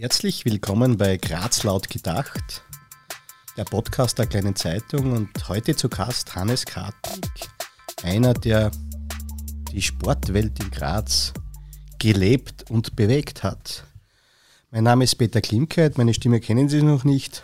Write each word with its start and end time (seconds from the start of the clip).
Herzlich 0.00 0.44
willkommen 0.44 0.96
bei 0.96 1.16
Graz 1.16 1.64
laut 1.64 1.90
gedacht, 1.90 2.62
der 3.56 3.64
Podcast 3.64 4.16
der 4.16 4.26
kleinen 4.26 4.54
Zeitung 4.54 5.10
und 5.10 5.48
heute 5.48 5.74
zu 5.74 5.88
Gast 5.88 6.36
Hannes 6.36 6.64
Kartnick, 6.64 7.48
einer, 8.04 8.32
der 8.32 8.70
die 9.72 9.82
Sportwelt 9.82 10.62
in 10.62 10.70
Graz 10.70 11.32
gelebt 11.98 12.70
und 12.70 12.94
bewegt 12.94 13.42
hat. 13.42 13.82
Mein 14.70 14.84
Name 14.84 15.02
ist 15.02 15.16
Peter 15.16 15.40
Klimkeit, 15.40 15.98
meine 15.98 16.14
Stimme 16.14 16.38
kennen 16.38 16.68
Sie 16.68 16.80
noch 16.80 17.02
nicht, 17.02 17.42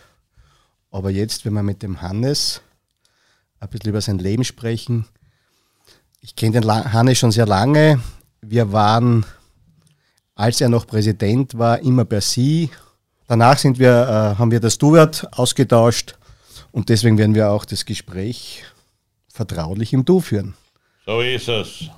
aber 0.93 1.11
jetzt, 1.11 1.45
wenn 1.45 1.55
wir 1.55 1.65
mit 1.65 1.83
dem 1.83 2.03
Hannes 2.03 2.61
ein 3.59 3.69
bisschen 3.69 3.91
über 3.91 4.01
sein 4.01 4.21
Leben 4.21 4.45
sprechen, 4.45 5.07
ich 6.21 6.37
kenne 6.37 6.61
den 6.61 6.71
Hannes 6.71 7.19
schon 7.19 7.33
sehr 7.33 7.47
lange. 7.47 8.01
Wir 8.43 8.71
waren 8.71 9.27
als 10.35 10.61
er 10.61 10.69
noch 10.69 10.87
Präsident 10.87 11.57
war, 11.59 11.81
immer 11.81 12.05
per 12.05 12.21
Sie. 12.21 12.71
Danach 13.27 13.59
sind 13.59 13.79
wir, 13.79 13.91
äh, 13.91 14.39
haben 14.39 14.51
wir 14.51 14.61
das 14.61 14.79
Du-Wort 14.79 15.27
ausgetauscht 15.33 16.17
und 16.73 16.89
deswegen 16.89 17.19
werden 17.19 17.35
wir 17.35 17.51
auch 17.51 17.65
das 17.65 17.85
Gespräch 17.85 18.65
vertraulich 19.29 19.93
im 19.93 20.05
Du 20.05 20.21
führen. 20.21 20.55
So 21.07 21.21
ist 21.21 21.49
es. 21.49 21.91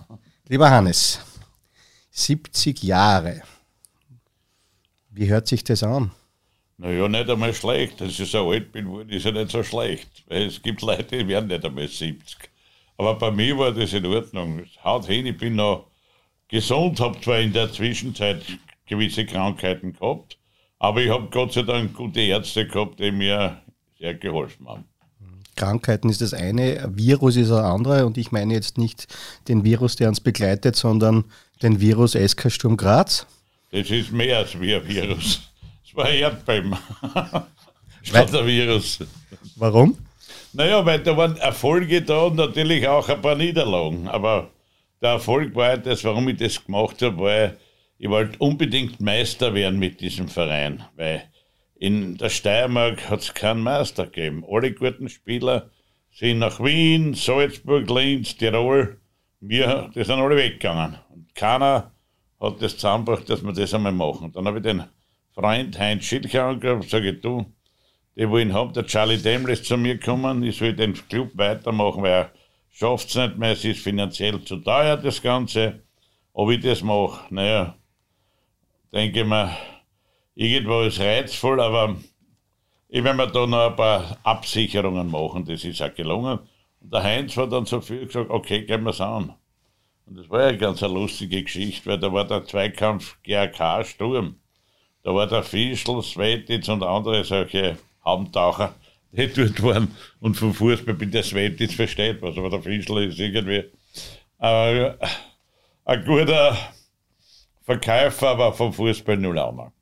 Lieber 0.49 0.71
Hannes, 0.71 1.21
70 2.11 2.83
Jahre. 2.83 3.43
Wie 5.11 5.29
hört 5.29 5.49
sich 5.49 5.65
das 5.65 5.83
an? 5.83 6.11
Naja, 6.79 7.09
nicht 7.09 7.31
einmal 7.31 7.55
schlecht. 7.55 8.01
Dass 8.01 8.19
ich 8.19 8.31
so 8.31 8.51
alt 8.51 8.71
bin, 8.73 9.09
ist 9.09 9.25
ja 9.25 9.33
nicht 9.33 9.51
so 9.51 9.63
schlecht. 9.63 10.25
Weil 10.29 10.47
es 10.47 10.61
gibt 10.61 10.83
Leute, 10.83 11.19
die 11.19 11.27
werden 11.29 11.49
nicht 11.49 11.65
einmal 11.65 11.89
70. 11.89 12.37
Aber 12.99 13.15
bei 13.15 13.31
mir 13.31 13.57
war 13.59 13.73
das 13.73 13.93
in 13.93 14.05
Ordnung. 14.07 14.65
Haut 14.85 15.07
hin, 15.07 15.27
ich 15.27 15.37
bin 15.37 15.57
noch 15.57 15.87
gesund, 16.49 17.01
habe 17.01 17.21
zwar 17.21 17.41
in 17.41 17.53
der 17.53 17.73
Zwischenzeit 17.73 18.43
gewisse 18.87 19.27
Krankheiten 19.27 19.93
gehabt, 19.93 20.39
aber 20.79 21.03
ich 21.03 21.11
habe 21.11 21.29
Gott 21.31 21.53
sei 21.53 21.63
Dank 21.63 21.95
gute 21.95 22.21
Ärzte 22.21 22.67
gehabt, 22.67 23.01
die 23.01 23.11
mir 23.11 23.61
sehr 23.99 24.15
geholfen 24.15 24.69
haben. 24.69 24.85
Krankheiten 25.57 26.11
ist 26.11 26.21
das 26.21 26.35
eine, 26.35 26.87
Virus 26.95 27.37
ist 27.37 27.51
das 27.51 27.65
andere 27.65 28.05
und 28.05 28.19
ich 28.19 28.31
meine 28.31 28.53
jetzt 28.53 28.77
nicht 28.77 29.07
den 29.49 29.65
Virus, 29.65 29.97
der 29.97 30.09
uns 30.09 30.21
begleitet, 30.21 30.77
sondern 30.77 31.25
den 31.63 31.81
Virus 31.81 32.13
SK 32.13 32.53
Sturm 32.53 32.77
Graz. 32.77 33.27
Das 33.71 33.91
ist 33.91 34.13
mehr 34.13 34.39
als 34.39 34.61
wie 34.61 34.75
ein 34.75 34.87
Virus. 34.87 35.51
Es 35.85 35.97
war 35.97 36.05
ein 36.05 36.19
Erdbeben. 36.19 36.77
Statt 38.03 38.35
ein 38.35 38.47
Virus. 38.47 38.99
Warum? 39.57 39.97
Naja, 40.53 40.85
weil 40.85 41.01
da 41.01 41.17
waren 41.17 41.37
Erfolge 41.39 42.03
da 42.03 42.25
und 42.25 42.37
natürlich 42.37 42.87
auch 42.87 43.09
ein 43.09 43.21
paar 43.21 43.35
Niederlagen. 43.35 44.09
Aber 44.09 44.51
der 45.01 45.11
Erfolg 45.11 45.55
war 45.55 45.77
das, 45.77 46.05
warum 46.05 46.29
ich 46.29 46.37
das 46.39 46.65
gemacht 46.65 47.03
habe, 47.03 47.19
weil 47.19 47.59
ich 47.99 48.09
wollte 48.09 48.39
unbedingt 48.39 49.01
Meister 49.01 49.55
werden 49.55 49.79
mit 49.79 50.01
diesem 50.01 50.29
Verein, 50.29 50.85
weil 50.97 51.23
in 51.75 52.17
der 52.17 52.31
Steiermark 52.31 53.11
hat 53.11 53.21
es 53.21 53.35
keinen 53.35 53.63
Meister 53.63 54.05
gegeben. 54.05 54.45
Alle 54.49 54.73
guten 54.73 55.09
Spieler 55.09 55.71
sind 56.13 56.39
nach 56.39 56.61
Wien, 56.61 57.15
Salzburg, 57.15 57.89
Linz, 57.91 58.37
Tirol. 58.37 58.99
Wir, 59.41 59.91
die 59.95 60.05
sind 60.05 60.19
alle 60.19 60.37
weggegangen. 60.37 60.99
Und 61.11 61.35
keiner 61.35 61.93
hat 62.41 62.63
das 62.63 62.77
zusammengebracht, 62.77 63.29
dass 63.29 63.45
wir 63.45 63.53
das 63.53 63.75
einmal 63.75 63.93
machen. 63.93 64.33
Dann 64.33 64.47
habe 64.47 64.59
ich 64.59 64.63
den 64.63 64.85
Freund 65.35 65.79
Heinz 65.79 66.05
Schilcher 66.05 66.45
angerufen 66.45 66.83
und 66.83 66.91
sage, 66.91 67.13
du, 67.13 67.45
die 68.17 68.29
wollen 68.29 68.55
haben, 68.55 68.73
der 68.73 68.87
Charlie 68.87 69.19
Deml 69.19 69.51
ist 69.51 69.67
zu 69.67 69.77
mir 69.77 69.99
gekommen, 69.99 70.43
ich 70.43 70.57
soll 70.57 70.73
den 70.73 70.95
Club 70.95 71.33
weitermachen, 71.35 72.03
weil 72.03 72.13
er 72.13 72.31
schafft 72.77 73.09
es 73.09 73.15
nicht 73.15 73.39
mehr, 73.39 73.53
es 73.53 73.65
ist 73.65 73.81
finanziell 73.81 74.45
zu 74.45 74.59
teuer, 74.59 74.99
das 74.99 75.23
Ganze. 75.23 75.83
Ob 76.35 76.51
ich 76.51 76.61
das 76.61 76.83
mache, 76.83 77.35
naja, 77.35 77.75
denke 78.93 79.21
ich 79.21 79.27
mir, 79.27 79.57
irgendwo 80.35 80.83
ist 80.83 81.01
reizvoll, 81.01 81.59
aber 81.59 81.97
ich 82.89 83.03
werde 83.03 83.17
mir 83.17 83.29
da 83.29 83.47
noch 83.47 83.71
ein 83.71 83.77
paar 83.77 84.19
Absicherungen 84.23 85.11
machen, 85.11 85.47
das 85.47 85.65
ist 85.65 85.81
auch 85.81 85.95
gelungen. 85.95 86.41
Und 86.81 86.93
der 86.93 87.03
Heinz 87.03 87.35
hat 87.39 87.51
dann 87.51 87.65
so 87.65 87.81
viel 87.81 88.05
gesagt, 88.05 88.29
okay, 88.29 88.67
gehen 88.67 88.85
wir 88.85 88.91
es 88.91 89.01
an. 89.01 89.33
Und 90.05 90.19
das 90.19 90.29
war 90.29 90.43
ja 90.43 90.53
ganz 90.53 90.83
eine 90.83 90.93
lustige 90.93 91.43
Geschichte, 91.43 91.89
weil 91.89 91.99
da 91.99 92.13
war 92.13 92.27
der 92.27 92.45
Zweikampf 92.45 93.17
GRK-Sturm. 93.23 94.37
Da 95.03 95.15
war 95.15 95.27
der 95.27 95.43
Fischl, 95.43 96.03
Svetitz 96.03 96.69
und 96.69 96.83
andere 96.83 97.25
solche 97.25 97.79
Haubentaucher 98.05 98.75
dort 99.13 99.63
waren. 99.63 99.95
Und 100.21 100.37
vom 100.37 100.55
Fußball 100.55 100.95
bin 100.95 101.11
der 101.11 101.23
Svet 101.23 101.61
jetzt 101.61 101.75
versteht 101.75 102.23
was, 102.23 102.37
aber 102.37 102.51
der 102.51 102.63
Fischl 102.63 103.05
ist 103.05 103.19
irgendwie 103.19 103.65
äh, 104.41 104.93
ein 105.85 106.05
guter 106.05 106.57
Verkäufer, 107.63 108.29
aber 108.29 108.53
vom 108.53 108.73
Fußball 108.73 109.17
null 109.17 109.39
Ahnung. 109.39 109.73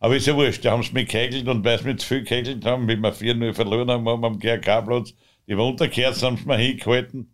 Aber 0.00 0.16
ist 0.16 0.26
ja 0.26 0.34
wurscht, 0.34 0.64
die 0.64 0.68
haben 0.68 0.80
es 0.80 0.92
mit 0.92 1.08
kegelt 1.08 1.46
und 1.46 1.64
weil 1.64 1.78
sie 1.78 1.84
mit 1.84 2.00
zu 2.00 2.08
viel 2.08 2.24
kegelt 2.24 2.64
haben, 2.64 2.88
wie 2.88 2.96
wir 2.96 3.14
4-0 3.14 3.54
verloren 3.54 3.90
haben, 3.90 4.08
haben 4.08 4.24
am 4.24 4.38
GRK-Platz, 4.38 5.14
die 5.46 5.56
Wunderkerzen 5.56 6.26
haben 6.26 6.36
sie 6.36 6.46
mir 6.46 6.56
hingehalten. 6.56 7.32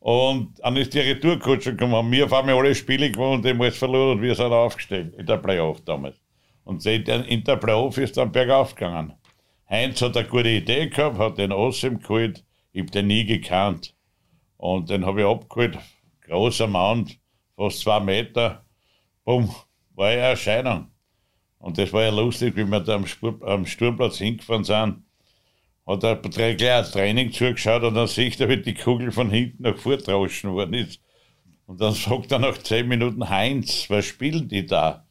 Und 0.00 0.54
dann 0.60 0.76
ist 0.76 0.94
die 0.94 1.00
Retourkutsche 1.00 1.72
gekommen. 1.74 2.10
Wir 2.10 2.30
haben 2.30 2.48
alle 2.48 2.74
Spiele 2.74 3.10
gewonnen, 3.10 3.42
die 3.42 3.50
haben 3.50 3.60
alles 3.60 3.76
verloren 3.76 4.16
und 4.16 4.22
wir 4.22 4.34
sind 4.34 4.52
aufgestellt 4.52 5.14
in 5.18 5.26
der 5.26 5.36
Playoff 5.36 5.82
damals. 5.84 6.16
Und 6.64 6.84
in 6.86 7.44
der 7.44 7.56
Playoff 7.56 7.98
ist 7.98 8.16
dann 8.16 8.32
bergauf 8.32 8.74
gegangen. 8.74 9.12
Heinz 9.70 10.00
hat 10.00 10.16
eine 10.16 10.26
gute 10.26 10.48
Idee 10.48 10.88
gehabt, 10.88 11.18
hat 11.18 11.38
den 11.38 11.52
Ossim 11.52 12.00
geholt. 12.00 12.44
Ich 12.72 12.80
habe 12.80 12.90
den 12.90 13.06
nie 13.06 13.26
gekannt. 13.26 13.94
Und 14.56 14.88
den 14.88 15.04
habe 15.04 15.20
ich 15.20 15.26
abgeholt. 15.26 15.78
Großer 16.22 16.66
Mann, 16.66 17.10
fast 17.56 17.80
zwei 17.80 18.00
Meter. 18.00 18.64
Bumm, 19.24 19.54
war 19.94 20.08
eine 20.08 20.20
Erscheinung. 20.20 20.90
Und 21.58 21.76
das 21.76 21.92
war 21.92 22.02
ja 22.02 22.10
lustig, 22.10 22.56
wie 22.56 22.64
wir 22.64 22.80
da 22.80 22.94
am, 22.94 23.06
Spur, 23.06 23.38
am 23.46 23.66
Sturmplatz 23.66 24.18
hingefahren 24.18 24.64
sind. 24.64 25.02
Hat 25.86 26.04
er 26.04 26.16
gleich 26.16 26.62
ein 26.62 26.84
Training 26.84 27.32
zugeschaut 27.32 27.82
und 27.82 27.94
dann 27.94 28.06
sieht 28.06 28.40
er, 28.40 28.48
wie 28.48 28.58
die 28.58 28.74
Kugel 28.74 29.10
von 29.10 29.30
hinten 29.30 29.62
nach 29.62 29.76
vordrauschen 29.76 30.52
worden 30.52 30.74
ist. 30.74 31.00
Und 31.66 31.80
dann 31.80 31.92
sagt 31.92 32.32
er 32.32 32.38
nach 32.38 32.58
zehn 32.58 32.88
Minuten, 32.88 33.28
Heinz, 33.28 33.90
was 33.90 34.06
spielen 34.06 34.48
die 34.48 34.64
da? 34.64 35.06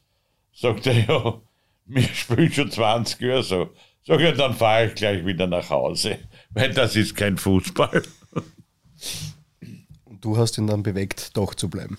Sagt 0.52 0.86
er, 0.86 0.98
ja, 0.98 1.40
wir 1.84 2.02
spielen 2.02 2.52
schon 2.52 2.70
20 2.70 3.20
Jahre 3.20 3.42
so. 3.42 3.70
Sag 4.06 4.20
ja, 4.20 4.32
dann 4.32 4.54
fahre 4.54 4.86
ich 4.86 4.94
gleich 4.94 5.24
wieder 5.24 5.46
nach 5.46 5.68
Hause, 5.70 6.18
weil 6.50 6.72
das 6.72 6.96
ist 6.96 7.14
kein 7.14 7.36
Fußball. 7.36 8.02
Du 10.20 10.36
hast 10.36 10.58
ihn 10.58 10.66
dann 10.66 10.82
bewegt, 10.82 11.36
doch 11.36 11.54
zu 11.54 11.68
bleiben. 11.68 11.98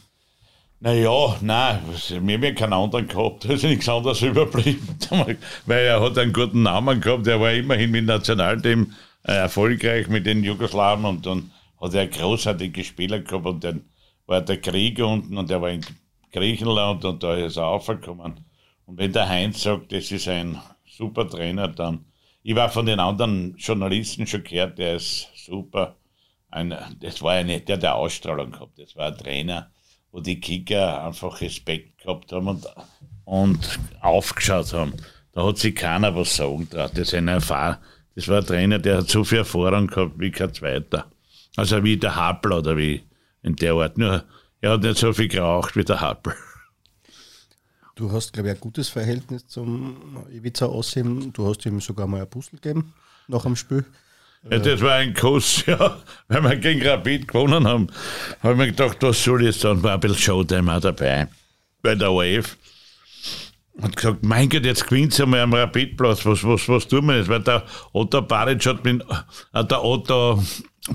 Naja, 0.81 1.37
nein, 1.41 1.79
wir 2.09 2.33
haben 2.35 2.43
ja 2.43 2.53
keinen 2.53 2.73
anderen 2.73 3.07
gehabt, 3.07 3.43
da 3.43 3.53
ist 3.53 3.63
nichts 3.63 3.89
anderes 3.89 4.21
überblieben. 4.21 4.87
Weil 5.65 5.85
er 5.85 6.01
hat 6.01 6.17
einen 6.17 6.31
guten 6.31 6.63
Namen 6.63 7.01
gehabt, 7.01 7.27
er 7.27 7.41
war 7.41 7.51
immerhin 7.51 7.91
mit 7.91 7.99
dem 7.99 8.05
Nationalteam 8.05 8.93
äh, 9.23 9.33
erfolgreich 9.33 10.07
mit 10.07 10.25
den 10.25 10.41
Jugoslawen 10.41 11.03
und 11.03 11.25
dann 11.25 11.51
hat 11.81 11.93
er 11.95 12.07
großartige 12.07 12.85
Spieler 12.85 13.19
gehabt 13.19 13.45
und 13.45 13.63
dann 13.63 13.81
war 14.25 14.39
der 14.39 14.61
Krieg 14.61 14.99
unten 14.99 15.37
und 15.37 15.51
er 15.51 15.61
war 15.61 15.69
in 15.69 15.85
Griechenland 16.31 17.03
und 17.03 17.23
da 17.23 17.35
ist 17.35 17.57
er 17.57 17.65
aufgekommen. 17.65 18.39
Und 18.85 18.97
wenn 18.97 19.11
der 19.11 19.27
Heinz 19.27 19.63
sagt, 19.63 19.91
das 19.91 20.11
ist 20.11 20.29
ein 20.29 20.57
super 20.99 21.27
Trainer 21.27 21.69
dann. 21.69 22.05
Ich 22.43 22.55
war 22.55 22.69
von 22.69 22.85
den 22.85 22.99
anderen 22.99 23.55
Journalisten 23.57 24.27
schon 24.27 24.43
gehört, 24.43 24.77
der 24.77 24.97
ist 24.97 25.29
super. 25.33 25.95
Ein, 26.51 26.75
das 26.99 27.21
war 27.21 27.37
ja 27.37 27.43
nicht 27.43 27.69
der, 27.69 27.77
der 27.77 27.95
Ausstrahlung 27.95 28.51
gehabt. 28.51 28.77
Das 28.77 28.95
war 28.95 29.07
ein 29.07 29.17
Trainer, 29.17 29.71
wo 30.11 30.19
die 30.19 30.39
Kicker 30.39 31.03
einfach 31.05 31.41
Respekt 31.41 32.01
gehabt 32.01 32.31
haben 32.31 32.47
und, 32.47 32.67
und 33.23 33.79
aufgeschaut 34.01 34.73
haben. 34.73 34.93
Da 35.31 35.45
hat 35.45 35.57
sich 35.57 35.75
keiner 35.75 36.15
was 36.15 36.35
sagen 36.35 36.69
traut. 36.69 36.97
Das, 36.97 37.11
das 37.11 38.27
war 38.27 38.39
ein 38.39 38.45
Trainer, 38.45 38.79
der 38.79 38.97
hat 38.97 39.09
so 39.09 39.23
viel 39.23 39.39
Erfahrung 39.39 39.87
gehabt 39.87 40.19
wie 40.19 40.31
kein 40.31 40.53
zweiter. 40.53 41.05
Also 41.55 41.83
wie 41.83 41.97
der 41.97 42.15
Happel 42.15 42.51
oder 42.53 42.75
wie 42.75 43.03
in 43.41 43.55
der 43.55 43.73
Art. 43.73 43.97
Nur 43.97 44.23
er 44.59 44.71
hat 44.71 44.81
nicht 44.81 44.97
so 44.97 45.13
viel 45.13 45.29
geraucht 45.29 45.75
wie 45.77 45.85
der 45.85 46.01
Happel. 46.01 46.33
Du 47.99 48.09
hast, 48.13 48.31
glaube 48.31 48.47
ich, 48.47 48.55
ein 48.55 48.61
gutes 48.61 48.87
Verhältnis 48.87 49.45
zum 49.45 50.23
Ivica 50.31 50.67
Ossim. 50.67 51.33
Du 51.33 51.45
hast 51.45 51.65
ihm 51.65 51.81
sogar 51.81 52.07
mal 52.07 52.21
ein 52.21 52.29
Puzzle 52.29 52.57
gegeben 52.57 52.93
nach 53.27 53.43
dem 53.43 53.57
Spiel. 53.57 53.83
Ja, 54.49 54.57
das 54.57 54.79
war 54.79 54.93
ein 54.93 55.13
Kuss, 55.13 55.65
ja. 55.67 55.97
Weil 56.29 56.43
wir 56.43 56.55
gegen 56.55 56.81
Rapid 56.87 57.27
gewonnen 57.27 57.67
haben, 57.67 57.87
habe 58.41 58.53
ich 58.53 58.57
mir 58.57 58.67
gedacht, 58.67 58.99
was 59.01 59.21
soll 59.21 59.43
jetzt 59.43 59.65
dann? 59.65 59.83
War 59.83 59.95
ein 59.95 59.99
bisschen 59.99 60.17
Showtime 60.17 60.73
auch 60.73 60.79
dabei. 60.79 61.27
Bei 61.81 61.93
der 61.93 62.09
ORF. 62.09 62.55
Und 63.73 63.97
gesagt, 63.97 64.23
mein 64.23 64.47
Gott, 64.47 64.63
jetzt 64.63 64.87
gewinnt 64.87 65.13
sie 65.13 65.23
einmal 65.23 65.41
am 65.41 65.53
Rapidplatz. 65.53 66.25
Was, 66.25 66.41
was, 66.45 66.69
was 66.69 66.87
tun 66.87 67.05
wir 67.05 67.17
jetzt? 67.17 67.27
Weil 67.27 67.43
der 67.43 67.65
Otto 67.91 68.21
Baric 68.21 68.65
hat 68.65 68.85
mit, 68.85 69.03
äh, 69.53 69.65
der 69.65 69.83
Otto 69.83 70.41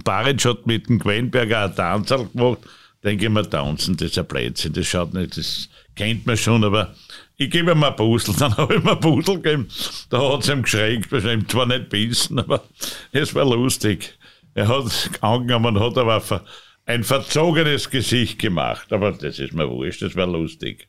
Baric 0.04 0.42
hat 0.46 0.66
mit 0.66 0.88
dem 0.88 1.00
Quellenberger 1.00 1.64
eine 1.64 1.74
Tanzal 1.74 2.26
gemacht. 2.28 2.60
Denke 3.02 3.26
ich 3.26 3.30
mir, 3.30 3.48
tanzen, 3.48 3.94
das 3.98 4.12
ist 4.12 4.18
ein 4.18 4.24
Blödsinn. 4.24 4.72
Das 4.72 4.86
schaut 4.86 5.12
nicht, 5.12 5.36
das 5.36 5.68
kennt 5.94 6.26
man 6.26 6.36
schon, 6.36 6.64
aber 6.64 6.94
ich 7.36 7.50
gebe 7.50 7.72
ihm 7.72 7.82
ein 7.82 7.96
Puzzle. 7.96 8.34
Dann 8.38 8.56
habe 8.56 8.74
ich 8.74 8.82
ihm 8.82 8.88
ein 8.88 9.00
Puzzle 9.00 9.40
gegeben. 9.40 9.68
Da 10.10 10.32
hat 10.32 10.42
es 10.42 10.48
ihm 10.48 10.62
geschreckt, 10.62 11.10
wahrscheinlich 11.12 11.48
zwar 11.48 11.66
nicht 11.66 11.88
bissen, 11.88 12.38
aber 12.38 12.64
es 13.12 13.34
war 13.34 13.44
lustig. 13.44 14.18
Er 14.54 14.68
hat 14.68 15.10
angenommen 15.20 15.76
und 15.76 15.82
hat 15.82 15.98
aber 15.98 16.44
ein 16.86 17.02
verzogenes 17.02 17.90
Gesicht 17.90 18.38
gemacht. 18.38 18.92
Aber 18.92 19.12
das 19.12 19.38
ist 19.38 19.52
mir 19.52 19.68
wurscht, 19.68 20.02
das 20.02 20.14
war 20.16 20.26
lustig. 20.26 20.88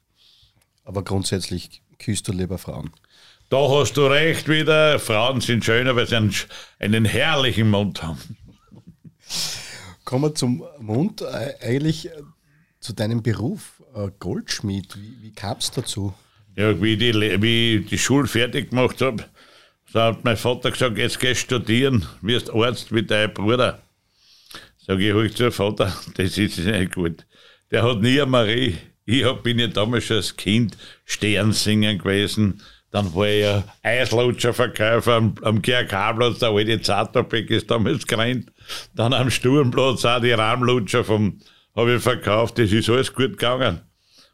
Aber 0.83 1.03
grundsätzlich 1.03 1.81
küsst 1.97 2.27
du 2.27 2.31
lieber 2.31 2.57
Frauen? 2.57 2.91
Da 3.49 3.57
hast 3.69 3.93
du 3.97 4.05
recht 4.05 4.47
wieder. 4.47 4.99
Frauen 4.99 5.41
sind 5.41 5.65
schöner, 5.65 5.95
weil 5.95 6.07
sie 6.07 6.15
einen, 6.15 6.33
einen 6.79 7.05
herrlichen 7.05 7.69
Mund 7.69 8.03
haben. 8.03 8.37
Kommen 10.03 10.23
wir 10.25 10.35
zum 10.35 10.63
Mund. 10.79 11.21
Äh, 11.21 11.53
eigentlich 11.61 12.07
äh, 12.07 12.11
zu 12.79 12.93
deinem 12.93 13.23
Beruf, 13.23 13.75
Goldschmied. 14.19 14.95
Wie, 14.95 15.24
wie 15.24 15.31
kam 15.31 15.57
es 15.57 15.71
dazu? 15.71 16.13
Ja, 16.56 16.81
wie, 16.81 16.97
die, 16.97 17.13
wie 17.42 17.77
ich 17.77 17.88
die 17.88 17.97
Schule 17.97 18.27
fertig 18.27 18.69
gemacht 18.69 19.01
habe, 19.01 19.25
so 19.92 20.01
hat 20.01 20.24
mein 20.24 20.38
Vater 20.38 20.71
gesagt, 20.71 20.97
jetzt 20.97 21.19
gehst 21.19 21.44
du 21.51 21.56
studieren, 21.57 22.06
wirst 22.21 22.53
Arzt 22.53 22.94
wie 22.94 23.03
dein 23.03 23.33
Bruder. 23.33 23.81
Sag 24.77 25.00
ich, 25.00 25.13
ruhig 25.13 25.36
zu 25.36 25.51
Vater, 25.51 25.95
das 26.15 26.38
ist 26.38 26.57
nicht 26.59 26.94
gut. 26.94 27.25
Der 27.71 27.83
hat 27.83 28.01
nie 28.01 28.21
eine 28.21 28.30
Marie. 28.30 28.77
Ich 29.06 29.24
hab, 29.24 29.44
bin 29.44 29.59
ja 29.59 29.68
damals 29.68 30.06
schon 30.06 30.18
als 30.18 30.36
Kind 30.36 30.77
Sternsinger 31.06 31.95
gewesen. 31.95 32.62
Dann 32.91 33.13
war 33.13 33.27
ich 33.27 33.41
ja 33.41 33.63
Eislutscherverkäufer 33.83 35.13
am, 35.15 35.36
am 35.41 35.62
GRK-Platz, 35.62 36.39
der 36.39 36.50
alte 36.50 36.81
Zartopek 36.81 37.50
ist 37.50 37.69
damals 37.69 38.07
gerannt. 38.07 38.51
Dann 38.95 39.13
am 39.13 39.30
Sturmplatz 39.30 40.06
auch 40.06 40.21
die 40.21 40.31
Rahmlutscher 40.31 41.03
vom, 41.03 41.39
habe 41.75 41.95
ich 41.95 42.01
verkauft. 42.01 42.57
Das 42.57 42.72
ist 42.72 42.89
alles 42.89 43.13
gut 43.13 43.31
gegangen. 43.31 43.81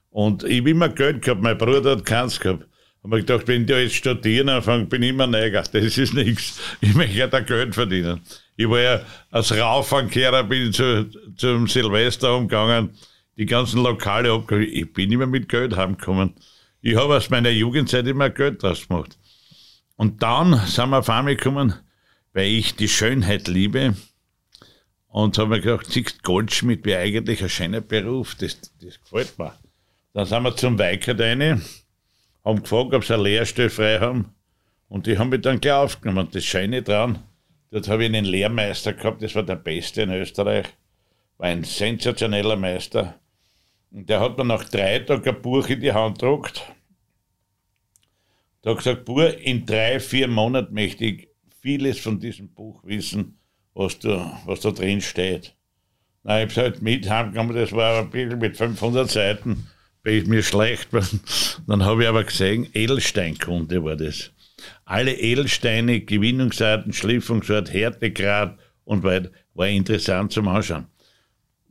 Und 0.09 0.43
ich 0.43 0.59
habe 0.59 0.69
immer 0.69 0.89
Geld 0.89 1.23
gehabt. 1.23 1.41
Mein 1.41 1.57
Bruder 1.57 1.91
hat 1.91 2.05
keins 2.05 2.39
gehabt. 2.39 2.65
Hab 3.03 3.09
mir 3.09 3.17
gedacht, 3.17 3.47
wenn 3.47 3.63
ich 3.63 3.69
jetzt 3.69 3.95
studieren 3.95 4.49
anfange, 4.49 4.85
bin 4.85 5.01
ich 5.01 5.09
immer 5.09 5.27
neiger. 5.27 5.63
Das 5.71 5.97
ist 5.97 6.13
nichts. 6.13 6.59
Ich 6.81 6.93
möchte 6.93 7.17
ja 7.17 7.27
da 7.27 7.39
Geld 7.39 7.73
verdienen. 7.73 8.21
Ich 8.55 8.69
war 8.69 8.79
ja 8.79 9.01
als 9.31 9.51
Raufangkehrer, 9.57 10.43
bin 10.43 10.71
zu, 10.71 11.09
zum 11.35 11.67
Silvester 11.67 12.35
umgegangen, 12.35 12.91
die 13.37 13.47
ganzen 13.47 13.81
Lokale 13.81 14.31
abgeholt. 14.31 14.69
Ich 14.71 14.93
bin 14.93 15.11
immer 15.11 15.25
mit 15.25 15.49
Geld 15.49 15.75
heimgekommen. 15.75 16.35
Ich 16.81 16.95
habe 16.95 17.15
aus 17.15 17.29
meiner 17.29 17.49
Jugendzeit 17.49 18.05
immer 18.05 18.29
Geld 18.29 18.61
draus 18.61 18.87
gemacht. 18.87 19.17
Und 19.95 20.21
dann 20.21 20.59
sind 20.67 20.89
wir 20.89 20.99
auf 20.99 21.09
einmal 21.09 21.35
gekommen, 21.35 21.73
weil 22.33 22.47
ich 22.47 22.75
die 22.75 22.87
Schönheit 22.89 23.47
liebe. 23.47 23.95
Und 25.11 25.37
haben 25.37 25.49
mir 25.49 25.59
gedacht, 25.59 25.87
siehst 25.91 26.23
Goldschmied 26.23 26.85
wäre 26.85 27.01
eigentlich 27.01 27.43
ein 27.43 27.49
schöner 27.49 27.81
Beruf. 27.81 28.35
Das, 28.35 28.59
das 28.81 28.99
gefällt 29.01 29.37
mir. 29.37 29.53
Dann 30.13 30.25
sind 30.25 30.43
wir 30.43 30.55
zum 30.55 30.79
Weikert 30.79 31.19
rein, 31.19 31.61
haben 32.45 32.63
gefragt, 32.63 32.93
ob 32.93 33.03
sie 33.03 33.13
eine 33.13 33.23
Lehrstelle 33.23 33.69
frei 33.69 33.99
haben. 33.99 34.33
Und 34.87 35.07
die 35.07 35.17
haben 35.17 35.29
mich 35.29 35.41
dann 35.41 35.59
gleich 35.59 35.73
aufgenommen. 35.73 36.25
Und 36.25 36.35
das 36.35 36.45
Schöne 36.45 36.81
dran, 36.81 37.19
dort 37.71 37.89
habe 37.89 38.03
ich 38.03 38.07
einen 38.09 38.25
Lehrmeister 38.25 38.93
gehabt, 38.93 39.21
das 39.21 39.35
war 39.35 39.43
der 39.43 39.55
Beste 39.55 40.03
in 40.03 40.11
Österreich. 40.11 40.67
War 41.37 41.47
ein 41.47 41.65
sensationeller 41.65 42.55
Meister. 42.55 43.19
Und 43.91 44.09
der 44.09 44.21
hat 44.21 44.37
mir 44.37 44.45
nach 44.45 44.63
drei 44.63 44.99
Tagen 44.99 45.27
ein 45.27 45.41
Buch 45.41 45.67
in 45.67 45.81
die 45.81 45.91
Hand 45.91 46.19
gedruckt. 46.19 46.63
Der 48.63 48.71
hat 48.71 48.77
gesagt, 48.77 49.05
Buch, 49.05 49.19
in 49.41 49.65
drei, 49.65 49.99
vier 49.99 50.29
Monaten 50.29 50.73
möchte 50.73 51.03
ich 51.03 51.27
vieles 51.61 51.99
von 51.99 52.19
diesem 52.19 52.49
Buch 52.53 52.81
wissen, 52.85 53.40
was 53.73 53.99
da, 53.99 54.39
was 54.45 54.61
da 54.61 54.71
drin 54.71 55.01
steht. 55.01 55.55
Na, 56.23 56.43
ich 56.43 56.51
habe 56.51 56.61
halt 56.61 56.81
mit 56.81 57.09
heimgekommen, 57.09 57.55
das 57.55 57.71
war 57.71 57.99
ein 57.99 58.09
bisschen 58.09 58.39
mit 58.39 58.57
500 58.57 59.09
Seiten 59.09 59.67
bin 60.03 60.15
ich 60.15 60.27
mir 60.27 60.43
schlecht. 60.43 60.89
Dann 61.67 61.85
habe 61.85 62.03
ich 62.03 62.09
aber 62.09 62.23
gesehen, 62.23 62.67
Edelsteinkunde 62.73 63.83
war 63.83 63.95
das. 63.95 64.31
Alle 64.85 65.13
Edelsteine, 65.13 66.01
Gewinnungsarten, 66.01 66.93
Schliffungsart, 66.93 67.71
Härtegrad 67.73 68.57
und 68.83 69.03
weit, 69.03 69.31
war 69.53 69.67
interessant 69.67 70.31
zum 70.31 70.47
Anschauen. 70.47 70.87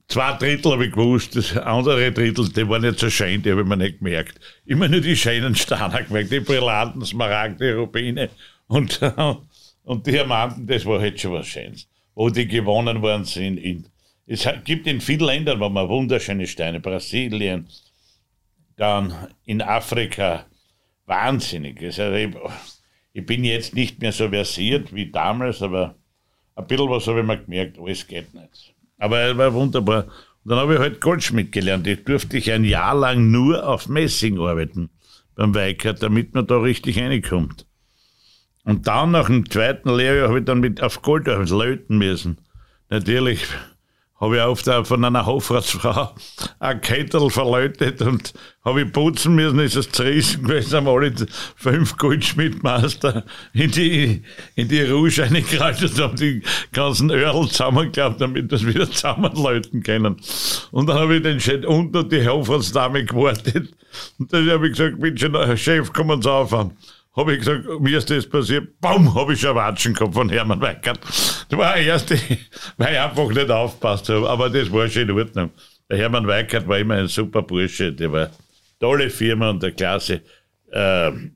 Zwei 0.09 0.33
Drittel 0.33 0.73
habe 0.73 0.87
ich 0.87 0.93
gewusst, 0.93 1.37
das 1.37 1.57
andere 1.57 2.11
Drittel, 2.11 2.49
die 2.49 2.69
waren 2.69 2.83
nicht 2.83 2.99
so 2.99 3.09
schön, 3.09 3.43
die 3.43 3.53
habe 3.53 3.61
ich 3.61 3.67
mir 3.67 3.77
nicht 3.77 3.99
gemerkt. 3.99 4.41
Immer 4.65 4.89
nur 4.89 5.01
die 5.01 5.17
schönen 5.17 5.55
Steine 5.55 6.05
gemerkt, 6.09 6.33
die 6.33 6.41
Brillanten, 6.41 7.05
Smaragde, 7.05 7.77
Rubine 7.77 8.29
und 8.67 9.01
Diamanten, 9.85 10.67
das 10.67 10.85
war 10.87 11.01
halt 11.01 11.21
schon 11.21 11.33
was 11.33 11.47
Schönes. 11.47 11.89
Wo 12.15 12.29
die 12.29 12.47
gewonnen 12.47 13.03
worden 13.03 13.25
sind. 13.25 13.89
es 14.27 14.49
gibt 14.65 14.87
in 14.87 15.01
vielen 15.01 15.27
Ländern, 15.27 15.61
wo 15.61 15.69
man 15.69 15.89
wunderschöne 15.89 16.47
Steine, 16.47 16.81
Brasilien, 16.81 17.69
dann 18.77 19.13
in 19.45 19.63
Afrika 19.63 20.47
wahnsinnig. 21.07 21.83
Also 21.83 22.13
ich, 22.13 22.35
ich, 23.13 23.27
bin 23.27 23.45
jetzt 23.45 23.75
nicht 23.75 24.01
mehr 24.01 24.13
so 24.13 24.29
versiert 24.29 24.95
wie 24.95 25.11
damals, 25.11 25.63
aber 25.63 25.97
ein 26.55 26.67
bisschen 26.67 26.89
was 26.89 27.07
habe 27.07 27.21
ich 27.21 27.27
mir 27.27 27.39
gemerkt, 27.39 27.79
alles 27.79 28.07
geht 28.07 28.35
nicht. 28.35 28.75
Aber 28.99 29.21
es 29.21 29.37
war 29.37 29.53
wunderbar. 29.55 30.05
Und 30.45 30.51
dann 30.51 30.59
habe 30.59 30.75
ich 30.75 30.81
halt 30.81 31.01
Goldschmied 31.01 31.53
gelernt. 31.53 31.87
Ich 31.87 32.05
durfte 32.05 32.39
ich 32.39 32.51
ein 32.51 32.65
Jahr 32.65 32.95
lang 32.95 33.31
nur 33.31 33.67
auf 33.67 33.89
Messing 33.89 34.39
arbeiten 34.39 34.91
beim 35.35 35.55
Weiker, 35.55 35.93
damit 35.93 36.35
man 36.35 36.47
da 36.47 36.59
richtig 36.59 36.99
reinkommt. 36.99 37.67
Und 38.65 38.87
dann 38.87 39.13
nach 39.13 39.27
dem 39.27 39.49
zweiten 39.49 39.91
Lehrjahr 39.91 40.29
habe 40.29 40.41
ich 40.41 40.45
dann 40.45 40.61
mit 40.61 40.83
auf 40.83 41.03
Gold 41.03 41.27
löten 41.27 41.99
müssen. 41.99 42.39
Natürlich 42.91 43.47
habe 44.21 44.37
ich 44.37 44.43
oft 44.43 44.69
auch 44.69 44.87
von 44.87 45.03
einer 45.03 45.25
Hofratsfrau 45.25 46.15
ein 46.59 46.81
Kettel 46.83 47.31
verläutet 47.31 48.03
und 48.03 48.35
habe 48.63 48.83
ich 48.83 48.93
putzen 48.93 49.35
müssen, 49.35 49.59
ist 49.61 49.77
es 49.77 49.91
zerrissen 49.91 50.43
gewesen, 50.43 50.77
haben 50.77 50.89
alle 50.89 51.15
fünf 51.57 51.97
Goldschmidtmeister 51.97 53.25
in 53.55 53.71
die, 53.71 54.23
in 54.57 54.69
die 54.69 54.83
Rouge 54.83 55.23
reingereicht 55.23 55.83
und 55.83 55.99
haben 55.99 56.17
die 56.17 56.43
ganzen 56.73 57.11
Öhrl 57.11 57.49
zusammengeklappt, 57.49 58.21
damit 58.21 58.53
das 58.53 58.67
wieder 58.67 58.91
zusammenläuten 58.91 59.83
können. 59.83 60.17
Und 60.71 60.87
dann 60.87 60.99
habe 60.99 61.17
ich 61.17 61.23
den 61.23 61.41
Chef 61.41 61.65
unter 61.65 62.05
die 62.05 62.29
Hofratsdame 62.29 63.07
gewartet 63.07 63.71
und 64.19 64.31
dann 64.33 64.49
habe 64.51 64.69
ich 64.69 64.77
gesagt, 64.77 65.01
bitte, 65.01 65.57
Chef, 65.57 65.93
kommen 65.95 66.21
Sie 66.21 66.31
auf 66.31 66.55
habe 67.17 67.33
ich 67.33 67.41
gesagt, 67.41 67.65
mir 67.81 67.99
ist 67.99 68.09
das 68.11 68.29
passiert, 68.29 68.81
bumm, 68.81 69.15
habe 69.15 69.33
ich 69.33 69.41
schon 69.41 69.55
Watschen 69.57 69.95
gehabt 69.95 70.15
von 70.15 70.29
Hermann 70.29 70.61
Weikert. 70.61 71.01
Das 71.03 71.59
war 71.59 71.75
der 71.75 71.85
erste, 71.85 72.15
weil 72.77 72.95
ich 72.95 73.01
einfach 73.01 73.29
nicht 73.29 73.51
aufpasst 73.51 74.09
habe, 74.09 74.29
aber 74.29 74.49
das 74.49 74.71
war 74.71 74.89
schon 74.89 75.03
in 75.03 75.11
Ordnung. 75.11 75.51
Der 75.89 75.99
Hermann 75.99 76.27
Weikert 76.27 76.69
war 76.69 76.79
immer 76.79 76.95
ein 76.95 77.09
super 77.09 77.43
Bursche, 77.43 77.93
der 77.93 78.13
war 78.13 78.21
eine 78.27 78.31
tolle 78.79 79.11
Firma 79.11 79.51
und 79.51 79.63
der 79.63 79.73
Klasse. 79.73 80.23
Ähm, 80.73 81.35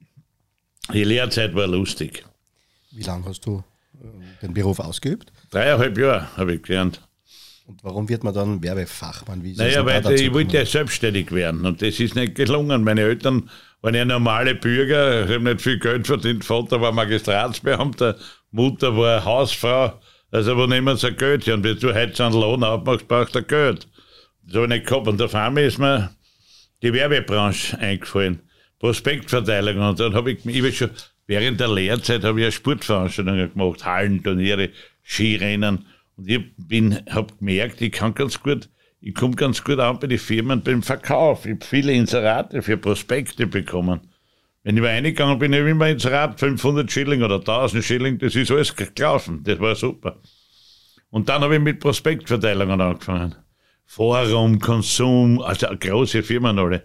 die 0.93 1.05
Lehrzeit 1.05 1.55
war 1.55 1.67
lustig. 1.67 2.25
Wie 2.93 3.03
lange 3.03 3.25
hast 3.25 3.45
du 3.47 3.65
äh, 4.01 4.43
den 4.43 4.55
Beruf 4.55 4.79
ausgeübt? 4.79 5.33
Dreieinhalb 5.51 5.99
Jahre 5.99 6.37
habe 6.37 6.55
ich 6.55 6.63
gelernt. 6.63 7.01
Und 7.67 7.83
warum 7.83 8.09
wird 8.09 8.23
man 8.23 8.35
dann 8.35 8.63
Werbefachmann? 8.63 9.43
Wie 9.43 9.55
naja, 9.55 9.85
weil 9.87 10.09
ich 10.13 10.33
wollte 10.33 10.59
ja 10.59 10.67
selbstständig 10.67 11.33
werden 11.33 11.65
und 11.65 11.81
das 11.81 11.99
ist 11.99 12.15
nicht 12.15 12.35
gelungen. 12.35 12.85
Meine 12.85 13.01
Eltern 13.01 13.49
waren 13.85 13.95
ja 13.95 14.05
normale 14.07 14.55
Bürger, 14.55 15.29
haben 15.29 15.45
nicht 15.45 15.61
viel 15.61 15.79
Geld 15.79 16.07
verdient. 16.07 16.43
Vater 16.43 16.81
war 16.81 16.91
Magistratsbeamter, 16.93 18.17
Mutter 18.51 18.97
war 18.97 19.23
Hausfrau. 19.27 20.01
Also 20.31 20.57
wo 20.57 20.67
nehmen 20.67 20.97
sie 20.97 21.13
Geld 21.13 21.47
her? 21.47 21.55
Und 21.55 21.65
wenn 21.65 21.79
du 21.79 21.95
heute 21.95 22.25
einen 22.25 22.35
Lohn 22.35 22.65
aufmachst, 22.65 23.07
brauchst 23.07 23.35
du 23.35 23.43
Geld. 23.43 23.87
Das 24.43 24.55
habe 24.55 24.65
ich 24.65 24.71
nicht 24.71 24.87
gehabt. 24.87 25.07
Und 25.07 25.21
auf 25.21 25.35
einmal 25.35 25.65
ist 25.65 25.79
mir 25.79 26.11
die 26.83 26.95
Werbebranche 26.95 27.79
eingefallen. 27.79 28.41
Prospektverteilung. 28.79 29.79
Und 29.87 30.01
dann 30.01 30.15
habe 30.15 30.33
ich, 30.33 30.47
ich 30.47 30.79
schon, 30.79 30.91
während 31.27 31.61
der 31.61 31.69
Lehrzeit 31.69 32.25
habe 32.25 32.41
ich 32.41 32.45
ja 32.47 32.51
Sportveranstaltungen 32.53 33.53
gemacht, 33.53 33.85
Hallenturniere, 33.85 34.71
Skirennen. 35.03 35.85
Und 36.17 36.31
ich 36.31 36.41
bin, 36.57 37.05
habe 37.11 37.35
gemerkt, 37.39 37.83
ich 37.83 37.93
kann 37.93 38.15
ganz 38.15 38.43
gut, 38.43 38.71
ich 39.07 39.15
komme 39.15 39.37
ganz 39.37 39.63
gut 39.63 39.79
an 39.81 39.99
bei 39.99 40.07
den 40.07 40.19
Firmen 40.19 40.63
beim 40.63 40.83
Verkauf. 40.83 41.45
Ich 41.45 41.53
habe 41.53 41.65
viele 41.65 41.93
Inserate 41.93 42.63
für 42.63 42.79
Prospekte 42.79 43.47
bekommen. 43.47 44.01
Wenn 44.63 44.77
ich 44.77 44.83
mal 44.83 44.93
reingegangen 44.93 45.39
bin, 45.39 45.53
habe 45.53 45.65
ich 45.65 45.71
immer 45.73 45.91
Inserat 45.91 46.41
500 46.41 46.91
Schilling 46.91 47.23
oder 47.23 47.35
1000 47.35 47.85
Schilling, 47.85 48.19
das 48.19 48.35
ist 48.35 48.51
alles 48.51 48.75
gelaufen. 48.75 49.43
Das 49.45 49.61
war 49.61 49.75
super. 49.75 50.23
Und 51.11 51.29
dann 51.29 51.43
habe 51.43 51.57
ich 51.57 51.61
mit 51.61 51.81
Prospektverteilungen 51.81 52.81
angefangen. 52.81 53.35
Forum, 53.85 54.59
Konsum, 54.59 55.43
also 55.43 55.67
große 55.79 56.23
Firmen 56.23 56.59
alle. 56.59 56.83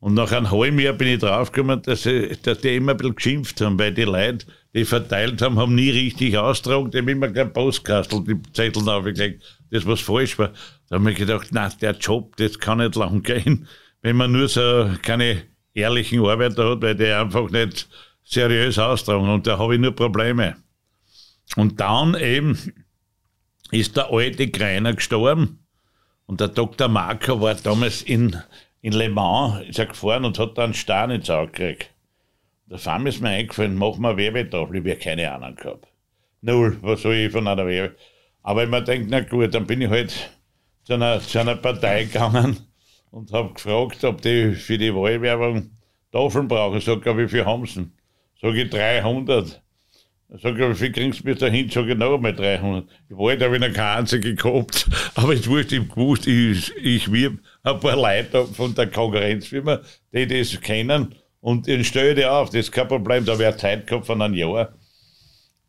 Und 0.00 0.14
nach 0.14 0.32
einem 0.32 0.50
halben 0.50 0.80
Jahr 0.80 0.94
bin 0.94 1.14
ich 1.14 1.20
draufgekommen, 1.20 1.80
dass, 1.82 2.08
dass 2.42 2.58
die 2.58 2.74
immer 2.74 2.90
ein 2.90 2.96
bisschen 2.96 3.14
geschimpft 3.14 3.60
haben, 3.60 3.78
weil 3.78 3.94
die 3.94 4.02
Leute, 4.02 4.46
die 4.74 4.84
verteilt 4.84 5.42
haben, 5.42 5.58
haben 5.58 5.74
nie 5.74 5.90
richtig 5.90 6.36
austragen, 6.38 6.90
die 6.90 6.98
haben 6.98 7.08
immer 7.08 7.28
kein 7.28 7.52
Postkastel, 7.52 8.24
die 8.24 8.40
Zettel 8.52 8.88
aufgelegt, 8.88 9.42
das 9.70 9.86
was 9.86 10.00
falsch 10.00 10.38
war. 10.38 10.52
Da 10.88 10.96
habe 10.98 11.10
ich 11.12 11.18
gedacht, 11.18 11.48
na, 11.50 11.68
der 11.68 11.92
Job, 11.92 12.36
das 12.36 12.58
kann 12.58 12.78
nicht 12.78 12.96
lang 12.96 13.22
gehen, 13.22 13.68
wenn 14.00 14.16
man 14.16 14.32
nur 14.32 14.48
so 14.48 14.90
keine 15.02 15.42
ehrlichen 15.74 16.24
Arbeiter 16.24 16.70
hat, 16.70 16.82
weil 16.82 16.94
die 16.94 17.06
einfach 17.06 17.50
nicht 17.50 17.88
seriös 18.24 18.78
austragen. 18.78 19.28
Und 19.28 19.46
da 19.46 19.58
habe 19.58 19.74
ich 19.74 19.80
nur 19.80 19.94
Probleme. 19.94 20.56
Und 21.56 21.80
dann 21.80 22.14
eben 22.14 22.58
ist 23.70 23.96
der 23.96 24.10
alte 24.10 24.48
Greiner 24.48 24.94
gestorben. 24.94 25.66
Und 26.26 26.40
der 26.40 26.48
Dr. 26.48 26.88
Marker 26.88 27.40
war 27.40 27.54
damals 27.54 28.02
in 28.02 28.36
in 28.82 28.92
Le 28.92 29.08
Mans 29.08 29.64
ist 29.68 29.78
er 29.78 29.86
gefahren 29.86 30.24
und 30.24 30.38
hat 30.38 30.58
dann 30.58 30.74
Stern 30.74 31.12
ins 31.12 31.30
Da 32.72 32.78
Fam 32.78 33.06
ist 33.06 33.20
mir 33.20 33.28
eingefallen, 33.28 33.74
mach 33.74 33.98
mal 33.98 34.16
Werbetafel, 34.16 34.76
ich 34.76 34.90
habe 34.90 34.96
keine 34.96 35.30
Ahnung 35.30 35.56
gehabt. 35.56 35.88
Null, 36.40 36.78
was 36.80 37.02
soll 37.02 37.16
ich 37.16 37.30
von 37.30 37.46
einer 37.46 37.66
Werbe? 37.66 37.96
Aber 38.42 38.64
ich 38.64 38.70
mir 38.70 38.80
denkt, 38.80 39.08
na 39.10 39.20
gut, 39.20 39.52
dann 39.52 39.66
bin 39.66 39.82
ich 39.82 39.90
halt 39.90 40.30
zu 40.84 40.94
einer, 40.94 41.20
zu 41.20 41.38
einer 41.38 41.56
Partei 41.56 42.04
gegangen 42.04 42.56
und 43.10 43.30
habe 43.30 43.52
gefragt, 43.52 44.02
ob 44.04 44.22
die 44.22 44.52
für 44.52 44.78
die 44.78 44.94
Wahlwerbung 44.94 45.70
Tafeln 46.12 46.48
brauchen. 46.48 46.80
Sag 46.80 47.06
ich, 47.06 47.16
wie 47.18 47.28
viel 47.28 47.44
haben 47.44 47.66
sie? 47.66 47.90
Sag 48.40 48.54
ich 48.54 48.70
300. 48.70 49.62
Sag 50.42 50.58
ich, 50.58 50.70
wie 50.70 50.74
viel 50.74 50.92
kriegst 50.92 51.20
du 51.20 51.24
bis 51.24 51.40
dahin? 51.40 51.68
Sag 51.68 51.86
ich, 51.88 51.94
noch 51.94 52.14
einmal 52.14 52.34
300. 52.34 52.88
Ich 53.10 53.14
wollte, 53.14 53.44
habe 53.44 53.56
ich 53.56 53.60
noch 53.60 53.74
keine 53.74 53.98
einzige 53.98 54.34
gehabt. 54.34 54.88
Aber 55.14 55.34
jetzt 55.34 55.46
wurscht, 55.46 55.72
ich 55.72 55.86
gewusst, 55.90 56.26
ich, 56.26 56.74
ich 56.78 57.12
wirb 57.12 57.34
ein 57.64 57.80
paar 57.80 57.96
Leute 57.96 58.46
von 58.46 58.74
der 58.74 58.86
Konkurrenzfirma, 58.86 59.82
die 60.14 60.26
das 60.26 60.58
kennen. 60.58 61.14
Und 61.42 61.66
den 61.66 61.84
stelle 61.84 62.18
ich 62.18 62.24
auf. 62.24 62.50
Das 62.50 62.60
ist 62.60 62.72
kein 62.72 62.86
Problem. 62.86 63.24
Da 63.24 63.36
wäre 63.38 63.56
Zeit 63.56 63.86
gehabt 63.86 64.06
von 64.06 64.22
einem 64.22 64.34
Jahr. 64.34 64.72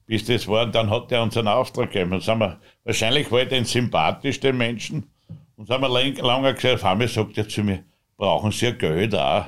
Bis 0.06 0.24
das 0.24 0.48
war. 0.48 0.66
Und 0.66 0.76
dann 0.76 0.90
hat 0.90 1.12
er 1.12 1.24
uns 1.24 1.36
einen 1.36 1.48
Auftrag 1.48 1.92
gegeben. 1.92 2.14
Und 2.14 2.22
sind 2.22 2.38
wir, 2.38 2.62
wahrscheinlich 2.84 3.32
war 3.32 3.42
ich 3.42 3.50
den 3.50 3.66
sympathisch, 3.66 4.40
den 4.40 4.58
Menschen. 4.58 5.10
Und 5.56 5.68
sind 5.68 5.82
wir 5.82 5.90
lang, 5.90 6.16
lange 6.18 6.54
gesagt, 6.54 6.76
auf 6.76 6.86
einmal 6.86 7.08
sagt 7.08 7.38
er 7.40 7.50
zu 7.50 7.64
mir, 7.64 7.84
brauchen 8.18 8.52
Sie 8.52 8.66
ja 8.66 8.72
Geld 8.72 9.16
auch? 9.16 9.46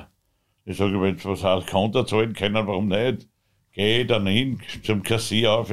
Ich 0.64 0.76
sage, 0.76 1.00
wenn 1.00 1.16
Sie 1.16 1.24
was 1.26 1.44
aus 1.44 1.64
Konto 1.64 2.02
zahlen 2.02 2.32
können, 2.32 2.66
warum 2.66 2.88
nicht? 2.88 3.28
Gehe 3.72 4.04
dann 4.04 4.26
hin 4.26 4.60
zum 4.82 5.04
Kassier 5.04 5.52
auf, 5.52 5.72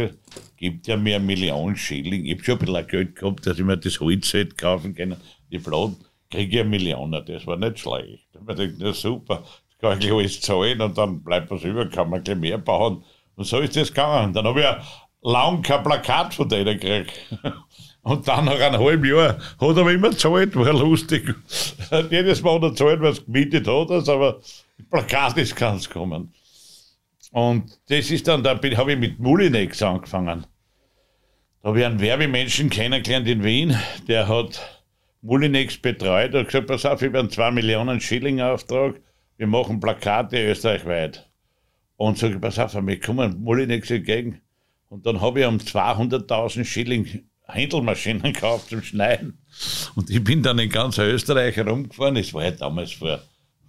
gibt 0.57 0.85
ja 0.85 0.97
mir 0.97 1.15
eine 1.15 1.25
Million 1.25 1.75
Schilling. 1.75 2.25
Ich 2.25 2.33
habe 2.33 2.43
schon 2.43 2.59
ein 2.59 2.65
bisschen 2.65 2.87
Geld 2.87 3.15
gehabt, 3.15 3.47
dass 3.47 3.57
ich 3.57 3.65
mir 3.65 3.77
das 3.77 3.99
Holzset 3.99 4.55
kaufen 4.55 4.93
kann. 4.93 5.17
Die 5.51 5.57
Platten 5.57 5.97
kriege 6.29 6.57
ich 6.57 6.61
eine 6.61 6.69
Million. 6.69 7.11
Das 7.11 7.47
war 7.47 7.57
nicht 7.57 7.79
schlecht. 7.79 8.27
Ich 8.33 8.45
gedacht, 8.45 8.75
na 8.77 8.93
super, 8.93 9.43
kann 9.83 10.01
ich 10.01 10.11
alles 10.11 10.41
zahlen 10.41 10.81
und 10.81 10.97
dann 10.97 11.21
bleibt 11.23 11.51
was 11.51 11.63
über, 11.63 11.87
kann 11.89 12.09
man 12.09 12.23
bisschen 12.23 12.39
mehr 12.39 12.57
bauen. 12.57 13.03
Und 13.35 13.45
so 13.45 13.59
ist 13.59 13.75
das 13.75 13.89
gegangen. 13.89 14.33
Dann 14.33 14.45
habe 14.45 14.61
ich 14.61 15.29
lang 15.29 15.61
kein 15.61 15.83
Plakat 15.83 16.33
von 16.33 16.47
denen 16.47 16.79
gekriegt. 16.79 17.13
Und 18.05 18.27
dann 18.27 18.43
nach 18.43 18.59
einem 18.59 18.81
halben 18.81 19.05
Jahr 19.05 19.37
hat 19.37 19.77
er 19.77 19.89
immer 19.89 20.09
gezahlt, 20.09 20.57
war 20.57 20.73
lustig. 20.73 21.33
Hat 21.89 22.11
jedes 22.11 22.41
Mal 22.41 22.59
gezahlt, 22.59 22.99
was 22.99 23.23
gemietet 23.23 23.65
hat, 23.65 24.09
aber 24.09 24.41
Plakat 24.91 25.37
ist 25.37 25.55
ganz 25.55 25.87
gekommen. 25.87 26.33
Und 27.31 27.79
das 27.87 28.11
ist 28.11 28.27
dann, 28.27 28.43
da 28.43 28.55
habe 28.55 28.91
ich 28.91 28.99
mit 28.99 29.19
Mulinex 29.19 29.81
angefangen. 29.81 30.45
Da 31.61 31.69
habe 31.69 31.79
ich 31.79 31.85
einen 31.85 32.01
Werbemenschen 32.01 32.69
kennengelernt 32.69 33.25
in 33.29 33.41
Wien, 33.41 33.77
der 34.09 34.27
hat 34.27 34.83
Mulinex 35.21 35.77
betreut 35.77 36.35
und 36.35 36.45
gesagt, 36.45 36.67
pass 36.67 36.85
auf, 36.85 37.01
ich 37.01 37.07
habe 37.07 37.19
einen 37.19 37.29
2 37.29 37.51
Millionen 37.51 38.01
Schilling 38.01 38.41
Auftrag, 38.41 38.99
wir 39.43 39.47
machen 39.47 39.81
Plakate 39.81 40.37
österreichweit. 40.37 41.29
Und 41.97 42.17
sage, 42.17 42.39
pass 42.39 42.57
auf, 42.59 42.73
wir 42.73 42.99
kommen 42.99 43.43
Mulinex 43.43 43.91
entgegen. 43.91 44.41
Und 44.87 45.05
dann 45.05 45.19
habe 45.19 45.41
ich 45.41 45.45
um 45.45 45.57
200.000 45.57 46.63
Schilling 46.63 47.25
Händelmaschinen 47.45 48.23
gekauft 48.33 48.69
zum 48.69 48.81
Schneiden. 48.81 49.39
Und 49.95 50.09
ich 50.09 50.23
bin 50.23 50.43
dann 50.43 50.59
in 50.59 50.69
ganz 50.69 50.97
Österreich 50.97 51.57
herumgefahren. 51.57 52.15
Es 52.15 52.33
war 52.33 52.45
ja 52.45 52.51
damals 52.51 52.93
vor 52.93 53.21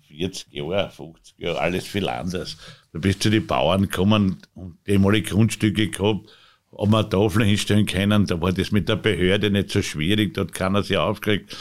40 0.06 0.52
Jahren, 0.52 0.90
50 0.90 1.38
Jahren, 1.40 1.56
alles 1.56 1.86
viel 1.88 2.08
anders. 2.08 2.56
Da 2.92 3.00
bist 3.00 3.18
du 3.18 3.22
zu 3.24 3.30
den 3.30 3.46
Bauern 3.46 3.82
gekommen 3.82 4.42
und 4.54 4.78
die 4.86 4.96
mal 4.96 5.20
Grundstücke 5.20 5.88
gehabt, 5.88 6.30
ob 6.74 6.90
man 6.90 7.08
Tafeln 7.08 7.46
hinstellen 7.46 7.86
können. 7.86 8.26
Da 8.26 8.40
war 8.40 8.52
das 8.52 8.72
mit 8.72 8.88
der 8.88 8.96
Behörde 8.96 9.50
nicht 9.50 9.70
so 9.70 9.82
schwierig, 9.82 10.34
da 10.34 10.42
hat 10.42 10.52
keiner 10.52 10.82
sich 10.82 10.96
aufgeregt. 10.96 11.56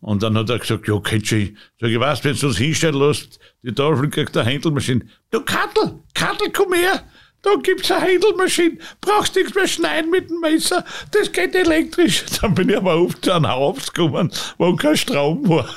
Und 0.00 0.22
dann 0.22 0.36
hat 0.36 0.50
er 0.50 0.58
gesagt, 0.58 0.88
ja, 0.88 0.94
du, 0.94 1.02
sag 1.04 1.90
ich, 1.90 2.00
was, 2.00 2.24
wenn 2.24 2.36
du 2.36 2.46
uns 2.46 2.58
hinstellen 2.58 2.98
lässt, 2.98 3.38
die 3.62 3.72
Tafeln 3.72 4.10
kriegt 4.10 4.34
der 4.34 4.44
Händelmaschine. 4.44 5.06
Du 5.30 5.40
Kattel, 5.40 6.00
Kattel, 6.14 6.50
komm 6.52 6.74
her! 6.74 7.02
da 7.46 7.54
gibt's 7.62 7.90
eine 7.90 8.06
Händelmaschine, 8.06 8.78
brauchst 9.00 9.36
nichts 9.36 9.54
mehr 9.54 9.68
schneiden 9.68 10.10
mit 10.10 10.28
dem 10.28 10.40
Messer, 10.40 10.84
das 11.12 11.30
geht 11.30 11.54
elektrisch. 11.54 12.24
Dann 12.40 12.54
bin 12.54 12.68
ich 12.68 12.76
aber 12.76 12.94
auf 12.94 13.20
zu 13.20 13.32
einem 13.32 13.48
Haus 13.48 13.92
gekommen, 13.92 14.32
wo 14.58 14.74
kein 14.74 14.96
Strom 14.96 15.48
war. 15.48 15.68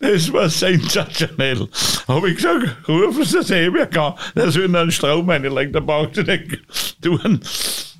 Das 0.00 0.32
war 0.32 0.48
sensationell. 0.48 1.68
Habe 2.08 2.30
ich 2.30 2.36
gesagt, 2.36 2.88
rufen 2.88 3.24
Sie 3.24 3.36
das 3.36 3.50
Heberger, 3.50 4.16
der 4.34 4.50
soll 4.50 4.64
einen 4.64 4.90
Strom 4.90 5.28
reinlegen, 5.28 5.72
da 5.72 5.80
braucht 5.80 6.16
ihr 6.16 6.24
nicht 6.24 6.62
tun. 7.02 7.40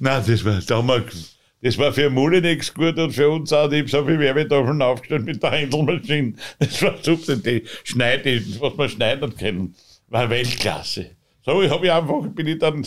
Nein, 0.05 0.23
das 0.27 0.45
war 0.45 0.61
damals, 0.61 1.39
das 1.63 1.79
war 1.79 1.91
für 1.91 2.11
Mulinex 2.11 2.75
gut 2.75 2.99
und 2.99 3.13
für 3.13 3.31
uns 3.31 3.55
auch. 3.55 3.73
Ich 3.73 3.81
habe 3.81 3.89
so 3.89 4.05
viel 4.05 4.19
Werbetafeln 4.19 4.83
aufgestellt 4.83 5.25
mit 5.25 5.43
der 5.43 5.53
Händelmaschine. 5.53 6.35
Das 6.59 6.83
war 6.83 6.95
super, 7.01 7.37
die 7.37 7.63
Schneide, 7.85 8.43
was 8.61 8.77
man 8.77 8.91
schneiden 8.91 9.35
können. 9.35 9.75
War 10.09 10.29
Weltklasse. 10.29 11.13
So 11.41 11.63
ich 11.63 11.71
habe 11.71 11.87
ich 11.87 11.91
einfach, 11.91 12.21
bin 12.35 12.49
ich 12.49 12.59
dann 12.59 12.87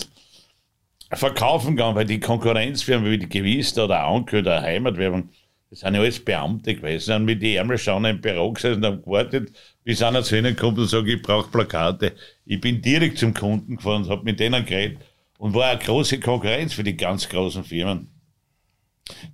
verkaufen 1.12 1.76
gegangen, 1.76 1.96
weil 1.96 2.06
die 2.06 2.20
Konkurrenzfirmen 2.20 3.10
wie 3.10 3.18
die 3.18 3.30
Gewiss 3.30 3.76
oder 3.80 4.04
Anke 4.04 4.38
oder 4.38 4.62
Heimatwerbung, 4.62 5.30
das 5.72 5.80
sind 5.80 5.96
ja 5.96 6.02
alles 6.02 6.24
Beamte 6.24 6.76
gewesen, 6.76 7.16
haben 7.16 7.26
mit 7.26 7.42
die 7.42 7.56
Ärmel 7.56 7.80
schon 7.80 8.06
im 8.06 8.22
Büro 8.22 8.52
gesessen 8.52 8.86
und 8.86 8.86
haben 8.86 9.02
gewartet, 9.02 9.52
bis 9.84 10.04
einer 10.04 10.22
zu 10.22 10.38
ihnen 10.38 10.56
kommt 10.56 10.78
und 10.78 10.86
sagt, 10.86 11.08
ich 11.08 11.20
brauche 11.24 11.50
Plakate. 11.50 12.14
Ich 12.46 12.62
bin 12.62 12.80
direkt 12.80 13.18
zum 13.18 13.34
Kunden 13.34 13.78
gefahren 13.78 14.04
und 14.04 14.10
habe 14.12 14.24
mit 14.24 14.40
denen 14.40 14.64
geredet 14.64 15.00
und 15.38 15.54
war 15.54 15.70
eine 15.70 15.80
große 15.80 16.20
Konkurrenz 16.20 16.74
für 16.74 16.84
die 16.84 16.98
ganz 16.98 17.30
großen 17.30 17.64
Firmen. 17.64 18.10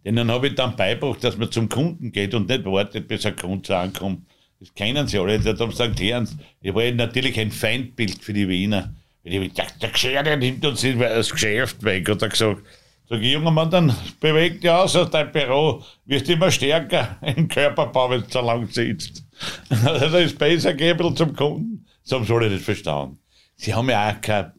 Denen 0.05 0.29
habe 0.29 0.48
ich 0.48 0.55
dann 0.55 0.75
beigebracht, 0.75 1.24
dass 1.24 1.38
man 1.38 1.51
zum 1.51 1.67
Kunden 1.69 2.12
geht 2.12 2.33
und 2.33 2.48
nicht 2.48 2.65
wartet, 2.65 3.07
bis 3.07 3.25
ein 3.25 3.36
Kunde 3.36 3.75
ankommt. 3.77 4.27
Das 4.60 4.74
kennen 4.74 5.07
sie 5.07 5.17
alle, 5.17 5.39
das 5.39 5.60
haben 5.60 5.72
sie 5.72 5.83
erklären. 5.83 6.29
Ich 6.62 6.74
war 6.74 6.89
natürlich 6.91 7.39
ein 7.39 7.51
Feindbild 7.51 8.24
für 8.24 8.33
die 8.33 8.48
Wiener. 8.48 8.93
Ich, 9.24 9.53
der, 9.53 9.67
der 9.81 9.89
Geschäfte 9.89 10.38
nimmt 10.38 10.65
uns 10.65 10.81
das 10.81 11.31
Geschäft 11.31 11.83
weg, 11.83 12.07
hat 12.10 12.22
er 12.22 12.29
gesagt. 12.29 12.63
Sag 13.10 13.22
ich, 13.22 13.33
junger 13.33 13.51
Mann, 13.51 13.69
dann 13.69 13.95
beweg 14.22 14.62
dich 14.62 14.69
aus 14.69 14.95
aus 14.95 15.10
deinem 15.10 15.31
Büro, 15.31 15.83
wirst 16.05 16.29
immer 16.29 16.50
stärker 16.50 17.17
im 17.36 17.48
Körperbau, 17.48 18.10
wenn 18.10 18.22
du 18.22 18.27
so 18.29 18.41
lang 18.41 18.67
sitzt. 18.67 19.25
das 19.69 20.13
ist 20.13 20.38
besser, 20.38 20.74
geh 20.74 20.91
ein 20.91 20.98
bisschen 20.98 21.17
zum 21.17 21.36
Kunden. 21.36 21.86
So 22.03 22.17
haben 22.17 22.25
sie 22.25 22.33
alle 22.33 22.50
nicht 22.50 22.63
verstanden. 22.63 23.19
Sie 23.55 23.74
haben 23.74 23.89
ja 23.89 24.10
auch 24.10 24.22
kein, 24.22 24.51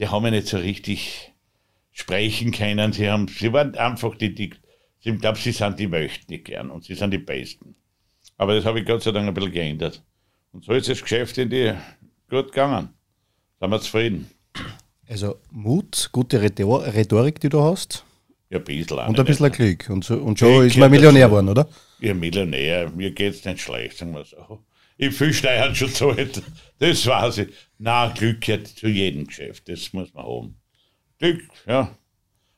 sie 0.00 0.08
haben 0.08 0.24
ja 0.24 0.30
nicht 0.30 0.46
so 0.46 0.56
richtig 0.56 1.32
sprechen 1.92 2.52
können. 2.52 2.92
Sie 2.92 3.10
haben, 3.10 3.28
sie 3.28 3.52
waren 3.52 3.74
einfach 3.74 4.16
die, 4.16 4.34
die 4.34 4.54
ich 5.02 5.18
glaube, 5.18 5.38
sie 5.38 5.52
sind 5.52 5.78
die 5.78 5.86
möchten 5.86 6.32
nicht 6.32 6.46
gern 6.46 6.70
und 6.70 6.84
sie 6.84 6.94
sind 6.94 7.10
die 7.10 7.18
Besten. 7.18 7.74
Aber 8.38 8.54
das 8.54 8.64
habe 8.64 8.80
ich 8.80 8.86
Gott 8.86 9.02
sei 9.02 9.12
Dank 9.12 9.28
ein 9.28 9.34
bisschen 9.34 9.52
geändert. 9.52 10.02
Und 10.52 10.64
so 10.64 10.72
ist 10.72 10.88
das 10.88 11.02
Geschäft 11.02 11.36
in 11.38 11.50
die 11.50 11.74
gut 12.30 12.46
gegangen 12.46 12.90
sind 13.60 13.70
wir 13.70 13.80
zufrieden. 13.80 14.30
Also 15.06 15.36
Mut, 15.50 16.08
gute 16.12 16.40
Rhetorik, 16.40 17.40
die 17.40 17.50
du 17.50 17.60
hast. 17.60 18.04
Ja, 18.48 18.58
ein 18.58 18.64
bisschen. 18.64 18.98
Und 18.98 19.18
ein 19.18 19.26
bisschen 19.26 19.52
Glück. 19.52 19.90
Und, 19.90 20.02
so, 20.02 20.14
und 20.16 20.38
schon 20.38 20.66
ist 20.66 20.78
man 20.78 20.90
Millionär 20.90 21.26
geworden, 21.26 21.50
oder? 21.50 21.68
Ja, 21.98 22.14
Millionär. 22.14 22.90
Mir 22.90 23.10
geht 23.10 23.34
es 23.34 23.44
nicht 23.44 23.60
schlecht, 23.60 23.98
sagen 23.98 24.14
wir 24.14 24.24
so. 24.24 24.60
Ich 25.02 25.14
viel 25.16 25.32
Steuern 25.32 25.74
schon 25.74 25.88
zahlt. 25.88 26.42
Das 26.78 27.06
weiß 27.06 27.38
ich. 27.38 27.48
Na, 27.78 28.08
Glück 28.08 28.42
gehört 28.42 28.66
zu 28.66 28.86
jedem 28.86 29.26
Geschäft. 29.26 29.66
Das 29.66 29.94
muss 29.94 30.12
man 30.12 30.26
haben. 30.26 30.60
Glück, 31.18 31.40
ja. 31.66 31.96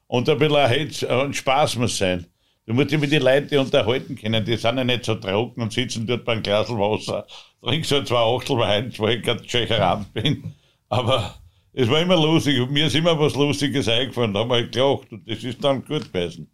Und 0.08 0.28
ein 0.28 0.38
bisschen 0.38 0.66
Hetz, 0.66 1.04
ein 1.04 1.32
Spaß 1.32 1.76
muss 1.76 1.96
sein. 1.96 2.26
Du 2.66 2.75
musst 2.75 2.90
dich 2.90 2.99
mit 2.99 3.12
den 3.12 3.22
Leuten 3.22 3.58
unterhalten 3.58 4.16
können. 4.16 4.44
Die 4.44 4.56
sind 4.56 4.76
ja 4.76 4.82
nicht 4.82 5.04
so 5.04 5.14
trocken 5.14 5.62
und 5.62 5.72
sitzen 5.72 6.04
dort 6.04 6.25
beim 6.25 6.42
Glas 6.42 6.68
Wasser. 6.68 7.28
Trinkst 7.62 7.92
halt 7.92 8.08
zwei 8.08 8.18
Achtel 8.18 8.58
Wein, 8.58 8.92
weil 8.99 9.18
ich 9.18 9.22
gerade 9.22 9.42
Tschecherant 9.46 10.12
bin. 10.12 10.52
Aber 10.88 11.37
es 11.72 11.88
war 11.88 12.00
immer 12.00 12.16
lustig. 12.16 12.68
Mir 12.70 12.87
ist 12.87 12.96
immer 12.96 13.16
was 13.20 13.37
Lustiges 13.37 13.87
eingefallen. 13.87 14.34
Da 14.34 14.40
haben 14.40 14.50
wir 14.50 14.66
gelacht 14.66 15.12
und 15.12 15.30
das 15.30 15.44
ist 15.44 15.62
dann 15.62 15.84
gut 15.84 16.12
gewesen. 16.12 16.51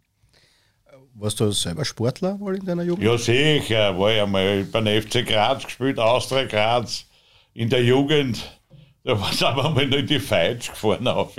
Warst 1.19 1.37
du 1.41 1.51
selber 1.51 1.83
Sportler 1.83 2.37
mal 2.37 2.55
in 2.55 2.65
deiner 2.65 2.83
Jugend? 2.83 3.03
Ja, 3.03 3.17
sicher. 3.17 3.99
War 3.99 4.11
ja 4.11 4.25
mal 4.25 4.63
beim 4.63 4.85
FC 4.87 5.25
Graz 5.27 5.65
gespielt, 5.65 5.99
Austria 5.99 6.45
Graz. 6.45 7.05
In 7.53 7.69
der 7.69 7.83
Jugend, 7.83 8.41
da 9.03 9.17
sind 9.17 9.41
wir 9.57 9.69
mal 9.69 9.93
in 9.93 10.07
die 10.07 10.19
Feitsch 10.19 10.69
gefahren. 10.69 11.05
Auf. 11.09 11.35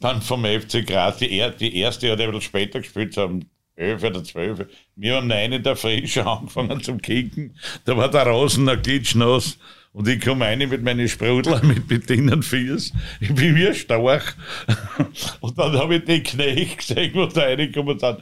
Dann 0.00 0.20
vom 0.22 0.44
FC 0.44 0.84
Graz, 0.84 1.18
die, 1.18 1.30
er, 1.38 1.50
die 1.50 1.76
erste 1.76 2.10
hat 2.10 2.20
ein 2.20 2.26
bisschen 2.26 2.42
später 2.42 2.80
gespielt, 2.80 3.14
so 3.14 3.26
um 3.26 3.42
11 3.76 4.02
oder 4.02 4.24
12. 4.24 4.66
Wir 4.96 5.14
haben 5.14 5.28
neun 5.28 5.52
in 5.52 5.62
der 5.62 5.76
Früh 5.76 6.04
schon 6.08 6.26
angefangen 6.26 6.82
zum 6.82 7.00
Kicken. 7.00 7.56
Da 7.84 7.96
war 7.96 8.10
der 8.10 8.26
Rasen 8.26 8.64
noch 8.64 8.82
glitschnass. 8.82 9.56
Und 9.96 10.06
ich 10.08 10.20
komme 10.20 10.44
rein 10.44 10.58
mit 10.58 10.82
meinen 10.82 11.08
Sprudler 11.08 11.64
mit 11.64 11.88
Bedienen 11.88 12.42
Fies. 12.42 12.92
Ich 13.18 13.34
bin 13.34 13.56
wie 13.56 13.68
ein 13.68 13.74
Storch. 13.74 14.24
Und 15.40 15.58
dann 15.58 15.72
habe 15.72 15.94
ich 15.94 16.04
die 16.04 16.22
Knecht 16.22 16.76
gesehen, 16.76 17.12
wo 17.14 17.24
da 17.24 17.44
reingekommen 17.44 17.98
sind. 17.98 18.18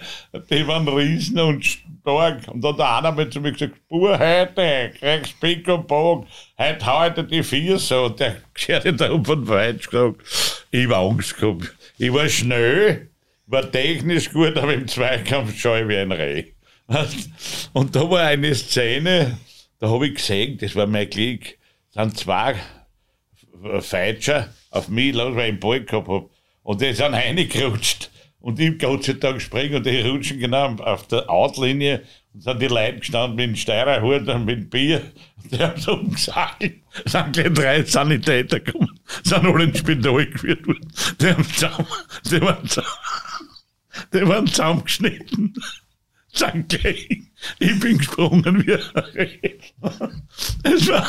Die 0.51 0.69
waren 0.69 0.87
riesen 0.87 1.41
und 1.41 1.65
stark. 1.65 2.47
Und 2.47 2.63
dann 2.63 2.79
hat 2.79 2.99
einer 3.05 3.11
mal 3.11 3.29
zu 3.29 3.41
mir 3.41 3.51
gesagt, 3.51 3.75
Bur, 3.89 4.17
heute 4.17 4.93
kriegst 5.01 5.41
Pick 5.41 5.67
und 5.67 5.89
Bogen. 5.89 6.29
Heute 6.57 6.87
heute 6.87 7.25
die 7.25 7.43
Fies 7.43 7.89
so. 7.89 8.05
Und 8.05 8.21
der 8.21 8.37
gehört 8.55 9.01
da 9.01 9.11
um 9.11 9.25
von 9.25 9.49
Weitsch 9.49 9.91
gesagt. 9.91 10.21
Ich 10.71 10.89
war 10.89 11.01
Angst 11.01 11.37
gehabt. 11.37 11.75
Ich 11.99 12.13
war 12.13 12.29
schnell, 12.29 13.09
war 13.49 13.69
technisch 13.69 14.31
gut, 14.31 14.57
aber 14.57 14.75
im 14.75 14.87
Zweikampf 14.87 15.59
schaue 15.59 15.83
ich 15.83 15.89
wie 15.89 15.97
ein 15.97 16.13
Reh. 16.13 16.45
Und 17.73 17.97
da 17.97 18.09
war 18.09 18.21
eine 18.21 18.55
Szene, 18.55 19.39
da 19.81 19.91
habe 19.91 20.07
ich 20.07 20.15
gesehen, 20.15 20.57
das 20.59 20.77
war 20.77 20.87
mein 20.87 21.11
Glück 21.11 21.57
sind 21.95 22.19
zwei 22.19 22.57
Feitscher 23.81 24.53
auf 24.71 24.89
mich 24.89 25.15
los, 25.15 25.35
weil 25.37 25.45
ich 25.45 25.49
einen 25.51 25.61
Ball 25.61 25.85
gehabt 25.85 26.09
habe. 26.09 26.29
Und 26.63 26.81
die 26.81 26.93
sind 26.93 27.15
reingerutscht. 27.15 28.11
Und 28.41 28.61
ich 28.61 28.79
Gott 28.79 29.05
sei 29.05 29.15
Dank 29.15 29.41
springen 29.41 29.77
und 29.77 29.87
die 29.87 30.01
rutschen 30.01 30.39
genau 30.39 30.75
auf 30.75 31.07
der 31.09 31.31
Outlinie. 31.31 32.03
Und 32.35 32.43
sind 32.43 32.61
die 32.61 32.67
Leute 32.67 32.99
gestanden 32.99 33.37
mit 33.37 33.47
dem 33.47 33.57
Steirerhut 33.57 34.29
und 34.29 34.45
mit 34.45 34.59
dem 34.59 34.69
Bier. 34.69 35.03
Die 35.51 35.59
haben 35.59 35.81
so 35.81 35.95
umgesackelt, 35.95 36.83
sind 37.05 37.33
gleich 37.33 37.53
drei 37.53 37.83
Sanitäter 37.85 38.61
gekommen, 38.61 38.99
sind 39.23 39.45
alle 39.45 39.65
ins 39.65 39.79
Spital 39.79 40.27
geführt 40.27 40.67
worden. 40.67 40.93
Die 41.21 41.27
haben 41.27 41.45
zusammen, 41.45 41.87
die 42.31 42.41
waren 42.41 42.67
zusammen, 42.67 42.89
die 44.13 44.29
waren 44.29 44.47
zusammengeschnitten. 44.47 45.55
Gleich, 46.69 47.09
ich 47.59 47.81
bin 47.81 47.99
gesprungen 47.99 48.67
wie 48.67 48.75
ein 48.75 48.81
Das 50.63 50.89
war, 50.89 51.07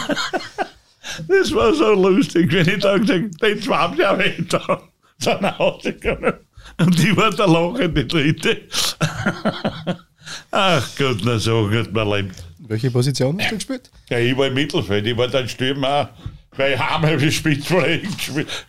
das 1.27 1.53
war 1.53 1.73
so 1.73 1.93
lustig, 1.93 2.51
wenn 2.51 2.67
ich 2.67 2.79
da 2.79 2.97
gesagt 2.97 3.41
habe, 3.41 3.55
die 3.55 3.59
zwei 3.61 3.95
ja 3.97 4.17
weg 4.17 4.49
da, 4.49 4.81
sind 5.17 5.41
nach 5.41 5.57
Hause 5.57 5.93
gekommen. 5.93 6.33
Und 6.77 6.97
die 6.99 7.15
war 7.15 7.31
der 7.31 7.47
lachende 7.47 8.05
Dritte. 8.05 8.61
Ach 10.51 10.89
Gott, 10.97 11.17
na 11.23 11.39
so 11.39 11.71
hat 11.71 11.91
man 11.93 12.09
lebt. 12.09 12.43
Welche 12.59 12.91
Position 12.91 13.39
hast 13.39 13.51
du 13.51 13.55
gespielt? 13.55 13.91
Ja, 14.09 14.17
ich 14.19 14.35
war 14.37 14.47
im 14.47 14.53
Mittelfeld, 14.55 15.05
ich 15.05 15.15
war 15.17 15.27
dann 15.27 15.47
Stürmer, 15.47 16.09
weil 16.57 16.79
Hammer 16.79 17.19
wie 17.19 17.31
Spitzfläche 17.31 18.07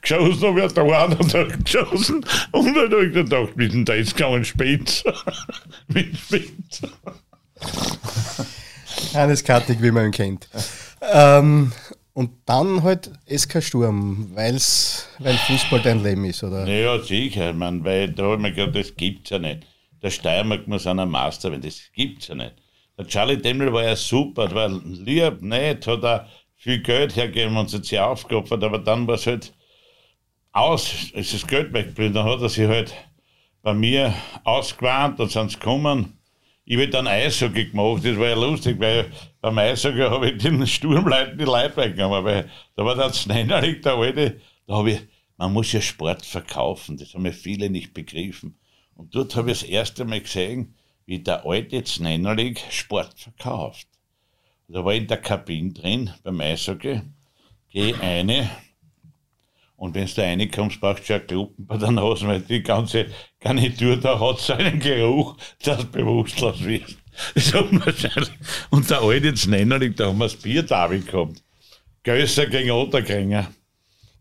geschossen 0.00 0.49
habe, 0.49 0.57
wird 0.57 0.76
der 0.76 0.85
eine 0.85 1.16
und 1.19 1.35
hat 1.35 1.64
geschossen. 1.64 2.25
Und 2.52 2.75
dann 2.75 2.90
habe 2.90 3.07
ich 3.07 3.12
gedacht, 3.12 3.57
mit 3.57 3.73
dem 3.73 3.85
Dice 3.85 4.14
kann 4.14 4.33
man 4.33 4.45
Spitz. 4.45 5.05
mit 5.88 6.16
Spitz. 6.16 6.83
Hannes 9.14 9.45
Kartig, 9.45 9.81
wie 9.81 9.90
man 9.90 10.07
ihn 10.07 10.12
kennt. 10.12 10.49
Ähm, 11.12 11.73
und 12.12 12.31
dann 12.47 12.83
halt 12.83 13.11
SK 13.28 13.62
Sturm, 13.62 14.31
weil's, 14.35 15.09
weil 15.19 15.37
Fußball 15.37 15.81
dein 15.81 16.02
Leben 16.02 16.25
ist, 16.25 16.43
oder? 16.43 16.66
Ja, 16.66 16.99
sicher, 16.99 17.52
man, 17.52 17.85
weil 17.85 18.11
da 18.11 18.25
habe 18.25 18.37
ich 18.37 18.40
mir 18.40 18.52
gedacht, 18.52 18.76
das 18.76 18.97
gibt's 18.97 19.31
ja 19.31 19.38
nicht. 19.38 19.66
Der 20.02 20.11
Steiermark 20.11 20.66
muss 20.66 20.87
einer 20.87 21.05
Master 21.05 21.50
werden, 21.50 21.62
das 21.62 21.78
gibt's 21.95 22.28
ja 22.28 22.35
nicht. 22.35 22.55
Der 22.99 23.07
Charlie 23.07 23.37
Demmel 23.37 23.71
war 23.73 23.85
ja 23.85 23.97
super, 23.97 24.50
war 24.55 24.69
lieb, 24.69 25.43
nett, 25.43 25.87
hat 25.87 26.02
er 26.02 26.26
viel 26.66 26.80
Geld 26.80 27.14
hergegeben 27.14 27.56
und 27.56 27.70
sich 27.70 27.96
aufgeopfert, 28.00 28.64
aber 28.64 28.80
dann 28.80 29.06
war 29.06 29.14
es 29.14 29.26
halt 29.28 29.54
aus, 30.50 31.12
es 31.14 31.32
ist 31.32 31.46
Geld 31.46 31.73
weggeblieben. 31.73 32.12
Dann 32.12 32.26
hat 32.26 32.40
er 32.40 32.49
sich 32.49 32.66
halt 32.66 32.92
bei 33.62 33.73
mir 33.73 34.12
ausgewarnt, 34.42 35.20
dann 35.20 35.28
sind 35.28 35.52
sie 35.52 35.58
gekommen. 35.61 36.18
Ich 36.64 36.76
habe 36.76 36.88
dann 36.88 37.06
Eishockey 37.06 37.66
gemacht, 37.66 38.04
das 38.04 38.18
war 38.18 38.26
ja 38.26 38.35
lustig, 38.35 38.80
weil 38.80 39.12
beim 39.40 39.56
Eishockey 39.58 40.00
habe 40.00 40.30
ich 40.30 40.42
den 40.42 40.66
Sturmleuten 40.66 41.38
die 41.38 41.44
Leute 41.44 41.76
weggenommen, 41.76 42.25
weil 42.25 42.50
da 42.75 42.85
war 42.85 42.96
der 42.96 43.12
Znennerig, 43.12 43.82
der 43.82 43.94
Alte, 43.94 44.40
da 44.66 44.75
habe 44.75 44.90
ich, 44.90 45.00
man 45.37 45.52
muss 45.52 45.70
ja 45.70 45.80
Sport 45.80 46.26
verkaufen, 46.26 46.96
das 46.96 47.14
haben 47.14 47.26
ja 47.26 47.30
viele 47.30 47.70
nicht 47.70 47.94
begriffen. 47.94 48.58
Und 48.96 49.14
dort 49.14 49.37
habe 49.37 49.52
ich 49.52 49.61
das 49.61 49.68
erste 49.68 50.04
Mal 50.04 50.20
gesehen, 50.20 50.75
wie 51.04 51.20
der 51.20 51.46
alte 51.46 51.85
Znennerlig 51.85 52.61
Sport 52.70 53.20
verkauft. 53.20 53.87
Da 54.68 54.85
war 54.85 54.92
ich 54.92 55.02
in 55.02 55.06
der 55.06 55.18
Kabine 55.18 55.73
drin 55.73 56.11
beim 56.23 56.40
Eishockey, 56.40 57.02
gehe 57.70 57.99
eine 58.00 58.50
und 59.76 59.94
wenn 59.94 60.06
du 60.06 60.14
da 60.14 60.23
reinkommst, 60.23 60.80
brauchst 60.80 61.08
du 61.08 61.12
ja 61.12 61.18
Kluppen 61.18 61.66
bei 61.66 61.76
der 61.76 61.90
Nase, 61.90 62.26
weil 62.26 62.40
die 62.40 62.62
ganze 62.62 63.06
Garnitur 63.40 63.99
da 63.99 64.18
hat 64.18 64.40
so 64.40 64.54
einen 64.54 64.80
Geruch, 64.80 65.37
dass 65.62 65.78
du 65.78 65.87
bewusstlos 65.87 66.64
wirst. 66.64 66.96
Das 67.35 67.54
hat 67.54 67.66
wahrscheinlich. 67.73 68.32
Und 68.70 68.90
der 68.90 69.02
alte 69.02 69.35
Znennerlig, 69.35 69.96
da 69.96 70.06
haben 70.06 70.18
wir 70.18 70.25
das 70.25 70.37
Bier 70.37 70.62
da 70.62 70.87
gehabt. 70.87 71.42
Gösser 72.02 72.46
gegen 72.46 72.70
Otterkringer. 72.70 73.50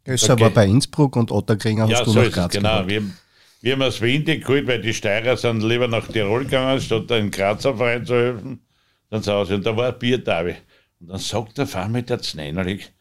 Gösser 0.03 0.33
okay. 0.33 0.43
war 0.43 0.49
bei 0.49 0.65
Innsbruck 0.65 1.15
und 1.15 1.31
Otterkringer 1.31 1.83
hast 1.83 1.91
ja, 1.91 2.03
du 2.03 2.11
so 2.11 2.21
nach 2.21 2.31
Graz 2.31 2.51
Genau, 2.51 2.87
wir 2.87 2.97
haben, 2.97 3.17
wir 3.61 3.73
haben 3.73 3.81
aus 3.81 4.01
Wien 4.01 4.25
geholt, 4.25 4.67
weil 4.67 4.81
die 4.81 4.93
Steirer 4.93 5.37
sind 5.37 5.61
lieber 5.63 5.87
nach 5.87 6.07
Tirol 6.07 6.43
gegangen, 6.43 6.79
statt 6.81 7.05
da 7.07 7.17
in 7.17 7.31
Grazer 7.31 7.75
Verein 7.75 8.05
zu 8.05 8.13
helfen. 8.13 8.64
Dann 9.09 9.24
zu 9.24 9.31
Hause. 9.31 9.55
Und 9.55 9.65
da 9.65 9.75
war 9.75 9.89
ein 9.89 10.00
Biertabe. 10.00 10.57
Und 11.00 11.09
dann 11.09 11.19
sagt 11.19 11.57
der 11.57 11.88
mit 11.88 12.09
der 12.09 12.21
Zneinerlich, 12.21 12.91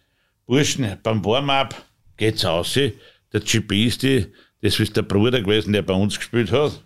Burschen, 0.47 0.99
beim 1.03 1.25
Warm-up 1.25 1.75
geht's 2.17 2.45
aus. 2.45 2.75
Der 2.75 3.41
Chibisti, 3.41 4.27
das 4.61 4.79
ist 4.79 4.97
der 4.97 5.03
Bruder 5.03 5.41
gewesen, 5.41 5.73
der 5.73 5.83
bei 5.83 5.95
uns 5.95 6.19
gespielt 6.19 6.53
hat. 6.53 6.83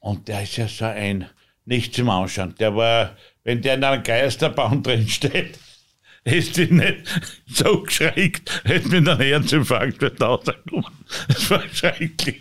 Und 0.00 0.28
der 0.28 0.42
ist 0.42 0.56
ja 0.56 0.68
so 0.68 0.84
ein, 0.86 1.28
nicht 1.64 1.94
zum 1.94 2.10
Anschauen. 2.10 2.54
Der 2.58 2.74
war, 2.74 3.16
wenn 3.44 3.62
der 3.62 3.74
in 3.74 3.84
einem 3.84 4.02
Geisterbahn 4.02 4.82
drin 4.82 5.08
steht, 5.08 5.58
ist 6.24 6.56
die 6.56 6.66
nicht 6.66 7.04
so 7.46 7.82
geschreckt, 7.82 8.62
hätte 8.64 8.88
mir 8.88 9.02
dann 9.02 9.20
Herzinfarkt 9.20 10.02
rausgekommen. 10.20 10.86
Das 11.28 11.50
war 11.50 11.62
schrecklich. 11.72 12.40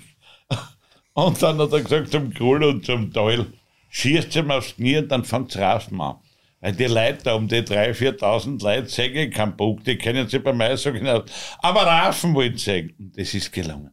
Und 1.14 1.42
dann 1.42 1.58
hat 1.58 1.74
er 1.74 1.82
gesagt 1.82 2.12
zum 2.12 2.34
Kohl 2.34 2.64
und 2.64 2.86
zum 2.86 3.12
Teil, 3.12 3.48
schießt 3.92 4.36
ihm 4.36 4.50
aufs 4.50 4.76
Knie 4.76 4.98
und 4.98 5.10
dann 5.10 5.24
fängt 5.24 5.52
es 5.52 5.62
Raffen 5.62 6.02
an. 6.02 6.18
Weil 6.60 6.74
die 6.74 6.86
Leute 6.86 7.24
da 7.24 7.34
um 7.34 7.48
die 7.48 7.62
3.000, 7.62 8.20
4.000 8.20 8.64
Leute 8.64 8.88
sägen 8.88 9.32
keinen 9.32 9.58
Bock, 9.58 9.84
die 9.84 9.98
kennen 9.98 10.28
sich 10.28 10.44
bei 10.44 10.54
mir 10.54 10.78
so 10.78 10.92
genau. 10.92 11.24
Aber 11.60 11.82
Raffen 11.82 12.34
wollten 12.34 12.58
sägen. 12.58 12.96
Und 12.98 13.18
das 13.18 13.34
ist 13.34 13.52
gelungen. 13.52 13.92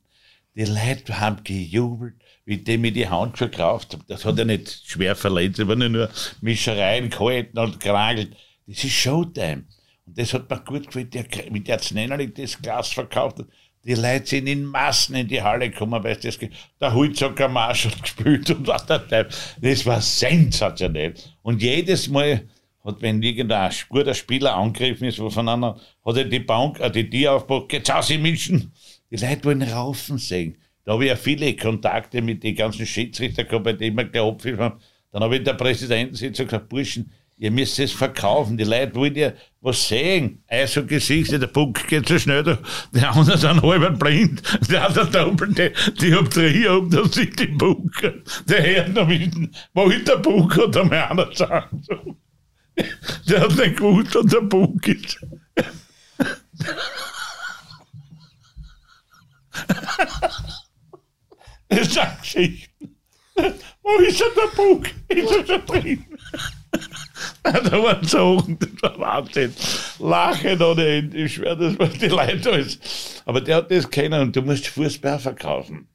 Die 0.54 0.64
Leute 0.64 1.18
haben 1.18 1.42
gejubelt, 1.44 2.14
wie 2.44 2.58
die 2.58 2.78
mir 2.78 2.92
die 2.92 3.08
Handschuhe 3.08 3.48
gekauft 3.48 3.94
haben. 3.94 4.04
Das 4.08 4.24
hat 4.24 4.38
er 4.38 4.44
nicht 4.44 4.82
schwer 4.86 5.16
verletzt, 5.16 5.60
aber 5.60 5.76
nur 5.76 6.10
Mischereien 6.40 7.10
gehalten 7.10 7.58
und 7.58 7.80
geragelt. 7.80 8.36
Das 8.66 8.84
ist 8.84 8.92
Showtime. 8.92 9.64
Und 10.04 10.18
das 10.18 10.34
hat 10.34 10.50
mir 10.50 10.60
gut 10.60 10.86
gefallen, 10.86 11.10
wie 11.52 11.60
der 11.60 11.78
Znennerlich 11.78 12.34
das 12.34 12.60
Glas 12.60 12.88
verkauft 12.88 13.38
hat. 13.38 13.46
Die 13.88 13.94
Leute 13.94 14.26
sind 14.26 14.46
in 14.48 14.66
Massen 14.66 15.14
in 15.14 15.28
die 15.28 15.40
Halle 15.40 15.70
gekommen, 15.70 16.04
weil 16.04 16.16
das, 16.16 16.38
der 16.78 16.92
Hulzacker 16.92 17.48
Marsch 17.48 17.86
hat 17.86 18.02
gespielt 18.02 18.50
und 18.50 18.66
was 18.66 18.84
der 18.84 19.08
Teil. 19.08 19.28
Das 19.62 19.86
war 19.86 20.02
sensationell. 20.02 21.14
Und 21.40 21.62
jedes 21.62 22.06
Mal 22.06 22.42
hat, 22.84 23.00
wenn 23.00 23.22
irgendein 23.22 23.72
guter 23.88 24.12
Spieler 24.12 24.56
angegriffen 24.56 25.08
ist, 25.08 25.18
wo 25.18 25.30
von 25.30 25.48
einer, 25.48 25.80
hat 26.04 26.16
er 26.18 26.26
die 26.26 26.38
Bank, 26.38 26.78
äh, 26.80 26.90
die 26.90 27.08
Tür 27.08 27.32
aufgebaut, 27.32 27.70
geht's 27.70 27.88
aus, 27.88 28.10
mischen. 28.10 28.72
Die 29.10 29.16
Leute 29.16 29.44
wollen 29.44 29.62
raufen 29.62 30.18
sehen. 30.18 30.58
Da 30.84 30.92
habe 30.92 31.04
ich 31.04 31.08
ja 31.08 31.16
viele 31.16 31.56
Kontakte 31.56 32.20
mit 32.20 32.42
den 32.42 32.56
ganzen 32.56 32.84
Schiedsrichter 32.84 33.44
gehabt, 33.44 33.64
bei 33.64 33.72
denen 33.72 33.96
wir 33.96 34.04
gehabt 34.04 34.44
haben. 34.44 34.80
Dann 35.12 35.22
habe 35.22 35.36
ich 35.36 35.44
der 35.44 35.54
Präsidentensitzung 35.54 36.44
gesagt, 36.44 36.68
Burschen, 36.68 37.10
Ihr 37.40 37.52
müsst 37.52 37.78
es 37.78 37.92
verkaufen. 37.92 38.56
Die 38.56 38.64
Leute 38.64 38.96
wollen 38.96 39.14
ja 39.14 39.32
was 39.60 39.86
sehen. 39.86 40.42
Also 40.48 40.84
Gesichter, 40.84 41.38
der 41.38 41.46
Puck 41.46 41.86
geht 41.86 42.08
so 42.08 42.18
schnell, 42.18 42.42
der, 42.42 42.58
der 42.92 43.12
andere 43.12 43.38
sind 43.38 43.62
halb 43.62 43.98
blind, 43.98 44.42
der 44.70 44.82
hat 44.82 44.96
der 44.96 45.04
Doppel, 45.06 45.54
die, 45.54 45.70
die 46.00 46.14
hat 46.14 46.34
drei 46.34 46.68
ab, 46.68 46.84
da 46.90 47.04
sieht 47.08 47.38
die 47.38 47.46
Puck. 47.46 47.90
Der 48.48 48.62
hört 48.62 48.94
noch 48.94 49.08
wissen, 49.08 49.54
wo 49.74 49.88
ist 49.88 50.08
der 50.08 50.16
Puck, 50.16 50.56
hat 50.56 50.76
er 50.76 50.84
mir 50.84 51.10
einer 51.10 51.26
gesagt. 51.26 51.74
Der 53.28 53.40
hat 53.40 53.56
nicht 53.56 53.76
gewusst, 53.76 54.14
wo 54.14 54.22
der 54.22 54.40
Puck 54.42 54.86
ist. 54.88 55.18
Das 61.68 61.80
ist 61.80 61.98
eine 61.98 62.16
Geschichte. 62.20 62.70
Wo 63.82 63.96
ist 63.98 64.20
denn 64.20 64.28
der 64.36 64.56
Puck? 64.56 64.86
Ist 65.08 65.30
er 65.30 65.46
schon 65.46 65.66
drin? 65.66 66.04
da 67.42 67.82
waren 67.82 68.04
so 68.04 68.42
Wahnsinn. 68.96 69.52
Lachen 69.98 70.62
ohne 70.62 70.86
Ende. 70.86 71.16
Ich 71.16 71.34
schwöre, 71.34 71.56
das 71.56 71.78
war 71.78 71.88
die 71.88 72.06
Leute 72.06 72.52
alles. 72.52 73.22
Aber 73.24 73.40
der 73.40 73.56
hat 73.56 73.70
das 73.70 73.90
kennen 73.90 74.20
und 74.20 74.36
du 74.36 74.42
musst 74.42 74.68
Fußball 74.68 75.18
verkaufen. 75.18 75.88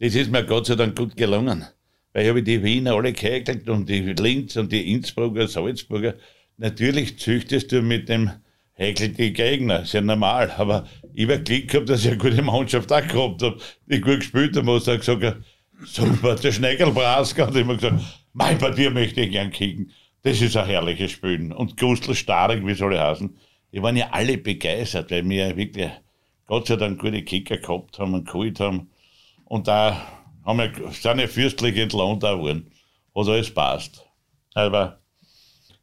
Das 0.00 0.14
ist 0.14 0.30
mir 0.30 0.44
Gott 0.44 0.66
sei 0.66 0.74
Dank 0.74 0.96
gut 0.96 1.16
gelungen. 1.16 1.64
Weil 2.12 2.24
ich 2.24 2.28
habe 2.28 2.42
die 2.42 2.62
Wiener 2.62 2.94
alle 2.94 3.12
gehäkelt 3.12 3.68
und 3.68 3.88
die 3.88 4.00
Linz 4.00 4.56
und 4.56 4.70
die 4.72 4.92
Innsbrucker, 4.92 5.48
Salzburger. 5.48 6.14
Natürlich 6.58 7.18
züchtest 7.18 7.72
du 7.72 7.80
mit 7.82 8.08
dem 8.08 8.30
Häkel 8.72 9.10
die 9.10 9.32
Gegner, 9.32 9.82
ist 9.82 9.94
ja 9.94 10.00
normal. 10.00 10.50
Aber 10.58 10.86
ich 11.14 11.24
habe 11.24 11.42
Glück 11.42 11.68
gehabt, 11.68 11.88
dass 11.88 12.04
ich 12.04 12.08
eine 12.08 12.18
gute 12.18 12.42
Mannschaft 12.42 12.92
auch 12.92 13.06
gehabt 13.06 13.42
habe, 13.42 13.58
die 13.86 14.00
gut 14.00 14.20
gespielt 14.20 14.56
haben, 14.56 14.66
wo 14.66 14.78
sie 14.78 14.98
gesagt 14.98 15.36
super, 15.84 16.36
der 16.36 16.52
Schneckelbraska 16.52 17.46
hat 17.46 17.56
immer 17.56 17.74
gesagt, 17.74 18.02
mein, 18.32 18.58
bei 18.58 18.70
dir 18.70 18.90
möchte 18.90 19.22
ich 19.22 19.32
gern 19.32 19.50
kicken. 19.50 19.92
Das 20.22 20.40
ist 20.40 20.56
ein 20.56 20.66
herrliches 20.66 21.12
Spielen. 21.12 21.52
Und 21.52 21.76
Gustl 21.76 22.14
Starek, 22.14 22.66
wie 22.66 22.74
soll 22.74 22.94
ich 22.94 23.00
heißen, 23.00 23.36
die 23.72 23.82
waren 23.82 23.96
ja 23.96 24.08
alle 24.10 24.38
begeistert, 24.38 25.10
weil 25.10 25.28
wir 25.28 25.56
wirklich 25.56 25.90
Gott 26.46 26.66
sei 26.66 26.76
Dank 26.76 27.00
gute 27.00 27.22
Kicker 27.22 27.56
gehabt 27.56 27.98
haben 27.98 28.14
und 28.14 28.26
geholt 28.26 28.60
haben. 28.60 28.90
Und 29.44 29.68
da 29.68 30.06
haben 30.44 30.58
wir, 30.58 30.72
sind 30.92 31.18
ja 31.18 31.26
fürstlich 31.26 31.76
entlohnt 31.76 32.22
worden. 32.22 32.70
Hat 33.14 33.28
alles 33.28 33.52
passt. 33.52 34.06
Aber 34.54 35.00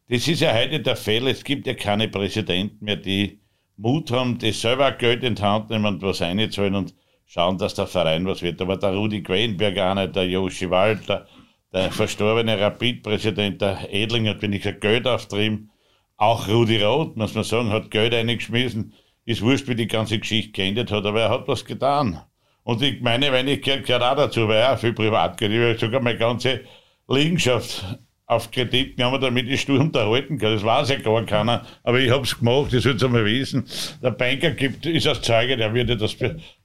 das 0.10 0.28
ist 0.28 0.42
ja 0.42 0.54
heute 0.54 0.80
der 0.80 0.96
Fall. 0.96 1.28
Es 1.28 1.44
gibt 1.44 1.68
ja 1.68 1.74
keine 1.74 2.08
Präsidenten 2.08 2.84
mehr, 2.84 2.96
die 2.96 3.40
Mut 3.78 4.12
haben, 4.12 4.38
die 4.38 4.52
selber 4.52 4.92
Geld 4.92 5.24
in 5.24 5.36
die 5.36 5.42
Hand 5.42 5.70
nehmen 5.70 5.86
und 5.86 6.02
was 6.02 6.22
einzahlen 6.22 6.76
und 6.76 6.96
schauen, 7.26 7.58
dass 7.58 7.76
der 7.76 7.88
Verein 7.88 8.26
was 8.26 8.42
wird. 8.42 8.62
Aber 8.62 8.78
der 8.78 8.94
Rudi 8.94 9.24
Quenberg 9.24 9.78
auch 9.78 9.96
nicht, 9.96 10.16
der 10.16 10.28
Joshi 10.28 10.70
Walter, 10.70 11.28
der 11.74 11.92
verstorbene 11.92 12.60
Rapid-Präsident, 12.60 13.62
der 13.62 13.94
Edling, 13.94 14.28
hat 14.28 14.42
wenigstens 14.42 14.80
Geld 14.80 15.08
auftrieben. 15.08 15.72
Auch 16.18 16.48
Rudi 16.48 16.82
Roth, 16.82 17.16
muss 17.16 17.36
man 17.36 17.44
sagen, 17.44 17.70
hat 17.70 17.92
Geld 17.92 18.14
eingeschmissen. 18.14 18.94
Ist 19.26 19.42
wurscht, 19.42 19.68
wie 19.68 19.76
die 19.76 19.88
ganze 19.88 20.20
Geschichte 20.20 20.52
geendet 20.52 20.92
hat, 20.92 21.06
aber 21.06 21.22
er 21.22 21.30
hat 21.30 21.48
was 21.48 21.64
getan. 21.64 22.20
Und 22.64 22.82
ich 22.82 23.02
meine, 23.02 23.32
wenn 23.32 23.48
ich 23.48 23.62
gehört, 23.62 24.04
auch 24.04 24.16
dazu, 24.16 24.48
weil 24.48 24.58
er 24.58 24.78
viel 24.78 24.94
Privatgeld. 24.94 25.52
Ich 25.52 25.60
habe 25.60 25.78
sogar 25.78 26.02
meine 26.02 26.18
ganze 26.18 26.62
Liegenschaft 27.08 28.00
auf 28.26 28.52
Kredit 28.52 28.96
genommen, 28.96 29.20
damit 29.22 29.48
ich 29.48 29.62
Stur 29.62 29.80
unterhalten 29.80 30.38
kann. 30.38 30.54
Das 30.54 30.64
weiß 30.64 30.90
ja 30.90 31.00
gar 31.00 31.26
keiner. 31.26 31.66
Aber 31.84 32.00
ich 32.00 32.12
habe 32.12 32.24
es 32.24 32.38
gemacht, 32.38 32.72
das 32.72 32.86
wird 32.86 33.04
einmal 33.04 33.26
wissen. 33.26 33.68
Der 34.04 34.12
Banker 34.12 34.52
gibt, 34.52 34.86
ist 34.86 35.08
als 35.08 35.22
Zeuge, 35.22 35.58
der 35.58 35.74
würde 35.74 35.98
das 35.98 36.16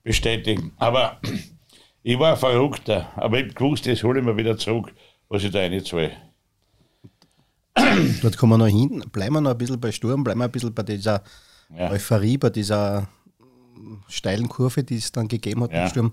bestätigen. 0.02 0.72
Aber 0.76 1.20
ich 2.04 2.18
war 2.18 2.32
ein 2.32 2.38
Verrückter. 2.38 3.10
Aber 3.16 3.40
ich 3.40 3.54
gewusst, 3.54 3.86
das 3.86 4.04
hole 4.04 4.20
ich 4.20 4.24
mir 4.24 4.36
wieder 4.36 4.56
zurück, 4.56 4.92
was 5.28 5.42
ich 5.42 5.50
da 5.50 5.60
reinzahle. 5.60 6.12
Dort 8.22 8.36
kommen 8.36 8.52
wir 8.52 8.58
noch 8.58 8.66
hin. 8.66 9.02
Bleiben 9.10 9.34
wir 9.34 9.40
noch 9.40 9.50
ein 9.50 9.58
bisschen 9.58 9.80
bei 9.80 9.90
Sturm, 9.90 10.22
bleiben 10.22 10.38
wir 10.38 10.44
ein 10.44 10.52
bisschen 10.52 10.72
bei 10.72 10.82
dieser 10.82 11.24
ja. 11.76 11.90
Euphorie, 11.90 12.36
bei 12.36 12.50
dieser 12.50 13.08
steilen 14.08 14.48
Kurve, 14.48 14.84
die 14.84 14.96
es 14.96 15.10
dann 15.10 15.26
gegeben 15.26 15.64
hat 15.64 15.72
ja. 15.72 15.84
im 15.84 15.90
Sturm. 15.90 16.12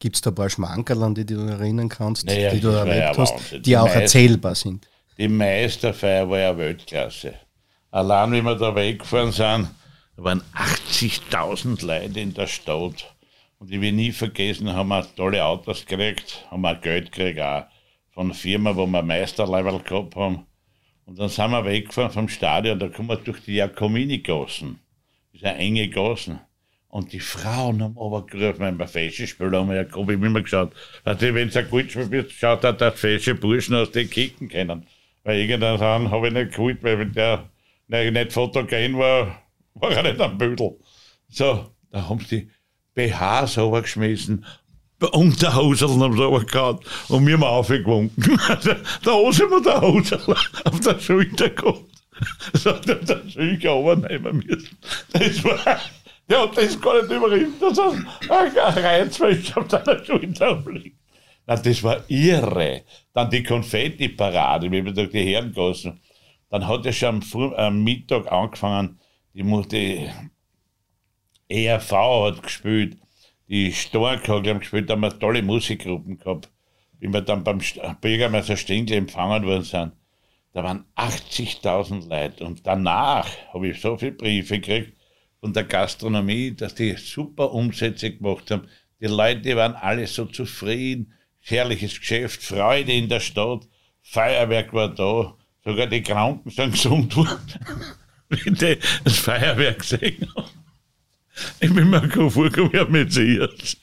Gibt 0.00 0.16
es 0.16 0.22
da 0.22 0.30
ein 0.30 0.34
paar 0.34 0.50
Schmankerl, 0.50 1.02
an 1.02 1.14
die 1.14 1.24
du 1.24 1.36
dich 1.36 1.50
erinnern 1.50 1.88
kannst, 1.88 2.26
naja, 2.26 2.50
die 2.50 2.60
du 2.60 2.68
erlebt 2.68 3.18
hast, 3.18 3.52
die, 3.52 3.62
die 3.62 3.76
auch 3.76 3.84
Meister, 3.84 4.00
erzählbar 4.00 4.54
sind? 4.54 4.88
Die 5.16 5.28
Meisterfeier 5.28 6.28
war 6.28 6.38
ja 6.38 6.56
Weltklasse. 6.56 7.34
Allein, 7.90 8.32
wie 8.32 8.42
wir 8.42 8.54
da 8.54 8.74
weggefahren 8.74 9.32
sind, 9.32 9.68
waren 10.16 10.42
80.000 10.54 11.84
Leute 11.84 12.20
in 12.20 12.34
der 12.34 12.46
Stadt. 12.46 13.14
Und 13.58 13.72
ich 13.72 13.80
will 13.80 13.92
nie 13.92 14.12
vergessen, 14.12 14.72
haben 14.72 14.88
wir 14.88 15.06
tolle 15.16 15.44
Autos 15.44 15.84
gekriegt, 15.84 16.46
haben 16.50 16.62
wir 16.62 16.76
Geld 16.76 17.10
gekriegt 17.10 17.40
auch 17.40 17.64
von 18.10 18.26
einer 18.26 18.34
Firma, 18.34 18.74
wo 18.74 18.86
wir 18.86 19.02
Meisterlevel 19.02 19.80
gehabt 19.80 20.16
haben. 20.16 20.46
Und 21.06 21.18
dann 21.18 21.28
sind 21.28 21.50
wir 21.50 21.64
weggefahren 21.64 22.10
vom 22.10 22.28
Stadion, 22.28 22.78
da 22.78 22.88
kommen 22.88 23.08
wir 23.08 23.16
durch 23.16 23.40
die 23.44 23.54
Jakomini-Gassen. 23.54 24.78
Das 25.32 25.42
ist 25.42 25.46
eine 25.46 25.58
enge 25.58 25.88
Gassen. 25.88 26.40
Und 26.88 27.12
die 27.12 27.20
Frauen 27.20 27.82
haben 27.82 27.98
aber 27.98 28.26
gerufen, 28.26 28.60
wenn 28.60 28.78
wir 28.78 28.88
fesche 28.88 29.26
Spiel 29.26 29.50
haben, 29.52 29.70
ja, 29.72 29.84
komm, 29.84 30.08
ich 30.10 30.16
hab 30.16 30.24
immer 30.24 30.40
geschaut. 30.40 30.72
Du, 31.04 31.34
wenn 31.34 31.50
du 31.50 31.58
ein 31.58 31.70
gut 31.70 31.90
Spiel 31.90 32.06
bist, 32.06 32.32
schaut 32.32 32.64
er, 32.64 32.72
dass 32.72 32.98
fesche 32.98 33.34
Burschen 33.34 33.74
aus 33.74 33.90
den 33.90 34.08
kicken 34.08 34.48
können. 34.48 34.86
Weil 35.22 35.40
irgendwann 35.40 36.10
habe 36.10 36.28
ich 36.28 36.32
nicht 36.32 36.52
geholt, 36.52 36.82
weil 36.82 36.98
wenn 36.98 37.12
der 37.12 37.50
nicht 37.88 38.32
fotogen 38.32 38.96
war, 38.98 39.42
war 39.74 39.92
er 39.92 40.02
nicht 40.02 40.20
am 40.20 40.38
Büdel. 40.38 40.78
So, 41.28 41.74
da 41.90 42.08
haben 42.08 42.20
sie 42.20 42.50
BHs 42.98 43.58
runtergeschmissen, 43.58 44.44
Unterhoseln 45.12 46.00
haben 46.00 46.16
sie 46.16 46.24
runtergehauen 46.24 46.80
und 47.08 47.22
mir 47.22 47.38
mal 47.38 47.48
aufgewunken. 47.48 48.40
da 49.04 49.12
Hose 49.12 49.46
mir 49.46 49.62
der 49.62 49.80
Hosel 49.80 50.20
auf 50.64 50.80
der 50.80 50.98
Schulter 50.98 51.50
gehabt. 51.50 51.84
So, 52.54 52.72
der 52.72 53.22
Schulter 53.30 53.70
runternehmen 53.70 54.44
müssen. 54.44 54.76
Das 55.12 55.44
war... 55.44 55.58
Ja, 56.30 56.46
das 56.46 56.64
ist 56.64 56.82
gar 56.82 57.00
nicht 57.00 57.10
überrieben, 57.10 57.54
dass 57.58 57.78
er 57.78 57.90
ein 57.90 58.84
Reizwäsche 58.84 59.56
auf 59.56 59.68
deiner 59.68 60.04
Schulter 60.04 60.62
liegt. 60.70 60.98
Na, 61.46 61.56
das 61.56 61.82
war 61.82 62.04
irre. 62.08 62.82
Dann 63.14 63.30
die 63.30 63.42
Konfetti-Parade, 63.42 64.70
wie 64.70 64.84
wir 64.84 64.92
durch 64.92 65.08
die 65.08 65.24
Herrengassen. 65.24 65.98
Dann 66.50 66.68
hat 66.68 66.84
er 66.84 66.92
schon 66.92 67.24
am, 67.32 67.54
am 67.54 67.82
Mittag 67.82 68.30
angefangen, 68.30 69.00
die, 69.32 69.42
die 69.42 70.10
ERV 71.48 71.92
hat 71.92 72.42
gespielt, 72.42 72.96
die 73.48 73.72
Stork 73.72 74.28
hat 74.28 74.44
gespielt, 74.44 74.88
da 74.90 74.94
haben 74.94 75.00
wir 75.00 75.18
tolle 75.18 75.42
Musikgruppen 75.42 76.18
gehabt. 76.18 76.50
Wie 77.00 77.12
wir 77.12 77.22
dann 77.22 77.44
beim 77.44 77.60
Bürgermeister 78.00 78.56
Stingl 78.56 78.92
empfangen 78.92 79.44
worden 79.44 79.62
sind, 79.62 79.92
da 80.52 80.64
waren 80.64 80.84
80.000 80.96 82.08
Leute. 82.08 82.44
Und 82.44 82.66
danach 82.66 83.28
habe 83.52 83.68
ich 83.68 83.80
so 83.80 83.96
viele 83.96 84.12
Briefe 84.12 84.58
gekriegt, 84.58 84.98
von 85.40 85.52
der 85.52 85.64
Gastronomie, 85.64 86.52
dass 86.54 86.74
die 86.74 86.96
super 86.96 87.52
Umsätze 87.52 88.12
gemacht 88.12 88.50
haben. 88.50 88.68
Die 89.00 89.06
Leute 89.06 89.56
waren 89.56 89.74
alle 89.74 90.06
so 90.06 90.24
zufrieden, 90.24 91.14
herrliches 91.40 92.00
Geschäft, 92.00 92.42
Freude 92.42 92.92
in 92.92 93.08
der 93.08 93.20
Stadt, 93.20 93.68
Feuerwerk 94.02 94.72
war 94.72 94.88
da, 94.88 95.36
sogar 95.64 95.86
die 95.86 96.02
Kranken 96.02 96.50
sind 96.50 96.72
gesund 96.72 97.14
worden, 97.16 97.40
wenn 98.28 98.54
die 98.54 98.78
das 99.04 99.18
Feuerwerk 99.18 99.78
gesehen 99.78 100.26
haben. 100.34 100.67
Ich 101.60 101.72
bin 101.72 101.90
mir 101.90 102.30
vorgekommen, 102.30 102.70
ich 102.72 102.80
habe 102.80 102.90
mich 102.90 103.14
jetzt. 103.14 103.78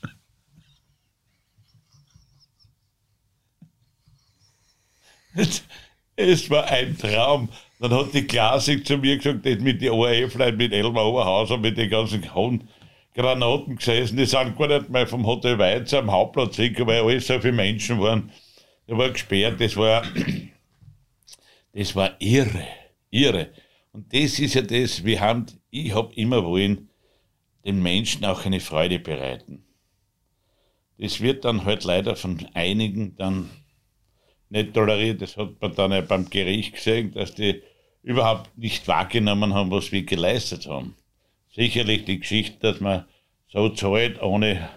Es 6.15 6.49
war 6.49 6.65
ein 6.65 6.97
Traum. 6.97 7.49
Dann 7.79 7.93
hat 7.93 8.13
die 8.13 8.25
Klassik 8.25 8.87
zu 8.87 8.97
mir 8.97 9.17
gesagt, 9.17 9.45
die 9.45 9.57
mit 9.57 9.81
den 9.81 9.91
ORF-Leuten, 9.91 10.57
mit 10.57 10.71
Elmar 10.71 11.05
Oberhauser, 11.05 11.57
mit 11.57 11.77
den 11.77 11.89
ganzen 11.89 12.33
Hohen 12.33 12.69
Granaten 13.13 13.75
gesessen, 13.75 14.17
die 14.17 14.25
sind 14.25 14.57
gar 14.57 14.67
nicht 14.67 14.89
mehr 14.89 15.07
vom 15.07 15.25
Hotel 15.25 15.57
Weizer 15.57 15.99
am 15.99 16.11
Hauptplatz 16.11 16.55
hingekommen, 16.57 16.95
weil 16.95 17.03
alles 17.03 17.27
so 17.27 17.39
viele 17.39 17.53
Menschen 17.53 17.99
waren. 17.99 18.31
Da 18.87 18.97
war 18.97 19.09
gesperrt, 19.09 19.59
das 19.59 19.75
war, 19.75 20.03
das 21.73 21.95
war 21.95 22.15
irre, 22.19 22.67
irre. 23.11 23.49
Und 23.91 24.13
das 24.13 24.39
ist 24.39 24.53
ja 24.53 24.61
das, 24.61 25.03
wir 25.03 25.19
haben, 25.19 25.45
ich 25.69 25.93
habe 25.93 26.13
immer 26.15 26.43
wollen, 26.43 26.84
den 27.65 27.81
Menschen 27.81 28.25
auch 28.25 28.45
eine 28.45 28.59
Freude 28.59 28.99
bereiten. 28.99 29.63
Das 30.97 31.19
wird 31.19 31.43
dann 31.43 31.65
halt 31.65 31.83
leider 31.83 32.15
von 32.15 32.45
einigen 32.53 33.15
dann 33.17 33.49
nicht 34.49 34.73
toleriert. 34.73 35.21
Das 35.21 35.35
hat 35.35 35.59
man 35.59 35.75
dann 35.75 35.91
ja 35.91 36.01
beim 36.01 36.29
Gericht 36.29 36.75
gesehen, 36.75 37.11
dass 37.11 37.33
die 37.33 37.61
überhaupt 38.03 38.57
nicht 38.57 38.87
wahrgenommen 38.87 39.53
haben, 39.53 39.71
was 39.71 39.91
wir 39.91 40.03
geleistet 40.03 40.67
haben. 40.67 40.95
Sicherlich 41.53 42.05
die 42.05 42.19
Geschichte, 42.19 42.57
dass 42.61 42.79
man 42.79 43.05
so 43.47 43.69
zahlt 43.69 44.21
ohne 44.21 44.69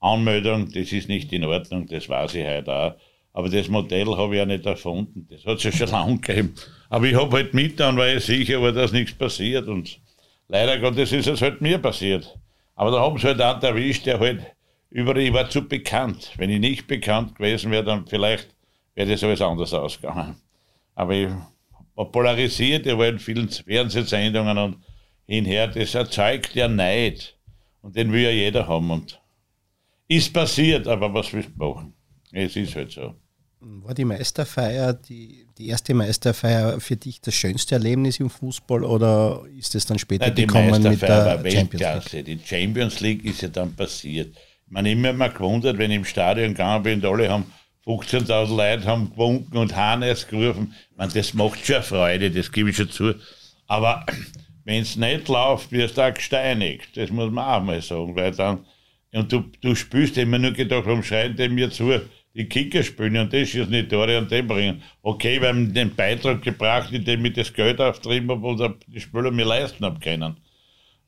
Anmeldung, 0.00 0.72
das 0.72 0.92
ist 0.92 1.08
nicht 1.08 1.32
in 1.32 1.44
Ordnung, 1.44 1.86
das 1.86 2.08
weiß 2.08 2.34
ich 2.34 2.46
heute 2.46 2.72
auch. 2.74 2.94
Aber 3.32 3.48
das 3.48 3.68
Modell 3.68 4.06
habe 4.16 4.34
ich 4.34 4.38
ja 4.38 4.46
nicht 4.46 4.66
erfunden. 4.66 5.28
Das 5.30 5.44
hat 5.44 5.58
es 5.58 5.64
ja 5.64 5.72
schon 5.72 5.88
lange 5.90 6.18
gegeben. 6.18 6.54
Aber 6.88 7.04
ich 7.06 7.14
habe 7.14 7.36
halt 7.36 7.54
mit, 7.54 7.78
dann 7.78 7.96
war 7.96 8.08
ich 8.08 8.24
sicher, 8.24 8.60
war, 8.60 8.72
dass 8.72 8.92
nichts 8.92 9.14
passiert. 9.14 9.68
Und 9.68 10.00
leider 10.50 10.78
Gottes 10.78 11.12
ist 11.12 11.28
es 11.28 11.40
halt 11.40 11.60
mir 11.60 11.78
passiert. 11.78 12.38
Aber 12.74 12.90
da 12.90 13.00
haben 13.00 13.18
sie 13.18 13.26
halt 13.26 13.40
einen 13.40 13.62
erwischt, 13.62 14.06
der 14.06 14.18
halt 14.18 14.44
überall, 14.90 15.18
ich 15.20 15.32
war 15.32 15.48
zu 15.48 15.66
bekannt. 15.66 16.32
Wenn 16.36 16.50
ich 16.50 16.60
nicht 16.60 16.86
bekannt 16.86 17.36
gewesen 17.36 17.70
wäre, 17.70 17.84
dann 17.84 18.06
vielleicht 18.06 18.48
wäre 18.94 19.10
das 19.10 19.22
alles 19.24 19.40
anders 19.40 19.72
ausgegangen. 19.72 20.36
Aber 20.94 21.14
ich 21.14 21.28
war 21.94 22.10
polarisiert, 22.10 22.86
ich 22.86 22.98
war 22.98 23.06
in 23.06 23.18
vielen 23.18 23.48
Fernsehsendungen 23.48 24.58
und 24.58 24.76
hinher, 25.26 25.68
das 25.68 25.94
erzeugt 25.94 26.54
ja 26.54 26.68
Neid. 26.68 27.36
Und 27.82 27.96
den 27.96 28.12
will 28.12 28.22
ja 28.22 28.30
jeder 28.30 28.66
haben. 28.66 28.90
Und 28.90 29.20
ist 30.08 30.32
passiert, 30.34 30.88
aber 30.88 31.14
was 31.14 31.32
willst 31.32 31.50
du 31.56 31.64
machen? 31.64 31.94
Es 32.32 32.56
ist 32.56 32.74
halt 32.74 32.90
so. 32.90 33.14
War 33.62 33.92
die 33.92 34.06
Meisterfeier, 34.06 34.94
die, 34.94 35.46
die 35.58 35.68
erste 35.68 35.92
Meisterfeier 35.92 36.80
für 36.80 36.96
dich 36.96 37.20
das 37.20 37.34
schönste 37.34 37.74
Erlebnis 37.74 38.18
im 38.18 38.30
Fußball 38.30 38.84
oder 38.84 39.42
ist 39.58 39.74
es 39.74 39.84
dann 39.84 39.98
später 39.98 40.26
Nein, 40.26 40.34
die 40.34 40.46
gekommen 40.46 40.82
mit 40.82 41.02
der 41.02 41.50
Champions 41.50 42.12
League? 42.12 42.24
Die 42.24 42.40
Champions 42.42 43.00
League 43.00 43.24
ist 43.24 43.42
ja 43.42 43.48
dann 43.48 43.74
passiert. 43.74 44.34
Ich 44.34 44.72
meine, 44.72 44.90
immer 44.92 45.12
mal 45.12 45.28
gewundert, 45.28 45.76
wenn 45.76 45.90
ich 45.90 45.98
im 45.98 46.04
Stadion 46.06 46.48
gegangen 46.48 46.82
bin 46.82 47.00
und 47.00 47.04
alle 47.04 47.28
haben 47.28 47.52
15.000 47.86 48.56
Leute 48.56 48.84
haben 48.86 49.10
gewunken 49.10 49.58
und 49.58 49.76
Hannes 49.76 50.26
gerufen. 50.26 50.74
Man, 50.96 51.10
das 51.12 51.34
macht 51.34 51.66
schon 51.66 51.82
Freude, 51.82 52.30
das 52.30 52.52
gebe 52.52 52.70
ich 52.70 52.76
schon 52.76 52.90
zu. 52.90 53.14
Aber 53.66 54.06
wenn 54.64 54.82
es 54.82 54.96
nicht 54.96 55.28
läuft, 55.28 55.70
wirst 55.72 55.98
du 55.98 56.02
auch 56.02 56.14
gesteinigt. 56.14 56.96
Das 56.96 57.10
muss 57.10 57.30
man 57.30 57.44
auch 57.44 57.62
mal 57.62 57.82
sagen. 57.82 58.14
Weil 58.16 58.32
dann, 58.32 58.64
und 59.12 59.30
du, 59.32 59.44
du 59.60 59.74
spürst 59.74 60.16
immer 60.16 60.38
nur 60.38 60.52
gedacht, 60.52 60.84
warum 60.86 61.02
schreien 61.02 61.36
die 61.36 61.48
mir 61.48 61.70
zu, 61.70 62.00
die 62.34 62.48
Kicker 62.48 62.82
spielen 62.82 63.16
und 63.16 63.32
das 63.32 63.54
ist 63.54 63.70
nicht 63.70 63.90
Tore 63.90 64.18
und 64.18 64.30
den 64.30 64.46
bringen. 64.46 64.82
Okay, 65.02 65.40
wir 65.40 65.48
haben 65.48 65.74
den 65.74 65.94
Beitrag 65.94 66.42
gebracht, 66.42 66.92
indem 66.92 67.24
ich 67.24 67.32
das 67.34 67.52
Geld 67.52 67.80
auftrieben 67.80 68.30
habe 68.30 68.46
und 68.46 68.76
die 68.86 69.00
Spieler 69.00 69.30
mir 69.30 69.44
leisten 69.44 69.84
habe 69.84 69.98
können. 70.00 70.36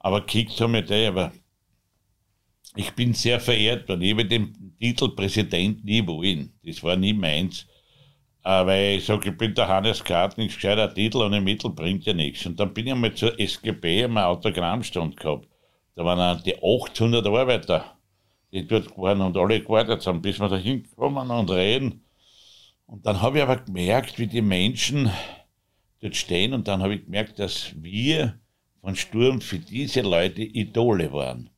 Aber 0.00 0.26
kickt 0.26 0.60
haben 0.60 0.74
wir 0.74 0.82
die, 0.82 1.06
aber 1.06 1.32
ich 2.74 2.90
bin 2.92 3.14
sehr 3.14 3.38
verehrt 3.38 3.88
worden. 3.88 4.02
Ich 4.02 4.12
habe 4.12 4.24
den 4.24 4.74
Titel 4.80 5.10
Präsident 5.10 5.84
nie 5.84 6.04
wollen. 6.06 6.52
Das 6.64 6.82
war 6.82 6.96
nie 6.96 7.12
meins. 7.12 7.66
Äh, 8.44 8.66
weil 8.66 8.96
ich 8.96 9.04
sage, 9.04 9.30
ich 9.30 9.38
bin 9.38 9.54
der 9.54 9.68
Hannes 9.68 10.02
Kart, 10.02 10.36
nichts 10.36 10.56
gescheiter 10.56 10.92
Titel 10.92 11.18
ohne 11.18 11.40
Mittel 11.40 11.70
bringt 11.70 12.04
ja 12.04 12.12
nichts. 12.12 12.44
Und 12.46 12.58
dann 12.58 12.74
bin 12.74 12.86
ich 12.86 12.92
einmal 12.92 13.14
zur 13.14 13.38
SGB, 13.38 14.04
haben 14.04 14.16
einen 14.16 14.26
Autogrammstand 14.26 15.16
gehabt. 15.16 15.48
Da 15.94 16.04
waren 16.04 16.42
die 16.42 16.56
800 16.56 17.24
Arbeiter, 17.26 17.96
die 18.52 18.66
dort 18.66 18.96
waren 18.98 19.20
und 19.22 19.36
alle 19.36 19.60
gewartet 19.60 20.06
haben, 20.06 20.22
bis 20.22 20.38
wir 20.38 20.48
da 20.48 20.56
hinkommen 20.56 21.30
und 21.30 21.50
reden. 21.50 22.04
Und 22.86 23.06
dann 23.06 23.22
habe 23.22 23.38
ich 23.38 23.42
aber 23.42 23.56
gemerkt, 23.56 24.18
wie 24.18 24.26
die 24.26 24.42
Menschen 24.42 25.10
dort 26.00 26.16
stehen 26.16 26.52
und 26.52 26.68
dann 26.68 26.82
habe 26.82 26.96
ich 26.96 27.04
gemerkt, 27.04 27.38
dass 27.38 27.72
wir 27.76 28.38
von 28.82 28.96
Sturm 28.96 29.40
für 29.40 29.58
diese 29.58 30.02
Leute 30.02 30.42
Idole 30.42 31.12
waren. 31.12 31.48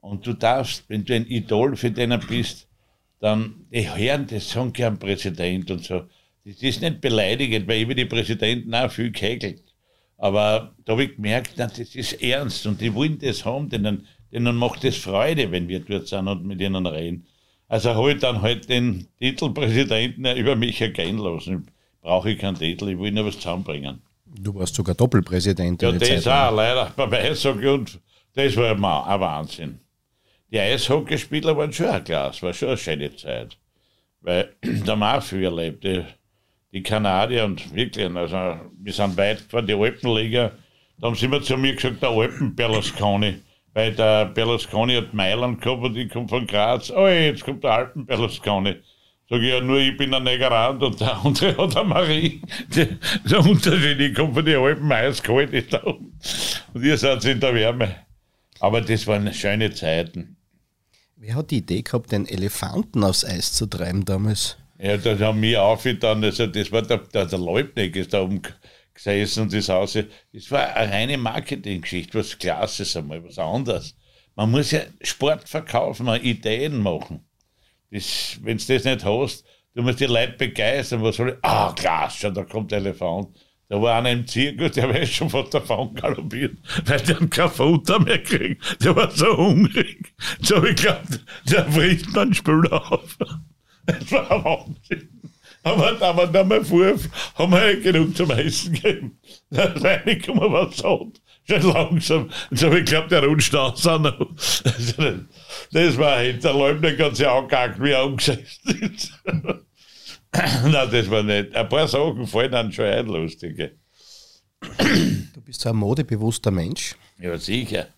Und 0.00 0.26
du 0.26 0.32
darfst, 0.32 0.88
wenn 0.88 1.04
du 1.04 1.14
ein 1.14 1.26
Idol 1.26 1.76
für 1.76 1.90
den 1.90 2.18
bist, 2.28 2.68
dann, 3.20 3.66
die 3.72 3.88
hören 3.88 4.26
das 4.26 4.50
sagen 4.50 4.72
gern 4.72 4.98
Präsident 4.98 5.70
und 5.70 5.84
so. 5.84 6.04
Das 6.44 6.62
ist 6.62 6.80
nicht 6.80 7.00
beleidigend, 7.00 7.66
weil 7.66 7.78
ich 7.78 7.82
über 7.82 7.94
die 7.94 8.04
Präsidenten 8.04 8.74
auch 8.74 8.90
viel 8.90 9.10
kegelt. 9.10 9.62
Aber 10.18 10.74
da 10.84 10.92
habe 10.92 11.04
ich 11.04 11.16
gemerkt, 11.16 11.54
na, 11.56 11.66
das 11.66 11.94
ist 11.94 12.22
ernst 12.22 12.66
und 12.66 12.80
die 12.80 12.94
wollen 12.94 13.18
das 13.18 13.44
haben, 13.44 13.68
denen, 13.68 14.06
denen 14.32 14.56
macht 14.56 14.84
es 14.84 14.96
Freude, 14.96 15.50
wenn 15.50 15.68
wir 15.68 15.80
dort 15.80 16.08
sind 16.08 16.28
und 16.28 16.44
mit 16.44 16.60
ihnen 16.60 16.86
reden. 16.86 17.26
Also 17.68 18.08
ich 18.08 18.18
dann 18.18 18.42
halt 18.42 18.68
den 18.68 19.08
Titel 19.18 19.50
Präsidenten 19.50 20.24
über 20.36 20.54
mich 20.54 20.80
ergehen 20.80 21.18
lassen. 21.18 21.70
brauche 22.00 22.30
ich 22.30 22.38
keinen 22.38 22.56
Titel, 22.56 22.88
ich 22.90 22.98
will 22.98 23.10
nur 23.10 23.26
was 23.26 23.36
zusammenbringen. 23.36 24.00
Du 24.24 24.54
warst 24.54 24.74
sogar 24.74 24.94
Doppelpräsident. 24.94 25.82
Ja, 25.82 25.92
das 25.92 26.26
auch, 26.26 26.54
leider. 26.54 26.92
Beim 26.94 27.12
Eishockey 27.12 27.66
und 27.68 27.98
das 28.34 28.56
war 28.56 28.72
ein 28.72 29.20
Wahnsinn. 29.20 29.80
Die 30.52 30.60
Eishockeyspieler 30.60 31.56
waren 31.56 31.72
schon 31.72 31.86
ein 31.86 32.04
Glas, 32.04 32.42
war 32.42 32.52
schon 32.52 32.68
eine 32.68 32.76
schöne 32.76 33.16
Zeit. 33.16 33.56
Weil 34.20 34.54
da 34.62 34.92
haben 34.92 35.02
auch 35.02 35.22
viel 35.22 35.44
erlebt. 35.44 35.82
Die, 35.84 36.04
die 36.72 36.82
Kanadier 36.82 37.44
und 37.44 37.74
wirklich, 37.74 38.14
also 38.14 38.60
wir 38.78 38.92
sind 38.92 39.16
weit 39.16 39.38
gefahren, 39.38 39.66
die 39.66 39.74
Alpenliga, 39.74 40.52
da 40.98 41.06
haben 41.06 41.16
sie 41.16 41.26
immer 41.26 41.42
zu 41.42 41.56
mir 41.56 41.74
gesagt, 41.74 42.02
der 42.02 42.10
Alpen 42.10 42.54
Berlusconi. 42.54 43.40
Weil 43.76 43.92
der 43.92 44.24
Berlusconi 44.24 44.94
hat 44.94 45.12
Mailand 45.12 45.60
gehabt 45.60 45.82
und 45.82 45.98
ich 45.98 46.08
komme 46.08 46.26
von 46.26 46.46
Graz. 46.46 46.90
Oh, 46.90 47.06
jetzt 47.06 47.44
kommt 47.44 47.62
der 47.62 47.72
Alpen 47.72 48.06
Berlusconi. 48.06 48.76
Sag 49.28 49.42
ich 49.42 49.50
ja 49.52 49.60
nur, 49.60 49.78
ich 49.78 49.94
bin 49.98 50.14
ein 50.14 50.22
Negerand 50.22 50.82
und 50.82 50.98
der 50.98 51.14
andere 51.22 51.54
hat 51.58 51.76
eine 51.76 51.86
Marie. 51.86 52.40
Der, 52.74 53.40
Unterschied, 53.40 54.00
ich 54.00 54.14
komme 54.14 54.32
von 54.32 54.46
den 54.46 54.58
Alpen, 54.58 54.90
eiskalt 54.90 55.52
ist 55.52 55.74
da 55.74 55.84
oben. 55.84 56.18
Und 56.72 56.84
ihr 56.84 56.96
seid 56.96 57.22
in 57.26 57.38
der 57.38 57.54
Wärme. 57.54 57.96
Aber 58.60 58.80
das 58.80 59.06
waren 59.06 59.30
schöne 59.34 59.70
Zeiten. 59.74 60.38
Wer 61.16 61.34
hat 61.34 61.50
die 61.50 61.58
Idee 61.58 61.82
gehabt, 61.82 62.12
den 62.12 62.26
Elefanten 62.26 63.04
aufs 63.04 63.26
Eis 63.26 63.52
zu 63.52 63.66
treiben 63.66 64.06
damals? 64.06 64.56
Ja, 64.78 64.96
das 64.96 65.20
haben 65.20 65.42
wir 65.42 65.62
aufgetan. 65.62 66.24
Also 66.24 66.46
das 66.46 66.72
war 66.72 66.80
der, 66.80 66.96
der, 67.12 67.26
der 67.26 67.38
Leubnick 67.38 67.94
ist 67.94 68.14
da 68.14 68.22
oben 68.22 68.40
gesessen 68.96 69.42
und 69.42 69.52
das 69.52 69.68
Haus. 69.68 69.98
Das 70.32 70.50
war 70.50 70.74
eine 70.74 70.92
reine 70.92 71.18
Marketinggeschichte, 71.18 72.18
was 72.18 72.38
Klasses 72.38 72.96
einmal, 72.96 73.22
was 73.24 73.38
anderes. 73.38 73.96
Man 74.34 74.50
muss 74.50 74.70
ja 74.70 74.80
Sport 75.00 75.48
verkaufen, 75.48 76.08
Ideen 76.08 76.78
machen. 76.78 77.26
Wenn 77.90 78.58
du 78.58 78.64
das 78.66 78.84
nicht 78.84 79.04
hast, 79.04 79.44
du 79.74 79.82
musst 79.82 80.00
die 80.00 80.06
Leute 80.06 80.32
begeistern. 80.32 81.02
Was 81.02 81.16
soll 81.16 81.30
ich? 81.30 81.36
Ah, 81.42 81.72
Glas, 81.72 82.16
schon, 82.16 82.34
da 82.34 82.44
kommt 82.44 82.72
der 82.72 82.78
Elefant. 82.78 83.28
Da 83.68 83.82
war 83.82 83.98
einer 83.98 84.12
im 84.12 84.26
Zirkus, 84.26 84.72
der 84.72 84.88
wäre 84.92 85.06
schon 85.06 85.30
von 85.30 85.48
davon 85.50 85.94
galoppiert, 85.94 86.56
weil 86.84 87.00
der 87.00 87.16
kein 87.28 87.50
Futter 87.50 87.98
mehr 87.98 88.22
kriegt. 88.22 88.84
Der 88.84 88.94
war 88.94 89.10
so 89.10 89.36
hungrig. 89.36 90.14
So, 90.40 90.62
ich 90.64 90.76
glaube, 90.76 91.02
der 91.50 91.64
frisst 91.72 92.12
man 92.14 92.34
Spül 92.34 92.68
auf. 92.68 93.16
Das 93.86 94.10
war 94.10 94.44
Wahnsinn. 94.44 95.08
Aber, 95.66 96.00
aber 96.00 96.28
dann 96.28 96.46
mal 96.46 96.64
vor, 96.64 96.94
haben 97.34 97.52
wir 97.52 97.72
ja 97.72 97.80
genug 97.80 98.16
zum 98.16 98.30
Essen 98.30 98.72
gegeben. 98.72 99.18
Da 99.50 99.64
reingekommen 99.64 100.52
was 100.52 100.76
hat. 100.84 101.20
Schon 101.48 101.72
langsam. 101.72 102.30
So, 102.52 102.72
ich 102.72 102.84
glaube, 102.84 103.08
der 103.08 103.24
rutscht 103.24 103.52
aus 103.52 103.84
noch. 103.84 104.16
Das 105.72 105.98
war 105.98 106.20
hinter 106.20 106.52
Leubner 106.52 106.92
ganz 106.92 107.18
ja 107.18 107.36
angehackt, 107.36 107.82
wie 107.82 107.90
er 107.90 108.04
umgesetzt 108.04 108.60
ist. 108.64 109.12
Nein, 109.24 110.88
das 110.92 111.10
war 111.10 111.24
nicht. 111.24 111.52
Ein 111.52 111.68
paar 111.68 111.88
Sachen 111.88 112.28
fallen 112.28 112.52
dann 112.52 112.70
schon 112.70 112.84
ein, 112.84 113.06
lustige. 113.06 113.72
Du 114.60 115.40
bist 115.44 115.62
so 115.62 115.70
ein 115.70 115.76
modebewusster 115.76 116.52
Mensch. 116.52 116.94
Ja, 117.18 117.36
sicher. 117.38 117.88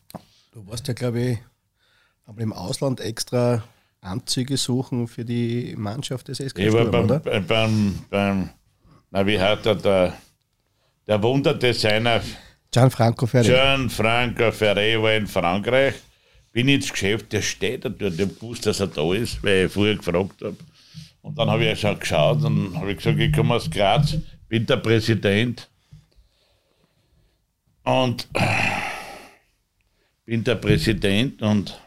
Du 0.52 0.66
warst 0.66 0.88
ja, 0.88 0.94
glaube 0.94 1.20
ich, 1.20 1.38
aber 2.24 2.40
im 2.40 2.54
Ausland 2.54 3.00
extra 3.00 3.62
Anzüge 4.08 4.56
suchen 4.56 5.08
für 5.08 5.24
die 5.24 5.74
Mannschaft 5.76 6.28
des 6.28 6.38
SK 6.38 6.58
Ich 6.58 6.72
war 6.72 6.86
beim, 6.86 7.04
oder? 7.04 7.20
beim, 7.20 7.94
beim, 8.10 8.50
na, 9.10 9.26
wie 9.26 9.38
hat 9.38 9.66
er 9.66 9.74
der, 9.74 10.14
der 11.06 11.22
Wunderdesigner 11.22 12.20
Gianfranco 12.70 13.26
Ferré. 13.26 13.44
Gianfranco 13.44 14.50
Ferré 14.50 15.00
war 15.00 15.14
in 15.14 15.26
Frankreich. 15.26 15.94
Bin 16.52 16.68
ins 16.68 16.90
Geschäft, 16.90 17.32
der 17.32 17.42
steht 17.42 17.84
da 17.84 17.88
dort, 17.88 18.18
der 18.18 18.26
gewusst, 18.26 18.66
dass 18.66 18.80
er 18.80 18.88
da 18.88 19.14
ist, 19.14 19.42
weil 19.42 19.66
ich 19.66 19.72
vorher 19.72 19.96
gefragt 19.96 20.42
habe. 20.42 20.56
Und 21.22 21.38
dann 21.38 21.50
habe 21.50 21.64
ich 21.64 21.80
schon 21.80 21.98
geschaut 21.98 22.42
und 22.42 22.76
habe 22.76 22.94
gesagt, 22.94 23.18
ich 23.18 23.32
komme 23.32 23.54
aus 23.54 23.70
Graz, 23.70 24.16
bin 24.48 24.66
der 24.66 24.76
Präsident. 24.76 25.68
Und 27.84 28.28
bin 30.24 30.44
der 30.44 30.56
Präsident 30.56 31.40
und 31.40 31.80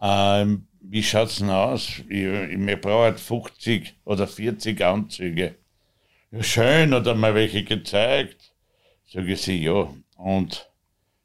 ähm, 0.00 0.66
wie 0.88 1.02
schaut 1.02 1.28
es 1.28 1.36
denn 1.36 1.50
aus? 1.50 2.02
Ich, 2.08 2.24
ich 2.24 2.80
brauche 2.80 3.04
halt 3.04 3.20
50 3.20 3.94
oder 4.04 4.26
40 4.26 4.84
Anzüge. 4.84 5.54
Ja, 6.30 6.42
schön, 6.42 6.94
hat 6.94 7.06
er 7.06 7.14
mir 7.14 7.34
welche 7.34 7.64
gezeigt. 7.64 8.52
Sag 9.12 9.26
ich 9.26 9.40
sie, 9.40 9.62
ja. 9.62 9.88
Und 10.16 10.68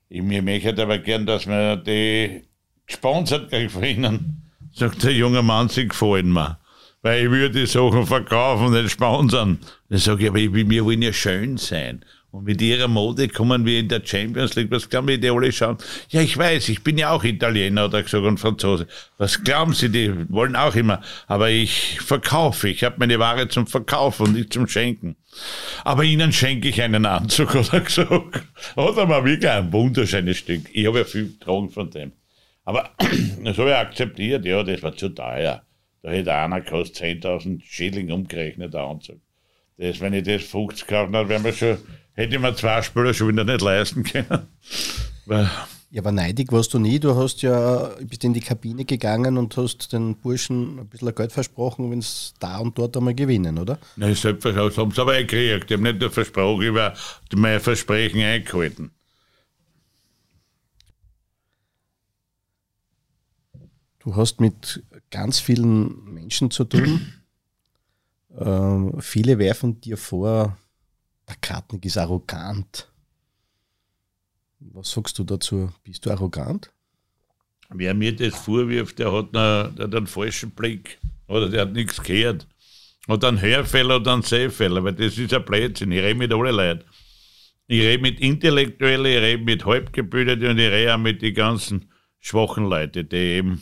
ich 0.07 0.21
mir 0.21 0.41
möchte 0.41 0.81
aber 0.81 0.99
gern, 0.99 1.25
dass 1.25 1.47
wir 1.47 1.75
die 1.75 2.43
gesponsert 2.87 3.49
kriegen 3.49 3.69
von 3.69 3.83
Ihnen. 3.83 4.51
Sagt 4.73 5.03
der 5.03 5.13
junge 5.13 5.41
Mann, 5.41 5.69
sie 5.69 5.87
gefallen 5.87 6.31
mir. 6.31 6.59
Weil 7.01 7.25
ich 7.25 7.31
würde 7.31 7.61
die 7.61 7.65
Sachen 7.65 8.05
verkaufen 8.05 8.67
und 8.67 8.73
nicht 8.73 8.91
sponsern. 8.91 9.59
Dann 9.89 9.99
sage 9.99 10.23
ich, 10.23 10.29
aber 10.29 10.39
ich, 10.39 10.53
wir 10.53 10.85
wollen 10.85 11.01
ja 11.01 11.13
schön 11.13 11.57
sein. 11.57 12.03
Und 12.31 12.43
mit 12.43 12.61
ihrer 12.61 12.87
Mode 12.87 13.27
kommen 13.27 13.65
wir 13.65 13.79
in 13.79 13.87
der 13.87 14.05
Champions 14.05 14.55
League. 14.55 14.69
Was 14.69 14.87
glauben 14.87 15.07
Sie, 15.07 15.19
die 15.19 15.31
alle 15.31 15.51
schauen? 15.51 15.77
Ja, 16.09 16.21
ich 16.21 16.37
weiß, 16.37 16.69
ich 16.69 16.83
bin 16.83 16.99
ja 16.99 17.09
auch 17.09 17.23
Italiener 17.23 17.85
oder 17.85 18.03
gesagt 18.03 18.23
und 18.23 18.39
Franzose. 18.39 18.85
Was 19.17 19.43
glauben 19.43 19.73
Sie, 19.73 19.89
die 19.89 20.13
wollen 20.29 20.55
auch 20.55 20.75
immer. 20.75 21.01
Aber 21.25 21.49
ich 21.49 21.99
verkaufe. 22.01 22.69
Ich 22.69 22.83
habe 22.83 22.97
meine 22.99 23.17
Ware 23.17 23.47
zum 23.47 23.65
Verkaufen 23.65 24.27
und 24.27 24.33
nicht 24.33 24.53
zum 24.53 24.67
Schenken. 24.67 25.15
Aber 25.83 26.03
Ihnen 26.03 26.31
schenke 26.31 26.67
ich 26.67 26.79
einen 26.83 27.07
Anzug, 27.07 27.53
hat 27.55 27.73
er 27.73 27.81
gesagt. 27.81 28.43
Hat 28.75 28.97
er 28.97 29.05
mal 29.07 29.25
wirklich 29.25 29.49
ein 29.49 29.73
wunderschönes 29.73 30.37
Stück. 30.37 30.69
Ich 30.71 30.85
habe 30.85 30.99
ja 30.99 31.05
viel 31.05 31.29
getragen 31.29 31.71
von 31.71 31.89
dem. 31.89 32.11
Aber 32.63 32.91
das 33.43 33.57
habe 33.57 33.69
ich 33.69 33.75
akzeptiert. 33.75 34.45
Ja, 34.45 34.61
das 34.61 34.83
war 34.83 34.95
zu 34.95 35.09
teuer. 35.09 35.63
Da 36.03 36.11
hätte 36.11 36.33
einer 36.35 36.61
kostet 36.61 37.23
10.000 37.23 37.63
Schilling 37.63 38.11
umgerechnet, 38.11 38.75
der 38.75 38.81
Anzug. 38.81 39.19
Das, 39.77 39.99
wenn 39.99 40.13
ich 40.13 40.23
das 40.23 40.43
50 40.43 40.85
gekauft 40.85 41.13
hätte, 41.13 41.29
wären 41.29 41.43
wir 41.43 41.53
schon 41.53 41.77
hätte 42.19 42.35
ich 42.35 42.41
mir 42.41 42.53
zwei 42.53 42.81
Spieler 42.81 43.13
schon 43.13 43.29
wieder 43.29 43.45
nicht 43.45 43.61
leisten 43.61 44.03
können. 44.03 44.47
Ja, 45.91 46.01
aber 46.01 46.11
neidig 46.11 46.51
warst 46.51 46.73
du 46.73 46.79
nie. 46.79 46.99
Du 46.99 47.15
hast 47.15 47.41
ja, 47.41 47.91
bist 48.01 48.23
in 48.23 48.33
die 48.33 48.41
Kabine 48.41 48.85
gegangen 48.85 49.37
und 49.37 49.55
hast 49.57 49.91
den 49.93 50.17
Burschen 50.17 50.79
ein 50.79 50.87
bisschen 50.87 51.15
Geld 51.15 51.31
versprochen, 51.31 51.89
wenn 51.89 51.99
es 51.99 52.33
da 52.39 52.59
und 52.59 52.77
dort 52.77 52.95
einmal 52.97 53.15
gewinnen, 53.15 53.57
oder? 53.57 53.79
Nein, 53.95 54.13
selbstverständlich 54.13 54.77
haben 54.77 54.91
sie 54.91 55.01
aber 55.01 55.17
gekriegt. 55.17 55.71
Ich 55.71 55.77
habe 55.77 55.83
nicht 55.83 55.99
nur 55.99 56.11
versprochen, 56.11 56.61
ich 56.61 56.77
habe 56.77 56.95
mein 57.35 57.59
Versprechen 57.59 58.21
eingehalten. 58.21 58.91
Du 63.99 64.15
hast 64.15 64.41
mit 64.41 64.83
ganz 65.09 65.39
vielen 65.39 66.03
Menschen 66.03 66.51
zu 66.51 66.65
tun. 66.65 67.13
ähm, 68.39 68.93
viele 68.99 69.39
werfen 69.39 69.81
dir 69.81 69.97
vor, 69.97 70.57
der 71.29 71.37
Kartnick 71.41 71.85
ist 71.85 71.97
arrogant. 71.97 72.91
Was 74.59 74.91
sagst 74.91 75.17
du 75.19 75.23
dazu? 75.23 75.71
Bist 75.83 76.05
du 76.05 76.11
arrogant? 76.11 76.71
Wer 77.69 77.93
mir 77.93 78.15
das 78.15 78.35
vorwirft, 78.35 78.99
der 78.99 79.11
hat, 79.11 79.35
einen, 79.35 79.75
der 79.75 79.85
hat 79.85 79.95
einen 79.95 80.07
falschen 80.07 80.51
Blick 80.51 80.99
oder 81.27 81.47
der 81.47 81.61
hat 81.61 81.73
nichts 81.73 82.01
gehört. 82.01 82.47
Oder 83.07 83.29
einen 83.29 83.41
Hörfehler 83.41 83.97
oder 83.97 84.13
einen 84.13 84.23
Sehfehler, 84.23 84.83
weil 84.83 84.93
das 84.93 85.17
ist 85.17 85.33
ein 85.33 85.45
Blödsinn. 85.45 85.91
Ich 85.91 86.01
rede 86.01 86.17
mit 86.17 86.33
allen 86.33 86.55
Leuten. 86.55 86.83
Ich 87.67 87.81
rede 87.81 88.01
mit 88.01 88.19
Intellektuellen, 88.19 89.05
ich 89.05 89.21
rede 89.21 89.43
mit 89.43 89.65
Halbgebildeten 89.65 90.49
und 90.49 90.57
ich 90.57 90.71
rede 90.71 90.93
auch 90.93 90.99
mit 90.99 91.21
den 91.21 91.33
ganzen 91.33 91.91
schwachen 92.19 92.65
Leuten, 92.65 93.07
die 93.07 93.15
eben 93.15 93.61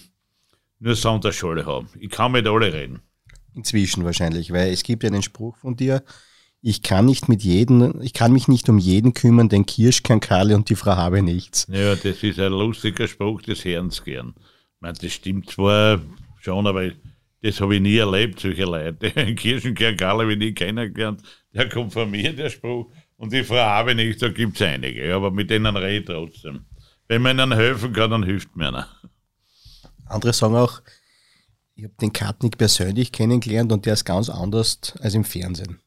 nur 0.79 0.95
Sonderschule 0.95 1.65
haben. 1.65 1.89
Ich 1.99 2.09
kann 2.09 2.31
mit 2.31 2.47
allen 2.47 2.71
reden. 2.71 3.01
Inzwischen 3.53 4.05
wahrscheinlich, 4.05 4.51
weil 4.53 4.71
es 4.71 4.83
gibt 4.83 5.03
ja 5.03 5.09
einen 5.09 5.23
Spruch 5.23 5.57
von 5.57 5.75
dir, 5.75 6.03
ich 6.61 6.81
kann 6.81 7.05
nicht 7.05 7.29
mit 7.29 7.43
jedem, 7.43 8.01
ich 8.01 8.13
kann 8.13 8.33
mich 8.33 8.47
nicht 8.47 8.67
um 8.69 8.77
jeden 8.77 9.13
kümmern, 9.13 9.49
denn 9.49 9.65
Kirsch 9.65 10.03
kann 10.03 10.19
Karle 10.19 10.55
und 10.55 10.69
die 10.69 10.75
Frau 10.75 10.95
habe 10.95 11.21
nichts. 11.21 11.67
Ja, 11.69 11.95
das 11.95 12.23
ist 12.23 12.39
ein 12.39 12.51
lustiger 12.51 13.07
Spruch 13.07 13.41
des 13.41 13.63
Herrn 13.63 13.91
gern. 14.03 14.33
Ich 14.37 14.81
meine, 14.81 14.97
das 14.99 15.13
stimmt 15.13 15.49
zwar 15.49 16.01
schon, 16.39 16.67
aber 16.67 16.91
das 17.41 17.61
habe 17.61 17.75
ich 17.75 17.81
nie 17.81 17.97
erlebt, 17.97 18.39
solche 18.39 18.65
Leute. 18.65 19.11
Kirschenkern 19.35 19.95
Karle 19.97 20.23
habe 20.23 20.33
ich 20.33 20.39
nie 20.39 20.53
kennengelernt. 20.53 21.21
Der 21.53 21.69
kommt 21.69 21.93
von 21.93 22.09
mir, 22.09 22.33
der 22.33 22.49
Spruch. 22.49 22.91
Und 23.17 23.33
die 23.33 23.43
Frau 23.43 23.57
habe 23.57 23.95
nicht, 23.95 24.21
da 24.21 24.29
gibt 24.29 24.59
es 24.59 24.61
einige. 24.61 25.13
Aber 25.13 25.31
mit 25.31 25.49
denen 25.49 25.75
rede 25.75 25.99
ich 25.99 26.05
trotzdem. 26.05 26.65
Wenn 27.07 27.21
man 27.21 27.39
ihnen 27.39 27.53
helfen 27.53 27.93
kann, 27.93 28.11
dann 28.11 28.23
hilft 28.23 28.55
mir 28.55 28.67
einer. 28.67 28.87
Andere 30.05 30.33
sagen 30.33 30.55
auch, 30.55 30.81
ich 31.75 31.83
habe 31.83 31.93
den 32.01 32.11
Kartnick 32.11 32.57
persönlich 32.57 33.11
kennengelernt 33.11 33.71
und 33.71 33.85
der 33.85 33.93
ist 33.93 34.05
ganz 34.05 34.29
anders 34.29 34.93
als 34.99 35.13
im 35.13 35.23
Fernsehen. 35.23 35.79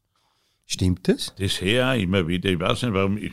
Stimmt 0.73 1.09
das? 1.09 1.35
Das 1.37 1.61
her 1.61 1.97
immer 1.97 2.29
wieder. 2.29 2.49
Ich 2.49 2.61
weiß 2.61 2.83
nicht, 2.83 2.95
warum 2.95 3.19
ich, 3.19 3.33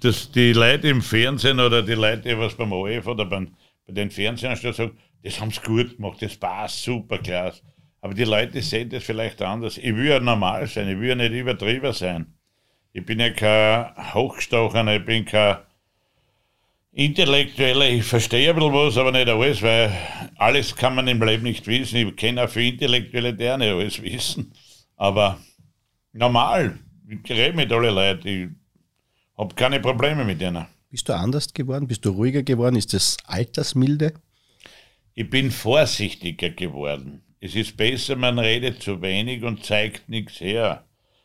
dass 0.00 0.30
die 0.30 0.52
Leute 0.52 0.88
im 0.88 1.00
Fernsehen 1.00 1.58
oder 1.58 1.82
die 1.82 1.94
Leute, 1.94 2.38
was 2.38 2.54
beim 2.54 2.70
OF 2.70 3.06
oder 3.06 3.24
beim, 3.24 3.56
bei 3.86 3.94
den 3.94 4.10
Fernsehanstalten 4.10 4.76
sagen, 4.76 4.98
das 5.22 5.40
haben 5.40 5.50
sie 5.50 5.62
gut 5.62 5.96
gemacht, 5.96 6.20
das 6.20 6.36
passt 6.36 6.82
super 6.82 7.16
klasse. 7.16 7.62
Aber 8.02 8.12
die 8.12 8.24
Leute 8.24 8.60
sehen 8.60 8.90
das 8.90 9.04
vielleicht 9.04 9.40
anders. 9.40 9.78
Ich 9.78 9.96
will 9.96 10.04
ja 10.04 10.20
normal 10.20 10.66
sein, 10.66 10.86
ich 10.90 11.00
will 11.00 11.08
ja 11.08 11.14
nicht 11.14 11.32
übertrieben 11.32 11.94
sein. 11.94 12.26
Ich 12.92 13.06
bin 13.06 13.20
ja 13.20 13.30
kein 13.30 14.12
Hochgestochener, 14.12 14.96
ich 14.96 15.04
bin 15.06 15.24
kein 15.24 15.56
Intellektueller. 16.92 17.88
Ich 17.88 18.04
verstehe 18.04 18.50
ein 18.50 18.56
bisschen 18.56 18.74
was, 18.74 18.98
aber 18.98 19.12
nicht 19.12 19.30
alles, 19.30 19.62
weil 19.62 19.90
alles 20.36 20.76
kann 20.76 20.94
man 20.94 21.08
im 21.08 21.22
Leben 21.22 21.44
nicht 21.44 21.66
wissen. 21.66 21.96
Ich 22.06 22.16
kenne 22.16 22.44
auch 22.44 22.50
viele 22.50 22.72
Intellektuelle, 22.72 23.32
die 23.32 23.48
auch 23.48 23.56
nicht 23.56 23.72
alles 23.72 24.02
wissen. 24.02 24.52
Aber 24.96 25.38
Normal. 26.14 26.78
Ich 27.08 27.28
rede 27.28 27.56
mit 27.56 27.72
allen 27.72 27.94
Leuten. 27.94 28.28
Ich 28.28 28.48
habe 29.36 29.54
keine 29.56 29.80
Probleme 29.80 30.24
mit 30.24 30.40
denen. 30.40 30.64
Bist 30.88 31.08
du 31.08 31.12
anders 31.12 31.52
geworden? 31.52 31.88
Bist 31.88 32.04
du 32.04 32.10
ruhiger 32.10 32.44
geworden? 32.44 32.76
Ist 32.76 32.94
das 32.94 33.16
Altersmilde? 33.26 34.14
Ich 35.14 35.28
bin 35.28 35.50
vorsichtiger 35.50 36.50
geworden. 36.50 37.22
Es 37.40 37.56
ist 37.56 37.76
besser, 37.76 38.14
man 38.14 38.38
redet 38.38 38.80
zu 38.80 39.02
wenig 39.02 39.42
und 39.42 39.64
zeigt 39.64 40.08
nichts 40.08 40.40
her. 40.40 40.84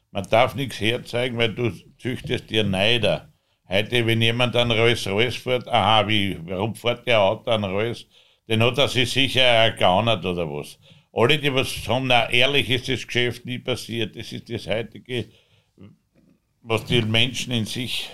Man 0.10 0.28
darf 0.28 0.56
nichts 0.56 0.82
herzeigen, 0.82 1.38
weil 1.38 1.54
du 1.54 1.72
züchtest 2.00 2.50
dir 2.50 2.64
Neider. 2.64 3.32
Heute, 3.68 4.08
wenn 4.08 4.24
jemand 4.24 4.56
an 4.56 4.72
Rolls 4.72 5.06
Royce 5.06 5.36
fährt, 5.36 5.68
aha, 5.68 6.08
wie, 6.08 6.40
warum 6.46 6.74
fährt 6.74 7.06
der 7.06 7.22
Auto 7.22 7.52
an 7.52 7.64
Rolls? 7.64 8.08
Den 8.48 8.64
hat 8.64 8.80
er 8.80 8.88
sich 8.88 9.12
sicher 9.12 9.42
ergaunert 9.42 10.26
oder 10.26 10.50
was. 10.50 10.80
Alle, 11.20 11.38
die 11.38 11.54
was 11.54 11.84
sagen, 11.84 12.08
na, 12.08 12.30
ehrlich 12.30 12.70
ist 12.70 12.88
das 12.88 13.06
Geschäft 13.06 13.46
nie 13.46 13.60
passiert. 13.60 14.16
Das 14.16 14.32
ist 14.32 14.50
das 14.50 14.68
heutige, 14.68 15.26
was 16.62 16.86
die 16.86 17.02
Menschen 17.02 17.52
in 17.52 17.66
sich, 17.66 18.10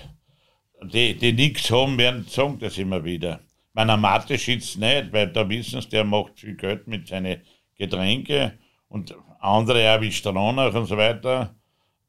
die, 0.81 1.13
die 1.13 1.33
nichts 1.33 1.69
haben, 1.69 1.99
werden 1.99 2.25
sagen 2.27 2.57
das 2.57 2.79
immer 2.79 3.03
wieder. 3.03 3.41
Meiner 3.73 3.95
Mathe 3.95 4.39
schützt 4.39 4.79
nicht, 4.79 5.13
weil 5.13 5.27
da 5.27 5.47
wissen 5.47 5.81
sie, 5.81 5.89
der 5.89 6.03
macht 6.03 6.39
viel 6.39 6.55
Geld 6.55 6.87
mit 6.87 7.07
seinen 7.07 7.41
Getränke 7.77 8.57
und 8.87 9.15
andere 9.39 9.95
auch 9.95 10.01
wie 10.01 10.11
Stronach 10.11 10.73
und 10.73 10.87
so 10.87 10.97
weiter. 10.97 11.53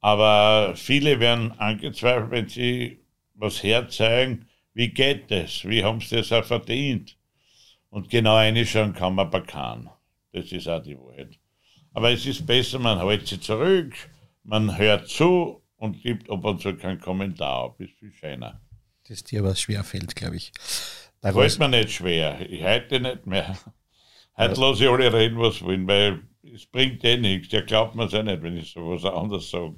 Aber 0.01 0.75
viele 0.77 1.21
werden 1.21 1.53
angezweifelt, 1.59 2.31
wenn 2.31 2.49
sie 2.49 3.01
was 3.35 3.63
herzeigen, 3.63 4.49
wie 4.73 4.89
geht 4.89 5.31
das? 5.31 5.63
Wie 5.69 5.85
haben 5.85 6.01
sie 6.01 6.17
das 6.17 6.33
auch 6.33 6.45
verdient? 6.45 7.19
Und 7.91 8.09
genau 8.09 8.37
reinschauen 8.37 8.95
kann 8.95 9.15
man 9.15 9.31
keinem. 9.47 9.91
Das 10.37 10.53
ist 10.53 10.68
auch 10.68 10.83
die 10.83 10.99
Wahrheit. 10.99 11.38
Aber 11.94 12.12
es 12.12 12.27
ist 12.27 12.46
besser, 12.46 12.79
man 12.79 13.01
hält 13.01 13.27
sich 13.27 13.40
zurück, 13.40 13.94
man 14.44 14.77
hört 14.77 15.09
zu 15.09 15.62
und 15.79 16.03
gibt 16.03 16.29
ab 16.29 16.44
und 16.44 16.61
zu 16.61 16.77
keinen 16.77 17.01
Kommentar 17.01 17.64
ab. 17.64 17.81
Ist 17.81 17.94
viel 17.99 18.12
schöner. 18.12 18.61
Das 19.09 19.25
dir 19.25 19.42
was 19.44 19.62
schwer 19.62 19.83
fällt, 19.83 20.14
glaube 20.14 20.37
ich. 20.37 20.53
Fällt 21.22 21.59
mir 21.59 21.68
nicht 21.68 21.92
schwer. 21.92 22.38
Ich 22.51 22.62
heute 22.62 23.01
nicht 23.01 23.27
mehr. 23.27 23.57
Heute 24.37 24.61
ja. 24.61 24.68
lasse 24.68 24.85
ich 24.85 24.90
alle 24.90 25.11
reden, 25.11 25.38
was 25.38 25.62
wollen, 25.62 25.88
weil 25.88 26.20
es 26.42 26.66
bringt 26.66 27.03
eh 27.03 27.16
nichts. 27.16 27.49
Der 27.49 27.62
glaubt 27.62 27.94
mir 27.94 28.05
es 28.05 28.12
auch 28.12 28.22
nicht, 28.22 28.42
wenn 28.42 28.59
ich 28.59 28.70
so 28.70 28.90
was 28.90 29.05
anderes 29.07 29.49
sage. 29.49 29.77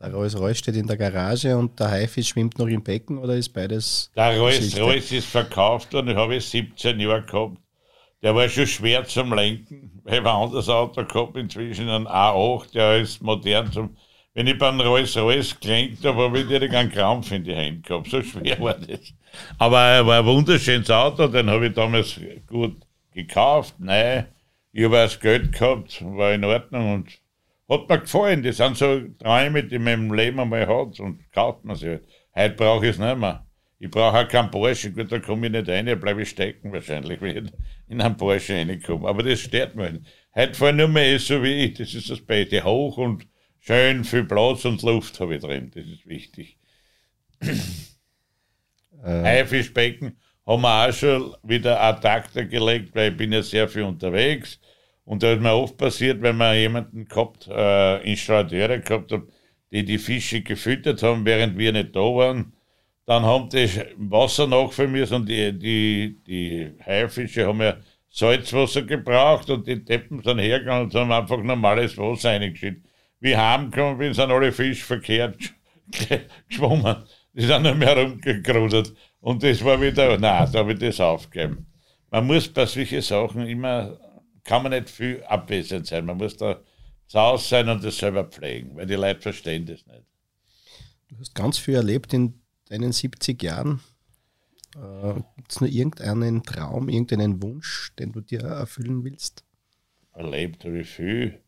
Der 0.00 0.12
Rolls 0.12 0.36
Royce 0.36 0.58
steht 0.58 0.74
in 0.74 0.88
der 0.88 0.96
Garage 0.96 1.56
und 1.56 1.78
der 1.78 1.92
Haifisch 1.92 2.30
schwimmt 2.30 2.58
noch 2.58 2.66
im 2.66 2.82
Becken 2.82 3.18
oder 3.18 3.36
ist 3.36 3.50
beides? 3.50 4.10
Der 4.16 4.36
Rolls 4.36 4.76
Royce 4.76 5.12
ist 5.12 5.28
verkauft 5.28 5.94
und 5.94 6.08
ich 6.08 6.16
habe 6.16 6.40
17 6.40 6.98
Jahre 6.98 7.22
gehabt. 7.22 7.58
Der 8.24 8.34
war 8.34 8.48
schon 8.48 8.66
schwer 8.66 9.04
zum 9.04 9.34
Lenken, 9.34 10.00
ich 10.06 10.12
ein 10.12 10.26
anderes 10.26 10.70
Auto 10.70 11.04
gehabt, 11.04 11.36
inzwischen 11.36 11.90
ein 11.90 12.06
A8, 12.06 12.72
der 12.72 12.96
ist 12.96 13.20
modern 13.20 13.70
zum. 13.70 13.98
Wenn 14.32 14.46
ich 14.46 14.56
beim 14.56 14.80
Rolls 14.80 15.14
Royce 15.14 15.60
gelenkt 15.60 16.02
habe, 16.06 16.22
habe 16.22 16.38
ich 16.38 16.48
direkt 16.48 16.74
einen 16.74 16.90
Krampf 16.90 17.30
in 17.32 17.44
die 17.44 17.54
Hände 17.54 17.82
gehabt. 17.82 18.08
So 18.08 18.22
schwer 18.22 18.58
war 18.60 18.78
das. 18.78 19.12
Aber 19.58 19.78
er 19.78 20.06
war 20.06 20.20
ein 20.20 20.24
wunderschönes 20.24 20.90
Auto, 20.90 21.28
den 21.28 21.50
habe 21.50 21.66
ich 21.66 21.74
damals 21.74 22.18
gut 22.46 22.78
gekauft. 23.12 23.74
Nein, 23.78 24.26
ich 24.72 24.84
habe 24.84 24.96
das 24.96 25.20
Geld 25.20 25.52
gehabt, 25.52 26.02
war 26.02 26.32
in 26.32 26.44
Ordnung 26.44 26.94
und 26.94 27.20
hat 27.68 27.90
mir 27.90 27.98
gefallen. 27.98 28.42
Das 28.42 28.56
sind 28.56 28.78
so 28.78 29.02
Träume, 29.22 29.64
die 29.64 29.78
man 29.78 29.92
im 29.92 30.14
Leben 30.14 30.40
einmal 30.40 30.66
hat 30.66 30.98
und 30.98 31.30
kauft 31.30 31.62
man 31.66 31.76
sie 31.76 31.90
halt. 31.90 32.06
Heute 32.34 32.54
brauche 32.54 32.86
ich 32.86 32.92
es 32.92 32.98
nicht 32.98 33.18
mehr. 33.18 33.43
Ich 33.78 33.90
brauche 33.90 34.18
auch 34.18 34.28
keinen 34.28 34.50
Porsche. 34.50 34.92
Gut, 34.92 35.10
da 35.10 35.18
komme 35.18 35.46
ich 35.46 35.52
nicht 35.52 35.68
rein, 35.68 35.86
da 35.86 35.94
bleibe 35.94 36.22
ich 36.22 36.30
stecken 36.30 36.72
wahrscheinlich, 36.72 37.20
wenn 37.20 37.46
ich 37.46 37.52
in 37.88 38.00
einen 38.00 38.16
Porsche 38.16 38.54
reinkomme. 38.54 39.08
Aber 39.08 39.22
das 39.22 39.40
stört 39.40 39.74
mich 39.74 39.92
nicht. 39.92 40.06
Heute 40.34 40.54
fahren 40.54 40.76
nur 40.76 40.88
mehr 40.88 41.18
SUV, 41.18 41.74
das 41.76 41.94
ist 41.94 42.10
das 42.10 42.20
Beste. 42.20 42.64
Hoch 42.64 42.96
und 42.98 43.26
schön 43.60 44.04
viel 44.04 44.24
Platz 44.24 44.64
und 44.64 44.82
Luft 44.82 45.20
habe 45.20 45.36
ich 45.36 45.42
drin, 45.42 45.70
das 45.74 45.86
ist 45.86 46.06
wichtig. 46.06 46.58
Äh. 49.02 49.22
Haifischbecken 49.22 50.16
haben 50.46 50.62
wir 50.62 50.88
auch 50.88 50.92
schon 50.92 51.34
wieder 51.42 51.80
ad 51.80 52.06
acta 52.06 52.42
gelegt, 52.42 52.94
weil 52.94 53.10
ich 53.10 53.16
bin 53.16 53.32
ja 53.32 53.42
sehr 53.42 53.68
viel 53.68 53.82
unterwegs. 53.82 54.60
Und 55.04 55.22
da 55.22 55.32
ist 55.34 55.42
mir 55.42 55.52
oft 55.52 55.76
passiert, 55.76 56.22
wenn 56.22 56.36
man 56.36 56.56
jemanden 56.56 57.06
gehabt, 57.06 57.46
äh, 57.48 58.10
Installateure 58.10 58.78
gehabt 58.78 59.12
hat, 59.12 59.22
die 59.70 59.84
die 59.84 59.98
Fische 59.98 60.40
gefüttert 60.42 61.02
haben, 61.02 61.26
während 61.26 61.58
wir 61.58 61.72
nicht 61.72 61.94
da 61.94 62.00
waren, 62.00 62.54
dann 63.06 63.24
haben 63.24 63.48
die 63.50 63.68
Wasser 63.96 64.46
nachfüllen 64.46 64.92
müssen 64.92 65.14
und 65.14 65.28
die, 65.28 65.52
die, 65.58 66.18
die 66.26 66.72
Haifische 66.84 67.46
haben 67.46 67.60
ja 67.60 67.76
Salzwasser 68.10 68.82
gebraucht 68.82 69.50
und 69.50 69.66
die 69.66 69.84
Deppen 69.84 70.22
sind 70.22 70.38
hergegangen 70.38 70.84
und 70.84 70.94
haben 70.94 71.12
einfach 71.12 71.42
normales 71.42 71.98
Wasser 71.98 72.30
reingeschüttet. 72.30 72.84
Wie 73.20 73.36
heimgekommen 73.36 73.98
bin, 73.98 74.14
sind 74.14 74.30
alle 74.30 74.52
Fische 74.52 74.84
verkehrt 74.84 75.36
geschwommen. 76.48 77.04
Die 77.32 77.42
sind 77.42 77.62
nicht 77.62 77.76
mehr 77.76 77.96
rumgegrudert. 77.96 78.92
Und 79.20 79.42
das 79.42 79.64
war 79.64 79.80
wieder, 79.80 80.18
nein, 80.18 80.48
da 80.52 80.58
habe 80.60 80.72
ich 80.72 80.78
das 80.78 81.00
aufgegeben. 81.00 81.66
Man 82.10 82.26
muss 82.26 82.48
bei 82.48 82.66
solchen 82.66 83.00
Sachen 83.00 83.46
immer 83.46 83.98
kann 84.44 84.62
man 84.62 84.72
nicht 84.72 84.90
viel 84.90 85.24
abwesend 85.24 85.86
sein. 85.86 86.04
Man 86.04 86.18
muss 86.18 86.36
da 86.36 86.60
zu 87.06 87.18
Hause 87.18 87.48
sein 87.48 87.68
und 87.68 87.82
das 87.82 87.96
selber 87.96 88.24
pflegen, 88.24 88.76
weil 88.76 88.86
die 88.86 88.94
Leute 88.94 89.20
verstehen 89.20 89.66
das 89.66 89.84
nicht. 89.86 90.04
Du 91.08 91.18
hast 91.18 91.34
ganz 91.34 91.58
viel 91.58 91.74
erlebt 91.74 92.12
in 92.12 92.43
deinen 92.74 92.92
70 92.92 93.42
Jahren. 93.42 93.80
Äh, 94.76 95.14
Gibt 95.36 95.52
es 95.52 95.60
nur 95.60 95.70
irgendeinen 95.70 96.42
Traum, 96.42 96.88
irgendeinen 96.88 97.42
Wunsch, 97.42 97.92
den 97.98 98.12
du 98.12 98.20
dir 98.20 98.42
erfüllen 98.42 99.04
willst? 99.04 99.44
Erlebt 100.12 100.64
habe 100.64 100.80
ich 100.80 100.88
viel. 100.88 101.40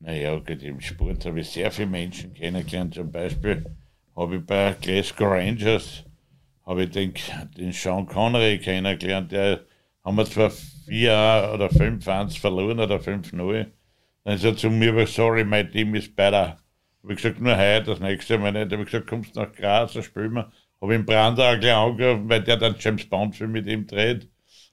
Naja, 0.00 0.36
im 0.36 0.80
Sport 0.80 1.24
habe 1.26 1.40
ich 1.40 1.48
sehr 1.50 1.70
viele 1.70 1.88
Menschen 1.88 2.34
kennengelernt. 2.34 2.94
Zum 2.94 3.10
Beispiel 3.10 3.64
habe 4.14 4.36
ich 4.36 4.46
bei 4.46 4.76
Glasgow 4.80 5.28
Rangers 5.28 6.04
habe 6.68 6.84
ich 6.84 6.90
den, 6.90 7.14
den 7.56 7.72
Sean 7.72 8.04
Connery 8.04 8.58
kennengelernt, 8.58 9.32
der 9.32 9.64
haben 10.04 10.18
wir 10.18 10.26
zwar 10.26 10.50
4 10.50 11.52
oder 11.54 11.68
5-1 11.68 12.38
verloren 12.38 12.78
oder 12.78 12.96
5-0. 12.96 13.66
Dann 14.24 14.34
ist 14.34 14.44
er 14.44 14.54
zu 14.54 14.68
mir 14.68 14.92
gesagt, 14.92 15.14
sorry, 15.14 15.44
my 15.44 15.66
team 15.66 15.94
is 15.94 16.14
better. 16.14 16.58
Habe 17.02 17.12
ich 17.12 17.22
gesagt, 17.22 17.40
nur 17.40 17.56
heute, 17.56 17.84
das 17.84 18.00
nächste 18.00 18.38
Mal 18.38 18.52
nicht. 18.52 18.72
Habe 18.72 18.82
ich 18.82 18.90
gesagt, 18.90 19.06
kommst 19.06 19.34
nach 19.36 19.52
Graz, 19.52 19.92
dann 19.92 20.02
spielen 20.02 20.32
wir. 20.32 20.52
Habe 20.80 20.94
ihn 20.94 21.06
Brandau 21.06 21.58
gleich 21.58 21.74
angerufen, 21.74 22.28
weil 22.28 22.42
der 22.42 22.56
dann 22.56 22.76
James 22.78 23.08
Bond 23.08 23.36
Film 23.36 23.52
mit 23.52 23.66
ihm 23.66 23.86
dreht. 23.86 24.28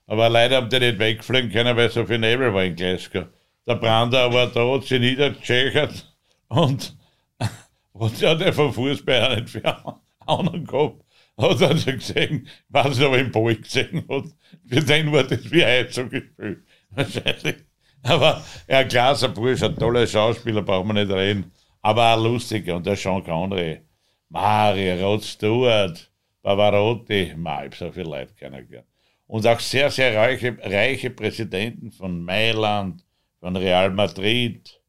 Aber 0.08 0.30
leider 0.30 0.58
haben 0.58 0.70
die 0.70 0.80
nicht 0.80 1.00
wegfliegen 1.00 1.52
können, 1.52 1.76
weil 1.76 1.90
so 1.90 2.06
viel 2.06 2.20
Nebel 2.20 2.54
war 2.54 2.64
in 2.64 2.76
Glasgow. 2.76 3.26
Der 3.68 3.76
Brandau 3.76 4.32
war 4.32 4.48
da, 4.48 4.74
hat 4.74 4.84
sich 4.84 5.00
niedergeschächert 5.00 6.16
und 6.50 6.96
hat 7.40 8.20
ja 8.20 8.36
der 8.36 8.54
vom 8.54 8.72
Fußball 8.72 9.24
auch 9.24 9.36
nicht 9.36 9.50
für 9.50 9.96
anderen 10.28 10.66
gehabt 10.66 11.06
hat 11.38 11.62
er 11.62 11.78
so 11.78 11.92
gesehen, 11.92 12.48
ob 12.72 12.86
er 12.86 13.20
im 13.20 13.32
Ball 13.32 13.56
gesehen 13.56 14.04
hat. 14.10 14.26
Für 14.68 14.82
den 14.82 15.12
war 15.12 15.24
das 15.24 15.52
wie 15.52 15.66
heute 15.66 15.92
so 15.92 16.08
gespielt. 16.08 16.64
Wahrscheinlich. 16.92 17.56
Aber 18.04 18.44
ein 18.68 19.34
Bursch, 19.34 19.64
ein 19.64 19.76
toller 19.76 20.08
Schauspieler, 20.08 20.62
braucht 20.62 20.86
man 20.86 20.96
nicht 20.96 21.12
reden. 21.12 21.52
Aber 21.86 22.16
auch 22.16 22.24
lustiger. 22.24 22.78
Und 22.78 22.88
der 22.88 22.96
Sean 22.96 23.24
Connery, 23.24 23.82
Mario, 24.30 24.96
Rod 25.06 25.24
Stewart, 25.24 26.12
Pavarotti, 26.42 27.36
ma, 27.38 27.64
ich 27.64 27.76
so 27.76 27.92
viele 27.92 28.10
Leute 28.10 28.34
kennengelernt. 28.34 28.88
Und 29.28 29.46
auch 29.46 29.60
sehr, 29.60 29.92
sehr 29.92 30.16
reiche, 30.16 30.58
reiche 30.64 31.12
Präsidenten 31.12 31.92
von 31.92 32.24
Mailand, 32.24 33.06
von 33.40 33.56
Real 33.56 33.92
Madrid, 33.92 34.82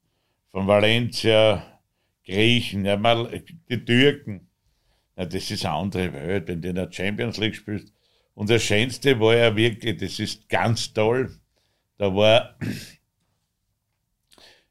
von 0.50 0.66
Valencia, 0.66 1.62
Griechen, 2.24 2.86
ja, 2.86 2.96
mal 2.96 3.42
die 3.68 3.84
Türken. 3.84 4.48
Ja, 5.18 5.26
das 5.26 5.50
ist 5.50 5.66
eine 5.66 5.74
andere 5.74 6.10
Welt, 6.14 6.48
wenn 6.48 6.62
du 6.62 6.70
in 6.70 6.76
der 6.76 6.90
Champions 6.90 7.36
League 7.36 7.56
spielst. 7.56 7.92
Und 8.32 8.48
das 8.48 8.62
Schönste 8.62 9.20
war 9.20 9.36
ja 9.36 9.54
wirklich, 9.54 9.98
das 9.98 10.18
ist 10.18 10.48
ganz 10.48 10.94
toll. 10.94 11.30
Da 11.98 12.14
war, 12.16 12.56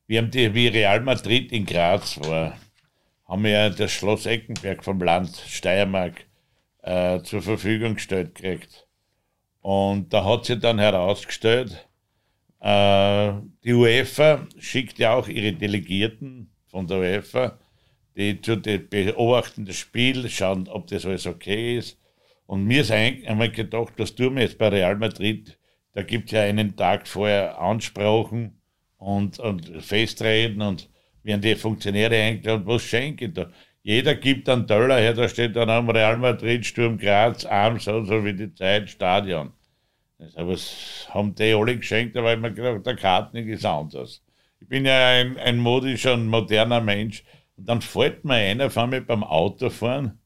wir 0.07 0.19
haben 0.19 0.31
die, 0.31 0.53
wie 0.53 0.67
Real 0.67 1.01
Madrid 1.01 1.51
in 1.51 1.65
Graz 1.65 2.19
war, 2.21 2.57
haben 3.27 3.43
wir 3.43 3.51
ja 3.51 3.69
das 3.69 3.91
Schloss 3.91 4.25
Eckenberg 4.25 4.83
vom 4.83 5.01
Land 5.01 5.35
Steiermark 5.47 6.25
äh, 6.83 7.21
zur 7.21 7.41
Verfügung 7.41 7.95
gestellt 7.95 8.35
gekriegt. 8.35 8.87
Und 9.61 10.13
da 10.13 10.23
hat 10.23 10.45
sich 10.45 10.59
dann 10.59 10.79
herausgestellt, 10.79 11.87
äh, 12.59 13.33
die 13.63 13.73
UEFA 13.73 14.47
schickt 14.59 14.99
ja 14.99 15.13
auch 15.13 15.27
ihre 15.27 15.53
Delegierten 15.53 16.51
von 16.67 16.85
der 16.87 16.99
UEFA 16.99 17.57
die, 18.15 18.39
die 18.39 18.77
beobachten 18.77 19.65
das 19.65 19.75
Spiel, 19.75 20.29
schauen, 20.29 20.67
ob 20.67 20.87
das 20.87 21.05
alles 21.05 21.27
okay 21.27 21.77
ist. 21.77 21.99
Und 22.45 22.63
mir 22.63 22.81
ist 22.81 22.91
einmal 22.91 23.51
gedacht, 23.51 23.93
was 23.97 24.15
tun 24.15 24.35
wir 24.35 24.43
jetzt 24.43 24.57
bei 24.57 24.69
Real 24.69 24.95
Madrid? 24.95 25.57
Da 25.93 26.03
gibt 26.03 26.27
es 26.27 26.31
ja 26.31 26.41
einen 26.41 26.75
Tag 26.75 27.07
vorher 27.07 27.59
Ansprachen 27.59 28.61
und, 28.97 29.39
und 29.39 29.83
Festreden 29.83 30.61
und 30.61 30.89
werden 31.23 31.41
die 31.41 31.55
Funktionäre 31.55 32.15
eingeladen, 32.15 32.65
was 32.65 32.83
schenke 32.83 33.25
ich 33.25 33.33
da? 33.33 33.49
Jeder 33.83 34.15
gibt 34.15 34.49
einen 34.49 34.65
Dollar 34.65 34.99
her, 34.99 35.13
da 35.13 35.29
steht 35.29 35.55
dann 35.55 35.69
am 35.69 35.89
Real 35.89 36.17
Madrid, 36.17 36.65
Sturm 36.65 36.97
Graz, 36.97 37.45
arm, 37.45 37.79
so, 37.79 38.03
so 38.03 38.23
wie 38.25 38.33
die 38.33 38.53
Zeit, 38.53 38.89
Stadion. 38.89 39.53
Aber 40.35 40.53
was 40.53 41.07
haben 41.09 41.35
die 41.35 41.53
alle 41.53 41.77
geschenkt, 41.77 42.15
war 42.15 42.33
ich 42.33 42.39
mir 42.39 42.51
gedacht, 42.51 42.85
der 42.85 42.95
Karten 42.95 43.37
ist 43.37 43.65
anders. 43.65 44.23
Ich 44.59 44.67
bin 44.67 44.85
ja 44.85 45.09
ein, 45.09 45.37
ein 45.37 45.57
modischer 45.57 46.13
und 46.13 46.27
moderner 46.27 46.81
Mensch. 46.81 47.23
Und 47.57 47.69
dann 47.69 47.81
fällt 47.81 48.25
mir 48.25 48.35
einer 48.35 48.69
von 48.69 48.89
mir 48.89 49.01
beim 49.01 49.23
Autofahren, 49.23 50.19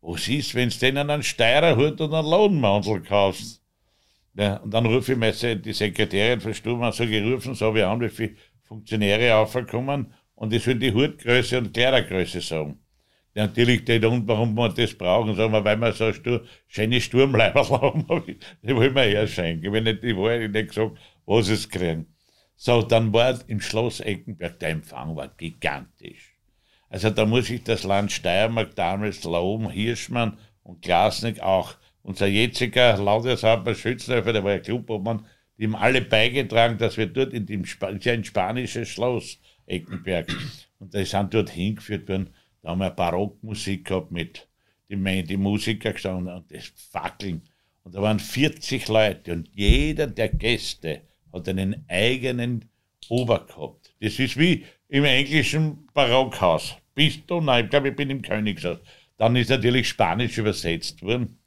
was 0.00 0.28
ist, 0.28 0.54
wenn 0.54 0.68
du 0.68 0.78
denen 0.78 1.10
einen 1.10 1.22
Steirerhut 1.22 2.00
und 2.00 2.12
einen 2.12 2.28
Lohnmantel 2.28 3.02
kaufst? 3.02 3.61
Ja, 4.34 4.56
und 4.56 4.72
dann 4.72 4.86
rufe 4.86 5.12
ich 5.12 5.18
meine, 5.18 5.56
die 5.56 5.72
Sekretärin 5.72 6.40
von 6.40 6.54
Sturm 6.54 6.82
an, 6.82 6.92
so 6.92 7.06
gerufen, 7.06 7.54
so 7.54 7.74
wie 7.74 7.82
an, 7.82 8.00
wie 8.00 8.08
viele 8.08 8.36
Funktionäre 8.64 9.36
aufgekommen 9.36 10.14
und 10.34 10.52
ich 10.52 10.64
soll 10.64 10.76
die 10.76 10.92
Hutgröße 10.92 11.58
und 11.58 11.74
Kleidergröße 11.74 12.40
sagen. 12.40 12.78
Ja, 13.34 13.46
natürlich 13.46 13.86
nicht 13.86 14.04
und 14.04 14.26
warum 14.28 14.54
wir 14.54 14.68
das 14.70 14.94
brauchen, 14.94 15.34
sagen 15.34 15.52
wir, 15.52 15.64
weil 15.64 15.76
wir 15.76 15.92
so 15.92 16.12
Stur 16.12 16.44
schöne 16.66 17.00
Sturmleiber 17.00 17.68
haben, 17.80 18.06
die 18.62 18.76
wollen 18.76 18.94
wir 18.94 19.04
eher 19.04 19.26
schenken. 19.26 19.72
Wenn 19.72 19.84
nicht 19.84 20.02
die 20.02 20.16
Wahrheit 20.16 20.50
nicht 20.50 20.68
gesagt, 20.68 20.98
was 21.24 21.48
es 21.48 21.68
kriegen. 21.68 22.06
So, 22.56 22.82
dann 22.82 23.12
war 23.12 23.38
im 23.48 23.60
Schloss 23.60 24.00
Eckenberg, 24.00 24.58
der 24.60 24.70
Empfang 24.70 25.16
war 25.16 25.28
gigantisch. 25.28 26.36
Also 26.88 27.08
da 27.08 27.24
muss 27.24 27.48
ich 27.48 27.64
das 27.64 27.84
Land 27.84 28.12
Steiermark 28.12 28.74
damals 28.76 29.24
loben, 29.24 29.70
Hirschmann 29.70 30.38
und 30.62 30.82
Glasnick 30.82 31.40
auch. 31.40 31.74
Unser 32.02 32.26
jetziger 32.26 32.96
Landeshauptmann 32.96 33.74
Schützenhöfer, 33.74 34.32
der 34.32 34.44
war 34.44 34.52
ja 34.52 34.58
Clubobmann, 34.58 35.26
die 35.58 35.64
haben 35.64 35.76
alle 35.76 36.00
beigetragen, 36.00 36.78
dass 36.78 36.96
wir 36.96 37.06
dort 37.06 37.32
in 37.32 37.46
dem 37.46 37.62
Sp 37.64 37.94
ist 37.94 38.04
ja 38.04 38.12
ein 38.12 38.24
spanisches 38.24 38.88
Schloss 38.88 39.38
Eckenberg. 39.66 40.28
Und 40.78 40.94
die 40.94 41.04
sind 41.04 41.32
dort 41.32 41.50
hingeführt 41.50 42.08
worden 42.08 42.30
da 42.62 42.70
haben 42.70 42.78
wir 42.78 42.90
Barockmusik 42.90 43.86
gehabt 43.86 44.12
mit 44.12 44.46
die, 44.88 45.22
die 45.24 45.36
Musiker 45.36 45.92
gestanden 45.92 46.32
und 46.32 46.50
das 46.52 46.72
Fackeln. 46.76 47.42
Und 47.82 47.94
da 47.94 48.02
waren 48.02 48.20
40 48.20 48.86
Leute 48.88 49.32
und 49.32 49.50
jeder 49.52 50.06
der 50.06 50.28
Gäste 50.28 51.02
hat 51.32 51.48
einen 51.48 51.84
eigenen 51.88 52.66
Ober 53.08 53.46
gehabt. 53.46 53.92
Das 54.00 54.18
ist 54.18 54.38
wie 54.38 54.64
im 54.88 55.04
englischen 55.04 55.88
Barockhaus. 55.92 56.76
Bist 56.94 57.22
du? 57.26 57.40
Nein, 57.40 57.64
ich 57.64 57.70
glaube, 57.70 57.88
ich 57.88 57.96
bin 57.96 58.10
im 58.10 58.22
Königshaus. 58.22 58.78
Dann 59.16 59.34
ist 59.34 59.50
natürlich 59.50 59.88
Spanisch 59.88 60.38
übersetzt 60.38 61.02
worden. 61.02 61.38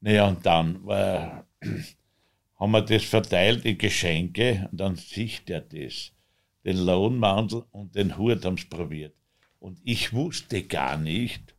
Naja, 0.00 0.28
und 0.28 0.44
dann 0.44 0.84
war, 0.84 1.46
haben 2.58 2.72
wir 2.72 2.82
das 2.82 3.04
verteilt, 3.04 3.64
die 3.64 3.76
Geschenke, 3.76 4.68
und 4.70 4.80
dann 4.80 4.96
sieht 4.96 5.48
er 5.50 5.60
das. 5.60 6.12
Den 6.64 6.78
Lohnmantel 6.78 7.64
und 7.70 7.94
den 7.94 8.18
Hut 8.18 8.44
haben 8.44 8.56
sie 8.56 8.66
probiert. 8.66 9.14
Und 9.58 9.78
ich 9.84 10.12
wusste 10.12 10.62
gar 10.62 10.96
nicht, 10.96 11.54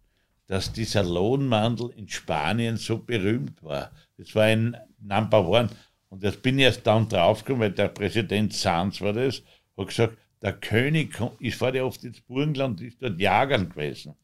dass 0.48 0.74
dieser 0.74 1.04
Lohnmantel 1.04 1.92
in 1.96 2.08
Spanien 2.08 2.78
so 2.78 2.98
berühmt 2.98 3.64
war. 3.64 3.92
Das 4.18 4.36
war 4.36 4.44
ein 4.44 4.76
Number 5.00 5.48
One. 5.48 5.70
Und 6.10 6.24
das 6.24 6.36
bin 6.38 6.60
ich 6.60 6.66
erst 6.66 6.86
dann 6.86 7.08
draufgekommen, 7.08 7.62
weil 7.62 7.72
der 7.72 7.88
Präsident 7.88 8.54
Sanz 8.54 9.00
war 9.02 9.14
das, 9.14 9.42
hat 9.78 9.88
gesagt, 9.88 10.18
der 10.42 10.54
König, 10.54 11.18
ich 11.40 11.56
fahre 11.56 11.78
ja 11.78 11.84
oft 11.84 12.04
ins 12.04 12.22
Burgenland, 12.22 12.82
ist 12.82 13.02
dort 13.02 13.20
jagern 13.20 13.70
gewesen. 13.70 14.16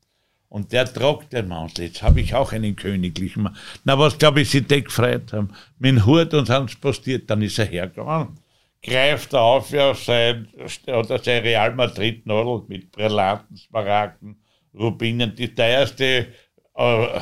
Und 0.50 0.72
der 0.72 0.92
tragt 0.92 1.34
den 1.34 1.50
Mantel. 1.50 1.86
Jetzt 1.86 2.02
habe 2.02 2.22
ich 2.22 2.34
auch 2.34 2.54
einen 2.54 2.76
königlichen 2.76 3.44
Mantel. 3.44 3.62
Na, 3.84 4.00
was 4.00 4.18
glaube 4.18 4.42
ich, 4.42 4.50
sie 4.50 4.64
gefreut 4.64 5.34
haben. 5.34 5.54
Mit 5.78 5.92
dem 5.92 6.06
Hut 6.06 6.34
und 6.34 6.50
haben 6.50 6.68
postiert. 6.82 7.30
Dann 7.30 7.42
ist 7.42 7.60
er 7.60 7.66
hergegangen 7.66 8.38
greift 8.82 9.34
er 9.34 9.42
auf 9.42 9.72
ja, 9.72 9.94
sein, 9.94 10.48
oder 10.88 11.20
sein 11.20 11.44
Real 11.44 11.76
Madrid-Nadel 11.76 12.64
mit 12.68 12.92
Brillanten, 12.92 13.58
Smaragden, 13.58 14.42
Rubinen. 14.74 15.36
Die 15.36 15.54
teuerste 15.54 16.28
äh, 16.76 17.20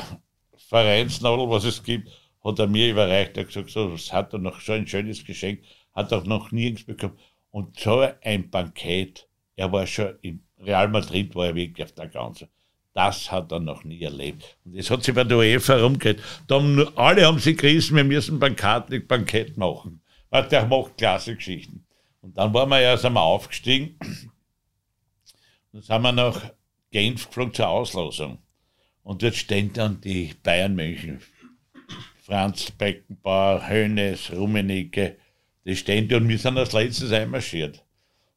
Vereinsnadel, 0.56 1.48
was 1.48 1.64
es 1.64 1.82
gibt, 1.82 2.08
hat 2.44 2.58
er 2.58 2.66
mir 2.66 2.90
überreicht. 2.90 3.36
Er 3.36 3.42
hat 3.42 3.48
gesagt, 3.48 3.70
so, 3.70 3.90
das 3.90 4.12
hat 4.12 4.32
er 4.32 4.38
noch 4.38 4.60
so 4.60 4.72
ein 4.72 4.86
schönes 4.86 5.24
Geschenk, 5.24 5.62
hat 5.94 6.12
er 6.12 6.24
noch 6.24 6.52
nirgends 6.52 6.84
bekommen. 6.84 7.18
Und 7.50 7.78
so 7.78 8.06
ein 8.22 8.50
Bankett, 8.50 9.28
er 9.56 9.72
war 9.72 9.86
schon 9.86 10.18
in 10.22 10.44
Real 10.58 10.88
Madrid, 10.88 11.34
war 11.34 11.46
er 11.46 11.54
wirklich 11.54 11.84
auf 11.84 11.92
der 11.92 12.08
ganzen. 12.08 12.48
Das 12.96 13.30
hat 13.30 13.52
er 13.52 13.60
noch 13.60 13.84
nie 13.84 14.02
erlebt. 14.02 14.56
Und 14.64 14.76
das 14.76 14.90
hat 14.90 15.04
sich 15.04 15.14
bei 15.14 15.22
der 15.22 15.36
UEFA 15.36 15.74
herumgehört. 15.74 16.20
alle 16.96 17.26
haben 17.26 17.38
sich 17.38 17.58
gerissen, 17.58 17.96
wir 17.96 18.04
müssen 18.04 18.38
Bankett, 18.38 19.06
Bankett 19.06 19.56
machen 19.56 20.00
der 20.42 20.66
macht 20.66 20.96
klasse 20.96 21.34
Geschichten. 21.34 21.84
Und 22.20 22.36
dann 22.36 22.52
waren 22.52 22.68
wir 22.68 22.80
erst 22.80 23.04
einmal 23.04 23.22
aufgestiegen. 23.22 23.96
Dann 25.72 25.82
sind 25.82 26.02
wir 26.02 26.12
nach 26.12 26.50
Genf 26.90 27.28
geflogen 27.28 27.54
zur 27.54 27.68
Auslosung. 27.68 28.38
Und 29.02 29.22
dort 29.22 29.36
stehen 29.36 29.72
dann 29.72 30.00
die 30.00 30.34
Bayern 30.42 30.74
München. 30.74 31.20
Franz 32.22 32.72
Beckenbauer, 32.72 33.68
Hönes, 33.68 34.32
Rummenigge, 34.32 35.16
die 35.64 35.76
stehen 35.76 36.08
da 36.08 36.16
und 36.16 36.28
wir 36.28 36.38
sind 36.38 36.58
als 36.58 36.72
letztes 36.72 37.12
einmarschiert. 37.12 37.84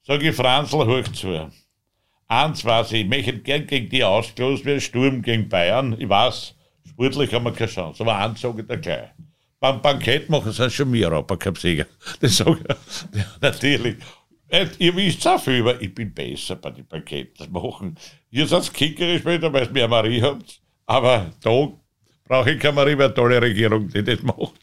Sag 0.04 0.22
ich, 0.22 0.36
Franzl, 0.36 0.86
hoch 0.86 1.08
zu. 1.12 1.52
Eins 2.30 2.64
weiß 2.64 2.94
ich, 2.94 3.02
ich 3.02 3.08
möchte 3.10 3.38
gern 3.40 3.68
gegen 3.68 3.90
die 3.90 4.04
ausgelost 4.06 4.64
werden, 4.64 4.80
Sturm 4.80 5.22
gegen 5.22 5.50
Bayern. 5.50 5.98
Ich 6.00 6.08
weiß, 6.08 6.56
sportlich 6.88 7.34
haben 7.34 7.44
wir 7.44 7.52
keine 7.52 7.70
Chance, 7.70 8.04
aber 8.04 8.18
eins 8.18 8.40
sage 8.40 8.62
ich 8.62 8.68
da 8.68 8.78
gleich 8.78 9.10
beim 9.60 9.82
Bankett 9.82 10.30
machen 10.30 10.52
sind 10.52 10.72
schon 10.72 10.92
wir 10.94 11.08
Europacup-Sieger. 11.10 11.86
Das 12.20 12.38
sage 12.38 12.60
ich 13.14 13.22
natürlich. 13.42 13.98
Äh, 14.48 14.68
ihr 14.80 14.96
wisst 14.96 15.28
auch 15.28 15.40
viel, 15.40 15.62
aber 15.62 15.80
ich 15.82 15.94
bin 15.94 16.14
besser 16.14 16.56
bei 16.56 16.72
den 16.72 16.88
Banketten 16.88 17.52
machen. 17.52 17.96
Ihr 18.32 18.48
seid 18.48 18.74
kickerisch 18.74 19.22
später, 19.22 19.52
weil 19.54 19.68
ihr 19.68 19.72
mehr 19.72 19.88
Marie 19.88 20.22
habt. 20.22 20.62
Aber 20.86 21.32
da 21.42 21.72
brauche 22.26 22.52
ich 22.52 22.60
keine 22.60 22.74
Marie, 22.74 22.98
weil 22.98 23.06
eine 23.06 23.14
tolle 23.14 23.42
Regierung, 23.42 23.88
die 23.90 24.04
das 24.04 24.24
macht. 24.24 24.54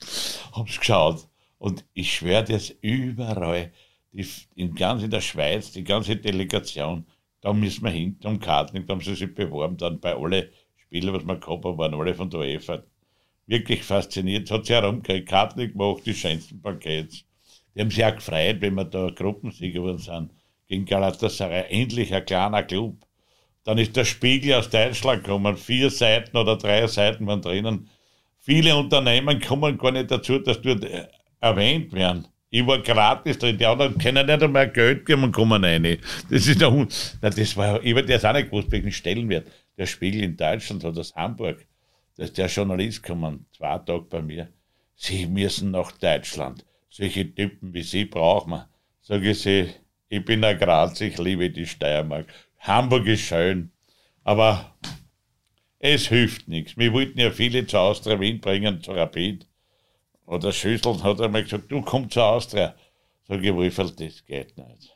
Hab's 0.53 0.79
geschaut. 0.79 1.29
Und 1.59 1.85
ich 1.95 2.13
schwöre 2.13 2.45
das 2.45 2.71
überall, 2.81 3.73
die, 4.13 4.27
in 4.57 4.75
ganz 4.75 5.03
in 5.03 5.11
der 5.11 5.21
Schweiz, 5.21 5.71
die 5.71 5.85
ganze 5.85 6.17
Delegation, 6.17 7.07
da 7.47 7.53
müssen 7.53 7.85
wir 7.85 7.93
hin, 7.93 8.19
um 8.25 8.41
Karten, 8.41 8.85
da 8.85 8.93
haben 8.93 9.01
sie 9.01 9.15
sich 9.15 9.33
beworben, 9.33 9.77
dann 9.77 10.01
bei 10.01 10.17
alle 10.17 10.51
Spiele, 10.75 11.13
was 11.13 11.25
wir 11.25 11.37
gehabt 11.37 11.65
haben, 11.65 11.79
waren 11.79 11.95
alle 11.95 12.13
von 12.13 12.29
der 12.29 12.41
UEFA 12.41 12.83
wirklich 13.47 13.85
fasziniert, 13.85 14.51
hat 14.51 14.67
sich 14.67 14.75
herumgekriegt, 14.75 15.29
Karten 15.29 15.71
gemacht, 15.71 16.03
die 16.05 16.13
schönsten 16.13 16.61
Pakets. 16.61 17.25
Die 17.73 17.81
haben 17.81 17.91
sich 17.91 18.05
auch 18.05 18.17
gefreut, 18.17 18.61
wenn 18.61 18.75
wir 18.75 18.85
da 18.85 19.11
Gruppensieger 19.11 19.75
geworden 19.75 19.99
sind, 19.99 20.33
gegen 20.67 20.87
Galatasaray. 20.87 21.67
Endlich 21.71 22.13
ein 22.13 22.25
kleiner 22.25 22.65
Club. 22.65 22.97
Dann 23.63 23.79
ist 23.79 23.95
der 23.95 24.05
Spiegel 24.05 24.55
aus 24.55 24.69
Deutschland 24.69 25.23
gekommen, 25.23 25.57
vier 25.57 25.91
Seiten 25.91 26.37
oder 26.37 26.57
drei 26.57 26.89
Seiten 26.89 27.29
waren 27.29 27.43
drinnen. 27.43 27.89
Viele 28.41 28.75
Unternehmen 28.75 29.41
kommen 29.41 29.79
gar 29.79 29.93
nicht 29.93 30.11
dazu, 30.11 30.41
dass 30.41 30.61
dort 30.61 30.83
äh, 30.83 31.07
erwähnt 31.39 31.93
werden. 31.93 32.27
Ich 32.57 32.67
war 32.67 32.79
gratis 32.79 33.39
drin, 33.39 33.59
die 33.59 33.67
anderen 33.67 33.99
können 33.99 34.27
nicht 34.27 34.43
einmal 34.43 34.71
Geld 34.71 35.05
geben 35.05 35.25
und 35.25 35.33
kommen 35.33 35.63
rein. 35.63 35.99
Das 36.31 36.47
ist 36.47 36.61
der 36.61 36.71
Hund. 36.71 37.19
Das 37.21 37.57
war, 37.57 37.83
ich 37.85 37.95
habe 37.95 38.07
das 38.07 38.25
auch 38.25 38.33
nicht 38.33 38.51
gewusst, 38.51 38.71
welchen 38.71 38.93
Stellenwert. 38.93 39.47
Der 39.77 39.87
Spiegel 39.87 40.23
in 40.23 40.37
Deutschland 40.37 40.83
hat 40.85 40.97
aus 40.97 41.15
Hamburg 41.15 41.67
da 42.17 42.25
ist 42.25 42.39
der 42.39 42.47
Journalist 42.47 43.03
gekommen, 43.03 43.47
zwei 43.55 43.79
Tage 43.79 44.07
bei 44.09 44.23
mir. 44.23 44.49
Sie 44.95 45.27
müssen 45.27 45.71
nach 45.71 45.93
Deutschland. 45.93 46.65
Solche 46.89 47.35
Typen 47.35 47.75
wie 47.75 47.83
Sie 47.83 48.07
brauchen 48.07 48.53
wir. 48.53 48.69
Sage 49.03 49.31
ich 49.31 49.41
sie, 49.41 49.69
ich 50.09 50.25
bin 50.25 50.43
ein 50.43 50.59
Graz, 50.59 51.01
ich 51.03 51.19
liebe 51.19 51.51
die 51.51 51.67
Steiermark. 51.67 52.27
Hamburg 52.61 53.07
ist 53.07 53.21
schön, 53.21 53.71
aber 54.25 54.75
es 55.79 56.09
hilft 56.09 56.49
nichts. 56.49 56.77
Wir 56.79 56.93
wollten 56.93 57.21
ja 57.21 57.31
viele 57.31 57.67
zu 57.67 57.77
Austria 57.77 58.19
Wien 58.19 58.41
bringen, 58.41 58.81
zu 58.81 58.93
Rapid. 58.93 59.47
Oder 60.27 60.53
Schüsseln 60.53 61.03
hat 61.03 61.21
einmal 61.21 61.45
gesagt, 61.45 61.71
du 61.71 61.81
komm 61.83 62.11
zu 62.11 62.21
Austria. 62.21 62.75
Sag 63.29 63.43
ich, 63.43 63.55
Wolfel, 63.55 63.91
das 63.91 64.25
geht 64.25 64.57
nicht. 64.57 64.93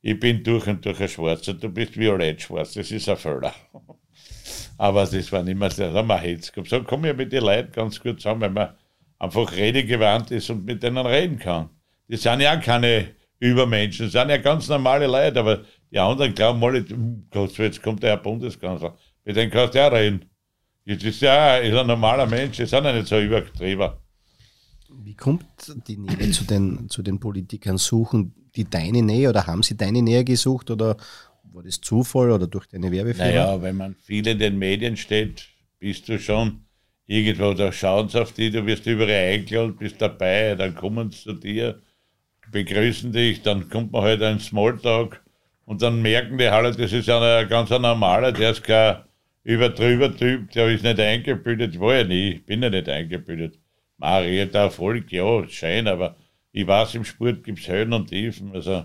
Ich 0.00 0.18
bin 0.18 0.42
durch 0.42 0.66
und 0.66 0.84
durch 0.84 1.00
ein 1.00 1.08
Schwarzer, 1.08 1.54
du 1.54 1.68
bist 1.68 1.96
violett 1.96 2.42
schwarz, 2.42 2.74
das 2.74 2.90
ist 2.90 3.08
ein 3.08 3.16
Fehler. 3.16 3.54
Aber 4.78 5.06
das 5.06 5.30
war 5.30 5.42
nicht 5.42 5.58
mehr 5.58 5.70
so, 5.70 5.82
da 5.82 5.92
haben 5.92 6.08
wir 6.08 6.18
Hetz 6.18 6.50
gehabt. 6.50 6.70
So 6.70 6.82
komme 6.82 7.10
ich 7.10 7.16
mit 7.16 7.32
den 7.32 7.44
Leuten 7.44 7.70
ganz 7.70 8.00
gut 8.00 8.20
zusammen, 8.20 8.40
weil 8.40 8.50
man 8.50 8.74
einfach 9.18 9.52
redegewandt 9.52 10.32
ist 10.32 10.50
und 10.50 10.64
mit 10.64 10.82
denen 10.82 11.06
reden 11.06 11.38
kann. 11.38 11.70
Die 12.08 12.16
sind 12.16 12.40
ja 12.40 12.56
auch 12.56 12.60
keine 12.60 13.14
Übermenschen, 13.38 14.06
das 14.06 14.12
sind 14.12 14.28
ja 14.28 14.38
ganz 14.38 14.68
normale 14.68 15.06
Leute, 15.06 15.38
aber 15.38 15.64
die 15.90 15.98
anderen 15.98 16.34
glauben 16.34 16.62
alle, 16.64 16.80
hm, 16.80 17.28
jetzt 17.58 17.82
kommt 17.82 18.02
der 18.02 18.10
Herr 18.10 18.16
Bundeskanzler, 18.16 18.96
mit 19.24 19.36
denen 19.36 19.52
kannst 19.52 19.74
du 19.74 19.78
ja 19.78 19.88
reden. 19.88 20.24
Das 20.84 21.02
ist 21.02 21.22
ja 21.22 21.54
ein 21.54 21.86
normaler 21.86 22.26
Mensch, 22.26 22.56
die 22.56 22.66
sind 22.66 22.84
ja 22.84 22.92
nicht 22.92 23.06
so 23.06 23.20
übertrieben. 23.20 23.92
Wie 25.02 25.14
kommt 25.14 25.44
die 25.88 25.96
Nähe 25.96 26.30
zu 26.30 26.44
den, 26.44 26.88
zu 26.88 27.02
den 27.02 27.18
Politikern? 27.18 27.78
Suchen 27.78 28.34
die 28.54 28.64
deine 28.64 29.02
Nähe 29.02 29.28
oder 29.28 29.46
haben 29.46 29.62
sie 29.62 29.76
deine 29.76 30.02
Nähe 30.02 30.24
gesucht 30.24 30.70
oder, 30.70 30.96
war 31.52 31.62
das 31.62 31.80
Zufall 31.80 32.30
oder 32.30 32.46
durch 32.46 32.66
deine 32.66 32.90
Werbefirma? 32.90 33.30
Naja, 33.30 33.62
wenn 33.62 33.76
man 33.76 33.94
viel 33.94 34.26
in 34.26 34.38
den 34.38 34.58
Medien 34.58 34.96
steht, 34.96 35.48
bist 35.78 36.08
du 36.08 36.18
schon 36.18 36.64
irgendwo, 37.06 37.52
da 37.54 37.72
schauen 37.72 38.08
sie 38.08 38.20
auf 38.20 38.32
dich, 38.32 38.52
du 38.52 38.64
wirst 38.66 38.86
überall 38.86 39.34
eingeladen, 39.34 39.76
bist 39.76 40.00
dabei, 40.00 40.54
dann 40.54 40.74
kommen 40.74 41.10
sie 41.10 41.22
zu 41.24 41.32
dir, 41.34 41.80
begrüßen 42.50 43.12
dich, 43.12 43.42
dann 43.42 43.68
kommt 43.68 43.92
man 43.92 44.02
halt 44.02 44.22
ein 44.22 44.40
Smalltalk 44.40 45.22
und 45.64 45.82
dann 45.82 46.00
merken 46.02 46.38
die 46.38 46.46
alle, 46.46 46.72
das 46.72 46.92
ist 46.92 47.08
ein 47.08 47.48
ganz 47.48 47.70
normaler, 47.70 48.32
der 48.32 48.50
ist 48.52 48.64
kein 48.64 49.02
übertrüber 49.44 50.14
Typ, 50.16 50.50
der 50.52 50.68
ist 50.68 50.84
nicht 50.84 51.00
eingebildet, 51.00 51.78
war 51.80 51.96
ja 51.96 52.04
nie, 52.04 52.30
ich 52.34 52.46
bin 52.46 52.62
ja 52.62 52.70
nicht 52.70 52.88
eingebildet. 52.88 53.58
Maria, 54.02 54.46
der 54.46 54.62
Erfolg, 54.62 55.12
ja, 55.12 55.48
schein, 55.48 55.86
aber 55.86 56.16
ich 56.50 56.66
weiß, 56.66 56.96
im 56.96 57.04
Sport 57.04 57.44
gibt 57.44 57.60
es 57.60 57.68
Höhen 57.68 57.92
und 57.92 58.08
Tiefen, 58.08 58.52
also 58.52 58.84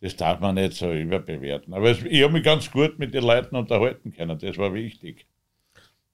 Das 0.00 0.16
darf 0.16 0.40
man 0.40 0.54
nicht 0.54 0.72
so 0.72 0.90
überbewerten. 0.90 1.74
Aber 1.74 1.90
es, 1.90 1.98
ich 2.02 2.22
habe 2.22 2.32
mich 2.32 2.44
ganz 2.44 2.70
gut 2.70 2.98
mit 2.98 3.12
den 3.12 3.24
Leuten 3.24 3.56
unterhalten 3.56 4.12
können, 4.12 4.38
das 4.38 4.56
war 4.56 4.72
wichtig. 4.72 5.26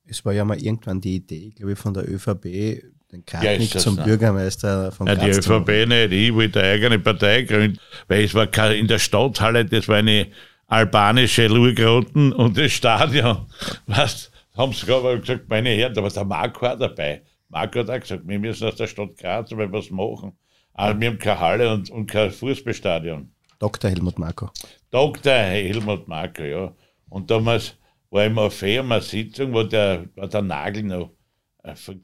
Es 0.07 0.25
war 0.25 0.33
ja 0.33 0.45
mal 0.45 0.61
irgendwann 0.61 1.01
die 1.01 1.17
Idee, 1.17 1.51
glaube 1.57 1.73
ich, 1.73 1.79
von 1.79 1.95
der 1.95 2.11
ÖVP, 2.11 2.83
den 3.13 3.25
Kartnick 3.25 3.73
ja, 3.73 3.81
zum 3.81 3.95
ne? 3.95 4.03
Bürgermeister 4.03 4.91
von 4.91 5.07
ja, 5.07 5.15
Die 5.15 5.31
ÖVP 5.31 5.87
nicht, 5.87 6.13
ich 6.13 6.35
wollte 6.35 6.61
eine 6.61 6.73
eigene 6.73 6.99
Partei 6.99 7.43
gründen, 7.43 7.79
weil 8.09 8.25
es 8.25 8.35
war 8.35 8.49
in 8.73 8.89
der 8.89 8.99
Stadthalle, 8.99 9.65
das 9.65 9.87
war 9.87 9.99
eine 9.99 10.27
albanische 10.67 11.47
Lurgroten 11.47 12.33
und 12.33 12.59
das 12.59 12.73
Stadion, 12.73 13.47
was 13.87 14.33
haben 14.57 14.73
sie 14.73 14.87
gerade 14.87 15.21
gesagt, 15.21 15.49
meine 15.49 15.71
Herren, 15.71 15.95
da 15.95 16.03
war 16.03 16.11
der 16.11 16.25
Marco 16.25 16.67
auch 16.67 16.79
dabei. 16.79 17.23
Marco 17.55 17.79
hat 17.79 17.89
auch 17.89 18.01
gesagt, 18.01 18.27
wir 18.27 18.39
müssen 18.41 18.67
aus 18.67 18.75
der 18.75 18.89
Stadt 18.89 19.17
Graz 19.17 19.53
mal 19.53 19.71
was 19.71 19.89
machen. 19.89 20.33
Aber 20.73 21.01
wir 21.01 21.09
haben 21.09 21.19
keine 21.21 21.39
Halle 21.39 21.73
und, 21.73 21.89
und 21.89 22.11
kein 22.11 22.33
Fußballstadion. 22.33 23.33
Dr. 23.61 23.91
Helmut 23.91 24.19
Marco. 24.19 24.51
Dr. 24.91 25.33
Helmut 25.33 26.09
Marco, 26.09 26.43
ja. 26.43 26.75
Und 27.09 27.31
damals 27.31 27.77
war 28.11 28.27
ich 28.27 28.37
auf 28.37 28.61
einer 28.61 29.01
Sitzung, 29.01 29.53
wo 29.53 29.63
der, 29.63 30.07
war 30.17 30.27
der 30.27 30.43
Nagel 30.43 30.83
noch 30.83 31.11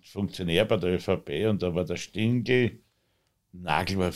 Funktionär 0.03 0.64
bei 0.66 0.76
der 0.76 0.94
ÖVP 0.94 1.48
und 1.48 1.62
da 1.62 1.74
war 1.74 1.84
der 1.84 1.96
Stingel, 1.96 2.80
Nagel 3.53 3.98
war, 3.98 4.12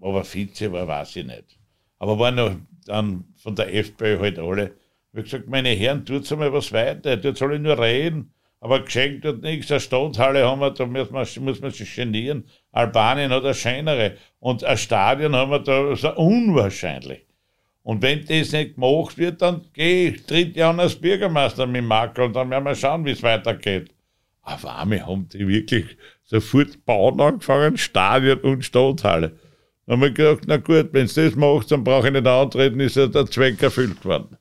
aber 0.00 0.24
Vize 0.24 0.70
war, 0.70 0.86
weiß 0.86 1.16
ich 1.16 1.26
nicht. 1.26 1.58
Aber 1.98 2.18
waren 2.18 2.34
noch 2.34 2.54
dann 2.84 3.24
von 3.36 3.56
der 3.56 3.74
FPÖ 3.74 4.20
halt 4.20 4.38
alle. 4.38 4.66
Ich 4.66 5.18
habe 5.18 5.22
gesagt, 5.22 5.48
meine 5.48 5.70
Herren, 5.70 6.04
tut 6.04 6.30
mal 6.32 6.52
was 6.52 6.70
weiter, 6.70 7.20
tut 7.20 7.40
alle 7.40 7.58
nur 7.58 7.78
reden, 7.78 8.34
aber 8.60 8.80
geschenkt 8.80 9.24
wird 9.24 9.42
nichts. 9.42 9.70
Eine 9.70 9.80
Stadthalle 9.80 10.46
haben 10.46 10.60
wir, 10.60 10.70
da 10.70 10.86
muss 10.86 11.10
man, 11.10 11.26
muss 11.44 11.60
man 11.60 11.70
sich 11.70 11.94
genieren. 11.94 12.44
Albanien 12.72 13.30
hat 13.30 13.44
eine 13.44 13.54
schönere. 13.54 14.16
Und 14.40 14.64
ein 14.64 14.78
Stadion 14.78 15.36
haben 15.36 15.50
wir 15.50 15.60
da, 15.60 15.92
ist 15.92 16.04
unwahrscheinlich. 16.04 17.26
Und 17.82 18.02
wenn 18.02 18.24
das 18.26 18.50
nicht 18.50 18.74
gemacht 18.74 19.16
wird, 19.16 19.42
dann 19.42 19.62
gehe 19.72 20.10
ich, 20.10 20.26
tritt 20.26 20.56
ja 20.56 20.74
als 20.74 20.96
Bürgermeister 20.96 21.66
mit 21.66 21.84
Marco 21.84 22.24
und 22.24 22.34
dann 22.34 22.50
werden 22.50 22.64
wir 22.64 22.74
schauen, 22.74 23.04
wie 23.04 23.12
es 23.12 23.22
weitergeht. 23.22 23.90
Auf 24.42 24.66
einmal 24.66 25.06
haben 25.06 25.28
die 25.28 25.46
wirklich 25.46 25.96
sofort 26.24 26.84
bauen 26.84 27.20
angefangen, 27.20 27.76
Stadion 27.76 28.40
und 28.40 28.64
Stadthalle. 28.64 29.38
Dann 29.86 29.92
haben 29.92 30.02
wir 30.02 30.10
gedacht, 30.10 30.44
na 30.48 30.56
gut, 30.56 30.88
wenn 30.92 31.04
es 31.04 31.14
das 31.14 31.36
macht, 31.36 31.70
dann 31.70 31.84
brauche 31.84 32.08
ich 32.08 32.12
nicht 32.12 32.26
antreten, 32.26 32.80
ist 32.80 32.96
ja 32.96 33.06
der 33.06 33.26
Zweck 33.26 33.62
erfüllt 33.62 34.04
worden. 34.04 34.36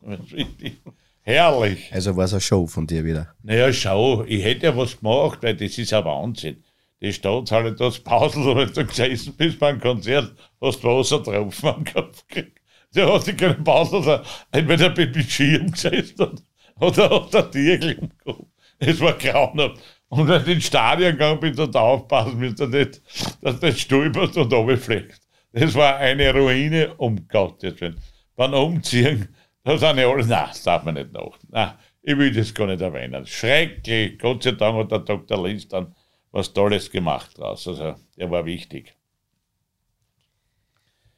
Herrlich. 1.28 1.92
Also 1.92 2.16
war 2.16 2.26
es 2.26 2.34
eine 2.34 2.42
Show 2.42 2.68
von 2.68 2.86
dir 2.86 3.04
wieder? 3.04 3.34
Naja, 3.42 3.74
Show. 3.74 4.24
Ich 4.28 4.44
hätte 4.44 4.68
ja 4.68 4.78
was 4.78 5.00
gemacht, 5.00 5.40
weil 5.42 5.56
das 5.56 5.76
ist 5.76 5.90
ja 5.90 6.06
Wahnsinn. 6.06 6.64
Die 7.02 7.12
Stadthalle, 7.12 7.74
das 7.74 8.00
Pausel, 8.00 8.56
wenn 8.56 8.72
du 8.72 8.86
gesessen 8.86 9.34
bist 9.36 9.58
beim 9.58 9.82
Konzert, 9.82 10.32
hast 10.62 10.84
du 10.84 10.88
Wasser 10.88 11.20
drauf 11.24 11.64
am 11.64 11.84
Kopf 11.84 12.28
gekriegt. 12.28 12.62
Der 12.94 13.12
hat 13.12 13.26
sich 13.26 13.36
keine 13.36 13.56
Pause, 13.56 14.22
entweder 14.52 14.92
bei 14.92 15.12
Schirm 15.24 15.72
gesessen 15.72 16.42
oder 16.80 17.10
hat 17.10 17.34
der 17.34 17.50
Tiegel 17.50 17.92
im 17.94 18.10
Kopf. 18.24 18.46
Es 18.78 19.00
war 19.02 19.14
grauenhaft. 19.14 19.82
Und 20.10 20.28
wenn 20.28 20.46
du 20.46 20.52
ins 20.52 20.68
Stadion 20.68 21.14
gegangen 21.14 21.40
bist, 21.40 21.58
da 21.58 21.80
aufpassen 21.80 22.38
müsst 22.38 22.60
ihr 22.60 22.68
nicht, 22.68 23.02
dass 23.42 23.60
du 23.60 23.66
nicht 23.66 23.80
stolperst 23.80 24.38
und 24.38 24.54
runterfliegst. 24.54 25.28
Das 25.54 25.74
war 25.74 25.98
eine 25.98 26.32
Ruine, 26.32 26.94
um 26.98 27.28
Gottes 27.28 27.82
Willen. 27.82 28.00
Beim 28.36 28.54
Umziehen, 28.54 29.30
da 29.66 29.78
sind 29.78 29.98
ja 29.98 30.10
alle, 30.10 30.26
nein, 30.26 30.46
das 30.48 30.64
darf 30.64 30.84
man 30.84 30.94
nicht 30.94 31.12
nach. 31.12 31.38
Nein, 31.50 31.74
ich 32.04 32.18
will 32.18 32.32
das 32.32 32.54
gar 32.54 32.68
nicht 32.68 32.82
erwähnen. 32.82 33.26
Schrecklich. 33.26 34.20
Gott 34.20 34.44
sei 34.44 34.52
Dank 34.52 34.78
hat 34.78 34.92
der 34.92 35.00
Dr. 35.00 35.44
Linz 35.44 35.68
dann 35.68 35.94
was 36.32 36.54
Tolles 36.54 36.92
gemacht 36.92 37.38
draus. 37.38 37.68
Also, 37.68 37.96
der 38.16 38.30
war 38.30 38.46
wichtig. 38.46 38.96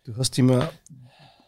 Du 0.05 0.15
hast 0.15 0.39
immer, 0.39 0.71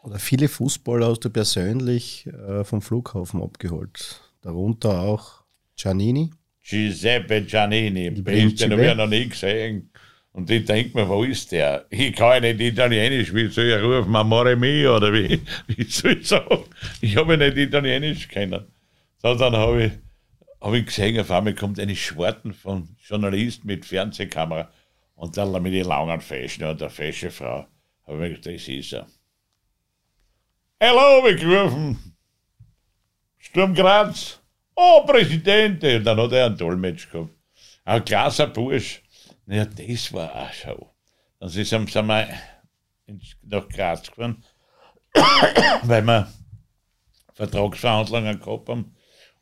oder 0.03 0.19
viele 0.19 0.49
Fußballer 0.49 1.07
hast 1.07 1.21
du 1.21 1.29
persönlich 1.29 2.27
äh, 2.27 2.65
vom 2.65 2.81
Flughafen 2.81 3.41
abgeholt. 3.41 4.21
Darunter 4.41 4.99
auch 4.99 5.43
Giannini. 5.77 6.31
Giuseppe 6.61 7.43
Giannini, 7.43 8.13
den 8.13 8.25
habe 8.25 8.85
ich 8.85 8.95
noch 8.95 9.07
nie 9.07 9.29
gesehen. 9.29 9.88
Und 10.31 10.49
ich 10.51 10.65
denke 10.65 10.97
mir, 10.97 11.09
wo 11.09 11.23
ist 11.23 11.51
der? 11.51 11.85
Ich 11.89 12.15
kann 12.15 12.43
ja 12.43 12.53
nicht 12.53 12.61
Italienisch, 12.61 13.33
wie 13.33 13.47
soll 13.47 13.65
ich 13.65 13.81
rufen, 13.81 14.15
Amore 14.15 14.55
mio, 14.55 14.95
oder 14.97 15.11
wie, 15.11 15.41
wie 15.67 15.83
soll 15.83 16.13
ich 16.13 16.27
sagen? 16.27 16.63
Ich 17.01 17.15
habe 17.17 17.33
ja 17.33 17.37
nicht 17.37 17.57
Italienisch 17.57 18.27
kennen. 18.27 18.65
So, 19.17 19.33
dann 19.35 19.55
habe 19.55 19.85
ich, 19.85 19.91
hab 20.61 20.73
ich 20.73 20.85
gesehen, 20.85 21.19
auf 21.19 21.31
einmal 21.31 21.55
kommt 21.55 21.79
eine 21.79 21.95
Schwarten 21.95 22.53
von 22.53 22.95
Journalist 22.99 23.65
mit 23.65 23.85
Fernsehkamera 23.85 24.71
und 25.15 25.35
dann 25.35 25.61
mit 25.61 25.73
den 25.73 25.85
langen 25.85 26.21
Fashion 26.21 26.69
und 26.69 26.79
der 26.79 26.89
Fashion 26.89 27.31
Frau. 27.31 27.67
Habe 28.07 28.13
ich 28.13 28.19
mir 28.19 28.29
gedacht, 28.29 28.45
das 28.45 28.67
ist 28.67 28.93
er. 28.93 29.07
Hallo, 30.81 31.25
wir 31.25 31.35
gerufen. 31.35 32.15
Sturm 33.37 33.73
Graz. 33.73 34.39
Oh, 34.75 35.03
Präsident! 35.05 35.83
Und 35.83 36.03
dann 36.05 36.17
hat 36.19 36.31
er 36.31 36.45
einen 36.45 36.57
Dolmetsch 36.57 37.11
gehabt. 37.11 37.31
Ein 37.83 38.05
klasse 38.05 38.47
Bursch. 38.47 39.01
Ja, 39.49 39.65
das 39.65 40.13
war 40.13 40.35
auch 40.35 40.53
Show. 40.53 40.93
Dann 41.39 41.49
sind 41.49 41.71
wir 41.71 42.29
nach 43.41 43.67
Graz 43.69 44.07
gefahren, 44.07 44.43
weil 45.83 46.03
wir 46.03 46.31
Vertragsverhandlungen 47.33 48.39
gehabt 48.39 48.69
haben. 48.69 48.95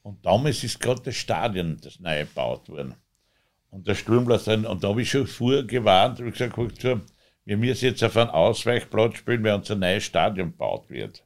Und 0.03 0.25
damals 0.25 0.63
ist 0.63 0.79
gerade 0.79 1.01
das 1.01 1.15
Stadion, 1.15 1.77
das 1.83 1.99
neu 1.99 2.19
gebaut 2.19 2.69
worden. 2.69 2.95
Und 3.69 3.85
der 3.85 3.95
Sturmplatz. 3.95 4.47
Und 4.47 4.81
da 4.81 4.87
habe 4.87 5.01
ich 5.01 5.09
schon 5.09 5.27
vorher 5.27 5.63
gewarnt 5.63 6.21
und 6.21 6.31
gesagt, 6.31 6.53
guck 6.53 6.79
zu, 6.79 7.01
wir 7.43 7.57
müssen 7.57 7.85
jetzt 7.85 8.01
auf 8.01 8.15
einen 8.15 8.29
Ausweichplatz 8.29 9.17
spielen, 9.17 9.43
weil 9.43 9.55
unser 9.55 9.75
neues 9.75 10.05
Stadion 10.05 10.51
gebaut 10.51 10.89
wird. 10.89 11.25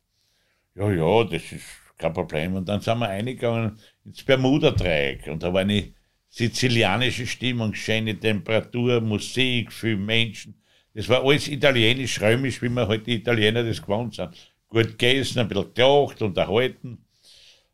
Ja, 0.73 0.89
ja, 0.89 1.23
das 1.25 1.51
ist 1.51 1.65
kein 1.99 2.13
Problem. 2.13 2.55
Und 2.55 2.67
dann 2.67 2.81
sind 2.81 2.97
wir 2.97 3.09
eingegangen 3.09 3.79
ins 4.03 4.23
Bermuda-Dreieck 4.23 5.27
und 5.27 5.43
da 5.43 5.53
war 5.53 5.61
eine 5.61 5.93
sizilianische 6.31 7.27
Stimmung, 7.27 7.73
schöne 7.75 8.17
Temperatur, 8.17 9.01
Musik, 9.01 9.71
viele 9.71 9.97
Menschen. 9.97 10.55
Das 10.93 11.07
war 11.09 11.23
alles 11.23 11.47
italienisch, 11.47 12.19
römisch, 12.21 12.61
wie 12.61 12.69
wir 12.69 12.87
halt 12.87 13.05
die 13.05 13.15
Italiener 13.15 13.63
das 13.63 13.81
gewohnt 13.81 14.15
sind. 14.15 14.29
Gut 14.69 14.97
gegessen, 14.97 15.39
ein 15.39 15.47
bisschen 15.47 15.73
gelacht, 15.73 16.21
unterhalten. 16.21 17.05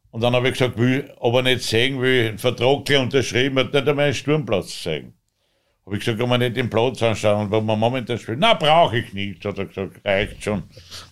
Und 0.10 0.22
dann 0.22 0.34
habe 0.34 0.48
ich 0.48 0.54
gesagt, 0.54 0.78
will 0.78 1.14
aber 1.22 1.44
nicht 1.44 1.62
sehen, 1.62 2.02
will 2.02 2.30
einen 2.30 2.38
Vertrag 2.40 2.90
unterschrieben, 3.00 3.60
hat 3.60 3.74
nicht 3.74 3.88
einmal 3.88 4.06
einen 4.06 4.14
Sturmplatz 4.14 4.84
sehen. 4.84 5.14
Habe 5.86 5.96
ich 5.96 6.04
gesagt, 6.04 6.20
kann 6.20 6.30
man 6.30 6.40
nicht 6.40 6.58
den 6.58 6.70
Platz 6.70 7.02
anschauen, 7.04 7.52
wo 7.52 7.62
man 7.62 7.78
momentan 7.78 8.18
spielt. 8.18 8.40
Na, 8.40 8.56
brauche 8.56 8.98
ich 8.98 9.14
nicht, 9.14 9.46
hat 9.46 9.60
er 9.60 9.66
gesagt, 9.66 10.04
reicht 10.04 10.44
schon. 10.44 10.64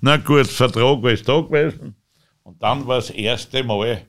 Na 0.01 0.17
gut, 0.17 0.47
Vertrag 0.47 1.01
war 1.03 1.13
da 1.15 1.41
gewesen. 1.41 1.95
Und 2.43 2.61
dann 2.61 2.85
war 2.87 2.97
das 2.97 3.11
erste 3.11 3.63
Mal 3.63 4.05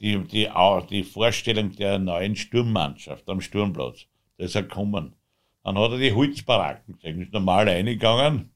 die, 0.00 0.18
die, 0.18 0.48
die 0.90 1.04
Vorstellung 1.04 1.76
der 1.76 1.98
neuen 1.98 2.36
Sturmmannschaft 2.36 3.28
am 3.28 3.40
Sturmplatz. 3.40 4.06
Da 4.38 4.44
ist 4.44 4.54
er 4.54 4.62
gekommen. 4.62 5.14
Dann 5.62 5.78
hat 5.78 5.92
er 5.92 5.98
die 5.98 6.12
Holzbaracken 6.12 6.94
gesehen, 6.94 7.22
ist 7.22 7.32
normal 7.32 7.68
reingegangen. 7.68 8.50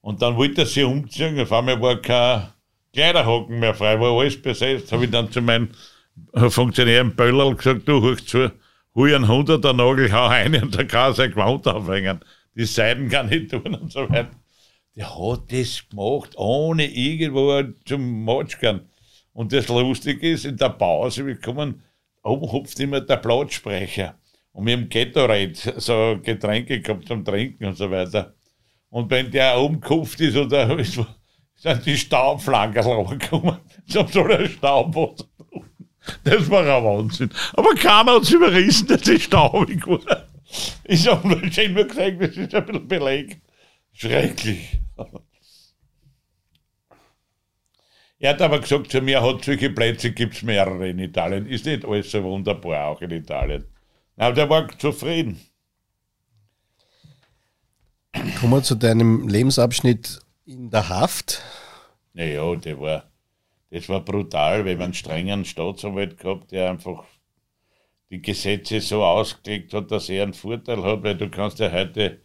Und 0.00 0.20
dann 0.20 0.36
wollte 0.36 0.62
er 0.62 0.66
sich 0.66 0.84
umziehen. 0.84 1.40
Auf 1.40 1.52
einmal 1.52 1.80
war 1.80 1.96
kein 1.96 2.48
Kleiderhaken 2.92 3.58
mehr 3.58 3.74
frei, 3.74 3.98
war 3.98 4.18
alles 4.18 4.40
besetzt. 4.40 4.92
Habe 4.92 5.06
ich 5.06 5.10
dann 5.10 5.30
zu 5.30 5.40
meinem 5.40 5.70
Funktionär 6.48 7.00
im 7.00 7.16
Böllerl 7.16 7.54
gesagt, 7.54 7.88
du, 7.88 8.02
hoch 8.02 8.20
zu, 8.20 8.52
hol 8.94 9.14
einen 9.14 9.28
Hunderter 9.28 9.72
Nagel, 9.72 10.12
hau 10.12 10.26
rein 10.26 10.54
und 10.62 10.76
dann 10.76 10.88
kann 10.88 11.10
er 11.10 11.14
sein 11.14 11.30
Gewand 11.30 11.66
aufhängen. 11.66 12.20
Die 12.54 12.64
Seiten 12.64 13.08
kann 13.08 13.32
ich 13.32 13.48
tun 13.48 13.74
und 13.74 13.90
so 13.90 14.08
weiter. 14.10 14.30
Der 14.94 15.08
hat 15.08 15.50
das 15.50 15.88
gemacht, 15.88 16.32
ohne 16.36 16.84
irgendwo 16.84 17.62
zum 17.86 18.24
Match 18.24 18.58
gehen. 18.60 18.82
Und 19.32 19.52
das 19.52 19.68
Lustige 19.68 20.30
ist, 20.30 20.44
in 20.44 20.56
der 20.56 20.70
Pause, 20.70 21.26
wir 21.26 21.40
kommen, 21.40 21.82
oben 22.22 22.50
hupft 22.52 22.78
immer 22.80 23.00
der 23.00 23.16
Platzsprecher. 23.16 24.18
Und 24.52 24.66
wir 24.66 24.74
haben 24.74 24.88
Gatorade, 24.88 25.54
so 25.78 26.18
Getränke 26.22 26.80
gehabt 26.80 27.08
zum 27.08 27.24
Trinken 27.24 27.64
und 27.64 27.76
so 27.76 27.90
weiter. 27.90 28.34
Und 28.90 29.10
wenn 29.10 29.30
der 29.30 29.58
oben 29.58 29.80
gehupft 29.80 30.20
ist, 30.20 30.36
oder 30.36 30.78
ist, 30.78 31.00
sind 31.56 31.86
die 31.86 31.96
Staubflanker 31.96 32.82
gekommen. 33.04 33.58
So 33.86 34.06
so 34.10 34.26
der 34.26 34.48
Staubboden. 34.48 35.26
Das 36.24 36.50
war 36.50 36.62
ein 36.62 36.84
Wahnsinn. 36.84 37.30
Aber 37.54 37.74
keiner 37.74 38.16
hat 38.16 38.22
es 38.22 38.30
überrissen, 38.32 38.88
dass 38.88 39.06
es 39.06 39.22
staubig 39.22 39.86
war. 39.86 40.26
Ich 40.84 41.06
habe 41.06 41.28
nur 41.28 41.40
gesagt, 41.40 42.20
das 42.20 42.36
ist 42.36 42.54
ein 42.54 42.66
bisschen 42.66 42.88
belegt. 42.88 43.40
Schrecklich. 43.92 44.80
Er 48.22 48.30
hat 48.30 48.40
aber 48.40 48.60
gesagt 48.60 48.92
zu 48.92 49.00
mir, 49.00 49.20
hat 49.20 49.44
solche 49.44 49.68
Plätze 49.68 50.12
gibt 50.12 50.34
es 50.34 50.42
mehrere 50.44 50.88
in 50.88 51.00
Italien. 51.00 51.44
Ist 51.44 51.66
nicht 51.66 51.84
alles 51.84 52.08
so 52.08 52.22
wunderbar, 52.22 52.86
auch 52.86 53.02
in 53.02 53.10
Italien. 53.10 53.64
Aber 54.16 54.32
der 54.32 54.48
war 54.48 54.68
zufrieden. 54.78 55.40
Kommen 58.38 58.52
wir 58.52 58.62
zu 58.62 58.76
deinem 58.76 59.26
Lebensabschnitt 59.26 60.20
in 60.46 60.70
der 60.70 60.88
Haft. 60.88 61.42
Naja, 62.12 62.54
der 62.54 62.80
war, 62.80 63.10
das 63.72 63.88
war 63.88 64.04
brutal, 64.04 64.64
weil 64.66 64.78
wir 64.78 64.84
einen 64.84 64.94
strengen 64.94 65.44
Staatsanwalt 65.44 66.16
gehabt, 66.16 66.52
der 66.52 66.70
einfach 66.70 67.02
die 68.12 68.22
Gesetze 68.22 68.80
so 68.80 69.02
ausgelegt 69.02 69.74
hat, 69.74 69.90
dass 69.90 70.08
er 70.08 70.22
einen 70.22 70.34
Vorteil 70.34 70.80
hat, 70.84 71.02
weil 71.02 71.16
du 71.16 71.28
kannst 71.28 71.58
ja 71.58 71.72
heute 71.72 72.20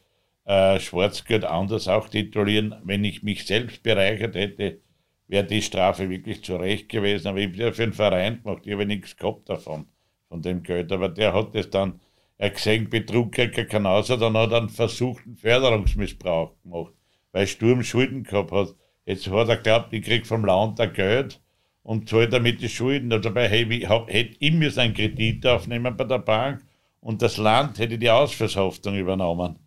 äh, 0.46 0.80
Schwarzgeld 0.80 1.44
anders 1.44 1.88
auch 1.88 2.08
titulieren. 2.08 2.76
Wenn 2.84 3.04
ich 3.04 3.24
mich 3.24 3.48
selbst 3.48 3.82
bereichert 3.82 4.36
hätte, 4.36 4.82
wäre 5.28 5.46
die 5.46 5.62
Strafe 5.62 6.10
wirklich 6.10 6.44
zu 6.44 6.56
Recht 6.56 6.90
gewesen. 6.90 7.28
Aber 7.28 7.40
ich 7.40 7.48
habe 7.48 7.58
ja 7.58 7.72
für 7.72 7.84
den 7.84 7.94
Verein 7.94 8.42
gemacht, 8.42 8.64
ich 8.66 8.74
habe 8.74 8.86
nichts 8.86 9.16
gehabt 9.16 9.50
davon, 9.50 9.86
von 10.30 10.42
dem 10.42 10.64
Geld. 10.64 10.92
Aber 10.92 11.10
der 11.10 11.34
hat 11.34 11.54
das 11.56 11.70
dann, 11.70 12.00
er 12.38 12.52
gesehen, 12.52 12.90
Betrug 12.90 13.32
kriegt 13.32 13.56
keinen 13.56 13.84
dann 13.84 14.38
hat 14.38 14.52
er 14.52 14.58
einen 14.58 14.70
versuchten 14.70 15.36
Förderungsmissbrauch 15.36 16.54
gemacht, 16.64 16.94
weil 17.32 17.48
Sturm 17.48 17.84
Schulden 17.84 18.24
gehabt 18.24 18.52
hat. 18.52 18.76
Jetzt 19.06 19.30
hat 19.30 19.50
er 19.50 19.58
geglaubt, 19.58 19.94
ich 19.94 20.04
krieg 20.04 20.28
vom 20.28 20.46
Land 20.46 20.80
ein 20.80 20.94
Geld 20.94 21.42
und 21.84 22.10
zahlt 22.10 22.34
damit 22.34 22.62
die 22.62 22.70
Schulden. 22.70 23.12
Und 23.14 23.24
dabei 23.24 23.48
hätte 23.48 24.36
ich 24.40 24.52
müssen 24.52 24.80
einen 24.80 24.94
Kredit 24.94 25.46
aufnehmen 25.48 25.96
bei 25.96 26.04
der 26.04 26.20
Bank 26.20 26.64
und 27.00 27.22
das 27.22 27.38
Land 27.38 27.80
hätte 27.80 27.98
die 27.98 28.10
Ausvershaftung 28.10 28.96
übernommen. 28.96 29.60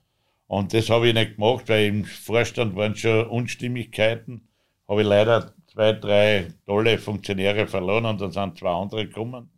Und 0.47 0.75
das 0.75 0.91
habe 0.91 1.09
ich 1.09 1.15
nicht 1.15 1.37
gemacht, 1.37 1.69
weil 1.69 1.87
im 1.87 2.05
Vorstand 2.05 2.77
waren 2.77 2.95
schon 2.97 3.27
Unstimmigkeiten. 3.27 4.49
Habe 4.91 5.03
ich 5.03 5.09
leider 5.09 5.55
zwei, 5.73 5.93
drei 5.93 6.49
tolle 6.67 6.99
Funktionäre 6.99 7.67
verloren 7.67 8.05
und 8.05 8.21
dann 8.21 8.33
sind 8.33 8.59
zwei 8.59 8.71
andere 8.71 9.07
gekommen, 9.07 9.49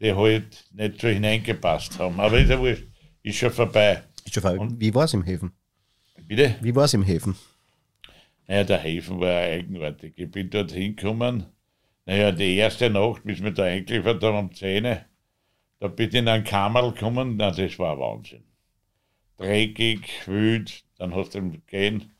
die 0.00 0.14
halt 0.14 0.64
nicht 0.72 1.00
so 1.00 1.08
hineingepasst 1.08 1.98
haben. 1.98 2.18
Aber 2.18 2.38
ist 2.38 2.48
ja 2.48 2.58
wurscht, 2.58 2.88
ist 3.22 3.36
schon 3.36 3.52
vorbei. 3.52 4.02
Ist 4.24 4.34
schon 4.34 4.42
vorbei. 4.42 4.58
Und 4.58 4.80
Wie 4.80 4.94
war 4.94 5.04
es 5.04 5.12
im 5.14 5.22
Häfen? 5.22 5.52
Bitte? 6.26 6.56
Wie 6.60 6.74
war 6.74 6.86
es 6.86 6.94
im 6.94 7.02
Häfen? 7.02 7.36
Naja, 8.46 8.64
der 8.64 8.78
Häfen 8.78 9.20
war 9.20 9.42
eigenartig. 9.42 10.14
Ich 10.16 10.30
bin 10.30 10.48
dort 10.48 10.72
hingekommen. 10.72 11.44
Naja, 12.06 12.32
die 12.32 12.56
erste 12.56 12.88
Nacht, 12.88 13.22
bis 13.24 13.42
wir 13.42 13.50
da 13.50 13.64
eingeliefert 13.64 14.22
haben 14.24 14.38
um 14.38 14.52
10 14.54 14.98
da 15.80 15.86
bin 15.86 16.08
ich 16.08 16.14
in 16.16 16.26
ein 16.26 16.42
Kammerl 16.42 16.92
gekommen. 16.92 17.36
Na, 17.36 17.52
das 17.52 17.78
war 17.78 17.96
Wahnsinn 18.00 18.42
dreckig, 19.38 20.26
wüt. 20.26 20.84
Dann 20.98 21.14
hast 21.14 21.34
du 21.34 21.38
im 21.38 21.64
Gehen 21.66 22.12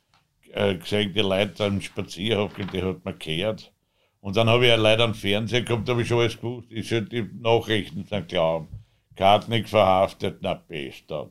äh, 0.53 0.77
gesehen, 0.77 1.13
die 1.15 1.21
Leute 1.21 1.65
am 1.65 1.81
Spazierhocken, 1.81 2.69
die 2.73 2.83
hat 2.83 3.05
man 3.05 3.19
gehört. 3.19 3.73
Und 4.21 4.37
dann 4.37 4.49
habe 4.49 4.65
ich 4.65 4.71
ja 4.71 4.77
leider 4.77 5.05
am 5.05 5.15
Fernseher 5.15 5.63
gehabt, 5.63 5.89
da 5.89 5.93
habe 5.93 6.03
ich 6.03 6.09
schon 6.09 6.21
alles 6.21 6.37
gewusst. 6.37 6.69
Ich 6.71 6.89
sollte 6.89 7.23
die 7.23 7.41
Nachrichten 7.41 8.05
sind 8.05 8.29
glauben. 8.29 8.69
Kartnick 9.15 9.69
verhaftet, 9.69 10.39
na 10.41 10.55
best, 10.55 11.05
da. 11.09 11.31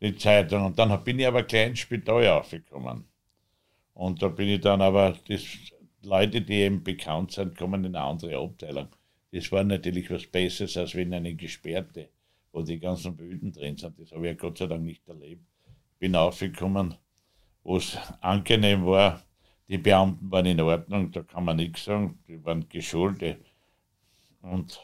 Die 0.00 0.16
Zeitung. 0.16 0.64
Und 0.66 0.78
dann 0.78 1.04
bin 1.04 1.18
ich 1.18 1.26
aber 1.26 1.48
ins 1.52 1.80
Spital 1.80 2.26
aufgekommen. 2.28 3.04
Und 3.94 4.22
da 4.22 4.28
bin 4.28 4.48
ich 4.48 4.60
dann 4.60 4.80
aber, 4.80 5.16
das, 5.28 5.44
Leute, 6.02 6.40
die 6.40 6.54
eben 6.54 6.82
bekannt 6.82 7.32
sind, 7.32 7.56
kommen 7.56 7.84
in 7.84 7.94
eine 7.94 8.04
andere 8.04 8.38
Abteilung. 8.38 8.88
Das 9.32 9.52
war 9.52 9.62
natürlich 9.62 10.10
was 10.10 10.26
Besseres, 10.26 10.76
als 10.76 10.94
wenn 10.94 11.12
eine 11.12 11.34
Gesperrte 11.34 12.08
wo 12.52 12.62
die 12.62 12.78
ganzen 12.78 13.16
Böden 13.16 13.52
drin 13.52 13.76
sind. 13.76 13.98
Das 13.98 14.12
habe 14.12 14.26
ich 14.26 14.32
ja 14.32 14.34
Gott 14.34 14.58
sei 14.58 14.66
Dank 14.66 14.82
nicht 14.82 15.06
erlebt. 15.08 15.44
Bin 15.98 16.16
aufgekommen, 16.16 16.94
wo 17.70 17.76
es 17.76 17.96
angenehm 18.20 18.84
war. 18.84 19.22
Die 19.68 19.78
Beamten 19.78 20.28
waren 20.32 20.46
in 20.46 20.60
Ordnung, 20.60 21.12
da 21.12 21.22
kann 21.22 21.44
man 21.44 21.54
nichts 21.54 21.84
sagen. 21.84 22.18
Die 22.26 22.44
waren 22.44 22.68
geschult. 22.68 23.22
Und 24.42 24.80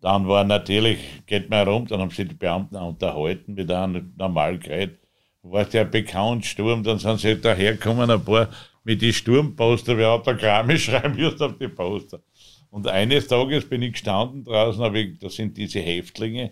dann 0.00 0.26
war 0.26 0.42
natürlich, 0.42 0.98
geht 1.26 1.48
man 1.48 1.64
herum, 1.64 1.86
dann 1.86 2.00
haben 2.00 2.10
sie 2.10 2.24
die 2.24 2.34
Beamten 2.34 2.74
unterhalten 2.74 3.54
mit 3.54 3.70
einem 3.70 4.14
normal 4.18 4.58
geredet. 4.58 4.98
War 5.42 5.64
der 5.64 5.84
bekannt, 5.84 6.44
Sturm, 6.44 6.82
dann 6.82 6.98
sind 6.98 7.20
sie 7.20 7.40
dahergekommen, 7.40 8.10
ein 8.10 8.24
paar 8.24 8.48
mit 8.82 9.00
den 9.00 9.12
Sturmposter, 9.12 9.96
wer 9.96 10.10
Autogramme 10.10 10.76
schreiben 10.86 11.14
müsste 11.14 11.46
auf 11.46 11.56
die 11.56 11.68
Poster. 11.68 12.20
Und 12.70 12.88
eines 12.88 13.28
Tages 13.28 13.68
bin 13.68 13.82
ich 13.82 13.92
gestanden 13.92 14.42
draußen, 14.42 14.82
aber 14.82 15.04
das 15.04 15.36
sind 15.36 15.56
diese 15.56 15.78
Häftlinge, 15.78 16.50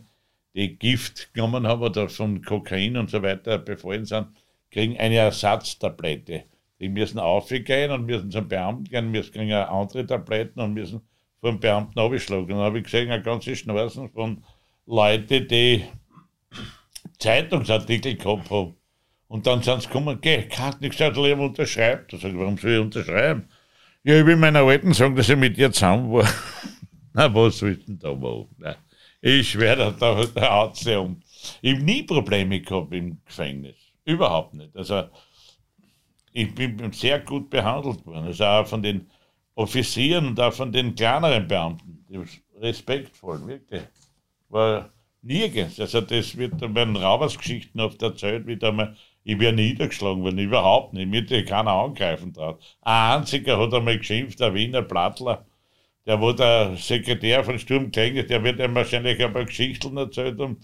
die 0.54 0.78
Gift 0.78 1.34
genommen 1.34 1.66
haben 1.66 1.82
oder 1.82 2.08
von 2.08 2.40
Kokain 2.42 2.96
und 2.96 3.10
so 3.10 3.20
weiter 3.20 3.58
befallen 3.58 4.04
sind, 4.04 4.28
kriegen 4.76 4.98
eine 4.98 5.16
Ersatztablette. 5.16 6.44
Die 6.80 6.90
müssen 6.90 7.18
aufgehen 7.18 7.90
und 7.90 8.04
müssen 8.04 8.30
zum 8.30 8.46
Beamten 8.46 8.84
gehen, 8.84 9.10
müssen 9.10 9.32
kriegen 9.32 9.52
andere 9.52 10.06
Tabletten 10.06 10.60
und 10.60 10.74
müssen 10.74 11.00
vom 11.40 11.58
Beamten 11.58 11.98
abgeschlagen. 11.98 12.48
Dann 12.48 12.58
habe 12.58 12.78
ich 12.78 12.84
gesehen, 12.84 13.10
eine 13.10 13.22
ganze 13.22 13.56
Schnorsen 13.56 14.10
von 14.10 14.44
Leuten, 14.84 15.48
die 15.48 15.82
Zeitungsartikel 17.18 18.16
gehabt 18.16 18.50
haben. 18.50 18.76
Und 19.28 19.46
dann 19.46 19.62
sind 19.62 19.80
sie 19.80 19.86
gekommen, 19.88 20.18
geh, 20.20 20.46
nichts 20.80 21.00
ich 21.00 21.16
unterschreibt. 21.16 22.12
Da 22.12 22.18
sage 22.18 22.34
ich, 22.34 22.38
warum 22.38 22.58
soll 22.58 22.72
ich 22.72 22.80
unterschreiben? 22.80 23.48
Ja, 24.04 24.20
ich 24.20 24.26
will 24.26 24.36
meiner 24.36 24.60
Alten 24.60 24.92
sagen, 24.92 25.16
dass 25.16 25.30
ich 25.30 25.36
mit 25.36 25.56
ihr 25.56 25.72
zusammen 25.72 26.12
war. 26.12 26.28
Na, 27.14 27.34
was 27.34 27.58
sollst 27.58 27.80
du 27.80 27.86
denn 27.86 27.98
da 27.98 28.14
machen? 28.14 28.54
Nein. 28.58 28.76
Ich 29.22 29.58
werde 29.58 29.96
da, 29.98 30.22
da 30.34 30.52
haut 30.52 30.76
sie 30.76 31.00
um. 31.00 31.22
Ich 31.62 31.72
habe 31.72 31.82
nie 31.82 32.02
Probleme 32.02 32.60
gehabt 32.60 32.92
im 32.92 33.18
Gefängnis. 33.24 33.85
Überhaupt 34.06 34.54
nicht. 34.54 34.74
Also, 34.74 35.04
ich 36.32 36.54
bin 36.54 36.92
sehr 36.92 37.20
gut 37.20 37.50
behandelt 37.50 38.06
worden. 38.06 38.26
Also 38.26 38.44
auch 38.44 38.66
von 38.66 38.82
den 38.82 39.10
Offizieren 39.54 40.28
und 40.28 40.40
auch 40.40 40.52
von 40.52 40.72
den 40.72 40.94
kleineren 40.94 41.46
Beamten. 41.46 42.04
Respektvoll, 42.60 43.46
wirklich. 43.46 43.82
War 44.48 44.90
nirgends. 45.22 45.78
Also, 45.80 46.00
das 46.00 46.36
wird 46.36 46.58
bei 46.60 46.84
den 46.84 46.96
Raubersgeschichten 46.96 47.80
oft 47.80 48.00
erzählt, 48.02 48.46
wie 48.46 48.56
da 48.56 48.72
mal, 48.72 48.96
ich 49.24 49.38
wäre 49.38 49.52
niedergeschlagen 49.52 50.22
worden. 50.22 50.38
Überhaupt 50.38 50.94
nicht. 50.94 51.08
Mir 51.08 51.22
hätte 51.22 51.44
keiner 51.44 51.72
angreifen 51.72 52.32
drauf. 52.32 52.58
Ein 52.82 53.20
einziger 53.20 53.58
hat 53.58 53.74
einmal 53.74 53.98
geschimpft, 53.98 54.40
der 54.40 54.54
Wiener 54.54 54.82
Plattler 54.82 55.44
der 56.06 56.20
wo 56.20 56.32
der 56.32 56.76
Sekretär 56.76 57.44
von 57.44 57.58
Sturm 57.58 57.90
Klenge, 57.90 58.24
der 58.24 58.42
wird 58.44 58.60
ihm 58.60 58.74
wahrscheinlich 58.74 59.22
ein 59.22 59.32
paar 59.32 59.44
Geschichten 59.44 59.96
erzählt 59.96 60.38
haben. 60.38 60.60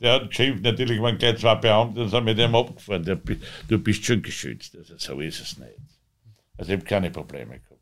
Der 0.00 0.14
hat 0.14 0.30
geschimpft, 0.30 0.64
natürlich 0.64 1.00
waren 1.00 1.18
gleich 1.18 1.38
zwei 1.38 1.54
Beamte 1.54 2.02
und 2.02 2.08
sind 2.08 2.24
mit 2.24 2.38
ihm 2.38 2.54
abgefahren. 2.54 3.04
Der, 3.04 3.20
du 3.68 3.78
bist 3.78 4.04
schon 4.04 4.22
geschützt. 4.22 4.76
Also 4.76 4.94
so 4.98 5.20
ist 5.20 5.40
es 5.40 5.58
nicht. 5.58 5.70
Also 6.58 6.72
ich 6.72 6.78
habe 6.78 6.84
keine 6.86 7.10
Probleme 7.10 7.60
gehabt. 7.60 7.80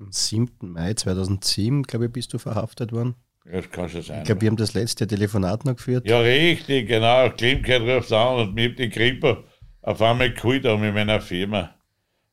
Am 0.00 0.10
7. 0.10 0.50
Mai 0.60 0.94
2007, 0.94 1.82
glaube 1.84 2.06
ich, 2.06 2.12
bist 2.12 2.32
du 2.32 2.38
verhaftet 2.38 2.92
worden. 2.92 3.14
Das 3.44 3.70
kann 3.70 3.88
schon 3.88 4.02
sein. 4.02 4.18
Ich 4.18 4.24
glaube, 4.24 4.40
wir 4.42 4.48
haben 4.48 4.56
das 4.56 4.74
letzte 4.74 5.06
Telefonat 5.06 5.64
noch 5.64 5.76
geführt. 5.76 6.06
Ja, 6.06 6.20
richtig, 6.20 6.88
genau. 6.88 7.30
Klimkeit 7.30 7.82
ruft 7.82 8.12
an 8.12 8.40
und 8.40 8.54
mir 8.54 8.74
die 8.74 8.90
Grippe 8.90 9.44
auf 9.80 10.02
einmal 10.02 10.32
geholt 10.32 10.64
haben 10.64 10.84
in 10.84 10.94
meiner 10.94 11.20
Firma. 11.20 11.74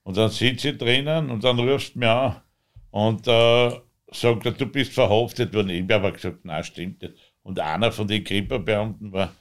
Und 0.03 0.18
dann 0.18 0.30
sitze 0.30 0.70
ich 0.70 0.78
drinnen 0.78 1.30
und 1.30 1.43
dann 1.43 1.60
rufst 1.60 1.95
du 1.95 1.99
mir 1.99 2.12
an. 2.12 2.41
Und 2.91 3.28
äh, 3.28 3.72
sagt 4.12 4.45
er, 4.45 4.51
du 4.51 4.66
bist 4.66 4.93
verhaftet 4.93 5.53
worden. 5.53 5.70
Ich 5.70 5.82
habe 5.84 5.95
aber 5.95 6.12
gesagt, 6.12 6.43
nein, 6.43 6.64
stimmt 6.64 7.01
nicht. 7.01 7.14
Und 7.46 7.60
einer 7.60 7.91
von 7.91 8.08
den 8.08 8.24
Kriperbeamten 8.24 9.14
war, 9.14 9.32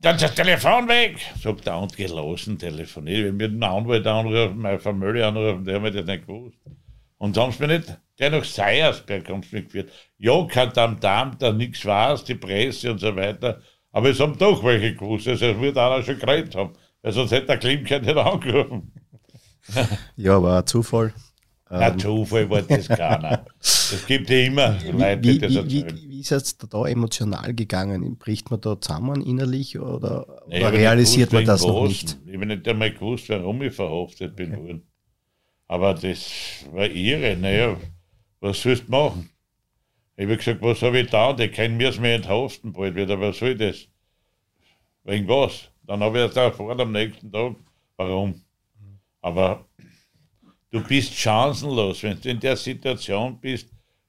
dann 0.00 0.14
ist 0.14 0.22
das 0.22 0.34
Telefon 0.36 0.86
weg, 0.86 1.18
sagt 1.42 1.66
er 1.66 1.80
und 1.80 1.96
gelassen 1.96 2.56
telefoniert. 2.56 3.24
Wenn 3.24 3.40
wir 3.40 3.48
den 3.48 3.64
Anwalt 3.64 4.06
anrufen, 4.06 4.58
meine 4.58 4.78
Familie 4.78 5.26
anrufen, 5.26 5.64
der 5.64 5.74
haben 5.74 5.84
wir 5.84 5.90
das 5.90 6.06
nicht 6.06 6.24
gewusst. 6.24 6.56
Und 7.18 7.36
haben 7.36 7.50
sie 7.50 7.66
mir 7.66 7.78
nicht 7.78 7.98
gleich 8.16 8.30
nach 8.30 8.44
Seiersberg 8.44 9.28
haben 9.28 9.42
sie 9.42 9.56
mich 9.56 9.64
geführt. 9.64 9.90
Ja, 10.18 10.46
kein 10.46 10.72
Tamtam, 10.72 11.36
da 11.36 11.52
nichts 11.52 11.84
weiß, 11.84 12.22
die 12.22 12.36
Presse 12.36 12.92
und 12.92 13.00
so 13.00 13.16
weiter. 13.16 13.60
Aber 13.90 14.08
es 14.08 14.20
haben 14.20 14.38
doch 14.38 14.62
welche 14.62 14.94
gewusst, 14.94 15.26
also 15.26 15.46
es 15.46 15.60
wird 15.60 15.76
einer 15.76 16.04
schon 16.04 16.20
geredet 16.20 16.54
haben. 16.54 16.74
Weil 17.02 17.12
sonst 17.12 17.32
hätte 17.32 17.46
der 17.46 17.58
Klimke 17.58 17.98
nicht 18.00 18.16
angerufen. 18.16 18.92
ja, 20.16 20.40
war 20.40 20.60
ein 20.60 20.66
Zufall. 20.66 21.12
Ein 21.64 21.94
ähm. 21.94 21.98
Zufall 21.98 22.48
war 22.48 22.62
das 22.62 22.86
keiner. 22.86 23.44
Es 23.58 24.04
gibt 24.06 24.30
ja 24.30 24.38
immer 24.38 24.76
Leute, 24.92 25.20
die 25.20 25.38
das 25.38 25.54
erzählen. 25.56 25.96
Wie, 25.96 26.05
wie 26.16 26.20
ist 26.20 26.32
es 26.32 26.56
da 26.56 26.86
emotional 26.86 27.52
gegangen? 27.52 28.16
Bricht 28.16 28.50
man 28.50 28.60
da 28.60 28.80
zusammen 28.80 29.20
innerlich 29.20 29.78
oder, 29.78 30.42
nee, 30.48 30.60
oder 30.60 30.72
realisiert 30.72 31.30
man 31.30 31.44
das 31.44 31.62
noch 31.62 31.86
nicht? 31.86 32.16
Ich 32.24 32.34
habe 32.34 32.46
nicht 32.46 32.66
einmal 32.66 32.90
gewusst, 32.90 33.28
warum 33.28 33.60
ich 33.60 33.74
verhaftet 33.74 34.34
bin 34.34 34.54
okay. 34.54 34.62
worden. 34.62 34.86
Aber 35.68 35.92
das 35.92 36.64
war 36.72 36.88
irre. 36.88 37.36
Naja, 37.36 37.76
was 38.40 38.62
sollst 38.62 38.86
du 38.86 38.90
machen? 38.90 39.28
Ich 40.16 40.24
habe 40.24 40.38
gesagt, 40.38 40.62
was 40.62 40.80
habe 40.80 41.00
ich 41.00 41.10
da? 41.10 41.34
Die 41.34 41.48
können 41.48 41.76
mir 41.76 41.90
es 41.90 42.00
mir 42.00 42.14
enthaften 42.14 42.72
bald 42.72 42.94
wieder. 42.94 43.20
Was 43.20 43.38
soll 43.38 43.54
das? 43.54 43.86
Wegen 45.04 45.28
was? 45.28 45.68
Dann 45.82 46.00
habe 46.00 46.16
ich 46.16 46.24
erst 46.24 46.38
erfahren 46.38 46.80
am 46.80 46.92
nächsten 46.92 47.30
Tag, 47.30 47.56
warum. 47.98 48.40
Aber 49.20 49.66
du 50.70 50.80
bist 50.82 51.12
chancenlos. 51.12 52.02
Wenn 52.02 52.18
du 52.18 52.30
in 52.30 52.40
der 52.40 52.56
Situation 52.56 53.38
bist, 53.38 53.68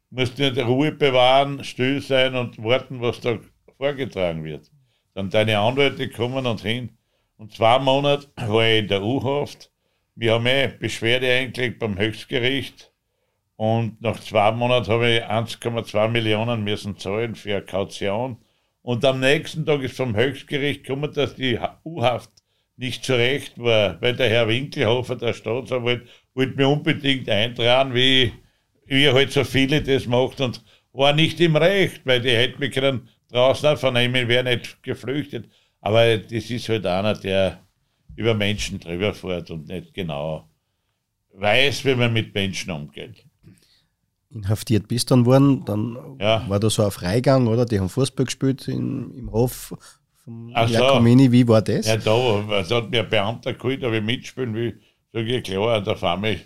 musst 0.09 0.39
du 0.39 0.49
nicht 0.49 0.65
Ruhe 0.65 0.91
bewahren, 0.91 1.63
still 1.63 2.01
sein 2.01 2.35
und 2.35 2.61
warten, 2.63 3.01
was 3.01 3.19
da 3.21 3.39
vorgetragen 3.77 4.43
wird. 4.43 4.71
Dann 5.13 5.29
deine 5.29 5.59
Anwälte 5.59 6.09
kommen 6.09 6.45
und 6.45 6.61
hin. 6.61 6.91
Und 7.37 7.53
zwei 7.53 7.79
Monate 7.79 8.27
war 8.35 8.65
ich 8.65 8.79
in 8.79 8.87
der 8.87 9.03
U-Haft. 9.03 9.71
Wir 10.15 10.33
haben 10.33 10.45
eh 10.47 10.67
Beschwerde 10.67 11.31
eingelegt 11.31 11.79
beim 11.79 11.97
Höchstgericht. 11.97 12.91
Und 13.55 14.01
nach 14.01 14.19
zwei 14.19 14.51
Monaten 14.51 14.91
habe 14.91 15.09
ich 15.09 15.23
1,2 15.23 16.07
Millionen 16.09 16.63
müssen 16.63 16.97
zahlen 16.97 17.35
für 17.35 17.61
Kaution. 17.61 18.37
Und 18.81 19.03
am 19.03 19.19
nächsten 19.19 19.65
Tag 19.65 19.81
ist 19.81 19.97
vom 19.97 20.15
Höchstgericht 20.15 20.83
gekommen, 20.83 21.11
dass 21.13 21.35
die 21.35 21.59
U-Haft 21.83 22.31
nicht 22.77 23.03
zurecht 23.03 23.57
war, 23.57 23.99
weil 24.01 24.15
der 24.15 24.29
Herr 24.29 24.47
Winkelhofer, 24.47 25.15
der 25.15 25.33
Staatsanwalt, 25.33 26.07
wollte 26.35 26.55
mir 26.55 26.69
unbedingt 26.69 27.27
eintragen, 27.27 27.93
wie, 27.95 28.31
wie 28.87 29.09
halt 29.09 29.31
so 29.31 29.43
viele 29.43 29.81
das 29.81 30.07
macht 30.07 30.41
und 30.41 30.63
war 30.93 31.13
nicht 31.13 31.39
im 31.39 31.55
Recht, 31.55 32.01
weil 32.05 32.21
die 32.21 32.31
hätten 32.31 32.59
mich 32.59 32.71
können 32.71 33.07
draußen 33.29 33.77
vernehmen, 33.77 34.27
wäre 34.27 34.43
nicht 34.43 34.81
geflüchtet. 34.83 35.49
Aber 35.81 36.17
das 36.17 36.49
ist 36.49 36.69
halt 36.69 36.85
einer, 36.85 37.13
der 37.13 37.59
über 38.15 38.33
Menschen 38.33 38.79
drüber 38.79 39.13
fährt 39.13 39.51
und 39.51 39.67
nicht 39.67 39.93
genau 39.93 40.49
weiß, 41.33 41.85
wie 41.85 41.95
man 41.95 42.13
mit 42.13 42.33
Menschen 42.33 42.71
umgeht. 42.71 43.23
Inhaftiert 44.29 44.87
bist 44.87 45.11
dann 45.11 45.25
worden, 45.25 45.63
dann 45.65 46.17
ja. 46.19 46.43
war 46.49 46.59
da 46.59 46.69
so 46.69 46.83
ein 46.83 46.91
Freigang, 46.91 47.47
oder? 47.47 47.65
Die 47.65 47.79
haben 47.79 47.89
Fußball 47.89 48.25
gespielt 48.25 48.67
in, 48.67 49.13
im 49.13 49.31
Hof 49.31 49.73
vom 50.23 50.51
Ach 50.53 50.67
Giacomini. 50.67 51.31
Wie 51.31 51.47
war 51.47 51.61
das? 51.61 51.85
Ja, 51.85 51.97
da, 51.97 52.63
da 52.67 52.75
hat 52.75 52.89
mir 52.89 53.03
ein 53.03 53.09
Beamter 53.09 53.53
geholt, 53.53 53.83
ob 53.83 53.93
ich 53.93 54.03
mitspielen 54.03 54.53
will. 54.53 54.81
Sag 55.13 55.25
ich, 55.25 55.43
klar, 55.43 55.81
da 55.81 55.95
fahren 55.95 56.23
wir 56.23 56.39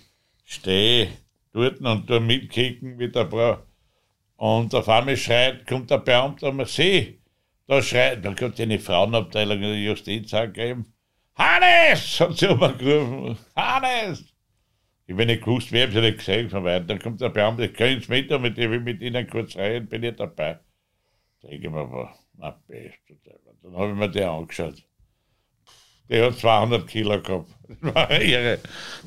stehe 0.43 1.07
dort 1.53 1.79
und 1.81 2.09
da 2.09 2.19
mitkicken 2.19 2.97
mit 2.97 3.15
ein 3.15 3.29
paar. 3.29 3.65
Und 4.37 4.73
auf 4.73 4.89
einmal 4.89 5.17
schreit, 5.17 5.67
kommt 5.67 5.91
der 5.91 5.99
Beamte 5.99 6.47
und 6.47 6.57
man 6.57 6.65
sieht, 6.65 7.21
da 7.67 7.81
schreit, 7.81 8.25
da 8.25 8.33
kommt 8.33 8.59
eine 8.59 8.79
Frauenabteilung 8.79 9.57
in 9.57 9.61
der 9.61 9.79
Justiz 9.79 10.33
angegeben. 10.33 10.93
Hannes! 11.35 12.19
hat 12.19 12.37
sie 12.37 12.47
immer 12.47 12.73
gerufen. 12.73 13.37
Hannes! 13.55 14.25
Ich 15.07 15.15
bin 15.15 15.27
nicht 15.27 15.43
gewusst, 15.43 15.71
wer 15.71 15.91
sie 15.91 15.99
nicht 15.99 16.19
gesehen 16.19 16.49
von 16.49 16.63
weit. 16.63 16.89
Dann 16.89 16.99
kommt 16.99 17.21
der 17.21 17.29
Beamte, 17.29 17.69
können 17.69 18.01
Sie 18.01 18.09
mit, 18.09 18.31
damit 18.31 18.57
ich 18.57 18.69
will 18.69 18.79
mit 18.79 19.01
Ihnen 19.01 19.27
kurz 19.27 19.55
reden, 19.55 19.87
bin 19.87 20.03
ich 20.03 20.15
dabei. 20.15 20.59
Da 21.41 21.47
denke 21.49 21.67
ich 21.67 21.73
mir, 21.73 22.13
na 22.37 22.51
best. 22.67 22.97
Dann 23.61 23.75
habe 23.75 23.91
ich 23.91 23.97
mir 23.97 24.09
die 24.09 24.23
angeschaut. 24.23 24.83
Der 26.09 26.27
hat 26.27 26.39
200 26.39 26.87
Kilo 26.87 27.21
gehabt. 27.21 27.51
Das 27.81 27.95
war 27.95 28.11
irre. 28.11 28.59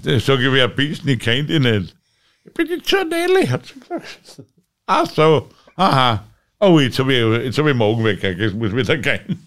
Da 0.02 0.18
sage 0.18 0.46
ich, 0.46 0.52
wer 0.52 0.68
bist 0.68 1.04
du? 1.04 1.10
Ich 1.10 1.18
kenne 1.18 1.44
dich 1.44 1.60
nicht. 1.60 1.96
Ich 2.44 2.52
bin 2.52 2.68
die 2.68 2.78
Gianelli, 2.78 3.46
hat 3.46 3.66
sie 3.66 3.80
gesagt. 3.80 4.42
Ach 4.86 5.06
so, 5.10 5.48
aha. 5.76 6.26
Oh, 6.60 6.78
jetzt 6.78 6.98
habe 6.98 7.12
ich, 7.12 7.44
jetzt 7.44 7.58
hab 7.58 7.66
ich 7.66 7.74
Magen 7.74 8.04
weg, 8.04 8.22
jetzt 8.22 8.54
muss 8.54 8.74
wieder 8.74 8.96
gehen. 8.98 9.46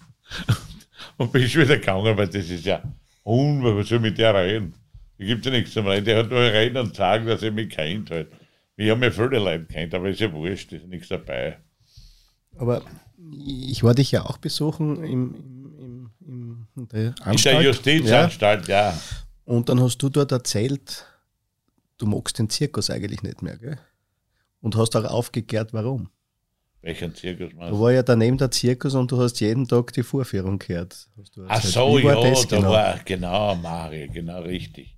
Und 1.16 1.32
bin 1.32 1.48
schon 1.48 1.62
wieder 1.62 1.78
gegangen, 1.78 2.16
weil 2.16 2.28
das 2.28 2.48
ist 2.48 2.64
ja 2.64 2.82
unwahr, 3.24 3.76
was 3.76 3.88
soll 3.88 4.00
mit 4.00 4.18
der 4.18 4.34
reden? 4.34 4.74
Da 5.18 5.24
gibt 5.24 5.44
ja 5.44 5.50
nichts 5.50 5.72
zum 5.72 5.86
Reden. 5.86 6.04
Der 6.04 6.18
hat 6.18 6.30
nur 6.30 6.40
reden 6.40 6.76
und 6.76 6.94
sagen, 6.94 7.26
dass 7.26 7.42
er 7.42 7.50
mich 7.50 7.70
kennt 7.70 8.10
halt. 8.10 8.28
Ich 8.76 8.88
habe 8.88 9.00
mir 9.00 9.10
viele 9.10 9.38
Leute 9.40 9.64
kennt, 9.64 9.94
aber 9.94 10.08
ist 10.08 10.20
ja 10.20 10.32
wurscht, 10.32 10.72
ist 10.72 10.86
nichts 10.86 11.08
dabei. 11.08 11.58
Aber 12.56 12.82
ich 13.32 13.82
war 13.82 13.94
dich 13.94 14.12
ja 14.12 14.24
auch 14.24 14.38
besuchen 14.38 15.02
im, 15.04 15.34
im, 15.78 16.10
im, 16.26 16.66
in 16.76 16.88
der 16.88 17.14
Anstalt. 17.20 17.56
In 17.56 17.62
der 17.62 17.70
Justizanstalt, 17.70 18.68
ja. 18.68 18.90
ja. 18.90 19.00
Und 19.44 19.68
dann 19.68 19.80
hast 19.80 19.98
du 19.98 20.08
dort 20.08 20.30
erzählt, 20.30 21.04
du 21.98 22.06
magst 22.06 22.38
den 22.38 22.48
Zirkus 22.48 22.90
eigentlich 22.90 23.22
nicht 23.22 23.42
mehr, 23.42 23.58
gell? 23.58 23.78
Und 24.60 24.76
hast 24.76 24.96
auch 24.96 25.04
aufgeklärt, 25.04 25.72
warum. 25.72 26.10
Welchen 26.80 27.14
Zirkus 27.14 27.52
meinst 27.54 27.72
du? 27.72 27.76
Da 27.76 27.80
war 27.80 27.92
ja 27.92 28.02
daneben 28.02 28.38
der 28.38 28.50
Zirkus 28.50 28.94
und 28.94 29.10
du 29.10 29.18
hast 29.20 29.40
jeden 29.40 29.66
Tag 29.66 29.92
die 29.92 30.02
Vorführung 30.02 30.58
gehört. 30.58 31.08
Ach 31.48 31.62
so, 31.62 31.98
ja, 31.98 32.14
da 32.14 32.32
genau? 32.56 32.70
war, 32.70 32.98
genau, 33.04 33.54
Mario, 33.56 34.10
genau 34.12 34.42
richtig. 34.42 34.96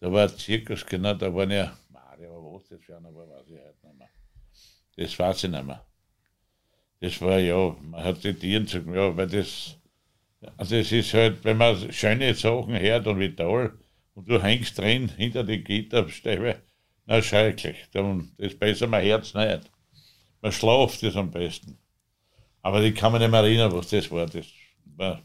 Da 0.00 0.12
war 0.12 0.28
Zirkus, 0.34 0.86
genau, 0.86 1.14
da 1.14 1.34
waren 1.34 1.50
ja, 1.50 1.76
Mario, 1.90 2.36
aber 2.36 2.54
was 2.54 2.68
das 2.68 2.80
für 2.80 2.96
einer 2.96 3.12
war, 3.14 3.28
weiß 3.28 3.46
ich 3.48 3.58
heute 3.58 3.86
nicht 3.86 3.98
mehr. 3.98 4.08
Das 4.96 5.18
weiß 5.18 5.44
ich 5.44 5.50
nicht 5.50 5.66
mehr. 5.66 5.84
Das 7.00 7.20
war 7.20 7.38
ja, 7.38 7.76
man 7.82 8.04
hat 8.04 8.22
die 8.22 8.34
Tieren 8.34 8.66
zu, 8.66 8.78
ja, 8.78 9.16
weil 9.16 9.26
das, 9.26 9.76
also 10.56 10.76
es 10.76 10.92
ist 10.92 11.14
halt, 11.14 11.44
wenn 11.44 11.56
man 11.56 11.92
schöne 11.92 12.32
Sachen 12.34 12.78
hört 12.78 13.06
und 13.08 13.18
wie 13.18 13.34
toll, 13.34 13.76
und 14.18 14.28
du 14.28 14.42
hängst 14.42 14.76
drin 14.76 15.08
hinter 15.16 15.44
die 15.44 15.62
Gitterstäbe, 15.62 16.60
na 17.06 17.22
schrecklich. 17.22 17.76
Dann 17.92 18.32
ist 18.36 18.58
besser, 18.58 18.88
mein 18.88 19.04
Herz 19.04 19.32
nicht. 19.32 19.70
Man 20.42 20.50
schlaft 20.50 21.00
ist 21.04 21.16
am 21.16 21.30
besten. 21.30 21.78
Aber 22.62 22.82
ich 22.82 22.96
kann 22.96 23.12
mich 23.12 23.20
nicht 23.20 23.30
mehr 23.30 23.42
erinnern, 23.42 23.70
was 23.70 23.90
das 23.90 24.10
war. 24.10 24.26
Das 24.26 24.46
war, 24.96 25.22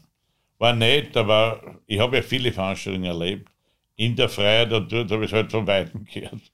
war 0.58 0.72
nett, 0.74 1.16
aber 1.16 1.80
ich 1.86 1.98
habe 1.98 2.16
ja 2.16 2.22
viele 2.22 2.52
Veranstaltungen 2.52 3.06
erlebt. 3.06 3.50
In 3.96 4.14
der 4.14 4.28
Freiheit 4.28 4.72
und 4.72 4.92
dort 4.92 5.10
habe 5.10 5.24
ich 5.24 5.32
es 5.32 5.34
halt 5.34 5.50
von 5.50 5.66
Weitem 5.66 6.04
gehört. 6.04 6.52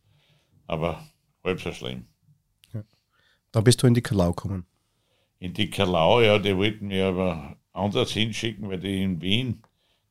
Aber 0.66 1.06
halb 1.44 1.60
so 1.60 1.72
schlimm. 1.72 2.06
Ja. 2.72 2.82
Dann 3.52 3.64
bist 3.64 3.82
du 3.82 3.86
in 3.86 3.92
die 3.92 4.00
Kalau 4.00 4.32
gekommen. 4.32 4.64
In 5.40 5.52
die 5.52 5.68
Kalau, 5.68 6.22
ja, 6.22 6.38
die 6.38 6.56
wollten 6.56 6.86
mir 6.86 7.08
aber 7.08 7.58
anders 7.74 8.12
hinschicken, 8.12 8.66
weil 8.70 8.80
die 8.80 9.02
in 9.02 9.20
Wien 9.20 9.62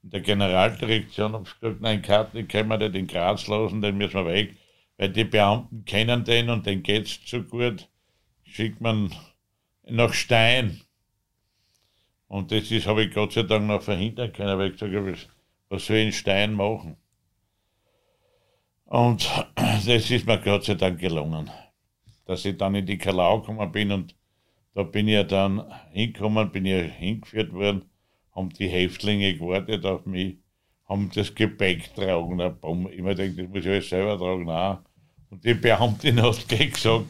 in 0.04 0.12
der 0.12 0.22
Generaldirektion 0.22 1.34
haben 1.34 1.43
gesagt, 1.43 1.82
nein, 1.82 2.02
Karten 2.02 2.47
können 2.47 2.70
wir 2.70 2.78
nicht 2.78 2.95
in 2.95 3.08
Graz 3.08 3.47
lassen, 3.47 3.82
den 3.82 3.97
müssen 3.97 4.14
wir 4.14 4.26
weg, 4.26 4.56
weil 4.97 5.10
die 5.10 5.26
Beamten 5.26 5.86
kennen 5.86 6.24
den 6.24 6.50
und 6.50 6.66
den 6.66 6.84
geht 6.84 7.06
es 7.06 7.26
zu 7.26 7.43
gut. 7.43 7.89
Schickt 8.43 8.82
man 8.82 9.14
nach 9.88 10.14
Stein. 10.14 10.82
Und 12.28 12.52
das 12.52 12.72
ist, 12.72 12.88
habe 12.88 13.04
ich 13.04 13.14
Gott 13.14 13.34
sei 13.34 13.43
Dank 13.43 13.68
noch 13.68 13.82
verhindern 13.82 14.32
können, 14.32 14.58
weil 14.58 14.68
ich 14.68 14.74
gesagt 14.74 14.93
habe, 14.93 15.16
was 15.70 15.86
soll 15.86 15.97
ich 15.97 16.06
in 16.08 16.12
Stein 16.14 16.54
machen? 16.54 16.95
Und 18.86 19.30
das 19.56 19.88
ist 19.88 20.26
mir 20.26 20.39
Gott 20.39 20.66
sei 20.66 20.76
Dank 20.76 21.00
gelungen, 21.00 21.50
dass 22.26 22.45
ich 22.45 22.58
dann 22.58 22.76
in 22.76 22.86
die 22.86 22.97
Kalau 22.97 23.39
gekommen 23.39 23.72
bin 23.72 23.91
und 23.91 24.16
da 24.76 24.84
bin 24.84 25.08
ich 25.08 25.28
dann 25.28 25.66
hingekommen, 25.91 26.52
bin 26.52 26.66
ich 26.66 26.91
hingeführt 26.93 27.52
worden 27.54 27.89
haben 28.39 28.49
die 28.49 28.69
Häftlinge 28.69 29.35
gewartet 29.35 29.85
auf 29.85 30.05
mich, 30.05 30.37
haben 30.87 31.11
das 31.13 31.35
Gepäck 31.35 31.95
getragen. 31.95 32.39
Immer 32.91 33.15
denkt, 33.15 33.37
das 33.37 33.47
muss 33.47 33.65
ich 33.65 33.67
alles 33.67 33.89
selber 33.89 34.17
tragen. 34.17 34.45
Nein. 34.45 34.77
Und 35.29 35.43
die 35.43 35.53
Beamtin 35.53 36.21
hat 36.23 36.47
gleich 36.47 36.73
gesagt, 36.73 37.05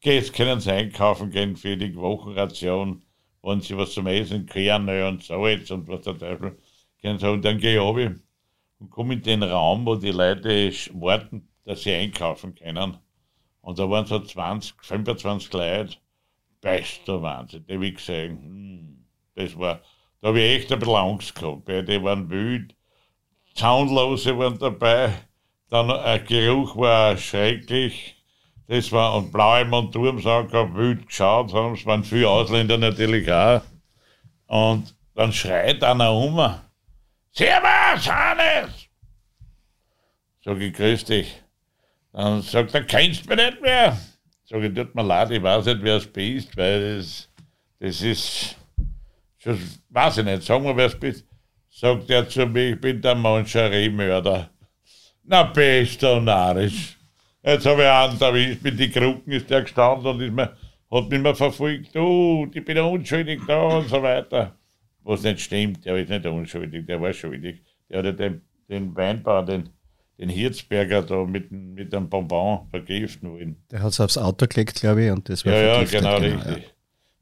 geh, 0.00 0.16
jetzt 0.16 0.34
können 0.34 0.60
Sie 0.60 0.72
einkaufen 0.72 1.30
gehen 1.30 1.56
für 1.56 1.76
die 1.76 1.94
Wochenration, 1.96 3.02
wenn 3.42 3.60
Sie 3.60 3.76
was 3.76 3.92
zum 3.92 4.06
Essen, 4.08 4.46
Kerne 4.46 5.08
und 5.08 5.22
Salz 5.22 5.70
und 5.70 5.88
was 5.88 6.02
der 6.02 6.18
Teufel. 6.18 6.58
Können 7.00 7.18
Sie 7.18 7.30
und 7.30 7.44
dann 7.44 7.58
gehe 7.58 7.74
ich 7.74 7.80
runter 7.80 8.16
und 8.80 8.90
komme 8.90 9.14
in 9.14 9.22
den 9.22 9.42
Raum, 9.44 9.86
wo 9.86 9.94
die 9.94 10.10
Leute 10.10 10.72
warten, 10.94 11.48
dass 11.64 11.82
sie 11.82 11.94
einkaufen 11.94 12.54
können. 12.56 12.98
Und 13.60 13.78
da 13.78 13.88
waren 13.88 14.06
so 14.06 14.18
20, 14.18 14.74
25 14.82 15.52
Leute. 15.52 15.96
Bester 16.60 17.22
Wahnsinn, 17.22 17.64
die 17.66 17.74
habe 17.74 17.86
ich 17.86 17.94
gesehen. 17.94 18.38
Hm, 18.38 19.04
das 19.34 19.56
war 19.56 19.80
da 20.22 20.28
habe 20.28 20.40
ich 20.40 20.60
echt 20.60 20.72
ein 20.72 20.78
bisschen 20.78 20.94
Angst 20.94 21.34
gehabt. 21.34 21.68
Die 21.68 22.02
waren 22.02 22.30
wild, 22.30 22.76
Zaunlose 23.54 24.38
waren 24.38 24.56
dabei, 24.56 25.12
dann 25.68 25.90
ein 25.90 26.24
Geruch 26.24 26.76
war 26.76 27.16
schrecklich. 27.16 28.14
Das 28.68 28.92
war, 28.92 29.16
und 29.16 29.32
blaue 29.32 29.64
Monturen 29.64 30.22
haben 30.24 30.76
wild 30.76 31.08
geschaut, 31.08 31.52
haben 31.52 31.74
es 31.74 31.84
waren 31.84 32.04
viele 32.04 32.28
Ausländer 32.28 32.78
natürlich 32.78 33.30
auch. 33.30 33.62
Und 34.46 34.94
dann 35.14 35.32
schreit 35.32 35.82
einer 35.82 36.12
um. 36.12 36.36
Servus, 37.32 38.08
Hannes! 38.08 38.88
Sag 40.44 40.60
ich, 40.60 40.72
grüß 40.72 41.04
dich. 41.04 41.42
Dann 42.12 42.42
sagt 42.42 42.74
er, 42.74 42.84
kennst 42.84 43.24
du 43.24 43.34
mich 43.34 43.44
nicht 43.44 43.60
mehr? 43.60 43.98
Sag 44.44 44.62
ich, 44.62 44.72
tut 44.72 44.94
mir 44.94 45.02
leid, 45.02 45.32
ich 45.32 45.42
weiß 45.42 45.64
nicht, 45.66 45.82
wer 45.82 45.96
es 45.96 46.06
bist, 46.06 46.56
weil 46.56 46.98
das, 46.98 47.28
das 47.80 48.02
ist 48.02 48.56
das 49.44 49.58
weiß 49.90 50.18
ich 50.18 50.24
nicht, 50.24 50.42
sagen 50.42 50.64
wir, 50.64 50.76
wer 50.76 50.86
es 50.86 50.98
bist. 50.98 51.26
Sagt 51.70 52.10
er 52.10 52.28
zu 52.28 52.46
mir, 52.46 52.74
ich 52.74 52.80
bin 52.80 53.00
der 53.00 53.14
Moncherie-Mörder. 53.14 54.50
Na, 55.24 55.42
bester 55.44 56.20
Narisch. 56.20 56.98
Jetzt 57.42 57.66
habe 57.66 57.82
ich 57.82 57.88
einen 57.88 58.20
erwischt, 58.20 58.62
mit 58.62 58.78
den 58.78 58.92
Krucken 58.92 59.32
ist 59.32 59.50
der 59.50 59.62
gestanden 59.62 60.06
und 60.06 60.20
ist 60.20 60.32
mir, 60.32 60.56
hat 60.90 61.08
mich 61.08 61.20
mal 61.20 61.34
verfolgt. 61.34 61.94
Du, 61.94 62.48
ich 62.52 62.64
bin 62.64 62.78
unschuldig 62.78 63.40
da 63.46 63.62
und 63.78 63.88
so 63.88 64.02
weiter. 64.02 64.56
Was 65.02 65.22
nicht 65.22 65.40
stimmt, 65.40 65.84
der 65.84 65.96
ist 65.96 66.10
nicht 66.10 66.26
unschuldig, 66.26 66.86
der 66.86 67.00
war 67.00 67.12
schuldig. 67.12 67.62
Der 67.88 67.98
hat 67.98 68.04
ja 68.04 68.12
den, 68.12 68.42
den 68.68 68.94
Weinbauer, 68.94 69.44
den, 69.44 69.70
den 70.18 70.28
Hirzberger 70.28 71.02
da 71.02 71.24
mit, 71.24 71.50
mit 71.50 71.92
einem 71.92 72.08
Bonbon 72.08 72.68
vergiften 72.70 73.32
wollen. 73.32 73.56
Der 73.70 73.82
hat 73.82 73.92
es 73.92 74.00
aufs 74.00 74.18
Auto 74.18 74.46
gelegt, 74.46 74.80
glaube 74.80 75.04
ich, 75.04 75.10
und 75.10 75.28
das 75.28 75.44
war 75.44 75.52
Ja, 75.52 75.60
ja, 75.60 75.84
genau, 75.84 76.20
genau 76.20 76.36
richtig. 76.36 76.64
Ja. 76.64 76.70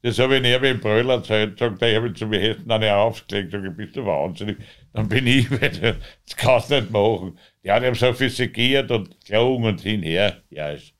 Das 0.03 0.19
habe 0.19 0.37
ich 0.37 0.43
nicht 0.43 0.63
im 0.63 0.81
Brüller 0.81 1.15
erzählt. 1.15 1.59
Sagt 1.59 1.83
er, 1.83 1.91
ich 1.91 1.97
habe 1.97 2.15
zu 2.15 2.27
mir 2.27 2.41
hätten 2.41 2.71
eine 2.71 2.95
aufgelegt. 2.97 3.53
Sag 3.53 3.65
ich, 3.65 3.77
bist 3.77 3.97
du 3.97 4.07
wahnsinnig? 4.07 4.57
Dann 4.95 5.09
bin 5.09 5.27
ich, 5.27 5.49
das 5.59 6.37
kannst 6.37 6.71
du 6.71 6.77
nicht 6.77 6.91
machen. 6.91 7.39
Ja, 7.63 7.79
die 7.79 7.87
haben 7.87 7.95
so 7.95 8.13
physikiert 8.13 8.91
und 8.91 9.23
gelogen 9.25 9.67
und 9.67 9.81
hinher. 9.83 10.43
Ja, 10.49 10.71
ist 10.71 10.95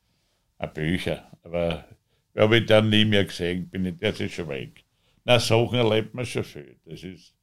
ein 0.59 0.73
Bücher. 0.73 1.31
Aber 1.43 1.85
habe 2.37 2.57
ich 2.57 2.65
dann 2.67 2.89
nie 2.89 3.05
mehr 3.05 3.25
gesehen. 3.25 3.69
Bin 3.69 3.85
ich, 3.85 3.97
das 3.97 4.19
ist 4.19 4.33
schon 4.33 4.49
weg. 4.49 4.83
Na, 5.25 5.39
Sachen 5.39 5.77
erlebt 5.77 6.13
man 6.13 6.25
schon 6.25 6.43
viel. 6.43 6.77
Das 6.85 7.03
ist. 7.03 7.33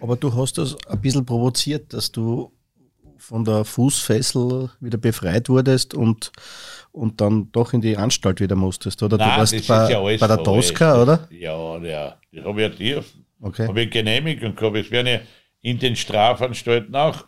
Aber 0.00 0.16
du 0.16 0.34
hast 0.34 0.58
das 0.58 0.76
ein 0.86 1.00
bisschen 1.00 1.24
provoziert, 1.24 1.92
dass 1.92 2.10
du 2.10 2.52
von 3.16 3.44
der 3.44 3.64
Fußfessel 3.64 4.70
wieder 4.80 4.98
befreit 4.98 5.48
wurdest 5.48 5.94
und, 5.94 6.32
und 6.92 7.20
dann 7.20 7.50
doch 7.52 7.72
in 7.72 7.80
die 7.80 7.96
Anstalt 7.96 8.40
wieder 8.40 8.56
musstest, 8.56 9.02
oder? 9.02 9.16
Nein, 9.16 9.30
du 9.30 9.36
warst 9.38 9.68
bei, 9.68 9.90
ja 9.90 10.00
bei 10.00 10.16
der 10.16 10.42
Tosca, 10.42 11.02
oder? 11.02 11.28
Ja, 11.30 11.78
ja, 11.78 12.16
das 12.32 12.44
habe 12.44 12.62
ich 12.62 12.68
ja 12.68 12.94
dürfen. 12.94 13.26
Okay. 13.40 13.68
Habe 13.68 13.82
ich 13.82 13.90
Genehmigung 13.90 14.54
gehabt. 14.54 14.76
Es 14.76 14.90
werden 14.90 15.06
ja 15.06 15.20
in 15.60 15.78
den 15.78 15.96
Strafanstalten 15.96 16.94
auch 16.94 17.24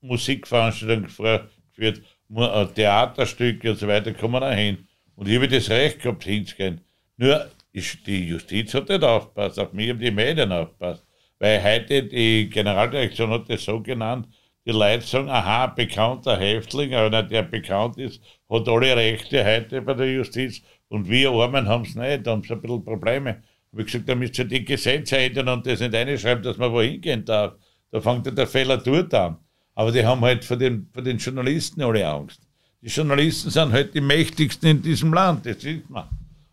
Musikveranstaltungen 0.00 1.04
geführt, 1.04 2.02
äh, 2.34 2.66
Theaterstücke 2.66 3.70
und 3.70 3.78
so 3.78 3.88
weiter, 3.88 4.12
kommen 4.12 4.42
auch 4.42 4.52
hin. 4.52 4.86
Und 5.16 5.28
ich 5.28 5.36
habe 5.36 5.48
das 5.48 5.68
Recht 5.70 6.00
gehabt, 6.00 6.24
hinzugehen. 6.24 6.80
Nur 7.16 7.50
ist, 7.72 8.06
die 8.06 8.28
Justiz 8.28 8.72
hat 8.74 8.88
nicht 8.88 9.02
aufgepasst, 9.02 9.58
auf 9.58 9.72
mich 9.72 9.90
haben 9.90 9.98
die 9.98 10.10
Medien 10.10 10.52
aufgepasst. 10.52 11.04
Weil 11.38 11.62
heute 11.62 12.04
die 12.04 12.48
Generaldirektion 12.48 13.30
hat 13.30 13.48
das 13.48 13.64
so 13.64 13.80
genannt, 13.80 14.28
die 14.66 14.72
Leute 14.72 15.06
sagen, 15.06 15.28
aha, 15.28 15.68
bekannter 15.68 16.36
Häftling, 16.36 16.94
aber 16.94 17.22
der 17.22 17.42
bekannt 17.42 17.96
ist, 17.98 18.22
hat 18.48 18.68
alle 18.68 18.96
Rechte 18.96 19.44
heute 19.44 19.82
bei 19.82 19.94
der 19.94 20.12
Justiz 20.12 20.62
und 20.88 21.08
wir 21.08 21.30
Armen 21.30 21.68
haben 21.68 21.82
es 21.82 21.94
nicht, 21.94 22.26
da 22.26 22.32
haben 22.32 22.42
sie 22.42 22.52
ein 22.52 22.60
bisschen 22.60 22.84
Probleme. 22.84 23.42
Wie 23.72 23.84
gesagt, 23.84 24.08
da 24.08 24.14
müsst 24.14 24.38
ihr 24.38 24.46
die 24.46 24.64
Gesetze 24.64 25.18
ändern 25.18 25.48
und 25.48 25.66
das 25.66 25.80
nicht 25.80 25.94
reinschreiben, 25.94 26.42
dass 26.42 26.56
man 26.56 26.72
wohin 26.72 27.00
gehen 27.00 27.24
darf. 27.24 27.54
Da 27.90 28.00
fängt 28.00 28.26
ja 28.26 28.32
der 28.32 28.46
Fehler 28.46 28.78
dort 28.78 29.12
an. 29.14 29.38
Aber 29.74 29.92
die 29.92 30.04
haben 30.04 30.22
halt 30.22 30.44
von 30.44 30.58
den, 30.58 30.88
von 30.92 31.04
den 31.04 31.18
Journalisten 31.18 31.82
alle 31.82 32.06
Angst. 32.06 32.40
Die 32.80 32.88
Journalisten 32.88 33.50
sind 33.50 33.72
halt 33.72 33.94
die 33.94 34.00
mächtigsten 34.00 34.68
in 34.68 34.82
diesem 34.82 35.12
Land, 35.12 35.46
das 35.46 35.60
sieht 35.60 35.88
man. 35.90 36.08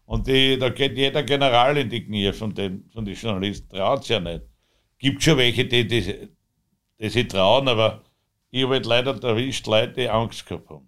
Und 0.05 0.27
die, 0.27 0.57
da 0.57 0.69
geht 0.69 0.97
jeder 0.97 1.23
General 1.23 1.75
in 1.77 1.89
die 1.89 2.03
Knie 2.03 2.31
von 2.33 2.53
den, 2.53 2.89
von 2.93 3.05
den 3.05 3.15
Journalisten, 3.15 3.69
traut 3.69 4.03
es 4.03 4.09
ja 4.09 4.19
nicht. 4.19 4.41
Gibt 4.99 5.23
schon 5.23 5.37
welche, 5.37 5.65
die, 5.65 5.87
die, 5.87 6.29
die 6.99 7.09
sich 7.09 7.27
trauen, 7.27 7.67
aber 7.67 8.03
ich 8.51 8.63
habe 8.63 8.75
halt 8.75 8.85
leider 8.85 9.23
erwischt 9.23 9.65
Leute, 9.67 9.93
die 9.93 10.09
Angst 10.09 10.45
gehabt 10.45 10.69
haben. 10.69 10.87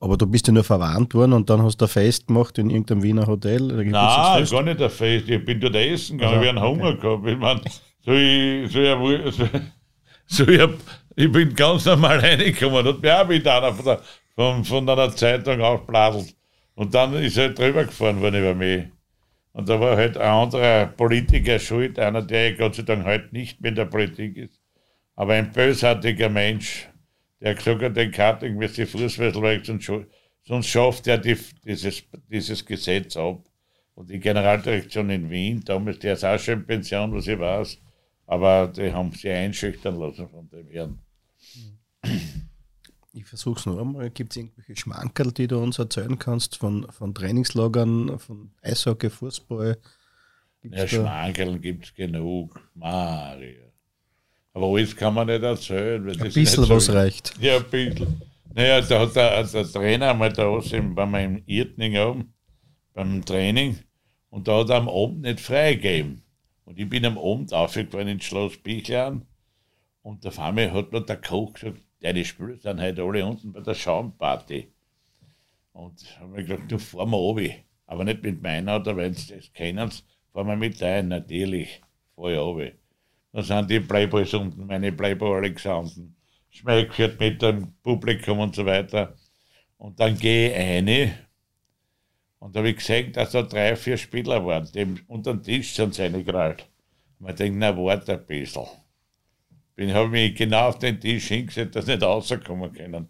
Aber 0.00 0.16
du 0.16 0.26
bist 0.26 0.46
ja 0.46 0.52
nur 0.52 0.64
verwarnt 0.64 1.12
worden 1.14 1.32
und 1.32 1.50
dann 1.50 1.62
hast 1.62 1.80
du 1.80 1.86
ein 1.86 1.88
Fest 1.88 2.28
gemacht 2.28 2.56
in 2.58 2.70
irgendeinem 2.70 3.02
Wiener 3.02 3.26
Hotel? 3.26 3.60
Nein, 3.60 3.90
gar 3.90 4.62
nicht 4.62 4.80
ein 4.80 4.90
Fest. 4.90 5.28
Ich 5.28 5.44
bin 5.44 5.60
dort 5.60 5.74
essen 5.74 6.18
gegangen, 6.18 6.38
also, 6.38 6.42
ich 6.42 6.56
habe 6.56 6.60
einen 6.60 6.68
Hunger 6.68 6.90
okay. 6.90 7.00
gehabt. 7.00 7.26
Ich 7.26 7.38
meine, 7.38 7.60
so 8.04 8.12
ich, 8.12 8.72
so 8.72 8.80
ich, 8.80 9.34
so, 9.34 9.48
so 10.26 10.48
ich, 10.48 10.70
ich 11.16 11.32
bin 11.32 11.54
ganz 11.54 11.84
normal 11.84 12.18
reingekommen. 12.20 12.84
Da 12.84 12.92
hat 12.92 13.02
mich 13.02 13.12
auch 13.12 13.28
wieder 13.28 13.56
einer 13.56 13.74
von, 13.74 13.84
der, 13.84 14.00
von, 14.36 14.64
von 14.64 14.88
einer 14.88 15.14
Zeitung 15.16 15.60
aufbladelt. 15.60 16.34
Und 16.74 16.94
dann 16.94 17.14
ist 17.14 17.36
er 17.36 17.48
halt 17.48 17.58
drüber 17.58 17.84
gefahren 17.84 18.20
worden 18.20 18.40
über 18.40 18.54
mich. 18.54 18.84
Und 19.52 19.68
da 19.68 19.80
war 19.80 19.96
halt 19.96 20.16
ein 20.16 20.30
anderer 20.30 20.86
Politiker 20.86 21.58
schuld, 21.58 21.98
einer, 21.98 22.22
der 22.22 22.52
Gott 22.52 22.76
sei 22.76 22.82
Dank 22.82 23.04
heute 23.04 23.30
nicht 23.32 23.60
mehr 23.60 23.70
in 23.70 23.74
der 23.74 23.86
Politik 23.86 24.36
ist. 24.36 24.60
Aber 25.16 25.32
ein 25.32 25.50
bösartiger 25.50 26.28
Mensch, 26.28 26.88
der 27.40 27.54
gesagt 27.54 27.82
hat, 27.82 27.96
den 27.96 28.10
Karting 28.10 28.58
wird 28.58 28.76
die 28.76 28.86
Fußfessel 28.86 29.42
weg, 29.42 29.64
sonst, 29.64 29.90
sonst 30.44 30.66
schafft 30.66 31.06
er 31.06 31.18
die, 31.18 31.36
dieses, 31.64 32.02
dieses 32.28 32.64
Gesetz 32.64 33.16
ab. 33.16 33.44
Und 33.94 34.10
die 34.10 34.20
Generaldirektion 34.20 35.10
in 35.10 35.28
Wien, 35.28 35.60
damals, 35.64 35.98
der 35.98 36.12
ist 36.12 36.24
auch 36.24 36.38
schon 36.38 36.60
in 36.60 36.66
Pension, 36.66 37.12
was 37.12 37.26
ich 37.26 37.38
weiß, 37.38 37.78
aber 38.26 38.68
die 38.68 38.92
haben 38.92 39.12
sie 39.12 39.30
einschüchtern 39.30 39.98
lassen 39.98 40.28
von 40.28 40.48
dem 40.50 40.68
Herrn. 40.68 40.98
Ich 43.12 43.24
versuche 43.24 43.58
es 43.58 43.66
noch 43.66 43.78
einmal. 43.78 44.10
Gibt 44.10 44.32
es 44.32 44.36
irgendwelche 44.36 44.76
Schmankerl, 44.76 45.32
die 45.32 45.48
du 45.48 45.58
uns 45.58 45.78
erzählen 45.78 46.18
kannst 46.18 46.56
von, 46.56 46.86
von 46.92 47.14
Trainingslagern, 47.14 48.18
von 48.20 48.52
Eishockey, 48.62 49.10
Fußball? 49.10 49.78
Gibt's 50.62 50.78
ja, 50.78 50.86
Schmankerl 50.86 51.58
gibt 51.58 51.86
es 51.86 51.94
genug. 51.94 52.60
Mario. 52.74 53.67
Aber 54.58 54.74
alles 54.74 54.96
kann 54.96 55.14
man 55.14 55.28
nicht 55.28 55.44
erzählen. 55.44 56.08
Ein 56.08 56.18
bisschen 56.18 56.64
so 56.64 56.68
was 56.68 56.92
reicht. 56.92 57.32
Ja, 57.40 57.58
ein 57.58 57.64
bisschen. 57.70 58.20
Naja, 58.52 58.80
da 58.80 59.00
hat 59.00 59.14
der, 59.14 59.44
der 59.44 59.70
Trainer 59.70 60.10
einmal 60.10 60.32
da 60.32 60.46
waren 60.48 61.10
wir 61.12 61.20
im 61.20 61.42
Irtning 61.46 61.96
oben, 61.96 62.34
beim 62.92 63.24
Training, 63.24 63.78
und 64.30 64.48
da 64.48 64.58
hat 64.58 64.70
er 64.70 64.78
am 64.78 64.88
Abend 64.88 65.20
nicht 65.20 65.38
freigegeben. 65.38 66.22
Und 66.64 66.76
ich 66.76 66.88
bin 66.88 67.06
am 67.06 67.18
Abend 67.18 67.52
aufgefahren 67.52 68.08
ins 68.08 68.24
Schloss 68.24 68.56
Bichlan 68.56 69.26
und 70.02 70.26
auf 70.26 70.40
einmal 70.40 70.72
hat 70.72 70.90
mir 70.90 71.02
der 71.02 71.18
Koch 71.18 71.52
gesagt, 71.52 71.80
deine 72.00 72.24
Spieler 72.24 72.56
sind 72.56 72.80
heute 72.80 73.02
alle 73.04 73.24
unten 73.24 73.52
bei 73.52 73.60
der 73.60 73.74
Schaumparty. 73.74 74.72
Und 75.70 76.18
haben 76.18 76.34
wir 76.34 76.42
gesagt, 76.42 76.72
du 76.72 76.78
fahr 76.78 77.06
mal 77.06 77.16
runter. 77.16 77.54
Aber 77.86 78.02
nicht 78.02 78.24
mit 78.24 78.42
meinem 78.42 78.70
Auto, 78.70 78.96
wenn 78.96 79.14
sie 79.14 79.36
das 79.36 79.52
kennen, 79.52 79.92
fahren 80.32 80.48
wir 80.48 80.56
mit 80.56 80.82
ein, 80.82 81.06
natürlich, 81.06 81.80
fahr 82.16 82.32
ich 82.32 82.38
runter. 82.38 82.72
Da 83.32 83.42
sind 83.42 83.70
die 83.70 83.80
Playboys 83.80 84.32
unten, 84.34 84.66
meine 84.66 84.92
Playboy 84.92 85.36
Alexander. 85.36 85.90
Schmeichelt 86.50 87.20
mit 87.20 87.42
dem 87.42 87.74
Publikum 87.82 88.38
und 88.40 88.54
so 88.54 88.64
weiter. 88.64 89.14
Und 89.76 90.00
dann 90.00 90.16
gehe 90.18 90.50
ich 90.50 90.56
rein 90.56 91.14
und 92.40 92.54
da 92.54 92.60
habe 92.60 92.74
gesehen, 92.74 93.12
dass 93.12 93.32
da 93.32 93.42
drei, 93.42 93.74
vier 93.74 93.96
Spieler 93.96 94.44
waren, 94.44 94.68
die 94.72 94.86
unter 95.08 95.34
den 95.34 95.42
Tisch 95.42 95.74
sind 95.74 95.94
sie 95.94 96.02
reingerollt. 96.02 96.68
Und 97.18 97.26
man 97.26 97.36
denkt, 97.36 97.58
na, 97.58 97.76
warte 97.76 98.12
ein 98.12 98.26
bisschen. 98.26 98.66
Ich 99.76 99.92
habe 99.92 100.08
mich 100.08 100.34
genau 100.34 100.68
auf 100.68 100.78
den 100.78 101.00
Tisch 101.00 101.28
hingesetzt, 101.28 101.74
dass 101.74 101.86
sie 101.86 101.92
nicht 101.92 102.02
rauskommen 102.02 102.72
können. 102.72 103.08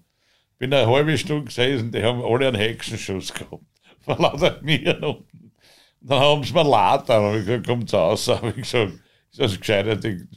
Bin 0.59 0.73
eine 0.73 0.87
halbe 0.87 1.17
Stunde 1.17 1.45
gesessen, 1.45 1.93
die 1.93 2.03
haben 2.03 2.23
alle 2.23 2.49
einen 2.49 2.57
Hexenschuss 2.57 3.33
gehabt. 3.33 3.65
Von 4.01 4.19
lauter 4.19 4.61
mir 4.63 5.03
unten. 5.03 5.53
Dann 6.01 6.21
haben 6.21 6.45
sie 6.45 6.53
mir 6.53 6.65
laut, 6.65 7.09
aber 7.11 7.37
ich 7.37 7.45
gesagt, 7.45 7.67
kommt 7.67 7.93
raus, 7.93 8.29
habe 8.29 8.49
ich 8.51 8.57
gesagt, 8.57 8.95
das 9.39 9.59
gescheiter 9.59 9.97
Ding. 9.97 10.29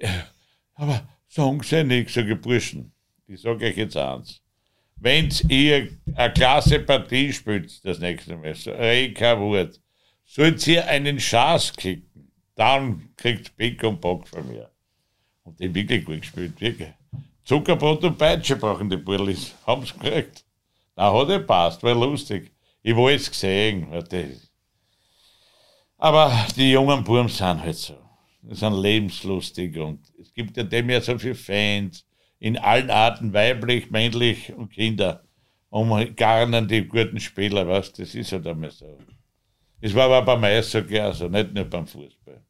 Ja, 0.00 0.26
aber 0.74 1.08
sagen 1.28 1.62
sie 1.62 1.84
nichts, 1.84 2.14
sage 2.14 2.36
Burschen. 2.36 2.92
Ich 3.26 3.40
sage 3.40 3.66
euch 3.66 3.76
jetzt 3.76 3.96
eins. 3.96 4.40
Wenn 4.96 5.30
ihr 5.48 5.88
eine 6.14 6.32
klasse 6.32 6.78
Partie 6.80 7.32
spielt, 7.32 7.84
das 7.84 7.98
nächste 7.98 8.36
Mal, 8.36 8.54
so 8.54 8.72
kein 8.72 9.40
Wort, 9.40 9.80
sollt 10.24 10.66
ihr 10.66 10.86
einen 10.86 11.18
Schaß 11.18 11.72
kicken, 11.74 12.32
dann 12.54 13.10
kriegt 13.16 13.56
Pick 13.56 13.82
und 13.82 14.00
Bock 14.00 14.28
von 14.28 14.48
mir. 14.48 14.70
Und 15.42 15.58
die 15.60 15.74
wirklich 15.74 16.04
gut 16.04 16.20
gespielt, 16.20 16.60
wirklich. 16.60 16.92
Zuckerbrot 17.44 18.02
und 18.04 18.16
Peitsche 18.16 18.56
brauchen 18.56 18.88
die 18.88 18.96
Burlis. 18.96 19.54
Haben 19.66 19.84
sie 19.84 19.92
gekriegt. 19.92 20.44
Na, 20.96 21.12
hat 21.12 21.28
er 21.28 21.40
passt, 21.40 21.82
war 21.82 21.94
lustig. 21.94 22.52
Ich 22.82 22.94
wollte 22.96 23.16
es 23.16 23.30
gesehen. 23.30 23.86
Aber 25.98 26.46
die 26.56 26.70
jungen 26.72 27.04
Buben 27.04 27.28
sind 27.28 27.62
halt 27.62 27.76
so. 27.76 28.03
Sind 28.50 28.74
lebenslustig 28.74 29.78
und 29.78 30.00
es 30.20 30.32
gibt 30.34 30.56
ja 30.56 30.64
dem 30.64 30.90
ja 30.90 31.00
so 31.00 31.18
viele 31.18 31.34
Fans 31.34 32.06
in 32.38 32.58
allen 32.58 32.90
Arten, 32.90 33.32
weiblich, 33.32 33.90
männlich 33.90 34.52
und 34.52 34.70
Kinder, 34.70 35.24
um 35.70 35.90
garnen 36.14 36.68
die 36.68 36.86
guten 36.86 37.18
Spieler, 37.18 37.66
was 37.66 37.92
das 37.92 38.14
ist 38.14 38.32
halt 38.32 38.46
einmal 38.46 38.70
so. 38.70 38.98
Es 39.80 39.94
war 39.94 40.10
aber 40.10 40.22
beim 40.22 40.44
Eishockey 40.44 40.98
also, 40.98 41.28
nicht 41.28 41.54
nur 41.54 41.64
beim 41.64 41.86
Fußball. 41.86 42.42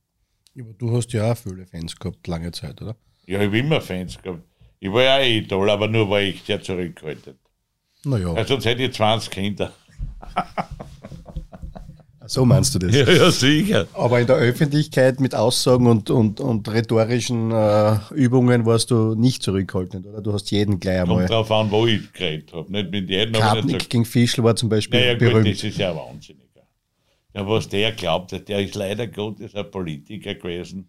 Aber 0.58 0.72
du 0.72 0.96
hast 0.96 1.12
ja 1.12 1.32
auch 1.32 1.36
viele 1.36 1.66
Fans 1.66 1.96
gehabt, 1.96 2.26
lange 2.26 2.50
Zeit, 2.52 2.80
oder? 2.82 2.96
Ja, 3.26 3.40
ich 3.40 3.46
habe 3.46 3.58
immer 3.58 3.80
Fans 3.80 4.20
gehabt. 4.20 4.42
Ich 4.78 4.92
war 4.92 5.02
ja 5.02 5.16
auch 5.16 5.24
Idol, 5.24 5.70
aber 5.70 5.88
nur 5.88 6.10
war 6.10 6.20
ich 6.20 6.42
sehr 6.42 6.62
zurückgehalten. 6.62 7.38
Naja. 8.04 8.32
Also 8.34 8.54
sonst 8.54 8.66
hätte 8.66 8.82
ich 8.82 8.92
20 8.92 9.30
Kinder. 9.30 9.72
So 12.26 12.44
meinst 12.44 12.74
du 12.74 12.78
das? 12.78 12.94
Ja, 12.94 13.10
ja, 13.10 13.30
sicher. 13.30 13.86
Aber 13.94 14.20
in 14.20 14.26
der 14.26 14.36
Öffentlichkeit 14.36 15.20
mit 15.20 15.34
Aussagen 15.34 15.86
und, 15.86 16.10
und, 16.10 16.40
und 16.40 16.68
rhetorischen 16.68 17.50
äh, 17.50 17.96
Übungen 18.14 18.66
warst 18.66 18.90
du 18.90 19.14
nicht 19.14 19.42
zurückhaltend, 19.42 20.06
oder? 20.06 20.22
Du 20.22 20.32
hast 20.32 20.50
jeden 20.50 20.80
gleich 20.80 21.02
einmal. 21.02 21.18
Kommt 21.18 21.30
drauf 21.30 21.50
an, 21.50 21.70
wo 21.70 21.86
ich 21.86 22.12
geredet 22.12 22.52
habe. 22.52 22.70
Nicht 22.70 22.90
mit 22.90 23.10
jedem. 23.10 23.34
Kartnick 23.34 23.82
so 23.82 23.88
gegen 23.88 24.04
Fischl 24.04 24.42
war 24.42 24.56
zum 24.56 24.68
Beispiel 24.68 25.00
naja, 25.00 25.14
berühmt. 25.14 25.46
Gut, 25.46 25.54
das 25.54 25.64
ist 25.64 25.78
ja 25.78 25.94
wahnsinnig. 25.94 26.44
Ja, 27.34 27.48
was 27.48 27.68
der 27.68 27.90
glaubt 27.92 28.32
hat, 28.32 28.48
der 28.48 28.60
ist 28.60 28.76
leider 28.76 29.08
Gottes 29.08 29.56
ein 29.56 29.68
Politiker 29.68 30.34
gewesen 30.34 30.88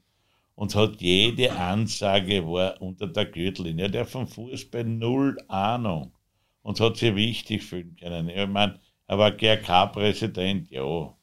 und 0.54 0.76
hat 0.76 1.02
jede 1.02 1.52
Ansage 1.52 2.46
war 2.46 2.80
unter 2.82 3.08
der 3.08 3.26
Gürtellinie. 3.26 3.90
Der 3.90 4.06
vom 4.06 4.28
Fußball 4.28 4.84
null 4.84 5.38
Ahnung 5.48 6.14
und 6.62 6.80
hat 6.80 6.98
sich 6.98 7.16
wichtig 7.16 7.64
fühlen 7.64 7.96
können. 8.00 8.30
Ich 8.30 8.48
meine, 8.48 8.80
er 9.08 9.18
war 9.18 9.32
GRK-Präsident, 9.32 10.70
ja, 10.70 11.16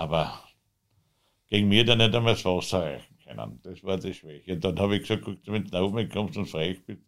aber 0.00 0.42
gegen 1.48 1.68
mir 1.68 1.84
dann 1.84 1.98
nicht 1.98 2.14
einmal 2.14 2.32
das 2.32 2.44
Wasser 2.46 2.84
reichen 2.84 3.18
können. 3.22 3.60
Das 3.62 3.84
war 3.84 3.98
die 3.98 4.14
Schwäche. 4.14 4.54
Und 4.54 4.64
dann 4.64 4.78
habe 4.78 4.96
ich 4.96 5.02
gesagt, 5.02 5.22
guck, 5.22 5.36
wenn 5.44 5.64
du 5.64 5.70
nach 5.70 5.82
oben 5.82 6.08
kommst 6.08 6.38
und 6.38 6.46
frech 6.46 6.78
bist, 6.86 7.02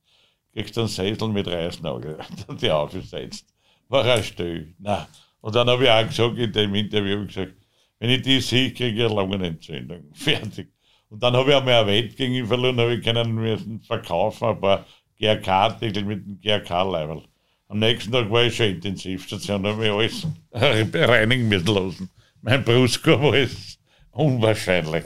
kriegst 0.53 0.76
du 0.76 0.82
einen 0.82 0.88
Sessel 0.88 1.28
mit 1.28 1.49
Reißnagel. 1.49 2.18
Dann 2.47 2.59
die 2.59 2.70
aufgesetzt. 2.70 3.47
War 3.88 4.05
er 4.05 4.22
still. 4.22 4.74
Na. 4.78 5.09
Und 5.40 5.55
dann 5.55 5.68
habe 5.68 5.84
ich 5.84 5.90
auch 5.90 6.07
gesagt 6.07 6.36
in 6.36 6.53
dem 6.53 6.74
Interview, 6.74 7.26
gesagt, 7.26 7.55
wenn 7.99 8.11
ich 8.11 8.22
die 8.22 8.40
sehe, 8.40 8.72
kriege 8.72 9.05
ich 9.05 9.11
eine 9.11 9.14
Lungenentzündung. 9.14 10.05
Fertig. 10.12 10.70
Und 11.09 11.22
dann 11.22 11.34
habe 11.34 11.51
ich 11.51 11.57
einmal 11.57 11.74
ein 11.74 11.86
Wett 11.86 12.16
gegen 12.16 12.34
ihn 12.34 12.47
verloren, 12.47 12.78
habe 12.78 12.95
ich 12.95 13.03
können 13.03 13.32
müssen 13.32 13.80
verkaufen, 13.80 14.49
ein 14.49 14.61
paar 14.61 14.86
GRK-Artikel 15.18 16.05
mit 16.05 16.26
dem 16.26 16.40
GRK-Level. 16.40 17.22
Am 17.68 17.78
nächsten 17.78 18.12
Tag 18.12 18.30
war 18.30 18.45
ich 18.45 18.55
schon 18.55 18.66
Intensivstation, 18.66 19.66
habe 19.66 19.84
ich 19.84 19.90
alles 19.90 20.26
reinigen 20.95 21.49
müssen 21.49 21.74
lassen 21.74 22.11
mein 22.43 22.64
Brustkorb 22.64 23.34
es 23.34 23.78
unwahrscheinlich. 24.11 25.05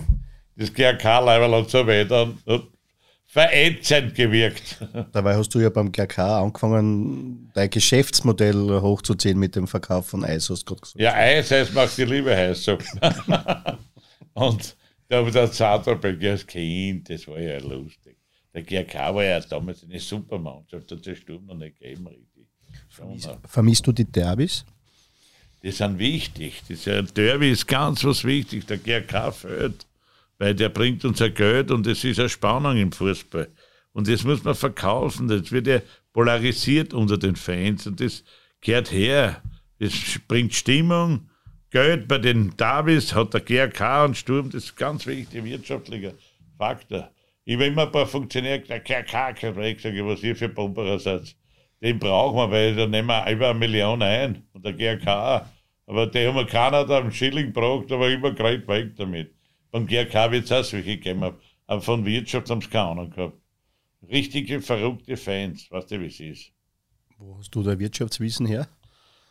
Das 0.57 0.73
GRK-Level 0.73 1.55
hat 1.55 1.71
so 1.71 1.87
weiter 1.87 2.33
verätzend 3.27 4.15
gewirkt. 4.15 4.79
Dabei 5.13 5.37
hast 5.37 5.55
du 5.55 5.61
ja 5.61 5.69
beim 5.69 5.93
GRK 5.93 6.41
angefangen, 6.41 7.51
dein 7.55 7.69
Geschäftsmodell 7.69 8.81
hochzuziehen 8.81 9.39
mit 9.39 9.55
dem 9.55 9.67
Verkauf 9.67 10.07
von 10.07 10.25
Eis, 10.25 10.49
hast 10.49 10.63
du 10.63 10.75
gerade 10.75 10.81
gesagt. 10.81 11.01
Ja, 11.01 11.13
Eis, 11.13 11.53
Eis 11.53 11.73
macht 11.73 11.97
die 11.99 12.05
Liebe 12.05 12.35
heiß. 12.35 12.65
So. 12.65 12.73
Und 14.35 14.77
da 15.09 15.17
habe 15.19 15.31
der 15.31 15.53
Zaterberg 15.53 16.23
als 16.25 16.47
Kind, 16.47 17.11
das 17.11 17.29
war 17.29 17.39
ja 17.39 17.59
lustig. 17.59 18.17
Der 18.55 18.63
GRK 18.63 19.15
war 19.15 19.25
ja 19.25 19.39
damals 19.41 19.85
eine 19.85 20.01
Supermannschaft, 20.01 20.91
hat 20.91 21.07
es 21.07 21.19
Sturm 21.19 21.45
noch 21.45 21.57
nicht 21.57 21.79
gegeben, 21.79 22.07
richtig. 22.07 22.49
Vermisst, 22.89 23.31
vermisst 23.47 23.87
du 23.87 23.93
die 23.93 24.11
Derbys? 24.11 24.65
Die 25.67 25.73
sind 25.73 25.99
wichtig. 25.99 26.63
Dieser 26.69 27.03
Derby 27.03 27.51
ist 27.51 27.67
ganz 27.67 28.05
was 28.05 28.23
wichtig. 28.23 28.67
Der 28.67 28.79
GRK 28.79 29.33
fällt. 29.33 29.85
weil 30.39 30.55
der 30.55 30.69
bringt 30.69 31.05
uns 31.05 31.21
ein 31.21 31.35
Geld 31.35 31.73
und 31.73 31.89
es 31.89 32.05
ist 32.05 32.21
eine 32.21 32.29
Spannung 32.29 32.77
im 32.77 32.93
Fußball. 32.93 33.49
Und 33.93 34.07
das 34.07 34.23
muss 34.23 34.45
man 34.45 34.55
verkaufen. 34.55 35.27
Das 35.27 35.51
wird 35.51 35.67
ja 35.67 35.81
polarisiert 36.13 36.95
unter 36.95 37.19
den 37.19 37.35
Fans 37.35 37.85
und 37.89 37.99
das 37.99 38.23
gehört 38.61 38.93
her. 38.93 39.43
Das 39.81 39.93
bringt 40.29 40.55
Stimmung. 40.55 41.31
Geld 41.71 42.07
bei 42.07 42.19
den 42.19 42.57
Davis 42.57 43.13
hat 43.13 43.35
der 43.35 43.41
GRK 43.41 44.05
und 44.05 44.17
Sturm, 44.17 44.51
das 44.51 44.67
ist 44.67 44.77
ganz 44.77 45.05
wichtig, 45.05 45.43
wirtschaftlicher 45.43 46.13
Faktor. 46.57 47.11
Ich 47.45 47.55
habe 47.55 47.67
immer 47.67 47.87
ein 47.87 47.93
paar 47.93 48.07
Funktionäre 48.07 48.61
gesagt, 48.61 48.89
der 48.89 49.03
GRK, 49.03 49.65
ich 49.65 49.83
sage, 49.83 50.07
was 50.07 50.23
ihr 50.23 50.37
für 50.37 50.49
Bomberersatz. 50.49 51.35
Den 51.83 51.99
brauchen 51.99 52.37
wir, 52.37 52.51
weil 52.53 52.77
da 52.77 52.87
nehmen 52.87 53.09
wir 53.09 53.29
über 53.33 53.51
eine 53.51 53.59
Million 53.59 54.01
ein 54.01 54.45
und 54.53 54.65
der 54.65 54.73
GRK. 54.73 55.56
Aber 55.87 56.07
die 56.07 56.27
haben 56.27 56.47
keiner 56.47 56.85
da 56.85 56.99
einen 56.99 57.13
Schilling 57.13 57.47
gebraucht, 57.47 57.91
aber 57.93 58.11
immer 58.11 58.33
gerade 58.33 58.67
weg 58.67 58.97
damit. 58.97 59.33
Beim 59.71 59.87
GRK 59.87 60.31
wird 60.33 60.45
es 60.45 60.53
auch 60.53 60.65
solche 60.65 60.97
gegeben, 60.97 61.35
aber 61.67 61.81
von 61.81 62.05
Wirtschaft 62.05 62.51
haben 62.51 62.61
sie 62.61 62.69
keine 62.69 62.89
Ahnung 62.89 63.11
gehabt. 63.11 63.39
Richtige 64.09 64.61
verrückte 64.61 65.17
Fans, 65.17 65.71
weißt 65.71 65.91
du, 65.91 66.01
wie 66.01 66.07
es 66.07 66.21
ist. 66.21 66.53
Wo 67.19 67.39
hast 67.39 67.55
du 67.55 67.63
da 67.63 67.79
Wirtschaftswissen 67.79 68.47
her? 68.47 68.69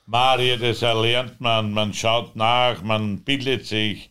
Maria, 0.06 0.56
das 0.58 0.82
erlernt 0.82 1.39
man, 1.41 1.72
man 1.72 1.93
schaut 1.93 2.36
nach, 2.36 2.82
man 2.84 3.20
bildet 3.24 3.66
sich. 3.66 4.10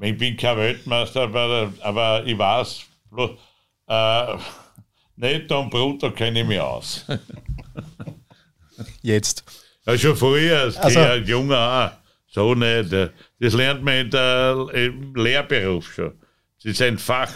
Ich 0.00 0.18
bin 0.18 0.36
kein 0.36 0.56
Weltmeister, 0.56 1.22
aber, 1.22 1.72
aber 1.80 2.24
ich 2.26 2.36
weiß, 2.36 2.84
äh, 3.88 4.38
netto 5.16 5.60
und 5.60 5.70
brutto 5.70 6.10
kenne 6.10 6.40
ich 6.40 6.46
mich 6.46 6.60
aus. 6.60 7.06
Jetzt. 9.02 9.63
Ja, 9.86 9.98
schon 9.98 10.16
früher, 10.16 10.60
als 10.60 10.76
also, 10.76 11.00
Kind, 11.00 11.28
Junger 11.28 11.92
auch. 11.92 12.04
So 12.26 12.54
nicht. 12.54 12.92
Das 12.92 13.54
lernt 13.54 13.84
man 13.84 13.94
in 13.94 14.10
der, 14.10 14.68
im 14.72 15.14
Lehrberuf 15.14 15.92
schon. 15.92 16.12
Das 16.56 16.72
ist 16.72 16.82
ein 16.82 16.98
Fach. 16.98 17.32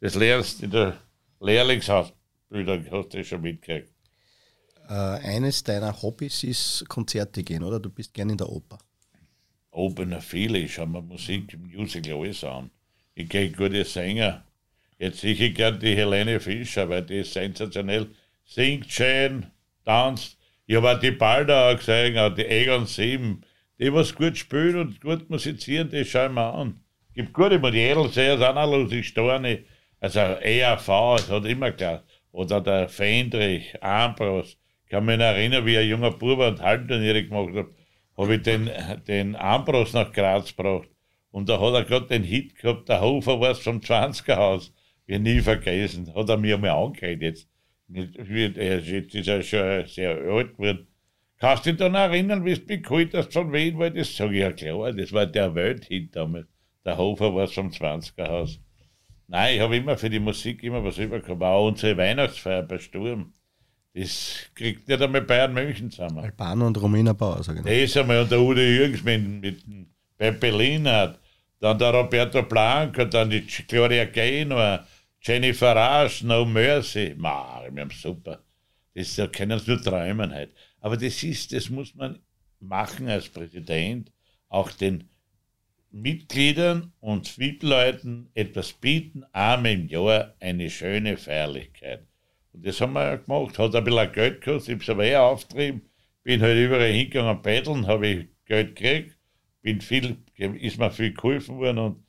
Das 0.00 0.14
lernst 0.14 0.60
du 0.60 0.64
in 0.64 0.70
der 0.70 0.96
Lehrlingsausbildung, 1.40 2.86
hast 2.90 3.14
du 3.14 3.24
schon 3.24 3.42
mitgekriegt. 3.42 3.92
Äh, 4.88 4.92
eines 4.92 5.62
deiner 5.62 6.02
Hobbys 6.02 6.44
ist 6.44 6.88
Konzerte 6.88 7.42
gehen, 7.42 7.62
oder? 7.62 7.80
Du 7.80 7.90
bist 7.90 8.14
gerne 8.14 8.32
in 8.32 8.38
der 8.38 8.48
Oper. 8.48 8.78
Oper, 9.70 10.04
na 10.06 10.20
viele. 10.20 10.58
Ich 10.58 10.74
schaue 10.74 10.86
mir 10.86 11.02
Musik, 11.02 11.58
Musical 11.58 12.14
alles 12.14 12.44
an. 12.44 12.70
Ich 13.14 13.28
gehe 13.28 13.50
gute 13.50 13.84
Sänger. 13.84 14.44
Jetzt 14.98 15.20
sehe 15.20 15.34
ich 15.34 15.54
gerne 15.54 15.78
die 15.78 15.96
Helene 15.96 16.38
Fischer, 16.40 16.88
weil 16.88 17.02
die 17.02 17.18
ist 17.18 17.32
sensationell. 17.32 18.08
Singt 18.44 18.90
schön, 18.90 19.46
tanzt. 19.84 20.36
Ich 20.66 20.76
habe 20.76 20.92
auch 20.92 20.98
die 20.98 21.10
Balda 21.10 21.74
gesehen, 21.74 22.16
auch 22.18 22.34
die 22.34 22.46
Egon 22.46 22.86
7. 22.86 23.44
Die, 23.78 23.92
was 23.92 24.14
gut 24.14 24.38
spielen 24.38 24.76
und 24.76 25.00
gut 25.00 25.28
musizieren, 25.28 25.88
die 25.90 26.04
schauen 26.04 26.34
wir 26.34 26.54
an. 26.54 26.80
Gibt 27.14 27.32
gute, 27.32 27.58
die 27.58 27.78
Edelseher 27.78 28.38
sind 28.38 28.56
auch 28.56 28.70
lustig, 28.70 29.08
Storni. 29.08 29.64
Also 30.00 30.20
ERV, 30.20 30.88
es 31.18 31.30
hat 31.30 31.44
immer 31.44 31.72
klar. 31.72 32.04
Oder 32.30 32.60
der 32.60 32.88
Fendrich, 32.88 33.74
Ambros. 33.82 34.56
Ich 34.84 34.90
kann 34.90 35.04
mich 35.04 35.18
erinnern, 35.18 35.66
wie 35.66 35.78
ein 35.78 35.88
junger 35.88 36.12
Bub 36.12 36.38
und 36.38 36.62
Halbturniere 36.62 37.24
gemacht 37.24 37.54
hat, 37.54 37.66
habe 38.16 38.34
ich 38.36 38.42
den, 38.42 38.70
den 39.08 39.36
Ambros 39.36 39.92
nach 39.92 40.12
Graz 40.12 40.56
gebracht. 40.56 40.88
Und 41.30 41.48
da 41.48 41.60
hat 41.60 41.74
er 41.74 41.84
gerade 41.84 42.06
den 42.06 42.24
Hit 42.24 42.56
gehabt, 42.56 42.88
der 42.88 43.00
Hofer 43.00 43.40
war 43.40 43.50
es 43.50 43.58
vom 43.58 43.80
20er 43.80 44.36
Haus. 44.36 44.72
Wir 45.06 45.18
nie 45.18 45.40
vergessen. 45.40 46.14
Hat 46.14 46.28
er 46.28 46.36
mir 46.36 46.56
mal 46.58 46.70
angehört 46.70 47.20
jetzt. 47.22 47.48
Jetzt 47.92 49.14
ist 49.14 49.28
er 49.28 49.42
schon 49.42 49.86
sehr 49.86 50.10
alt 50.16 50.56
geworden. 50.56 50.86
Kannst 51.38 51.66
du 51.66 51.70
dich 51.70 51.78
dann 51.78 51.94
erinnern, 51.94 52.44
wie 52.44 52.50
mich 52.50 52.82
geholt 52.82 53.14
hast 53.14 53.32
von 53.32 53.52
Wien? 53.52 53.78
Weil 53.78 53.90
das 53.90 54.16
sage 54.16 54.34
ich 54.34 54.40
ja 54.40 54.52
klar, 54.52 54.92
das 54.92 55.12
war 55.12 55.26
der 55.26 55.54
Welthit 55.54 56.14
damals. 56.14 56.46
Der 56.84 56.96
Hofer 56.96 57.34
war 57.34 57.44
es 57.44 57.52
vom 57.52 57.68
20er 57.68 58.28
Haus. 58.28 58.60
Nein, 59.26 59.56
ich 59.56 59.60
habe 59.60 59.76
immer 59.76 59.96
für 59.96 60.10
die 60.10 60.20
Musik 60.20 60.62
immer 60.62 60.84
was 60.84 60.98
übergekommen. 60.98 61.42
Auch 61.42 61.68
unsere 61.68 61.96
Weihnachtsfeier 61.96 62.62
bei 62.62 62.78
Sturm. 62.78 63.32
Das 63.94 64.50
kriegt 64.54 64.88
nicht 64.88 65.02
einmal 65.02 65.22
Bayern 65.22 65.52
München 65.52 65.90
zusammen. 65.90 66.18
Albano 66.18 66.66
und 66.66 66.80
Romina 66.80 67.12
Bauer, 67.12 67.42
sage 67.42 67.62
ich. 67.64 67.92
Das 67.92 67.96
einmal 67.96 68.22
und 68.22 68.30
der 68.30 68.40
Udo 68.40 68.60
Jürgens 68.60 69.02
mit, 69.02 69.42
mit 69.42 69.64
bei 70.16 70.30
Berlin 70.30 70.88
hat. 70.88 71.18
Dann 71.60 71.78
der 71.78 71.94
Roberto 71.94 72.42
Blanco, 72.42 73.04
dann 73.04 73.30
die 73.30 73.46
Gloria 73.68 74.04
Gaynor, 74.04 74.84
Jennifer 75.24 75.76
Rush, 75.76 76.24
No 76.24 76.44
Mercy. 76.44 77.14
Ma, 77.16 77.62
wir 77.70 77.82
haben 77.82 77.90
super. 77.90 78.42
Das 78.92 79.14
da 79.14 79.28
können 79.28 79.58
sie 79.60 79.70
nur 79.70 79.80
träumen 79.80 80.32
halt. 80.32 80.52
Aber 80.80 80.96
das 80.96 81.22
ist, 81.22 81.52
das 81.52 81.70
muss 81.70 81.94
man 81.94 82.18
machen 82.58 83.08
als 83.08 83.28
Präsident, 83.28 84.12
auch 84.48 84.72
den 84.72 85.08
Mitgliedern 85.92 86.92
und 86.98 87.38
VIP-Leuten 87.38 88.30
etwas 88.34 88.72
bieten, 88.72 89.24
einmal 89.32 89.72
im 89.72 89.86
Jahr 89.86 90.34
eine 90.40 90.68
schöne 90.68 91.16
Feierlichkeit. 91.16 92.04
Und 92.52 92.66
das 92.66 92.80
haben 92.80 92.94
wir 92.94 93.18
gemacht. 93.18 93.58
Hat 93.58 93.76
ein 93.76 93.84
bisschen 93.84 94.12
Geld 94.12 94.40
gekostet, 94.40 94.68
ich 94.68 94.74
habe 94.74 94.82
es 94.82 94.90
aber 94.90 95.04
eher 95.04 95.22
aufgetrieben. 95.22 95.82
Bin 96.24 96.42
halt 96.42 96.58
überall 96.58 96.92
hingegangen, 96.92 97.42
betteln, 97.42 97.86
habe 97.86 98.06
ich 98.08 98.26
Geld 98.44 98.74
gekriegt, 98.74 99.16
bin 99.60 99.80
viel, 99.80 100.16
ist 100.34 100.78
mir 100.78 100.90
viel 100.90 101.14
geholfen 101.14 101.58
worden 101.58 101.78
und 101.78 102.06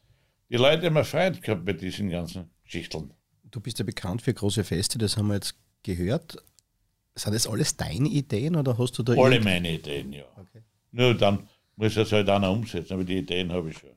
die 0.49 0.57
Leute 0.57 0.87
haben 0.87 1.05
Freude 1.05 1.39
gehabt 1.39 1.65
bei 1.65 1.73
diesen 1.73 2.09
ganzen 2.09 2.52
Geschichten. 2.73 3.11
Du 3.51 3.59
bist 3.59 3.77
ja 3.79 3.85
bekannt 3.85 4.23
für 4.23 4.33
große 4.33 4.63
Feste, 4.63 4.97
das 4.97 5.15
haben 5.15 5.27
wir 5.27 5.35
jetzt 5.35 5.55
gehört. 5.83 6.37
Sind 7.15 7.35
das 7.35 7.45
alles 7.45 7.77
deine 7.77 8.09
Ideen 8.09 8.55
oder 8.55 8.77
hast 8.77 8.97
du 8.97 9.03
da. 9.03 9.13
Alle 9.13 9.39
meine 9.39 9.73
Ideen, 9.73 10.11
ja. 10.11 10.23
Okay. 10.35 10.63
Nur 10.91 11.13
dann 11.13 11.47
muss 11.75 11.95
es 11.95 12.11
halt 12.11 12.29
einer 12.29 12.51
umsetzen, 12.51 12.93
aber 12.93 13.03
die 13.03 13.17
Ideen 13.17 13.51
habe 13.51 13.69
ich 13.69 13.77
schon. 13.77 13.91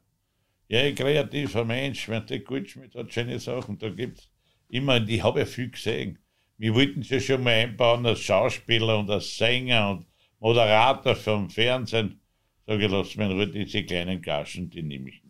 Ja, 0.68 0.80
ein 0.80 0.94
kreativer 0.94 1.64
Mensch, 1.64 2.08
wenn 2.08 2.26
der 2.26 2.40
gut 2.40 2.68
schmeckt, 2.68 2.94
hat 2.94 3.12
schöne 3.12 3.38
Sachen. 3.38 3.78
Da 3.78 3.88
gibt 3.88 4.18
es 4.18 4.28
immer, 4.68 4.96
ich 5.08 5.22
habe 5.22 5.40
ja 5.40 5.46
viel 5.46 5.70
gesehen. 5.70 6.18
Wir 6.58 6.74
wollten 6.74 7.02
ja 7.02 7.20
schon 7.20 7.42
mal 7.42 7.52
einbauen 7.52 8.04
als 8.04 8.20
Schauspieler 8.20 8.98
und 8.98 9.08
als 9.10 9.36
Sänger 9.36 9.90
und 9.90 10.06
Moderator 10.38 11.14
vom 11.14 11.48
Fernsehen. 11.48 12.20
Sage 12.66 12.84
ich, 12.84 12.90
lass 12.90 13.16
mir 13.16 13.28
nur 13.28 13.46
diese 13.46 13.84
kleinen 13.84 14.20
Gaschen, 14.20 14.68
die 14.68 14.82
nehme 14.82 15.10
ich. 15.10 15.22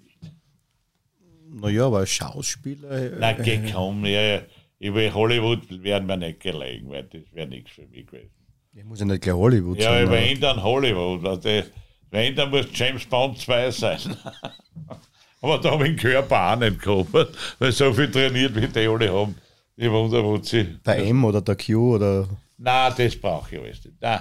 Naja, 1.49 1.87
aber 1.87 2.07
Schauspieler. 2.07 2.91
Äh, 2.91 3.13
Na, 3.19 3.33
geh 3.33 3.61
komm, 3.73 4.05
ja, 4.05 4.21
ja. 4.21 4.43
Über 4.79 5.13
Hollywood 5.15 5.83
werden 5.83 6.07
wir 6.07 6.17
nicht 6.17 6.41
gelegen, 6.41 6.91
weil 6.91 7.05
das 7.05 7.23
wäre 7.33 7.47
nichts 7.47 7.73
für 7.73 7.87
mich 7.87 8.07
gewesen. 8.07 8.31
Ich 8.75 8.85
muss 8.85 9.01
ja 9.01 9.07
nicht 9.07 9.23
gleich 9.23 9.35
Hollywood 9.35 9.79
ja, 9.79 9.91
sein. 9.91 10.07
Ja, 10.07 10.11
wenn 10.11 10.41
dann 10.41 10.63
Hollywood. 10.63 11.27
Also, 11.27 11.63
wenn 12.11 12.37
dann 12.37 12.51
muss 12.51 12.67
James 12.75 13.07
Bond 13.07 13.39
2 13.39 13.71
sein. 13.71 13.99
aber 15.41 15.59
da 15.59 15.71
habe 15.71 15.89
ich 15.89 15.97
den 15.97 16.11
Körper 16.11 16.53
auch 16.53 16.59
nicht 16.59 16.83
gehabt, 16.83 17.37
weil 17.59 17.73
so 17.73 17.93
viel 17.95 18.11
trainiert, 18.11 18.55
wie 18.55 18.67
die 18.67 18.87
alle 18.87 19.13
haben. 19.13 19.35
Ich 19.77 19.91
wundere, 19.91 20.25
wo 20.25 20.37
sie. 20.43 20.79
Der 20.85 20.99
M 20.99 21.25
oder 21.25 21.41
der 21.41 21.57
Q 21.57 21.97
oder. 21.97 22.29
Nein, 22.59 22.93
das 22.97 23.17
brauche 23.17 23.55
ich 23.55 23.63
alles 23.63 23.85
nicht. 23.85 24.01
Nein, 24.01 24.21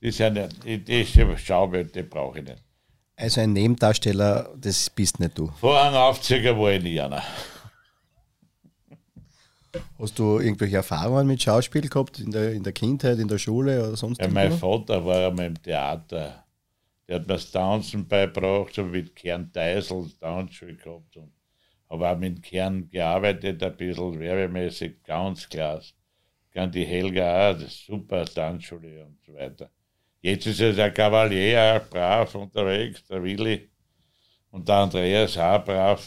das 0.00 0.08
ist 0.08 0.18
ja 0.18 0.30
nicht. 0.30 0.88
Diese 0.88 1.38
Schauwelt, 1.38 1.94
die 1.94 2.02
brauche 2.02 2.38
ich 2.40 2.44
nicht. 2.44 2.63
Also 3.16 3.40
ein 3.40 3.52
Nebendarsteller, 3.52 4.52
das 4.56 4.90
bist 4.90 5.20
nicht 5.20 5.38
du. 5.38 5.48
Vorhangaufzieher 5.60 6.58
war 6.58 6.72
ich 6.72 6.82
nie 6.82 7.00
einer. 7.00 7.22
Hast 9.98 10.18
du 10.18 10.38
irgendwelche 10.38 10.76
Erfahrungen 10.76 11.26
mit 11.26 11.42
Schauspiel 11.42 11.88
gehabt 11.88 12.18
in 12.18 12.30
der, 12.30 12.52
in 12.52 12.62
der 12.62 12.72
Kindheit, 12.72 13.18
in 13.18 13.28
der 13.28 13.38
Schule 13.38 13.80
oder 13.86 13.96
sonst 13.96 14.20
ja, 14.20 14.28
Mein 14.28 14.52
Vater 14.52 15.04
war 15.04 15.28
einmal 15.28 15.46
im 15.46 15.62
Theater. 15.62 16.44
Der 17.06 17.16
hat 17.16 17.28
mir 17.28 17.34
das 17.34 17.50
Tanzen 17.50 18.06
beigebracht, 18.06 18.74
so 18.74 18.92
wie 18.92 19.04
Kern 19.04 19.50
Deisel 19.52 20.10
Tanzschule 20.20 20.74
gehabt. 20.74 21.16
Und 21.16 21.32
habe 21.90 22.08
auch 22.08 22.18
mit 22.18 22.42
Kern 22.42 22.88
gearbeitet, 22.90 23.62
ein 23.62 23.76
bisschen 23.76 24.18
werbemäßig, 24.18 25.02
ganz 25.04 25.48
klasse. 25.48 25.92
Kann 26.52 26.70
die 26.70 26.84
Helga 26.84 27.50
auch, 27.50 27.54
das 27.54 27.64
ist 27.64 27.86
super 27.86 28.24
Tanzschule 28.24 29.04
und 29.04 29.18
so 29.26 29.34
weiter. 29.34 29.70
Jetzt 30.24 30.46
ist 30.46 30.58
er 30.60 30.72
der 30.72 30.90
Kavalier 30.90 31.82
auch 31.82 31.90
brav 31.90 32.34
unterwegs, 32.34 33.04
der 33.10 33.22
Willi. 33.22 33.68
Und 34.52 34.66
der 34.66 34.76
Andreas 34.76 35.36
auch 35.36 35.62
brav. 35.62 36.02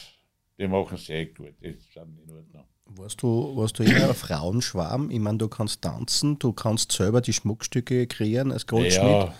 Die 0.57 0.67
machen 0.67 0.95
es 0.95 1.07
echt 1.07 1.35
gut, 1.35 1.53
sind 1.61 2.17
in 2.25 2.33
Ordnung. 2.33 2.65
Warst 2.85 3.21
du, 3.21 3.55
warst 3.55 3.77
du 3.77 3.83
immer 3.83 4.09
ein 4.09 4.15
Frauenschwarm? 4.15 5.11
Ich 5.11 5.19
meine, 5.19 5.37
du 5.37 5.47
kannst 5.47 5.83
tanzen, 5.83 6.39
du 6.39 6.51
kannst 6.51 6.93
selber 6.93 7.21
die 7.21 7.31
Schmuckstücke 7.31 8.07
kreieren 8.07 8.51
als 8.51 8.65
Goldschmied. 8.65 9.07
Ja. 9.07 9.35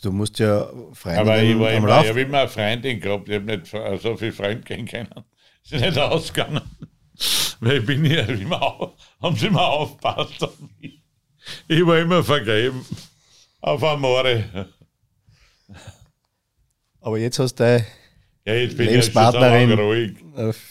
Du 0.00 0.10
musst 0.10 0.38
ja 0.38 0.70
Freundinnen 0.94 1.28
Aber 1.28 1.42
ich, 1.42 1.58
war 1.58 1.72
immer, 1.72 2.00
ich 2.00 2.08
habe 2.08 2.20
immer 2.22 2.38
eine 2.38 2.48
Freundin 2.48 3.00
gehabt, 3.00 3.28
ich 3.28 3.34
habe 3.34 3.44
nicht 3.44 3.66
so 4.00 4.16
viel 4.16 4.32
Freund 4.32 4.64
können. 4.64 5.10
Ist 5.64 5.72
nicht 5.72 5.98
ausgegangen. 5.98 6.62
Weil 7.60 7.76
ich 7.76 7.86
bin 7.86 8.02
ja 8.06 8.22
immer, 8.22 8.94
haben 9.20 9.36
sie 9.36 9.48
immer 9.48 9.66
aufgepasst 9.66 10.42
auf 10.42 10.56
mich. 10.80 11.02
Ich 11.68 11.86
war 11.86 11.98
immer 11.98 12.24
vergeben. 12.24 12.86
Auf 13.64 13.82
Amore. 13.82 14.44
Aber 17.00 17.18
jetzt 17.18 17.38
hast 17.38 17.54
du 17.54 17.82
ja, 18.44 18.52
jetzt 18.52 18.76
bin 18.76 18.88
Lebenspartnerin. 18.88 19.70
Ich 19.70 19.78
ruhig. 19.78 20.16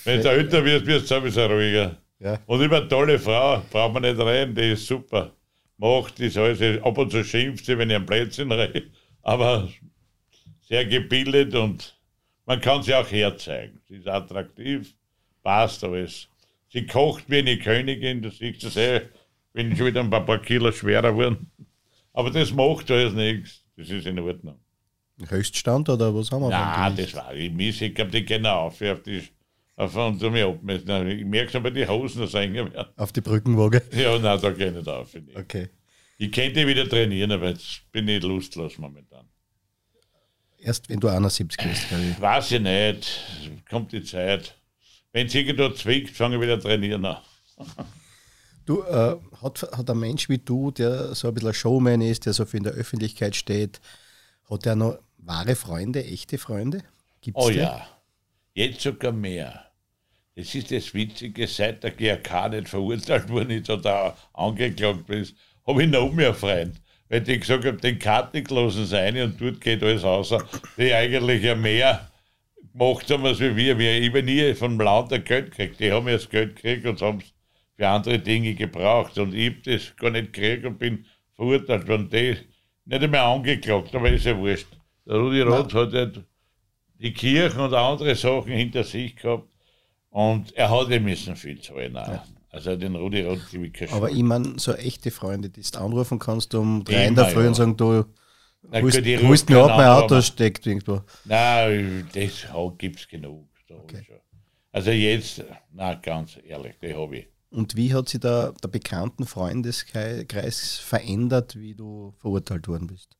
Wenn 0.03 0.21
du 0.21 0.29
älter 0.29 0.63
wirst, 0.63 0.85
wirst 0.85 1.09
du 1.09 1.15
sowieso 1.15 1.47
ruhiger. 1.47 1.97
Ja. 2.19 2.37
Und 2.45 2.61
immer 2.61 2.77
eine 2.77 2.87
tolle 2.87 3.17
Frau, 3.17 3.63
braucht 3.71 3.95
man 3.95 4.03
nicht 4.03 4.19
reden, 4.19 4.53
die 4.53 4.73
ist 4.73 4.85
super. 4.85 5.31
Macht 5.77 6.19
das 6.19 6.37
alles, 6.37 6.83
ab 6.83 6.95
und 6.95 7.09
zu 7.09 7.23
schimpft 7.23 7.65
sie, 7.65 7.75
wenn 7.79 7.89
ich 7.89 7.95
am 7.95 8.05
Plätzchen 8.05 8.51
rede, 8.51 8.83
aber 9.23 9.67
sehr 10.61 10.85
gebildet 10.85 11.55
und 11.55 11.99
man 12.45 12.61
kann 12.61 12.83
sie 12.83 12.93
auch 12.93 13.09
herzeigen. 13.09 13.81
Sie 13.87 13.95
ist 13.95 14.07
attraktiv, 14.07 14.93
passt 15.41 15.83
alles. 15.83 16.29
Sie 16.69 16.85
kocht 16.85 17.23
wie 17.27 17.39
eine 17.39 17.57
Königin, 17.57 18.21
du 18.21 18.29
siehst 18.29 18.63
das 18.63 18.77
eh, 18.77 19.01
bin 19.51 19.71
ich 19.71 19.79
schon 19.79 19.87
wieder 19.87 20.01
ein 20.01 20.11
paar, 20.11 20.27
paar 20.27 20.43
Kilo 20.43 20.71
schwerer 20.71 21.11
geworden. 21.11 21.49
Aber 22.13 22.29
das 22.31 22.53
macht 22.53 22.89
alles 22.91 23.13
nichts. 23.13 23.63
Das 23.75 23.89
ist 23.89 24.05
in 24.05 24.19
Ordnung. 24.19 24.59
Höchststand 25.27 25.89
oder 25.89 26.13
was 26.13 26.31
haben 26.31 26.41
wir? 26.43 26.49
Nein, 26.49 26.95
das 26.95 27.13
war 27.13 27.33
ich 27.35 27.51
miss. 27.51 27.81
Ich 27.81 27.93
glaube, 27.93 28.11
die 28.11 28.25
gehen 28.25 28.45
auf, 28.45 28.81
auf 28.81 29.03
die 29.03 29.23
auf 29.75 29.95
und 29.95 30.19
zu 30.19 30.29
mir 30.29 30.47
abmessen. 30.47 31.07
Ich 31.07 31.25
merke 31.25 31.51
schon 31.51 31.63
bei 31.63 31.71
den 31.71 31.87
Hosen, 31.87 32.21
dass 32.21 32.33
werden. 32.33 32.85
Auf 32.95 33.11
die 33.11 33.21
Brückenwaage? 33.21 33.81
Ja, 33.91 34.17
nein, 34.19 34.39
da 34.39 34.51
gehe 34.51 34.67
ich 34.67 34.73
nicht 34.73 34.87
auf. 34.87 35.13
Ich. 35.15 35.35
Okay. 35.35 35.69
Ich 36.17 36.31
könnte 36.31 36.65
wieder 36.67 36.87
trainieren, 36.87 37.31
aber 37.31 37.49
jetzt 37.49 37.91
bin 37.91 38.07
ich 38.07 38.21
lustlos 38.21 38.77
momentan. 38.77 39.27
Erst 40.59 40.87
wenn 40.89 40.99
du 40.99 41.07
71 41.07 41.57
bist, 41.57 41.89
glaube 41.89 42.03
ich. 42.03 42.21
Weiß 42.21 42.51
ich 42.51 42.61
nicht. 42.61 43.65
Kommt 43.69 43.91
die 43.91 44.03
Zeit. 44.03 44.55
Wenn 45.11 45.27
es 45.27 45.35
irgendwo 45.35 45.69
zwickt, 45.69 46.15
fange 46.15 46.35
ich 46.35 46.41
wieder 46.41 46.59
trainieren 46.59 47.05
an. 47.05 47.17
Du, 48.65 48.81
äh, 48.83 49.15
hat, 49.41 49.61
hat 49.71 49.89
ein 49.89 49.99
Mensch 49.99 50.29
wie 50.29 50.37
du, 50.37 50.71
der 50.71 51.15
so 51.15 51.27
ein 51.27 51.33
bisschen 51.33 51.49
ein 51.49 51.53
Showman 51.53 52.01
ist, 52.01 52.25
der 52.25 52.33
so 52.33 52.45
viel 52.45 52.59
in 52.59 52.63
der 52.63 52.73
Öffentlichkeit 52.73 53.35
steht, 53.35 53.81
hat 54.49 54.65
er 54.65 54.75
noch 54.75 54.99
wahre 55.17 55.55
Freunde, 55.55 56.03
echte 56.03 56.37
Freunde? 56.37 56.83
Gibt's 57.21 57.43
oh 57.43 57.49
die? 57.49 57.57
ja, 57.57 57.85
jetzt 58.53 58.81
sogar 58.81 59.11
mehr. 59.11 59.65
Das 60.35 60.55
ist 60.55 60.71
das 60.71 60.93
Witzige, 60.93 61.47
seit 61.47 61.83
der 61.83 61.91
GRK 61.91 62.49
nicht 62.49 62.69
verurteilt 62.69 63.29
wurde 63.29 63.55
ist 63.55 63.69
oder 63.69 64.17
angeklagt 64.33 65.09
ist, 65.09 65.35
habe 65.67 65.83
ich 65.83 65.89
noch 65.89 66.11
mehr 66.11 66.33
Freunde. 66.33 66.79
Weil 67.09 67.21
die 67.21 67.39
gesagt 67.39 67.65
haben, 67.65 67.79
den 67.79 67.99
Kartik 67.99 68.49
lassen 68.49 68.85
sie 68.87 69.21
und 69.21 69.39
dort 69.39 69.61
geht 69.61 69.83
alles 69.83 70.03
außer, 70.03 70.43
die 70.77 70.93
eigentlich 70.93 71.43
ja 71.43 71.53
mehr 71.53 72.09
gemacht 72.71 73.09
haben 73.11 73.25
als 73.25 73.39
wir. 73.39 73.55
Wir 73.55 73.75
haben 73.75 74.25
nie 74.25 74.53
vom 74.55 74.79
Land 74.79 75.09
Geld 75.09 75.51
gekriegt. 75.51 75.79
Die 75.79 75.91
haben 75.91 76.07
ja 76.07 76.13
das 76.13 76.29
Geld 76.29 76.55
gekriegt 76.55 76.85
und 76.87 77.01
haben 77.01 77.19
es 77.19 77.33
für 77.75 77.87
andere 77.87 78.19
Dinge 78.19 78.53
gebraucht. 78.53 79.17
Und 79.17 79.33
ich 79.33 79.51
habe 79.51 79.61
das 79.63 79.95
gar 79.95 80.11
nicht 80.11 80.33
gekriegt 80.33 80.65
und 80.65 80.79
bin 80.79 81.05
verurteilt 81.35 81.87
worden. 81.87 82.09
Die 82.09 82.37
nicht 82.85 83.03
einmal 83.03 83.35
angeklagt, 83.35 83.95
aber 83.95 84.11
ist 84.11 84.25
ja 84.25 84.37
wurscht. 84.37 84.67
Der 85.05 85.15
Rudi 85.15 85.41
Roth 85.41 85.73
hat 85.73 85.93
ja 85.93 86.07
die 86.99 87.13
Kirchen 87.13 87.59
und 87.59 87.73
andere 87.73 88.15
Sachen 88.15 88.51
hinter 88.51 88.83
sich 88.83 89.15
gehabt 89.15 89.47
und 90.09 90.55
er 90.55 90.69
hat 90.69 90.89
ja 90.89 90.99
müssen 90.99 91.35
viel 91.35 91.59
zahlen. 91.61 91.93
Ja. 91.95 92.23
Also 92.49 92.75
den 92.75 92.95
Rudi 92.95 93.21
Roth 93.21 93.49
gebe 93.51 93.67
ich 93.67 93.91
Aber 93.91 94.11
ich 94.11 94.21
meine, 94.21 94.59
so 94.59 94.73
echte 94.73 95.11
Freunde, 95.11 95.49
die 95.49 95.61
du 95.61 95.79
anrufen 95.79 96.19
kannst 96.19 96.53
um 96.55 96.83
drei 96.83 97.07
in 97.07 97.15
der 97.15 97.25
Früh 97.25 97.41
ja. 97.41 97.47
und 97.47 97.55
sagen, 97.55 97.75
du 97.75 98.05
holst 98.71 99.49
mir 99.49 99.63
ab, 99.63 99.77
mein 99.77 99.87
Auto 99.87 100.21
steckt 100.21 100.65
irgendwo. 100.67 101.01
Nein, 101.25 102.07
das 102.13 102.47
gibt 102.77 102.99
es 102.99 103.07
genug. 103.07 103.47
Okay. 103.69 104.05
Also 104.71 104.91
jetzt, 104.91 105.43
na 105.71 105.95
ganz 105.95 106.37
ehrlich, 106.47 106.75
das 106.79 106.93
habe 106.93 107.17
ich. 107.17 107.32
Und 107.53 107.75
wie 107.75 107.93
hat 107.93 108.09
sich 108.09 108.19
da 108.19 108.51
der 108.63 108.67
bekannten 108.67 109.27
Freundeskreis 109.27 110.79
verändert, 110.79 111.55
wie 111.55 111.75
du 111.75 112.11
verurteilt 112.17 112.67
worden 112.67 112.87
bist? 112.87 113.15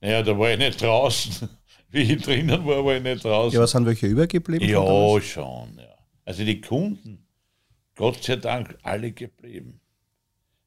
Naja, 0.00 0.22
da 0.22 0.38
war 0.38 0.52
ich 0.52 0.58
nicht 0.58 0.80
draußen. 0.80 1.48
Wie 1.90 2.00
ich 2.00 2.22
drinnen 2.22 2.66
war, 2.66 2.84
war 2.84 2.96
ich 2.96 3.02
nicht 3.02 3.24
draußen. 3.24 3.54
Ja, 3.54 3.62
was 3.62 3.70
sind 3.70 3.86
welche 3.86 4.06
übergeblieben? 4.06 4.68
Ja, 4.68 5.20
schon. 5.20 5.76
Ja. 5.78 5.94
Also 6.24 6.44
die 6.44 6.60
Kunden, 6.60 7.24
Gott 7.94 8.24
sei 8.24 8.36
Dank, 8.36 8.76
alle 8.82 9.12
geblieben. 9.12 9.80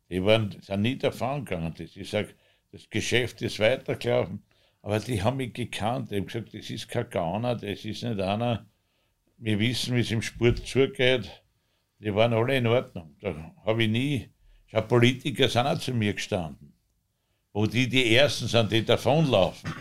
Die 0.10 0.24
waren, 0.24 0.56
sind 0.62 0.84
nie 0.84 0.98
davon 0.98 1.44
gegangen. 1.44 1.74
Ich 1.78 2.10
sage, 2.10 2.30
das 2.72 2.90
Geschäft 2.90 3.42
ist 3.42 3.60
weitergelaufen. 3.60 4.42
Aber 4.82 5.00
die 5.00 5.22
haben 5.22 5.38
mich 5.38 5.54
gekannt. 5.54 6.12
Die 6.12 6.18
haben 6.18 6.28
gesagt, 6.28 6.54
das 6.54 6.70
ist 6.70 6.88
kein 6.88 7.10
Gauner, 7.10 7.56
das 7.56 7.84
ist 7.84 8.04
nicht 8.04 8.20
einer. 8.22 8.66
Wir 9.38 9.60
wissen, 9.60 9.96
wie 9.96 10.02
es 10.02 10.12
im 10.12 10.22
Sport 10.22 10.66
zugeht 10.66 11.44
die 12.00 12.14
waren 12.14 12.34
alle 12.34 12.58
in 12.58 12.68
Ordnung. 12.68 13.16
Da 13.22 13.34
habe 13.66 13.84
ich 13.84 13.90
nie, 13.90 14.30
schau, 14.68 14.82
Politiker 14.82 15.50
sind 15.50 15.68
auch 15.68 15.80
zu 15.80 15.94
mir 15.94 16.14
gestanden. 16.14 16.74
Wo 17.54 17.66
die 17.66 17.88
die 17.90 18.16
Ersten 18.16 18.48
sind, 18.48 18.72
die 18.72 18.86
davonlaufen. 18.86 19.74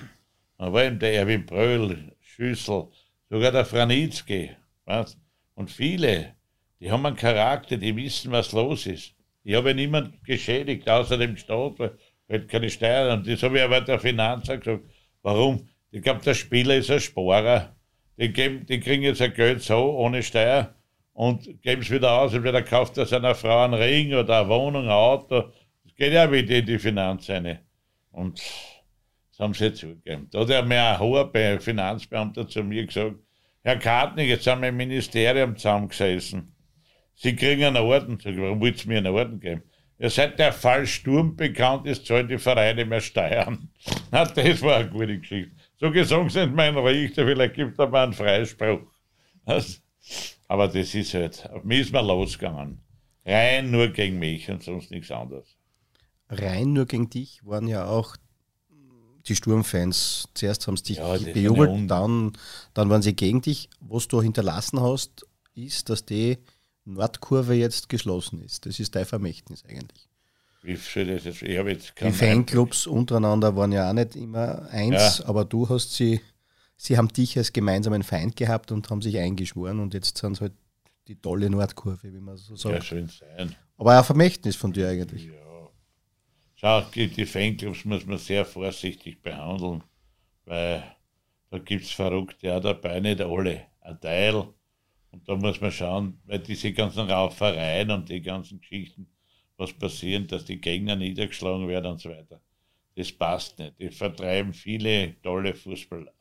Da 0.58 0.72
war 0.72 0.84
eben 0.84 0.98
der 0.98 1.14
Erwin 1.14 1.44
Bröll, 1.44 2.16
Schüssel, 2.20 2.88
sogar 3.28 3.52
der 3.52 3.66
Franitzky. 3.66 4.50
Was? 4.86 5.18
Und 5.54 5.70
viele, 5.70 6.34
die 6.80 6.90
haben 6.90 7.04
einen 7.04 7.16
Charakter, 7.16 7.76
die 7.76 7.94
wissen, 7.96 8.32
was 8.32 8.52
los 8.52 8.86
ist. 8.86 9.14
Ich 9.44 9.54
habe 9.54 9.70
ja 9.70 9.74
niemanden 9.74 10.18
geschädigt, 10.24 10.88
außer 10.88 11.18
dem 11.18 11.36
Staat, 11.36 11.78
weil, 11.78 11.98
weil 12.28 12.46
keine 12.46 12.70
Steuern. 12.70 13.18
Und 13.18 13.28
das 13.28 13.42
habe 13.42 13.58
ich 13.58 13.64
aber 13.64 13.80
der 13.80 14.00
Finanzer 14.00 14.58
gesagt. 14.58 14.84
Warum? 15.22 15.68
Ich 15.90 16.02
glaube, 16.02 16.22
der 16.22 16.34
Spieler 16.34 16.76
ist 16.76 16.90
ein 16.90 17.00
Sparer. 17.00 17.76
Die, 18.18 18.32
geben, 18.32 18.64
die 18.66 18.80
kriegen 18.80 19.02
jetzt 19.02 19.20
ein 19.20 19.34
Geld 19.34 19.62
so, 19.62 19.98
ohne 19.98 20.22
Steuer 20.22 20.75
und 21.16 21.62
geben 21.62 21.80
es 21.80 21.90
wieder 21.90 22.12
aus, 22.20 22.34
entweder 22.34 22.60
kauft 22.60 22.98
er 22.98 23.06
seiner 23.06 23.34
Frau 23.34 23.64
einen 23.64 23.72
Ring 23.72 24.12
oder 24.12 24.40
eine 24.40 24.48
Wohnung, 24.50 24.84
ein 24.84 24.90
Auto. 24.90 25.50
Das 25.82 25.94
geht 25.96 26.12
ja 26.12 26.30
wieder 26.30 26.56
in 26.56 26.66
die 26.66 26.78
Finanz 26.78 27.30
rein. 27.30 27.58
Und 28.10 28.36
das 29.30 29.38
haben 29.38 29.54
sie 29.54 29.72
zugegeben. 29.72 30.28
Da 30.30 30.40
hat 30.40 30.50
ja 30.50 30.60
mir 30.60 30.84
ein 30.84 30.98
hoher 30.98 31.30
Finanzbeamter 31.58 32.46
zu 32.46 32.62
mir 32.62 32.84
gesagt, 32.84 33.16
Herr 33.62 33.78
Kartnig, 33.78 34.28
jetzt 34.28 34.46
haben 34.46 34.60
wir 34.60 34.68
im 34.68 34.76
Ministerium 34.76 35.56
zusammengesessen. 35.56 36.54
Sie 37.14 37.34
kriegen 37.34 37.64
einen 37.64 37.78
Orden. 37.78 38.20
Sag, 38.22 38.36
warum 38.36 38.60
wollt 38.60 38.84
ihr 38.84 38.88
mir 38.88 38.98
einen 38.98 39.14
Orden 39.14 39.40
geben? 39.40 39.62
Ja, 39.98 40.10
seit 40.10 40.38
der 40.38 40.52
Fall 40.52 40.86
Sturm 40.86 41.34
bekannt 41.34 41.86
ist, 41.86 42.04
zahlen 42.04 42.28
die 42.28 42.36
Vereine 42.36 42.84
mehr 42.84 43.00
Steuern. 43.00 43.70
Na, 44.10 44.26
das 44.26 44.60
war 44.60 44.76
eine 44.76 44.90
gute 44.90 45.18
Geschichte. 45.18 45.52
So 45.80 45.90
gesagt 45.90 46.30
sind 46.32 46.54
mein 46.54 46.76
Richter, 46.76 47.24
vielleicht 47.24 47.54
gibt 47.54 47.78
er 47.78 47.88
mal 47.88 48.04
einen 48.04 48.12
Freispruch. 48.12 48.82
Das, 49.46 49.82
aber 50.48 50.68
das 50.68 50.94
ist 50.94 51.14
halt, 51.14 51.48
auf 51.50 51.64
mich 51.64 51.80
ist 51.80 51.92
man 51.92 52.06
losgegangen. 52.06 52.80
Rein 53.24 53.70
nur 53.70 53.88
gegen 53.88 54.18
mich 54.18 54.48
und 54.50 54.62
sonst 54.62 54.90
nichts 54.90 55.10
anderes. 55.10 55.56
Rein 56.28 56.72
nur 56.72 56.86
gegen 56.86 57.10
dich 57.10 57.44
waren 57.44 57.66
ja 57.66 57.86
auch 57.86 58.16
die 59.26 59.34
Sturmfans. 59.34 60.28
Zuerst 60.34 60.66
haben 60.66 60.76
sie 60.76 60.84
dich 60.84 60.98
ja, 60.98 61.16
bejubelt, 61.16 61.90
dann, 61.90 62.32
dann 62.74 62.90
waren 62.90 63.02
sie 63.02 63.14
gegen 63.14 63.42
dich. 63.42 63.68
Was 63.80 64.08
du 64.08 64.22
hinterlassen 64.22 64.80
hast, 64.80 65.26
ist, 65.54 65.88
dass 65.90 66.04
die 66.04 66.38
Nordkurve 66.84 67.54
jetzt 67.54 67.88
geschlossen 67.88 68.40
ist. 68.42 68.66
Das 68.66 68.78
ist 68.78 68.94
dein 68.94 69.06
Vermächtnis 69.06 69.64
eigentlich. 69.64 70.08
Wie 70.62 70.76
soll 70.76 71.06
das 71.06 71.24
jetzt? 71.24 71.42
Ich 71.42 71.50
jetzt 71.50 71.94
die 72.00 72.10
Fanclubs 72.10 72.86
untereinander 72.86 73.54
waren 73.54 73.72
ja 73.72 73.88
auch 73.88 73.94
nicht 73.94 74.16
immer 74.16 74.68
eins, 74.70 75.18
ja. 75.18 75.26
aber 75.26 75.44
du 75.44 75.68
hast 75.68 75.94
sie 75.94 76.20
sie 76.76 76.96
haben 76.96 77.08
dich 77.08 77.36
als 77.38 77.52
gemeinsamen 77.52 78.02
Feind 78.02 78.36
gehabt 78.36 78.72
und 78.72 78.88
haben 78.90 79.02
sich 79.02 79.18
eingeschworen 79.18 79.80
und 79.80 79.94
jetzt 79.94 80.18
sind 80.18 80.32
es 80.32 80.40
halt 80.40 80.52
die 81.08 81.16
tolle 81.16 81.48
Nordkurve, 81.50 82.12
wie 82.12 82.20
man 82.20 82.36
so 82.36 82.56
sagt. 82.56 82.74
Ja, 82.74 82.80
schön 82.80 83.08
sein. 83.08 83.54
Aber 83.76 83.96
ein 83.96 84.04
Vermächtnis 84.04 84.56
von 84.56 84.72
dir 84.72 84.88
eigentlich. 84.88 85.26
Ja. 85.26 85.32
Schau, 86.54 86.80
die, 86.94 87.08
die 87.08 87.26
Fanclubs 87.26 87.84
muss 87.84 88.06
man 88.06 88.18
sehr 88.18 88.44
vorsichtig 88.44 89.22
behandeln, 89.22 89.84
weil 90.46 90.82
da 91.50 91.58
gibt 91.58 91.84
es 91.84 91.90
Verrückte 91.92 92.54
auch 92.54 92.60
dabei, 92.60 92.98
nicht 92.98 93.20
alle, 93.20 93.66
ein 93.80 94.00
Teil. 94.00 94.34
Und 95.10 95.28
da 95.28 95.36
muss 95.36 95.60
man 95.60 95.70
schauen, 95.70 96.18
weil 96.24 96.38
diese 96.38 96.72
ganzen 96.72 97.10
Raufereien 97.10 97.90
und 97.90 98.08
die 98.08 98.22
ganzen 98.22 98.60
Geschichten, 98.60 99.06
was 99.58 99.72
passieren, 99.72 100.26
dass 100.26 100.44
die 100.44 100.60
Gegner 100.60 100.96
niedergeschlagen 100.96 101.68
werden 101.68 101.92
und 101.92 102.00
so 102.00 102.10
weiter. 102.10 102.40
Das 102.94 103.12
passt 103.12 103.58
nicht. 103.58 103.78
Die 103.78 103.90
vertreiben 103.90 104.54
viele 104.54 105.20
tolle 105.22 105.54
Fußball 105.54 106.00
und 106.00 106.15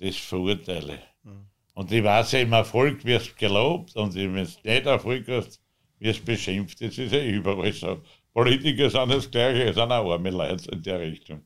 das 0.00 0.16
verurteile. 0.16 0.98
Mhm. 1.22 1.46
Und 1.74 1.92
ich 1.92 2.02
weiß 2.02 2.32
ja, 2.32 2.40
im 2.40 2.52
Erfolg 2.52 3.04
wirst 3.04 3.36
gelobt 3.36 3.94
und 3.96 4.14
wenn 4.14 4.34
du 4.34 4.40
nicht 4.40 4.64
Erfolg 4.64 5.28
hast, 5.28 5.60
wirst 5.98 6.24
beschimpft. 6.24 6.80
Das 6.80 6.98
ist 6.98 7.12
ja 7.12 7.22
überall 7.22 7.72
so. 7.72 8.00
Politiker 8.32 8.88
sind 8.90 9.10
das 9.10 9.30
Gleiche, 9.30 9.72
sind 9.72 9.92
auch 9.92 10.12
arme 10.12 10.30
Leute 10.30 10.70
in 10.70 10.82
der 10.82 11.00
Richtung. 11.00 11.42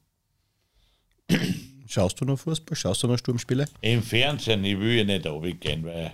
Schaust 1.87 2.21
du 2.21 2.25
noch 2.25 2.39
Fußball? 2.39 2.77
Schaust 2.77 3.03
du 3.03 3.09
noch 3.09 3.19
Sturmspiele? 3.19 3.67
Im 3.81 4.03
Fernsehen, 4.03 4.65
ich 4.65 4.79
will 4.79 4.99
ja 4.99 5.05
nicht 5.05 5.27
runtergehen, 5.27 5.85
weil 5.85 6.13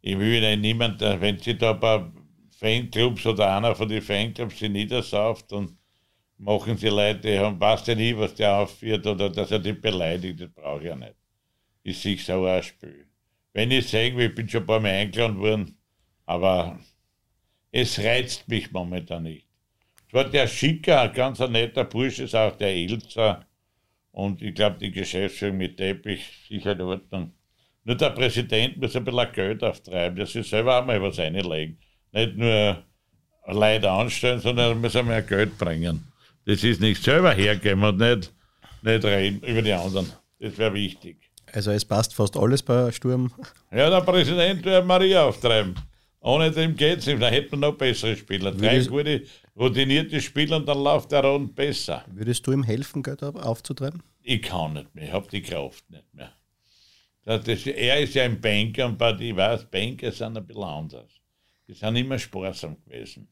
ich 0.00 0.18
will 0.18 0.42
ja 0.42 0.56
niemand, 0.56 1.00
wenn 1.00 1.38
sich 1.38 1.58
da 1.58 1.72
ein 1.72 1.80
paar 1.80 2.12
Fanclubs 2.58 3.26
oder 3.26 3.56
einer 3.56 3.74
von 3.74 3.88
den 3.88 4.02
Fanclubs 4.02 4.58
sich 4.58 4.70
niedersauft 4.70 5.52
und 5.52 5.76
machen 6.38 6.76
sie 6.76 6.88
Leute, 6.88 7.38
haben, 7.38 7.60
weiß 7.60 7.86
ja 7.86 7.94
nie, 7.94 8.16
was 8.16 8.34
der 8.34 8.56
aufführt 8.56 9.06
oder 9.06 9.30
dass 9.30 9.50
er 9.50 9.58
die 9.58 9.72
beleidigt, 9.72 10.40
das 10.40 10.50
brauche 10.50 10.80
ich 10.80 10.86
ja 10.86 10.96
nicht 10.96 11.14
ist 11.84 12.02
sich 12.02 12.24
so 12.24 12.44
ein 12.44 12.62
Spiel. 12.62 13.06
Wenn 13.52 13.70
ich 13.70 13.88
sage, 13.88 14.24
ich 14.24 14.34
bin 14.34 14.48
schon 14.48 14.62
ein 14.62 14.66
paar 14.66 14.80
Mal 14.80 14.90
eingeladen 14.90 15.38
worden, 15.38 15.78
aber 16.26 16.78
es 17.70 17.98
reizt 17.98 18.48
mich 18.48 18.72
momentan 18.72 19.22
nicht. 19.22 19.46
Es 20.08 20.14
war 20.14 20.24
der 20.24 20.48
Schicker, 20.48 21.08
ganz 21.08 21.40
ein 21.40 21.52
netter 21.52 21.84
Bursche, 21.84 22.24
ist 22.24 22.34
auch 22.34 22.56
der 22.56 22.74
Elzer. 22.74 23.46
Und 24.10 24.42
ich 24.42 24.54
glaube, 24.54 24.78
die 24.78 24.90
Geschäftsführung 24.90 25.58
mit 25.58 25.76
Teppich 25.76 26.46
sicher 26.48 26.72
in 26.72 26.80
Ordnung. 26.80 27.32
Nur 27.84 27.96
der 27.96 28.10
Präsident 28.10 28.78
muss 28.78 28.96
ein 28.96 29.04
bisschen 29.04 29.32
Geld 29.32 29.62
auftreiben, 29.62 30.18
dass 30.18 30.32
sie 30.32 30.42
selber 30.42 30.80
auch 30.80 30.86
mal 30.86 31.02
was 31.02 31.18
einlegen. 31.18 31.78
Nicht 32.12 32.36
nur 32.36 32.82
Leute 33.46 33.90
anstellen, 33.90 34.40
sondern 34.40 34.70
er 34.70 34.74
muss 34.74 34.96
auch 34.96 35.04
mehr 35.04 35.22
Geld 35.22 35.58
bringen. 35.58 36.12
Das 36.46 36.64
ist 36.64 36.80
nicht 36.80 37.02
selber 37.02 37.32
hergeben 37.32 37.82
und 37.84 37.98
nicht, 37.98 38.32
nicht 38.82 39.04
reden 39.04 39.40
über 39.42 39.62
die 39.62 39.72
anderen. 39.72 40.10
Das 40.38 40.56
wäre 40.56 40.72
wichtig. 40.74 41.16
Also 41.54 41.70
es 41.70 41.84
passt 41.84 42.14
fast 42.14 42.36
alles 42.36 42.62
bei 42.62 42.90
Sturm. 42.90 43.32
Ja, 43.70 43.88
der 43.88 44.00
Präsident 44.00 44.64
will 44.64 44.82
Maria 44.82 45.24
auftreiben. 45.24 45.76
Ohne 46.20 46.50
dem 46.50 46.74
geht 46.74 46.98
es 46.98 47.06
nicht. 47.06 47.22
Da 47.22 47.28
hätte 47.28 47.50
man 47.52 47.60
noch 47.60 47.78
bessere 47.78 48.16
Spieler. 48.16 48.50
Drei 48.50 48.82
gute, 48.84 49.22
routinierte 49.56 50.20
Spieler 50.20 50.56
und 50.56 50.66
dann 50.66 50.82
läuft 50.82 51.12
der 51.12 51.22
Rund 51.22 51.54
besser. 51.54 52.04
Würdest 52.08 52.44
du 52.46 52.52
ihm 52.52 52.64
helfen, 52.64 53.04
Geld 53.04 53.22
aufzutreiben? 53.22 54.02
Ich 54.22 54.42
kann 54.42 54.72
nicht 54.72 54.92
mehr. 54.94 55.04
Ich 55.04 55.12
habe 55.12 55.28
die 55.30 55.42
Kraft 55.42 55.88
nicht 55.90 56.12
mehr. 56.12 56.32
Das, 57.24 57.44
das, 57.44 57.66
er 57.66 58.00
ist 58.00 58.14
ja 58.14 58.24
ein 58.24 58.40
Banker 58.40 58.86
und 58.86 58.98
bei 58.98 59.12
die 59.12 59.36
weiß, 59.36 59.66
Banker 59.66 60.10
sind 60.10 60.36
ein 60.36 60.44
bisschen 60.46 60.64
anders. 60.64 61.10
Die 61.68 61.74
sind 61.74 61.94
immer 61.94 62.18
sparsam 62.18 62.76
gewesen. 62.84 63.28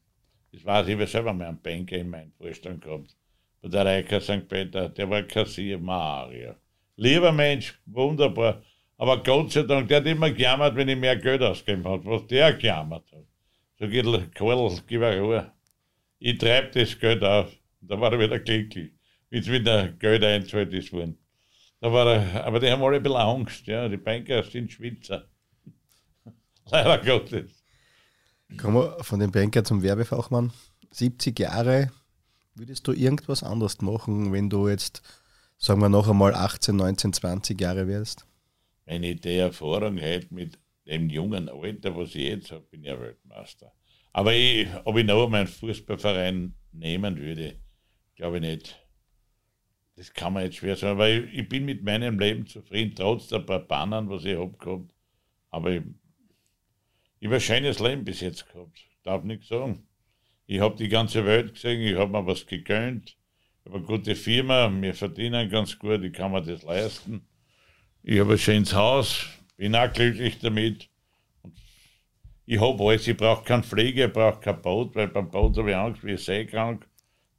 Das 0.53 0.63
weiß 0.63 0.87
ich, 0.87 0.97
ich 0.97 1.09
selber 1.09 1.33
mal 1.33 1.47
einen 1.47 1.61
Banker 1.61 1.97
in 1.97 2.09
meinem 2.09 2.31
Vorstand 2.31 2.81
gehabt. 2.83 3.17
Bei 3.61 3.67
der 3.67 3.85
Reicher 3.85 4.21
St. 4.21 4.47
Peter, 4.47 4.87
der 4.87 5.09
war 5.09 5.23
Kassier 5.23 5.77
Mario. 5.77 6.55
Lieber 6.95 7.31
Mensch, 7.31 7.79
wunderbar. 7.85 8.61
Aber 8.97 9.21
Gott 9.23 9.51
sei 9.51 9.63
Dank, 9.63 9.87
der 9.87 9.97
hat 9.97 10.05
immer 10.05 10.31
gejammert, 10.31 10.75
wenn 10.75 10.89
ich 10.89 10.97
mehr 10.97 11.15
Geld 11.17 11.41
ausgegeben 11.41 11.85
habe, 11.85 12.05
was 12.05 12.27
der 12.27 12.53
gejammert 12.53 13.11
hat. 13.11 13.25
So 13.79 13.87
geht 13.87 14.35
Karl, 14.35 14.79
gib 14.87 14.99
mir 14.99 15.19
Ruhe. 15.19 15.51
Ich 16.19 16.37
treibe 16.37 16.71
das 16.79 16.97
Geld 16.97 17.23
auf. 17.23 17.51
Da 17.81 17.99
war 17.99 18.13
er 18.13 18.19
wieder 18.19 18.39
glücklich, 18.39 18.93
wie 19.29 19.39
es 19.39 19.51
wieder 19.51 19.89
Geld 19.89 20.23
einzahlt 20.23 20.71
ist 20.73 20.93
worden. 20.93 21.17
Da 21.81 21.91
war 21.91 22.07
er, 22.07 22.45
aber 22.45 22.61
die 22.61 22.71
haben 22.71 22.81
alle 22.81 22.97
ein 22.97 23.03
bisschen 23.03 23.17
Angst, 23.17 23.67
ja. 23.67 23.89
Die 23.89 23.97
Banker 23.97 24.41
sind 24.43 24.71
Schwitzer. 24.71 25.27
Leider 26.71 26.97
Gottes. 26.99 27.63
Kommen 28.57 28.77
wir 28.77 29.03
von 29.03 29.19
dem 29.19 29.31
Banker 29.31 29.65
zum 29.65 29.83
Werbefachmann. 29.83 30.53
70 30.91 31.37
Jahre, 31.39 31.91
würdest 32.55 32.87
du 32.87 32.93
irgendwas 32.93 33.43
anderes 33.43 33.81
machen, 33.81 34.31
wenn 34.31 34.49
du 34.49 34.69
jetzt, 34.69 35.01
sagen 35.63 35.79
wir 35.79 35.87
noch 35.87 36.09
einmal 36.09 36.33
18, 36.33 36.75
19, 36.75 37.13
20 37.13 37.61
Jahre 37.61 37.87
wärst? 37.87 38.27
Wenn 38.83 39.03
ich 39.03 39.21
die 39.21 39.37
Erfahrung 39.37 39.97
hätte 39.97 40.33
mit 40.33 40.59
dem 40.85 41.09
jungen 41.09 41.47
Alter, 41.47 41.95
was 41.95 42.09
ich 42.15 42.23
jetzt 42.23 42.51
habe, 42.51 42.65
bin 42.69 42.81
ich 42.81 42.87
ja 42.87 42.99
Weltmeister. 42.99 43.71
Aber 44.11 44.33
ich, 44.33 44.67
ob 44.83 44.97
ich 44.97 45.05
noch 45.05 45.29
meinen 45.29 45.47
Fußballverein 45.47 46.53
nehmen 46.73 47.17
würde, 47.17 47.55
glaube 48.15 48.37
ich 48.37 48.41
nicht. 48.41 48.85
Das 49.95 50.11
kann 50.11 50.33
man 50.33 50.43
jetzt 50.43 50.57
schwer 50.57 50.75
sagen, 50.75 50.99
weil 50.99 51.29
ich, 51.29 51.39
ich 51.39 51.49
bin 51.49 51.63
mit 51.63 51.81
meinem 51.81 52.19
Leben 52.19 52.45
zufrieden, 52.45 52.95
trotz 52.95 53.29
der 53.29 53.39
paar 53.39 53.59
Pannen, 53.59 54.09
was 54.09 54.25
ich 54.25 54.37
habe 54.37 54.57
gehabt. 54.57 54.93
Aber 55.49 55.71
ich, 55.71 55.83
ich 57.21 57.27
habe 57.27 57.35
ein 57.35 57.41
schönes 57.41 57.79
Leben 57.79 58.03
bis 58.03 58.19
jetzt 58.19 58.51
gehabt, 58.51 58.79
darf 59.03 59.23
nichts 59.23 59.47
sagen. 59.47 59.87
Ich 60.45 60.59
habe 60.59 60.75
die 60.75 60.89
ganze 60.89 61.25
Welt 61.25 61.53
gesehen, 61.53 61.79
ich 61.81 61.95
habe 61.95 62.11
mir 62.11 62.27
was 62.27 62.45
gegönnt, 62.45 63.15
ich 63.63 63.71
habe 63.71 63.77
eine 63.77 63.87
gute 63.87 64.15
Firma, 64.15 64.69
wir 64.81 64.93
verdienen 64.93 65.49
ganz 65.49 65.79
gut, 65.79 66.03
ich 66.03 66.11
kann 66.11 66.33
mir 66.33 66.41
das 66.41 66.63
leisten. 66.63 67.25
Ich 68.03 68.19
habe 68.19 68.33
ein 68.33 68.37
schönes 68.37 68.73
Haus, 68.73 69.25
bin 69.55 69.73
auch 69.73 69.91
glücklich 69.91 70.37
damit. 70.39 70.89
Ich 72.45 72.59
habe 72.59 72.83
alles, 72.83 73.07
ich 73.07 73.15
brauche 73.15 73.45
keine 73.45 73.63
Pflege, 73.63 74.07
ich 74.07 74.11
brauche 74.11 74.41
kein 74.41 74.61
Boot, 74.61 74.93
weil 74.95 75.07
beim 75.07 75.31
Boot 75.31 75.57
habe 75.57 75.69
ich 75.69 75.75
Angst, 75.77 76.03
wie 76.03 76.17
seekrank. 76.17 76.85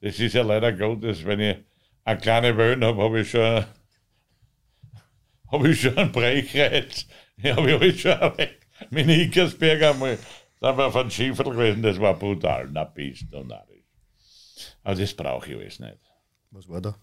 Das 0.01 0.19
ist 0.19 0.33
ja 0.33 0.43
leider 0.43 0.73
Gottes, 0.73 1.27
wenn 1.27 1.41
ich 1.41 1.59
eine 2.05 2.19
kleine 2.19 2.57
Wellen 2.57 2.83
habe, 2.83 3.03
habe 3.03 3.21
ich 3.21 3.31
schon, 3.31 3.67
habe 5.53 5.69
ich 5.69 5.81
schon 5.83 5.99
einen 5.99 6.11
Brechreiz. 6.11 7.07
Ich 7.37 7.53
habe 7.53 7.87
ich 7.87 8.01
schon 8.01 8.33
mit 8.89 9.07
Nickersberg 9.07 9.83
einmal, 9.83 10.19
da 10.59 10.75
war 10.75 10.91
von 10.91 11.11
Schiffer 11.11 11.45
gewesen, 11.45 11.83
das 11.83 12.01
war 12.01 12.19
brutal, 12.19 12.71
na 12.73 12.85
bist 12.85 13.27
du 13.31 13.45
narrisch. 13.45 13.85
Aber 14.83 14.95
das 14.95 15.13
brauche 15.13 15.51
ich 15.51 15.57
alles 15.59 15.81
nicht. 15.81 16.14
Was 16.55 16.69
war 16.69 16.81
da? 16.81 16.95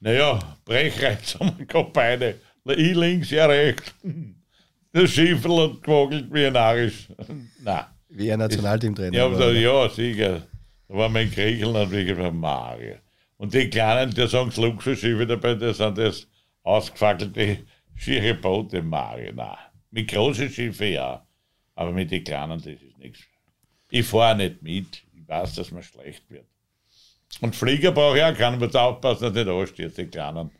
Naja, 0.00 0.56
Brechreiz 0.64 1.34
haben 1.40 1.58
wir 1.58 1.66
gehabt 1.66 1.92
beide. 1.92 2.40
Ich 2.64 2.94
links, 2.94 3.30
ja 3.30 3.44
rechts. 3.44 3.94
Der 4.94 5.06
Schiffer 5.06 5.62
hat 5.62 5.82
gewogelt 5.82 6.32
wie 6.32 6.46
ein 6.46 6.56
Arisch. 6.56 7.08
Nein. 7.62 7.84
Wie 8.08 8.32
ein 8.32 8.38
Nationalteamtrainer. 8.38 9.16
Ja, 9.16 9.28
da, 9.28 9.50
ja, 9.50 9.88
sicher. 9.90 10.46
Da 10.88 10.94
war 10.94 11.08
mein 11.10 11.30
Griechenland 11.30 11.90
wirklich 11.90 12.16
bei 12.16 12.30
Mario. 12.30 12.96
Und 13.36 13.52
die 13.52 13.68
Kleinen, 13.68 14.10
die 14.10 14.26
sagen, 14.26 14.48
das 14.48 14.56
Luxusschiffe 14.56 15.26
dabei, 15.26 15.54
das 15.54 15.78
sind 15.78 15.98
das 15.98 16.26
ausgefackelte 16.62 17.58
schiere 17.94 18.34
Boote, 18.34 18.82
Mario. 18.82 19.32
Nein. 19.34 19.56
Mit 19.90 20.08
großen 20.08 20.48
Schiffen 20.48 20.92
ja. 20.92 21.26
Aber 21.74 21.92
mit 21.92 22.10
den 22.10 22.24
Kleinen, 22.24 22.58
das 22.58 22.66
ist 22.66 22.98
nichts. 22.98 23.20
Ich 23.90 24.06
fahre 24.06 24.36
nicht 24.36 24.62
mit. 24.62 25.02
Ich 25.14 25.28
weiß, 25.28 25.54
dass 25.56 25.70
mir 25.70 25.82
schlecht 25.82 26.28
wird. 26.30 26.46
Und 27.40 27.56
Flieger 27.56 27.92
brauche 27.92 28.18
ich 28.18 28.24
auch 28.24 28.34
keinen, 28.34 28.58
muss 28.58 28.74
aufpassen, 28.74 29.24
dass 29.24 29.32
nicht 29.34 29.48
ansteht, 29.48 29.96
die 29.96 30.06
Kleinen. 30.06 30.50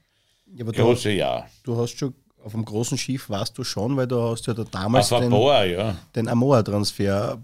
Ja, 0.55 0.65
aber 0.65 0.73
Große, 0.73 1.11
du, 1.11 1.15
ja. 1.15 1.47
Du 1.63 1.77
hast 1.77 1.99
schon 1.99 2.15
auf 2.43 2.53
dem 2.53 2.65
großen 2.65 2.99
Schiff 2.99 3.31
warst 3.31 3.57
du 3.57 3.65
schon, 3.65 3.97
weil 3.97 4.07
du 4.09 4.21
hast 4.21 4.47
ja 4.47 4.55
da 4.55 4.65
damals 4.65 5.09
den, 5.09 5.31
Boa, 5.31 5.65
ja. 5.65 5.97
den 6.15 6.29
Amoa-Transfer 6.29 7.41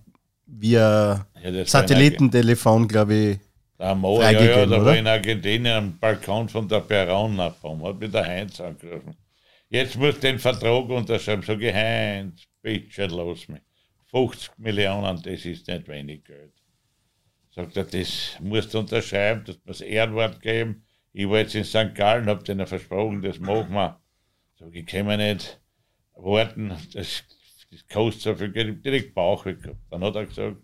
via 0.47 1.27
ja, 1.43 1.65
Satellitentelefon, 1.65 2.89
glaube 2.89 3.15
ich, 3.15 3.39
der 3.79 3.91
Amoa, 3.91 4.31
ja, 4.31 4.43
ja, 4.43 4.67
da 4.67 4.77
oder? 4.77 4.85
war 4.87 4.97
in 4.97 5.07
Argentinien 5.07 5.77
am 5.77 5.99
Balkon 5.99 6.49
von 6.49 6.67
der 6.69 6.81
Perona, 6.81 7.55
hat 7.63 8.01
mich 8.01 8.11
der 8.11 8.27
Heinz 8.27 8.61
angerufen. 8.61 9.15
Jetzt 9.69 9.97
muss 9.97 10.15
du 10.15 10.21
den 10.23 10.39
Vertrag 10.39 10.89
unterschreiben. 10.89 11.43
Sag 11.47 11.61
ich, 11.61 11.73
Heinz, 11.73 12.43
bitte 12.61 13.07
los 13.07 13.47
mich. 13.47 13.61
50 14.11 14.51
Millionen, 14.59 15.23
das 15.23 15.45
ist 15.45 15.69
nicht 15.69 15.87
wenig 15.87 16.25
Geld. 16.25 16.55
Sagt 17.59 17.77
er, 17.77 17.87
das 17.87 18.39
musst 18.39 18.73
du 18.73 18.79
unterschreiben, 18.79 19.43
das 19.45 19.59
muss 19.65 19.81
Ehrenwort 19.81 20.41
geben. 20.41 20.85
Ich 21.13 21.29
war 21.29 21.39
jetzt 21.39 21.57
in 21.57 21.65
St. 21.65 21.93
Gallen, 21.93 22.29
hab 22.29 22.45
denen 22.45 22.65
versprochen, 22.69 23.21
das 23.21 23.41
machen 23.41 23.73
wir. 23.73 24.01
Sag 24.61 24.73
ich, 24.77 24.87
kann 24.87 25.07
mir 25.07 25.17
nicht 25.17 25.61
warten, 26.15 26.69
das, 26.93 27.25
das 27.69 27.89
kostet 27.89 28.23
so 28.23 28.35
viel 28.37 28.53
Geld. 28.53 28.85
Direkt 28.85 29.13
Bauch 29.13 29.43
gehabt. 29.43 29.77
Dann 29.91 30.05
hat 30.05 30.15
er 30.15 30.27
gesagt, 30.27 30.59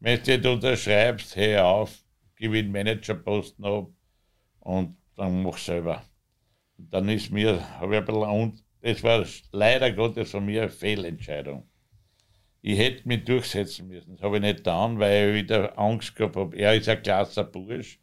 wenn 0.00 0.20
du 0.20 0.30
nicht 0.32 0.44
unterschreibst, 0.44 1.36
hör 1.36 1.64
auf, 1.64 2.02
gewinn 2.34 2.72
Managerposten 2.72 3.64
ab 3.64 3.90
und 4.58 4.96
dann 5.14 5.44
mach 5.44 5.58
selber. 5.58 6.02
Und 6.76 6.92
dann 6.92 7.08
ist 7.08 7.30
mir, 7.30 7.60
habe 7.78 7.94
ich 7.94 8.00
ein 8.00 8.04
bisschen, 8.04 8.22
und 8.24 8.64
das 8.80 9.00
war 9.04 9.24
leider 9.52 9.92
Gottes 9.92 10.32
von 10.32 10.44
mir 10.44 10.62
eine 10.62 10.70
Fehlentscheidung. 10.72 11.70
Ich 12.64 12.78
hätte 12.78 13.06
mich 13.08 13.24
durchsetzen 13.24 13.88
müssen. 13.88 14.14
Das 14.14 14.22
habe 14.22 14.36
ich 14.36 14.42
nicht 14.42 14.58
getan, 14.58 14.98
weil 15.00 15.30
ich 15.30 15.42
wieder 15.42 15.76
Angst 15.76 16.14
gehabt 16.14 16.36
habe. 16.36 16.56
Er 16.56 16.74
ist 16.74 16.88
ein 16.88 17.02
klasser 17.02 17.42
Bursch. 17.42 17.98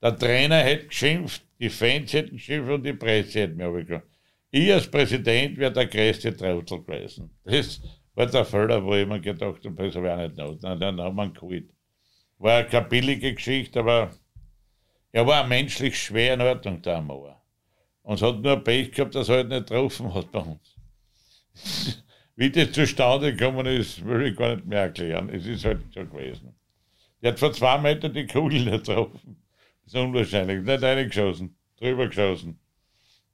Der 0.00 0.16
Trainer 0.16 0.58
hätte 0.58 0.86
geschimpft, 0.86 1.42
die 1.58 1.68
Fans 1.68 2.12
hätten 2.12 2.36
geschimpft 2.36 2.70
und 2.70 2.84
die 2.84 2.92
Presse 2.92 3.40
hätte 3.40 3.54
mir 3.54 3.66
abgekommen. 3.66 4.02
Ich 4.50 4.72
als 4.72 4.88
Präsident 4.88 5.58
wäre 5.58 5.72
der 5.72 5.86
größte 5.86 6.36
Trottel 6.36 6.82
gewesen. 6.84 7.30
Das 7.42 7.82
war 8.14 8.26
der 8.26 8.44
Fehler, 8.44 8.84
wo 8.84 8.94
ich 8.94 9.06
mir 9.06 9.20
gedacht 9.20 9.64
habe, 9.64 9.76
das 9.76 9.96
habe 9.96 10.06
ich 10.06 10.12
auch 10.12 10.18
nicht 10.18 10.36
noch. 10.36 10.54
Dann, 10.60 10.78
dann 10.78 11.00
haben 11.00 11.16
wir 11.16 11.24
ihn 11.24 11.34
geholt. 11.34 11.70
War 12.38 12.62
keine 12.64 12.86
billige 12.86 13.34
Geschichte, 13.34 13.80
aber 13.80 14.12
er 15.10 15.26
war 15.26 15.44
menschlich 15.46 16.00
schwer 16.00 16.34
in 16.34 16.40
Ordnung, 16.40 16.80
der 16.82 16.98
Amor. 16.98 17.42
Und 18.02 18.14
es 18.14 18.22
hat 18.22 18.40
nur 18.40 18.62
Pech 18.62 18.92
gehabt, 18.92 19.14
dass 19.16 19.28
er 19.28 19.36
halt 19.36 19.48
nicht 19.48 19.66
getroffen 19.66 20.14
hat 20.14 20.30
bei 20.30 20.40
uns. 20.40 20.76
Wie 22.36 22.50
das 22.50 22.72
zustande 22.72 23.34
gekommen 23.34 23.66
ist, 23.66 24.04
will 24.04 24.26
ich 24.26 24.36
gar 24.36 24.56
nicht 24.56 24.66
mehr 24.66 24.82
erklären. 24.82 25.28
Es 25.28 25.46
ist 25.46 25.64
halt 25.64 25.80
so 25.92 26.04
gewesen. 26.04 26.54
Der 27.22 27.32
hat 27.32 27.38
vor 27.38 27.52
zwei 27.52 27.78
Metern 27.78 28.12
die 28.12 28.26
Kugel 28.26 28.64
getroffen. 28.70 29.36
Das 29.84 29.94
ist 29.94 30.00
unwahrscheinlich. 30.00 30.62
Nicht 30.62 30.82
reingeschossen, 30.82 31.56
drüber 31.78 32.08
geschossen. 32.08 32.58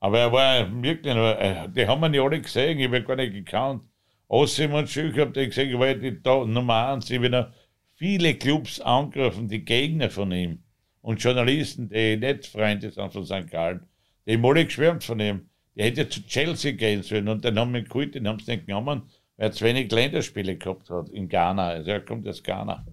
Aber 0.01 0.19
er 0.19 0.33
war 0.33 0.83
wirklich 0.83 1.15
nur, 1.15 1.39
äh, 1.39 1.69
die 1.69 1.87
haben 1.87 2.01
wir 2.01 2.09
nicht 2.09 2.21
alle 2.21 2.41
gesehen, 2.41 2.79
ich 2.79 2.87
habe 2.87 3.03
gar 3.03 3.17
nicht 3.17 3.33
gekannt. 3.33 3.83
Ossim 4.29 4.73
und 4.73 4.89
Schüch 4.89 5.19
habt 5.19 5.37
ihr 5.37 5.47
gesehen, 5.47 5.71
ich 5.71 5.79
war 5.79 5.95
die 5.95 6.21
Nummer 6.53 6.89
eins, 6.89 7.11
ich 7.11 7.21
bin 7.21 7.33
noch 7.33 7.51
viele 7.97 8.35
Clubs 8.35 8.81
angegriffen, 8.81 9.49
die 9.49 9.65
Gegner 9.65 10.09
von 10.09 10.33
ihm 10.33 10.63
und 11.03 11.23
Journalisten, 11.23 11.89
die 11.89 12.17
nicht 12.17 12.47
Freunde 12.47 12.91
sind 12.91 13.13
von 13.13 13.27
St. 13.27 13.51
Gallen, 13.51 13.87
die 14.27 14.35
haben 14.35 14.45
alle 14.47 14.65
geschwärmt 14.65 15.05
von 15.05 15.21
ihm. 15.21 15.50
Der 15.81 15.87
hätte 15.87 16.11
zu 16.11 16.27
Chelsea 16.27 16.73
gehen 16.73 17.03
sollen 17.03 17.27
und 17.27 17.43
dann 17.43 17.59
haben 17.59 17.73
wir 17.73 17.81
ihn 17.81 17.89
geholt, 17.89 18.15
den 18.15 18.29
haben 18.29 18.39
sie 18.39 18.51
nicht 18.51 18.67
genommen, 18.67 19.05
weil 19.39 19.47
er 19.47 19.53
zu 19.53 19.65
wenig 19.65 19.91
Länderspiele 19.91 20.59
gehabt 20.59 20.91
hat 20.91 21.09
in 21.09 21.27
Ghana. 21.27 21.69
Also 21.69 21.93
er 21.93 22.05
kommt 22.05 22.29
aus 22.29 22.43
Ghana. 22.43 22.87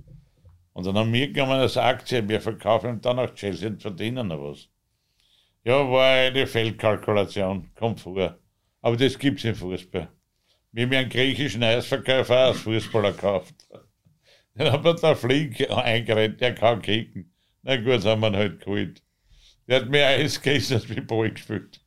Und 0.72 0.86
dann 0.86 0.98
haben 0.98 1.12
wir 1.12 1.28
genommen 1.30 1.60
als 1.60 1.76
Aktie, 1.76 2.26
wir 2.30 2.40
verkaufen 2.40 2.92
ihm 2.92 3.02
dann 3.02 3.18
nach 3.18 3.36
Chelsea 3.36 3.68
und 3.68 3.82
verdienen 3.82 4.30
noch 4.30 4.42
was. 4.42 4.70
Ja, 5.66 5.92
war 5.92 6.14
eine 6.14 6.48
Feldkalkulation, 6.48 7.70
kommt 7.76 8.00
vor. 8.00 8.40
Aber 8.80 8.96
das 8.96 9.20
gibt 9.20 9.40
es 9.40 9.44
im 9.44 9.56
Fußball. 9.56 10.08
Wir 10.72 10.86
haben 10.86 10.94
einen 10.94 11.10
griechischen 11.10 11.64
Eisverkäufer 11.64 12.38
als 12.38 12.62
Fußballer 12.62 13.12
gekauft. 13.12 13.68
Dann 14.56 14.72
hat 14.72 14.86
man 14.86 14.96
da 14.96 15.14
Flieg 15.14 15.70
eingerennt, 15.70 16.40
der 16.40 16.56
kann 16.56 16.82
kicken. 16.82 17.34
Na 17.64 17.76
gut, 17.76 18.06
haben 18.06 18.22
wir 18.22 18.30
ihn 18.30 18.38
halt 18.38 18.62
geholt. 18.62 19.04
Der 19.68 19.82
hat 19.82 19.90
mehr 19.90 20.08
Eis 20.08 20.42
gegessen 20.42 20.76
als 20.76 20.90
wie 20.90 21.02
Ball 21.02 21.32
gespielt. 21.32 21.82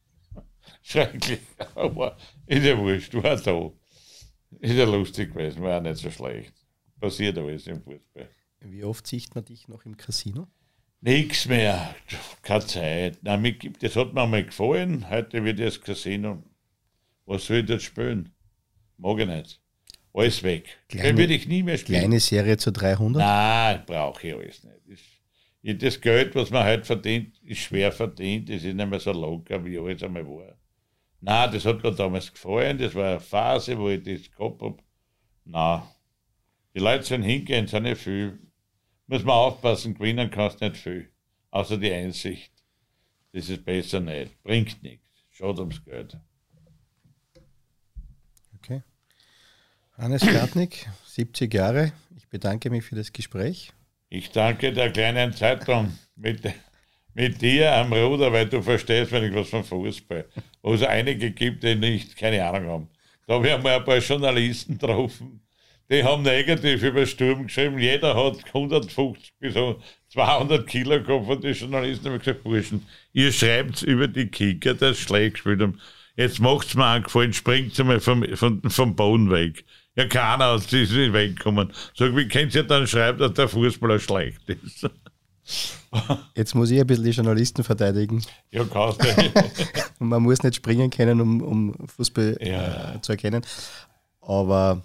Schrecklich, 0.82 1.40
aber 1.74 2.16
ist 2.46 2.64
ja 2.64 2.76
wurscht, 2.78 3.14
war 3.14 3.36
da. 3.36 3.70
Ist 4.60 4.74
ja 4.74 4.84
lustig 4.84 5.32
gewesen, 5.32 5.62
war 5.62 5.78
auch 5.78 5.82
nicht 5.82 5.96
so 5.98 6.10
schlecht. 6.10 6.52
Passiert 7.00 7.38
alles 7.38 7.66
im 7.66 7.82
Fußball. 7.82 8.28
Wie 8.60 8.84
oft 8.84 9.06
sieht 9.06 9.34
man 9.34 9.44
dich 9.44 9.68
noch 9.68 9.84
im 9.84 9.96
Casino? 9.96 10.48
Nichts 11.02 11.46
mehr, 11.46 11.94
keine 12.42 12.66
Zeit. 12.66 13.18
Nein, 13.22 13.56
das 13.80 13.96
hat 13.96 14.12
mir 14.12 14.26
mal 14.26 14.44
gefallen. 14.44 15.08
Heute 15.08 15.42
wird 15.44 15.58
das 15.60 15.80
Casino 15.80 16.42
Was 17.24 17.46
soll 17.46 17.58
ich 17.58 17.66
dort 17.66 17.80
spielen? 17.82 18.34
Mag 18.98 19.18
ich 19.20 19.26
nicht. 19.26 19.60
Alles 20.12 20.42
weg. 20.42 20.78
Kleine- 20.88 21.16
würde 21.16 21.34
ich 21.34 21.46
nie 21.46 21.62
mehr 21.62 21.78
spielen. 21.78 22.00
Kleine 22.00 22.20
Serie 22.20 22.56
zu 22.58 22.72
300. 22.72 23.22
Nein, 23.22 23.82
brauche 23.86 24.26
ich 24.26 24.34
alles 24.34 24.64
nicht. 24.64 24.76
Das, 24.88 24.98
ich, 25.62 25.78
das 25.78 26.00
Geld, 26.00 26.34
was 26.34 26.50
man 26.50 26.66
heute 26.66 26.84
verdient, 26.84 27.40
ist 27.44 27.60
schwer 27.60 27.92
verdient. 27.92 28.48
Das 28.48 28.56
ist 28.64 28.74
nicht 28.74 28.88
mehr 28.90 29.00
so 29.00 29.12
locker, 29.12 29.64
wie 29.64 29.78
alles 29.78 30.02
einmal 30.02 30.26
war. 30.26 30.54
Nein, 31.20 31.52
das 31.52 31.64
hat 31.66 31.82
mir 31.82 31.92
damals 31.92 32.32
gefallen. 32.32 32.78
Das 32.78 32.94
war 32.94 33.10
eine 33.10 33.20
Phase, 33.20 33.78
wo 33.78 33.88
ich 33.88 34.02
das 34.02 34.30
gehabt 34.30 34.62
habe. 34.62 34.78
Nein. 35.44 35.82
Die 36.74 36.78
Leute 36.78 37.04
sind 37.04 37.22
hingehen, 37.22 37.66
sind 37.66 37.82
nicht 37.82 38.00
viel. 38.00 38.38
Muss 39.06 39.24
man 39.24 39.34
aufpassen, 39.34 39.94
gewinnen 39.94 40.30
kannst 40.30 40.60
du 40.60 40.68
nicht 40.68 40.76
viel. 40.78 41.10
Außer 41.50 41.76
die 41.76 41.92
Einsicht. 41.92 42.52
Das 43.32 43.48
ist 43.48 43.64
besser 43.64 44.00
nicht. 44.00 44.40
Bringt 44.42 44.82
nichts. 44.82 45.04
Schaut 45.30 45.58
ums 45.58 45.84
Geld. 45.84 46.16
Okay. 48.56 48.82
Hannes 49.96 50.22
Gartnick, 50.22 50.88
70 51.06 51.52
Jahre. 51.52 51.92
Ich 52.16 52.28
bedanke 52.28 52.70
mich 52.70 52.84
für 52.84 52.94
das 52.94 53.12
Gespräch. 53.12 53.72
Ich 54.08 54.30
danke 54.30 54.72
der 54.72 54.90
kleinen 54.90 55.32
Zeitung 55.32 55.96
mit, 56.16 56.42
mit 57.14 57.40
dir 57.42 57.74
am 57.74 57.92
Ruder, 57.92 58.32
weil 58.32 58.46
du 58.46 58.62
verstehst 58.62 59.12
wenn 59.12 59.24
ich 59.24 59.34
was 59.34 59.50
von 59.50 59.64
Fußball. 59.64 60.26
Wo 60.62 60.74
es 60.74 60.82
einige 60.82 61.30
gibt, 61.30 61.62
die 61.62 61.74
nicht, 61.74 62.16
keine 62.16 62.44
Ahnung 62.44 62.68
haben. 62.68 62.88
Da 63.26 63.34
habe 63.34 63.46
ich 63.46 63.52
einmal 63.52 63.76
ein 63.76 63.84
paar 63.84 63.98
Journalisten 63.98 64.78
getroffen, 64.78 65.40
die 65.90 66.04
haben 66.04 66.22
negativ 66.22 66.82
über 66.84 67.04
Sturm 67.04 67.48
geschrieben. 67.48 67.78
Jeder 67.78 68.14
hat 68.14 68.44
150 68.54 69.32
bis 69.40 69.54
so 69.54 69.80
200 70.12 70.66
Kilo 70.66 71.02
gehabt 71.02 71.26
von 71.26 71.40
den 71.40 71.52
Journalisten. 71.52 72.04
Da 72.04 72.10
habe 72.10 72.18
ich 72.18 72.24
gesagt, 72.24 72.44
Burschen, 72.44 72.86
ihr 73.12 73.32
schreibt 73.32 73.82
über 73.82 74.06
die 74.06 74.28
Kicker, 74.28 74.76
sie 74.76 74.94
schlecht 74.94 75.34
gespielt 75.34 75.60
haben. 75.60 75.80
Jetzt 76.16 76.38
macht's 76.38 76.74
mir 76.74 76.86
einen 76.86 77.04
Gefallen, 77.04 77.32
springt 77.32 77.76
mal 77.78 77.98
vom, 77.98 78.24
vom, 78.36 78.62
vom 78.62 78.94
Boden 78.94 79.30
weg. 79.30 79.64
Ja, 79.96 80.06
keiner 80.06 80.48
aus 80.48 80.68
diesem 80.68 81.12
wegkommen. 81.12 81.72
Sag, 81.94 82.16
wie 82.16 82.28
könnt 82.28 82.54
ihr 82.54 82.62
dann 82.62 82.86
schreiben, 82.86 83.18
dass 83.18 83.34
der 83.34 83.48
Fußballer 83.48 83.98
schlecht 83.98 84.48
ist? 84.48 84.88
Jetzt 86.34 86.54
muss 86.54 86.70
ich 86.70 86.80
ein 86.80 86.86
bisschen 86.86 87.04
die 87.04 87.10
Journalisten 87.10 87.64
verteidigen. 87.64 88.22
Ja, 88.50 88.64
kannst 88.64 89.02
du. 89.04 89.08
Und 89.98 90.08
man 90.08 90.22
muss 90.22 90.42
nicht 90.42 90.56
springen 90.56 90.90
können, 90.90 91.20
um, 91.20 91.42
um 91.42 91.88
Fußball 91.88 92.38
Ja. 92.40 92.94
äh, 92.94 93.00
zu 93.00 93.12
erkennen. 93.12 93.42
Aber 94.20 94.82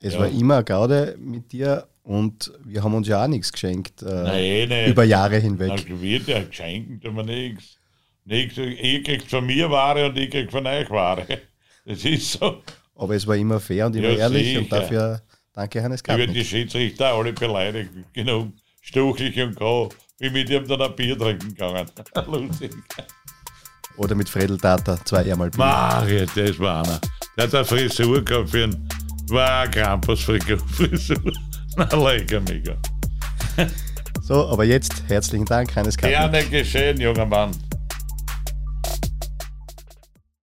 es 0.00 0.14
Ja. 0.14 0.20
war 0.20 0.28
immer 0.28 0.56
eine 0.56 0.64
Gaude 0.64 1.16
mit 1.18 1.52
dir 1.52 1.86
und 2.02 2.52
wir 2.64 2.82
haben 2.82 2.94
uns 2.94 3.08
ja 3.08 3.22
auch 3.24 3.28
nichts 3.28 3.52
geschenkt 3.52 4.02
äh, 4.02 4.06
Nein, 4.06 4.68
nicht. 4.68 4.88
über 4.88 5.04
Jahre 5.04 5.38
hinweg. 5.38 5.68
Dann 5.88 6.00
wird 6.00 6.26
ja 6.28 6.42
geschenkt, 6.42 7.04
wir 7.04 7.22
nichts. 7.22 7.76
nichts. 8.24 8.56
Ihr 8.56 9.02
kriegt 9.02 9.28
von 9.28 9.44
mir 9.44 9.70
Ware 9.70 10.06
und 10.06 10.16
ich 10.16 10.30
krieg 10.30 10.50
von 10.50 10.66
euch 10.66 10.88
Ware. 10.90 11.26
Das 11.84 12.04
ist 12.04 12.32
so. 12.32 12.62
Aber 12.96 13.14
es 13.14 13.26
war 13.26 13.36
immer 13.36 13.60
fair 13.60 13.86
und 13.86 13.96
immer 13.96 14.08
Ja, 14.10 14.18
ehrlich 14.20 14.56
und 14.56 14.64
sicher. 14.64 14.76
dafür 14.80 15.22
danke 15.52 15.82
Hannes 15.82 16.00
Ich 16.00 16.08
werde 16.08 16.32
die. 16.32 16.44
Schiedsrichter 16.44 17.12
alle 17.12 17.32
beleidigt. 17.32 17.90
Genug. 18.12 18.52
Stuchlich 18.80 19.38
und 19.40 19.54
grau. 19.56 19.88
Bin 20.18 20.32
mit 20.32 20.48
ihm 20.48 20.66
dann 20.66 20.80
ein 20.80 20.96
Bier 20.96 21.18
trinken 21.18 21.48
gegangen. 21.48 21.86
Lustig. 22.26 22.72
Oder 23.98 24.14
mit 24.14 24.28
Fredel 24.28 24.58
Tata, 24.58 24.98
zwei 25.04 25.30
einmal 25.30 25.50
Bier. 25.50 25.58
Mario, 25.58 26.26
das 26.34 26.58
war 26.58 26.84
einer. 26.84 27.00
Der 27.36 27.44
hat 27.44 27.54
eine 27.54 27.64
Frisur 27.64 28.24
gehabt 28.24 28.50
für 28.50 28.64
einen. 28.64 28.88
War 29.28 29.62
eine 29.62 29.70
Krampus-Frisur. 29.70 31.16
Na, 31.76 31.84
lecker, 31.84 32.40
mega. 32.48 32.76
So, 34.22 34.48
aber 34.48 34.64
jetzt 34.64 35.02
herzlichen 35.08 35.44
Dank, 35.44 35.74
Hannes 35.76 35.96
Gartnick. 35.96 36.50
Gerne 36.50 36.62
geschehen, 36.62 37.00
junger 37.00 37.26
Mann. 37.26 37.50